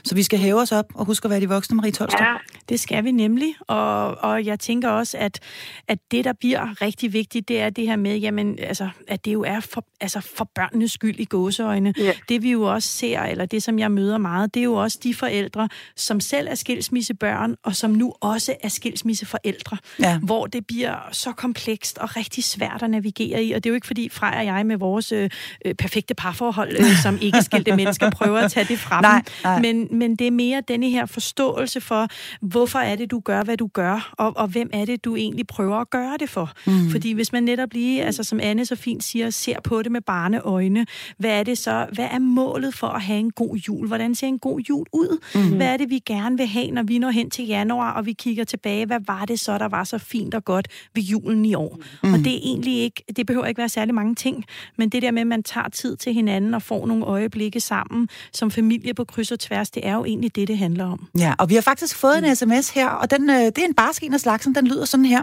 Så 0.05 0.15
vi 0.15 0.23
skal 0.23 0.39
hæve 0.39 0.61
os 0.61 0.73
op 0.73 0.87
og 0.95 1.05
huske 1.05 1.25
at 1.25 1.31
være 1.31 1.41
de 1.41 1.49
voksne, 1.49 1.77
Marie 1.77 1.93
Tolstrup. 1.93 2.21
Ja, 2.21 2.35
det 2.69 2.81
skal 2.81 3.05
vi 3.05 3.11
nemlig. 3.11 3.55
Og, 3.61 4.19
og 4.19 4.45
jeg 4.45 4.61
tænker 4.61 4.89
også, 4.89 5.19
at, 5.19 5.41
at 5.89 5.99
det, 6.11 6.25
der 6.25 6.33
bliver 6.33 6.83
rigtig 6.83 7.13
vigtigt, 7.13 7.49
det 7.49 7.61
er 7.61 7.71
det 7.71 7.87
her 7.87 7.97
med, 7.97 8.19
jamen, 8.19 8.59
altså, 8.59 8.89
at 9.09 9.25
det 9.25 9.33
jo 9.33 9.43
er 9.43 9.61
for, 9.61 9.85
altså, 10.01 10.21
for 10.37 10.51
børnenes 10.55 10.93
skyld 10.93 11.21
i 11.21 11.25
gåseøjne. 11.25 11.95
Ja. 11.99 12.13
Det 12.29 12.43
vi 12.43 12.51
jo 12.51 12.63
også 12.63 12.89
ser, 12.89 13.23
eller 13.23 13.47
det, 13.47 13.63
som 13.63 13.79
jeg 13.79 13.91
møder 13.91 14.19
meget, 14.19 14.55
det 14.55 14.61
er 14.61 14.65
jo 14.65 14.75
også 14.75 14.99
de 15.03 15.15
forældre, 15.15 15.69
som 15.97 16.21
selv 16.21 16.49
er 16.51 16.55
skilsmissebørn, 16.55 17.57
og 17.63 17.77
som 17.77 17.91
nu 17.91 18.15
også 18.21 18.55
er 18.63 18.69
skilsmisseforældre. 18.69 19.77
Ja. 20.01 20.19
Hvor 20.19 20.47
det 20.47 20.67
bliver 20.67 21.09
så 21.13 21.33
komplekst 21.33 21.99
og 21.99 22.17
rigtig 22.17 22.45
svært 22.45 22.83
at 22.83 22.91
navigere 22.91 23.45
i. 23.45 23.53
Og 23.53 23.65
det 23.65 23.71
er 23.71 23.73
jo 23.73 23.75
ikke 23.75 23.87
fordi 23.87 24.09
Frej 24.09 24.35
og 24.39 24.45
jeg 24.45 24.67
med 24.67 24.77
vores 24.77 25.13
øh, 25.13 25.31
perfekte 25.79 26.15
parforhold, 26.15 26.73
øh, 26.79 27.03
som 27.03 27.19
ikke 27.21 27.43
skilte 27.43 27.77
mennesker, 27.77 28.11
prøver 28.11 28.39
at 28.39 28.53
tage 28.53 28.67
det 28.69 28.79
fra 28.79 29.01
nej, 29.01 29.15
dem. 29.19 29.25
Nej. 29.45 29.61
Men 29.61 29.72
men, 29.73 29.99
men 29.99 30.17
det 30.17 30.27
er 30.27 30.31
mere 30.31 30.63
denne 30.69 30.91
her 30.91 31.07
forståelse 31.07 31.81
for, 31.81 32.09
hvorfor 32.41 32.79
er 32.79 32.97
det, 32.97 33.11
du 33.11 33.21
gør, 33.21 33.43
hvad 33.43 33.57
du 33.57 33.67
gør, 33.67 34.13
og, 34.19 34.37
og 34.37 34.49
hvem 34.49 34.71
er 34.73 34.85
det, 34.85 35.05
du 35.05 35.17
egentlig 35.17 35.47
prøver 35.47 35.77
at 35.77 35.91
gøre 35.91 36.17
det 36.21 36.29
for. 36.29 36.53
Mm. 36.67 36.91
Fordi 36.91 37.13
hvis 37.13 37.33
man 37.33 37.43
netop 37.43 37.73
lige, 37.73 38.05
altså 38.05 38.25
som 38.25 38.41
Anne 38.43 38.65
så 38.65 38.77
fint 38.77 39.05
siger, 39.05 39.31
ser 39.31 39.61
på 39.61 39.83
det 39.83 39.93
med 39.93 40.01
barneøjne, 40.01 40.87
hvad 41.19 41.31
er 41.31 41.43
det 41.43 41.59
så, 41.59 41.87
hvad 41.93 42.09
er 42.11 42.19
målet 42.19 42.75
for 42.75 42.87
at 42.87 43.03
have 43.03 43.19
en 43.19 43.31
god 43.31 43.57
jul? 43.57 43.87
Hvordan 43.87 44.15
ser 44.15 44.27
en 44.27 44.39
god 44.39 44.61
jul 44.61 44.87
ud? 44.93 45.19
Mm. 45.35 45.57
Hvad 45.57 45.67
er 45.67 45.77
det, 45.77 45.91
vi 45.91 45.99
gerne 46.07 46.37
vil 46.37 46.47
have, 46.47 46.71
når 46.71 46.83
vi 46.83 46.99
når 46.99 47.11
hen 47.11 47.31
til 47.31 47.47
januar, 47.47 47.93
og 47.93 48.07
vi 48.07 48.13
kigger 48.13 48.45
tilbage, 48.45 48.87
hvad 48.87 49.01
var 49.07 49.25
det 49.25 49.41
så, 49.41 49.59
der 49.59 49.69
var 49.69 49.85
så 49.85 49.99
fint 49.99 50.35
og 50.35 50.45
godt 50.45 50.69
ved 50.95 51.03
julen 51.03 51.45
i 51.45 51.55
år? 51.55 51.79
Mm. 52.03 52.15
Og 52.15 52.19
det 52.19 52.35
er 52.35 52.41
egentlig 52.43 52.79
ikke, 52.79 53.05
det 53.17 53.27
behøver 53.27 53.47
ikke 53.47 53.59
være 53.59 53.69
særlig 53.69 53.95
mange 53.95 54.15
ting, 54.15 54.45
men 54.77 54.89
det 54.89 55.03
der 55.03 55.11
med, 55.11 55.21
at 55.21 55.27
man 55.27 55.43
tager 55.43 55.69
tid 55.69 55.97
til 55.97 56.15
hinanden 56.15 56.55
og 56.55 56.63
får 56.63 56.87
nogle 56.87 57.05
øjeblikke 57.05 57.61
sammen, 57.61 58.09
som 58.33 58.51
familie 58.51 58.95
på 58.95 59.05
kryds 59.05 59.33
og 59.33 59.41
tværs, 59.41 59.52
det 59.75 59.87
er 59.87 59.95
jo 59.95 60.05
egentlig 60.05 60.35
det, 60.35 60.49
det 60.49 60.59
handler 60.59 60.85
om. 60.85 61.09
Ja, 61.19 61.35
og 61.39 61.49
vi 61.51 61.55
har 61.55 61.63
faktisk 61.63 61.97
fået 61.97 62.19
en 62.19 62.37
sms 62.37 62.71
her, 62.71 62.89
og 62.89 63.11
den, 63.11 63.31
øh, 63.31 63.37
det 63.37 63.59
er 63.59 63.65
en 63.65 63.75
barsk 63.75 64.03
en 64.03 64.15
af 64.15 64.21
slagsen, 64.21 64.55
den 64.55 64.67
lyder 64.67 64.85
sådan 64.85 65.07
her. 65.07 65.23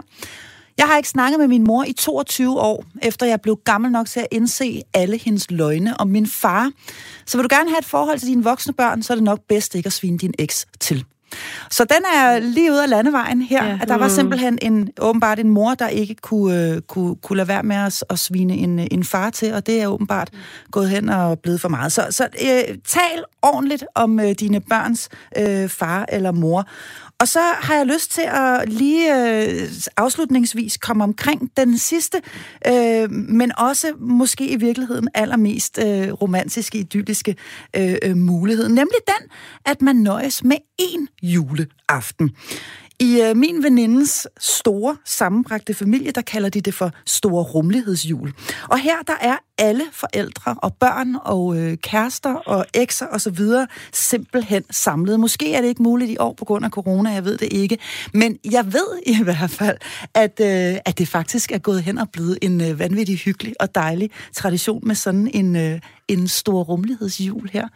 Jeg 0.78 0.86
har 0.86 0.96
ikke 0.96 1.08
snakket 1.08 1.40
med 1.40 1.48
min 1.48 1.64
mor 1.64 1.84
i 1.84 1.92
22 1.92 2.60
år, 2.60 2.84
efter 3.02 3.26
jeg 3.26 3.40
blev 3.40 3.60
gammel 3.64 3.90
nok 3.90 4.06
til 4.06 4.20
at 4.20 4.26
indse 4.30 4.82
alle 4.94 5.16
hendes 5.16 5.50
løgne 5.50 6.00
om 6.00 6.08
min 6.08 6.26
far. 6.26 6.70
Så 7.26 7.38
vil 7.38 7.44
du 7.44 7.56
gerne 7.56 7.70
have 7.70 7.78
et 7.78 7.84
forhold 7.84 8.18
til 8.18 8.28
dine 8.28 8.44
voksne 8.44 8.72
børn, 8.72 9.02
så 9.02 9.12
er 9.12 9.14
det 9.14 9.24
nok 9.24 9.40
bedst 9.48 9.74
ikke 9.74 9.86
at 9.86 9.92
svine 9.92 10.18
din 10.18 10.34
eks 10.38 10.66
til. 10.80 11.04
Så 11.70 11.84
den 11.84 12.04
er 12.14 12.38
lige 12.38 12.72
ude 12.72 12.82
af 12.82 12.88
landevejen 12.88 13.42
her, 13.42 13.66
ja. 13.66 13.78
at 13.82 13.88
der 13.88 13.96
var 13.96 14.06
mm. 14.06 14.14
simpelthen 14.14 14.58
en, 14.62 14.88
åbenbart 15.00 15.38
en 15.38 15.50
mor, 15.50 15.74
der 15.74 15.88
ikke 15.88 16.14
kunne, 16.14 16.74
uh, 16.76 16.82
kunne, 16.88 17.16
kunne 17.16 17.36
lade 17.36 17.48
være 17.48 17.62
med 17.62 17.76
at, 17.76 18.04
at 18.10 18.18
svine 18.18 18.54
en, 18.54 18.78
en 18.78 19.04
far 19.04 19.30
til, 19.30 19.54
og 19.54 19.66
det 19.66 19.82
er 19.82 19.86
åbenbart 19.86 20.30
gået 20.70 20.90
hen 20.90 21.08
og 21.08 21.38
blevet 21.38 21.60
for 21.60 21.68
meget. 21.68 21.92
Så, 21.92 22.06
så 22.10 22.28
uh, 22.42 22.74
tal 22.86 23.24
ordentligt 23.42 23.84
om 23.94 24.18
uh, 24.18 24.30
dine 24.30 24.60
børns 24.60 25.08
uh, 25.40 25.68
far 25.68 26.06
eller 26.08 26.32
mor. 26.32 26.68
Og 27.20 27.28
så 27.28 27.40
har 27.40 27.74
jeg 27.74 27.86
lyst 27.86 28.10
til 28.10 28.24
at 28.26 28.68
lige 28.68 29.16
øh, 29.16 29.68
afslutningsvis 29.96 30.76
komme 30.76 31.04
omkring 31.04 31.50
den 31.56 31.78
sidste, 31.78 32.22
øh, 32.66 33.10
men 33.10 33.52
også 33.58 33.92
måske 33.98 34.48
i 34.48 34.56
virkeligheden 34.56 35.08
allermest 35.14 35.78
øh, 35.78 36.12
romantiske, 36.12 36.78
idylliske 36.78 37.36
øh, 37.76 37.96
øh, 38.02 38.16
mulighed. 38.16 38.68
Nemlig 38.68 38.98
den, 39.06 39.28
at 39.66 39.82
man 39.82 39.96
nøjes 39.96 40.44
med 40.44 40.56
én 40.82 41.06
juleaften. 41.22 42.30
I 43.00 43.20
øh, 43.20 43.36
min 43.36 43.62
venindes 43.62 44.26
store 44.38 44.96
sammenbragte 45.04 45.74
familie, 45.74 46.10
der 46.10 46.20
kalder 46.20 46.48
de 46.48 46.60
det 46.60 46.74
for 46.74 46.90
store 47.06 47.42
rumlighedshjul. 47.42 48.32
Og 48.70 48.78
her 48.78 49.02
der 49.06 49.16
er 49.20 49.36
alle 49.58 49.84
forældre 49.92 50.54
og 50.62 50.74
børn 50.74 51.16
og 51.24 51.56
øh, 51.56 51.76
kærester 51.76 52.34
og 52.34 52.66
ekser 52.74 53.06
og 53.06 53.20
så 53.20 53.30
videre 53.30 53.66
simpelthen 53.92 54.64
samlet. 54.70 55.20
Måske 55.20 55.54
er 55.54 55.60
det 55.60 55.68
ikke 55.68 55.82
muligt 55.82 56.10
i 56.10 56.16
år 56.18 56.34
på 56.38 56.44
grund 56.44 56.64
af 56.64 56.70
corona, 56.70 57.10
jeg 57.10 57.24
ved 57.24 57.38
det 57.38 57.52
ikke. 57.52 57.78
Men 58.14 58.38
jeg 58.50 58.72
ved 58.72 58.98
i 59.06 59.22
hvert 59.24 59.50
fald, 59.50 59.78
at, 60.14 60.40
øh, 60.40 60.78
at 60.84 60.98
det 60.98 61.08
faktisk 61.08 61.52
er 61.52 61.58
gået 61.58 61.82
hen 61.82 61.98
og 61.98 62.08
blevet 62.12 62.38
en 62.42 62.60
øh, 62.60 62.78
vanvittig 62.78 63.16
hyggelig 63.18 63.54
og 63.60 63.74
dejlig 63.74 64.10
tradition 64.34 64.82
med 64.86 64.94
sådan 64.94 65.30
en, 65.34 65.56
øh, 65.56 65.80
en 66.12 66.28
stor 66.28 66.62
rumlighedsjul 66.62 67.50
her. 67.52 67.68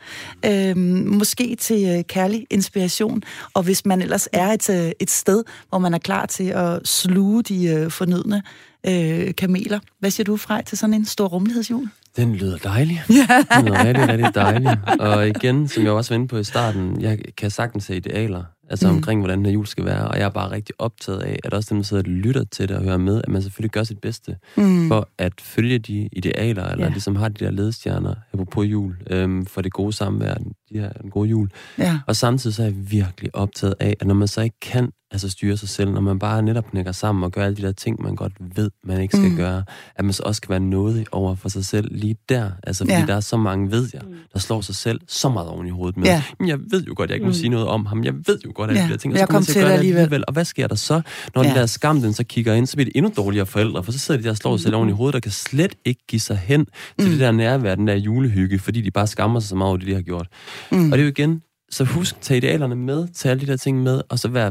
Øh, 0.45 0.77
måske 1.07 1.57
til 1.57 1.97
øh, 1.99 2.05
kærlig 2.05 2.47
inspiration. 2.51 3.23
Og 3.55 3.63
hvis 3.63 3.87
man 3.87 4.03
ellers 4.03 4.29
er 4.33 4.49
et, 4.49 4.71
øh, 4.71 4.93
et 5.01 5.11
sted, 5.11 5.45
hvor 5.69 5.79
man 5.79 5.95
er 5.95 5.99
klar 5.99 6.27
til 6.27 6.45
at 6.49 6.89
sluge 6.89 7.43
de 7.43 7.67
øh, 7.67 7.91
fornødne 7.91 8.43
øh, 8.87 9.35
kameler. 9.35 9.79
Hvad 10.01 10.11
siger 10.11 10.25
du, 10.25 10.37
Frej, 10.37 10.65
til 10.65 10.79
sådan 10.79 10.95
en 10.95 11.05
stor 11.05 11.27
rumlighedsjul? 11.27 11.89
Den 12.17 12.35
lyder 12.35 12.59
dejlig. 12.59 13.03
Ja. 13.11 13.45
Den 13.57 13.65
lyder 13.65 13.85
rigtig, 13.85 14.09
rigtig 14.09 14.35
dejlig. 14.35 14.79
Og 15.01 15.29
igen, 15.29 15.69
som 15.69 15.85
jeg 15.85 15.93
også 15.93 16.11
var 16.11 16.15
inde 16.15 16.29
på 16.29 16.39
i 16.39 16.45
starten, 16.45 17.01
jeg 17.01 17.19
kan 17.37 17.51
sagtens 17.51 17.85
se 17.85 17.97
idealer 17.97 18.45
altså 18.71 18.89
mm. 18.89 18.97
omkring, 18.97 19.21
hvordan 19.21 19.39
den 19.39 19.47
her 19.47 19.53
jul 19.53 19.67
skal 19.67 19.85
være. 19.85 20.09
Og 20.09 20.19
jeg 20.19 20.25
er 20.25 20.31
bare 20.31 20.51
rigtig 20.51 20.75
optaget 20.79 21.21
af, 21.21 21.39
at 21.45 21.55
også 21.55 21.69
dem, 21.71 21.79
der 21.79 21.85
sidder 21.85 22.03
og 22.03 22.09
lytter 22.09 22.45
til 22.45 22.69
det 22.69 22.77
og 22.77 22.83
hører 22.83 22.97
med, 22.97 23.23
at 23.25 23.29
man 23.29 23.43
selvfølgelig 23.43 23.71
gør 23.71 23.83
sit 23.83 23.99
bedste 23.99 24.37
mm. 24.57 24.89
for 24.89 25.09
at 25.19 25.33
følge 25.41 25.79
de 25.79 26.09
idealer, 26.13 26.69
eller 26.69 26.85
ja. 26.85 26.91
ligesom 26.91 27.17
har 27.17 27.29
de 27.29 27.45
der 27.45 27.51
ledestjerner 27.51 28.15
på 28.51 28.63
jul, 28.63 28.97
øhm, 29.11 29.47
for 29.47 29.61
det 29.61 29.73
gode 29.73 29.93
samvær, 29.93 30.35
her, 30.81 30.93
den 30.93 31.11
gode 31.11 31.29
jul. 31.29 31.49
Ja. 31.79 31.99
Og 32.07 32.17
samtidig 32.17 32.55
så 32.55 32.63
er 32.63 32.67
jeg 32.67 32.91
virkelig 32.91 33.37
optaget 33.37 33.75
af, 33.81 33.97
at 34.01 34.07
når 34.07 34.15
man 34.15 34.29
så 34.29 34.41
ikke 34.41 34.61
kan 34.61 34.91
altså 35.15 35.31
styre 35.31 35.57
sig 35.57 35.69
selv, 35.69 35.91
når 35.91 36.01
man 36.01 36.19
bare 36.19 36.43
netop 36.43 36.71
knækker 36.71 36.93
sammen 36.93 37.25
og 37.25 37.33
gør 37.33 37.45
alle 37.45 37.57
de 37.57 37.63
der 37.63 37.73
ting, 37.73 38.03
man 38.03 38.17
godt 38.17 38.33
ved, 38.57 38.71
man 38.85 39.01
ikke 39.01 39.17
skal 39.17 39.31
mm. 39.31 39.37
gøre, 39.37 39.65
at 39.97 40.05
man 40.05 40.13
så 40.13 40.23
også 40.23 40.37
skal 40.37 40.51
være 40.51 40.61
noget 40.61 41.07
over 41.13 41.35
for 41.35 41.49
sig 41.49 41.65
selv 41.65 41.89
lige 41.91 42.17
der. 42.29 42.51
Altså, 42.63 42.85
fordi 42.85 42.93
ja. 42.93 43.07
der 43.07 43.15
er 43.15 43.21
så 43.21 43.37
mange, 43.37 43.71
ved 43.71 43.89
jeg, 43.93 44.03
der 44.33 44.39
slår 44.39 44.61
sig 44.61 44.75
selv 44.75 45.01
så 45.09 45.29
meget 45.29 45.49
oven 45.49 45.67
i 45.67 45.71
hovedet 45.71 45.97
med. 45.97 46.07
Ja. 46.07 46.23
Men 46.39 46.49
jeg 46.49 46.59
ved 46.71 46.85
jo 46.85 46.95
godt, 46.97 47.11
jeg 47.11 47.15
ikke 47.15 47.25
må 47.25 47.31
mm. 47.31 47.35
sige 47.35 47.49
noget 47.49 47.67
om 47.67 47.87
ham. 47.87 48.05
Jeg 48.05 48.15
ved 48.27 48.39
jo 48.45 48.53
godt, 48.55 48.71
at 48.71 48.77
ja. 48.77 48.85
de 48.85 48.89
der 48.89 48.97
ting, 48.97 49.13
og 49.15 49.19
så 49.19 49.27
kommer 49.27 49.47
til 49.47 49.59
at 49.59 49.63
gøre 49.63 49.73
det 49.73 49.79
alligevel. 49.79 50.01
alligevel. 50.01 50.25
Og 50.29 50.33
hvad 50.33 50.45
sker 50.45 50.67
der 50.67 50.75
så, 50.75 51.01
når 51.35 51.43
ja. 51.43 51.49
den 51.49 51.57
der 51.57 51.67
skam, 51.67 52.01
den 52.01 52.13
så 52.13 52.25
kigger 52.25 52.55
ind, 52.55 52.67
så 52.67 52.77
bliver 52.77 52.85
det 52.85 52.93
endnu 52.97 53.13
dårligere 53.17 53.47
forældre, 53.47 53.83
for 53.85 53.93
så 53.93 53.99
sidder 53.99 54.21
de 54.21 54.25
der 54.25 54.31
og 54.31 54.37
slår 54.37 54.57
sig 54.57 54.63
selv 54.63 54.75
oven 54.75 54.89
i 54.89 54.93
hovedet, 54.93 55.15
og 55.15 55.23
kan 55.23 55.33
slet 55.33 55.75
ikke 55.85 56.05
give 56.09 56.21
sig 56.21 56.37
hen 56.37 56.67
til 56.99 57.07
mm. 57.07 57.11
det 57.11 57.21
der 57.21 57.33
nærvær, 57.33 57.75
den 57.75 57.87
der 57.87 57.95
julehygge, 57.95 58.59
fordi 58.59 58.81
de 58.81 58.91
bare 58.91 59.07
skammer 59.07 59.41
sig 59.41 59.49
så 59.49 59.57
meget 59.57 59.69
over 59.69 59.77
det, 59.77 59.87
de 59.87 59.95
har 59.95 60.03
gjort. 60.03 60.27
Mm. 60.73 60.93
Og 60.93 60.99
det 60.99 61.05
er 61.05 61.07
jo 61.07 61.11
igen, 61.11 61.43
så 61.71 61.85
husk, 61.85 62.21
tag 62.21 62.37
idealerne 62.37 62.75
med, 62.75 63.09
tag 63.15 63.31
alle 63.31 63.41
de 63.41 63.47
der 63.47 63.57
ting 63.57 63.83
med, 63.83 64.03
og 64.09 64.19
så 64.19 64.29
vær 64.29 64.51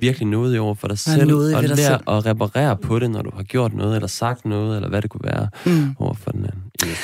virkelig 0.00 0.28
noget 0.28 0.56
i 0.56 0.58
over 0.58 0.74
for 0.74 0.88
dig 0.88 0.98
selv, 0.98 1.34
og 1.34 1.64
lære 1.64 1.76
selv. 1.76 2.00
at 2.08 2.26
reparere 2.26 2.76
på 2.76 2.98
det, 2.98 3.10
når 3.10 3.22
du 3.22 3.30
har 3.36 3.42
gjort 3.42 3.74
noget, 3.74 3.94
eller 3.94 4.08
sagt 4.08 4.44
noget, 4.44 4.76
eller 4.76 4.88
hvad 4.88 5.02
det 5.02 5.10
kunne 5.10 5.24
være 5.24 5.48
mm. 5.66 5.94
over 5.98 6.14
for 6.14 6.30
den 6.30 6.44
anden. 6.44 6.62
Yes. 6.86 6.98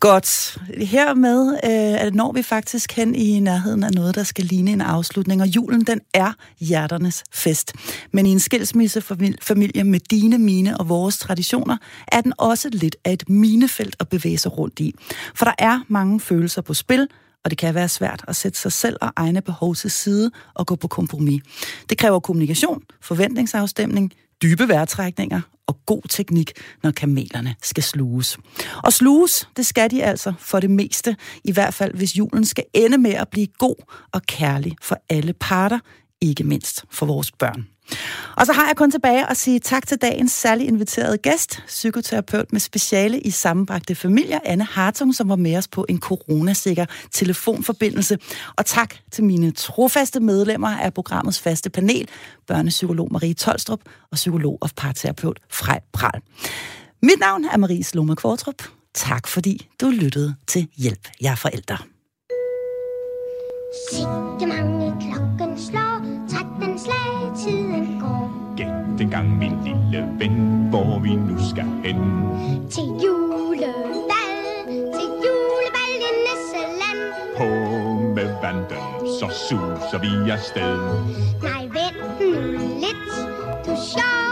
Godt. 0.00 0.58
Hermed 0.76 1.58
øh, 2.06 2.14
når 2.14 2.32
vi 2.32 2.42
faktisk 2.42 2.92
hen 2.92 3.14
i 3.14 3.40
nærheden 3.40 3.84
af 3.84 3.90
noget, 3.92 4.14
der 4.14 4.22
skal 4.22 4.44
ligne 4.44 4.70
en 4.70 4.80
afslutning, 4.80 5.42
og 5.42 5.48
julen, 5.48 5.80
den 5.80 6.00
er 6.14 6.32
hjerternes 6.60 7.24
fest. 7.32 7.72
Men 8.12 8.26
i 8.26 8.30
en 8.30 8.40
skilsmissefamilie 8.40 9.84
med 9.84 10.00
dine, 10.10 10.38
mine 10.38 10.80
og 10.80 10.88
vores 10.88 11.18
traditioner, 11.18 11.76
er 12.08 12.20
den 12.20 12.32
også 12.38 12.68
lidt 12.72 12.96
af 13.04 13.12
et 13.12 13.28
minefelt 13.28 13.96
at 14.00 14.08
bevæge 14.08 14.38
sig 14.38 14.58
rundt 14.58 14.80
i. 14.80 14.94
For 15.34 15.44
der 15.44 15.54
er 15.58 15.80
mange 15.88 16.20
følelser 16.20 16.62
på 16.62 16.74
spil, 16.74 17.08
og 17.46 17.50
det 17.50 17.58
kan 17.58 17.74
være 17.74 17.88
svært 17.88 18.24
at 18.28 18.36
sætte 18.36 18.58
sig 18.58 18.72
selv 18.72 18.96
og 19.00 19.12
egne 19.16 19.42
behov 19.42 19.74
til 19.74 19.90
side 19.90 20.30
og 20.54 20.66
gå 20.66 20.76
på 20.76 20.88
kompromis. 20.88 21.42
Det 21.90 21.98
kræver 21.98 22.20
kommunikation, 22.20 22.82
forventningsafstemning, 23.00 24.12
dybe 24.42 24.68
vejrtrækninger 24.68 25.40
og 25.66 25.76
god 25.86 26.02
teknik, 26.08 26.52
når 26.82 26.90
kamelerne 26.90 27.54
skal 27.62 27.82
sluges. 27.82 28.38
Og 28.84 28.92
sluges, 28.92 29.48
det 29.56 29.66
skal 29.66 29.90
de 29.90 30.04
altså 30.04 30.32
for 30.38 30.60
det 30.60 30.70
meste, 30.70 31.16
i 31.44 31.52
hvert 31.52 31.74
fald 31.74 31.94
hvis 31.94 32.16
julen 32.16 32.44
skal 32.44 32.64
ende 32.74 32.98
med 32.98 33.12
at 33.12 33.28
blive 33.28 33.46
god 33.58 33.84
og 34.12 34.22
kærlig 34.22 34.76
for 34.82 34.98
alle 35.08 35.32
parter, 35.32 35.78
ikke 36.20 36.44
mindst 36.44 36.84
for 36.90 37.06
vores 37.06 37.32
børn. 37.32 37.75
Og 38.36 38.46
så 38.46 38.52
har 38.52 38.66
jeg 38.66 38.76
kun 38.76 38.90
tilbage 38.90 39.30
at 39.30 39.36
sige 39.36 39.58
tak 39.58 39.86
til 39.86 39.98
dagens 39.98 40.32
særlig 40.32 40.68
inviterede 40.68 41.18
gæst, 41.18 41.62
psykoterapeut 41.66 42.52
med 42.52 42.60
speciale 42.60 43.20
i 43.20 43.30
sammenbragte 43.30 43.94
familier, 43.94 44.38
Anne 44.44 44.64
Hartung, 44.64 45.14
som 45.14 45.28
var 45.28 45.36
med 45.36 45.56
os 45.56 45.68
på 45.68 45.86
en 45.88 46.00
coronasikker 46.00 46.86
telefonforbindelse. 47.12 48.18
Og 48.56 48.66
tak 48.66 48.94
til 49.12 49.24
mine 49.24 49.50
trofaste 49.50 50.20
medlemmer 50.20 50.78
af 50.78 50.94
programmets 50.94 51.40
faste 51.40 51.70
panel, 51.70 52.08
børnepsykolog 52.46 53.08
Marie 53.12 53.34
Tolstrup 53.34 53.80
og 54.10 54.16
psykolog 54.16 54.58
og 54.60 54.70
parterapeut 54.76 55.40
Frej 55.50 55.80
Pral. 55.92 56.20
Mit 57.02 57.20
navn 57.20 57.44
er 57.44 57.56
Marie 57.56 57.84
Sloma 57.84 58.14
Kvartrup. 58.14 58.62
Tak 58.94 59.26
fordi 59.26 59.68
du 59.80 59.90
lyttede 59.90 60.34
til 60.46 60.68
Hjælp 60.76 61.08
jer 61.22 61.34
forældre. 61.34 61.78
Sikke 63.92 64.46
mange 64.46 64.94
klokken 65.00 65.36
slår, 65.36 65.45
13 65.45 65.45
slag, 66.86 67.36
tiden 67.42 68.00
går. 68.00 68.22
Gæt 68.56 69.00
en 69.00 69.10
gang, 69.10 69.38
min 69.38 69.56
lille 69.64 70.08
ven, 70.18 70.66
hvor 70.70 70.98
vi 70.98 71.14
nu 71.14 71.36
skal 71.50 71.68
hen. 71.84 72.00
Til 72.70 72.84
julebal, 73.04 74.32
til 74.96 75.08
julebal 75.24 75.94
i 76.08 76.12
Nisseland. 76.26 77.00
På 77.38 77.44
elefanten, 78.20 78.84
så 79.20 79.26
suser 79.48 79.98
vi 80.00 80.30
afsted. 80.30 80.78
Nej, 81.42 81.62
vent 81.76 82.20
nu 82.20 82.30
lidt. 82.82 83.06
Du 83.66 83.72
sjov 83.92 84.25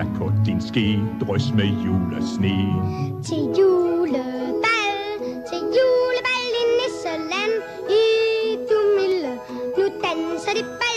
der 0.00 0.14
på 0.18 0.32
din 0.46 0.60
ske 0.60 1.00
drys 1.20 1.52
med 1.54 1.70
julesne. 1.84 2.56
Til 3.24 3.42
julebal, 3.58 4.96
til 5.48 5.62
julebal 5.76 6.52
i 6.62 6.64
Nisseland, 6.78 7.54
i 8.00 8.04
Dumille, 8.68 9.34
nu 9.78 9.84
danser 10.02 10.52
det 10.56 10.64
bal. 10.64 10.89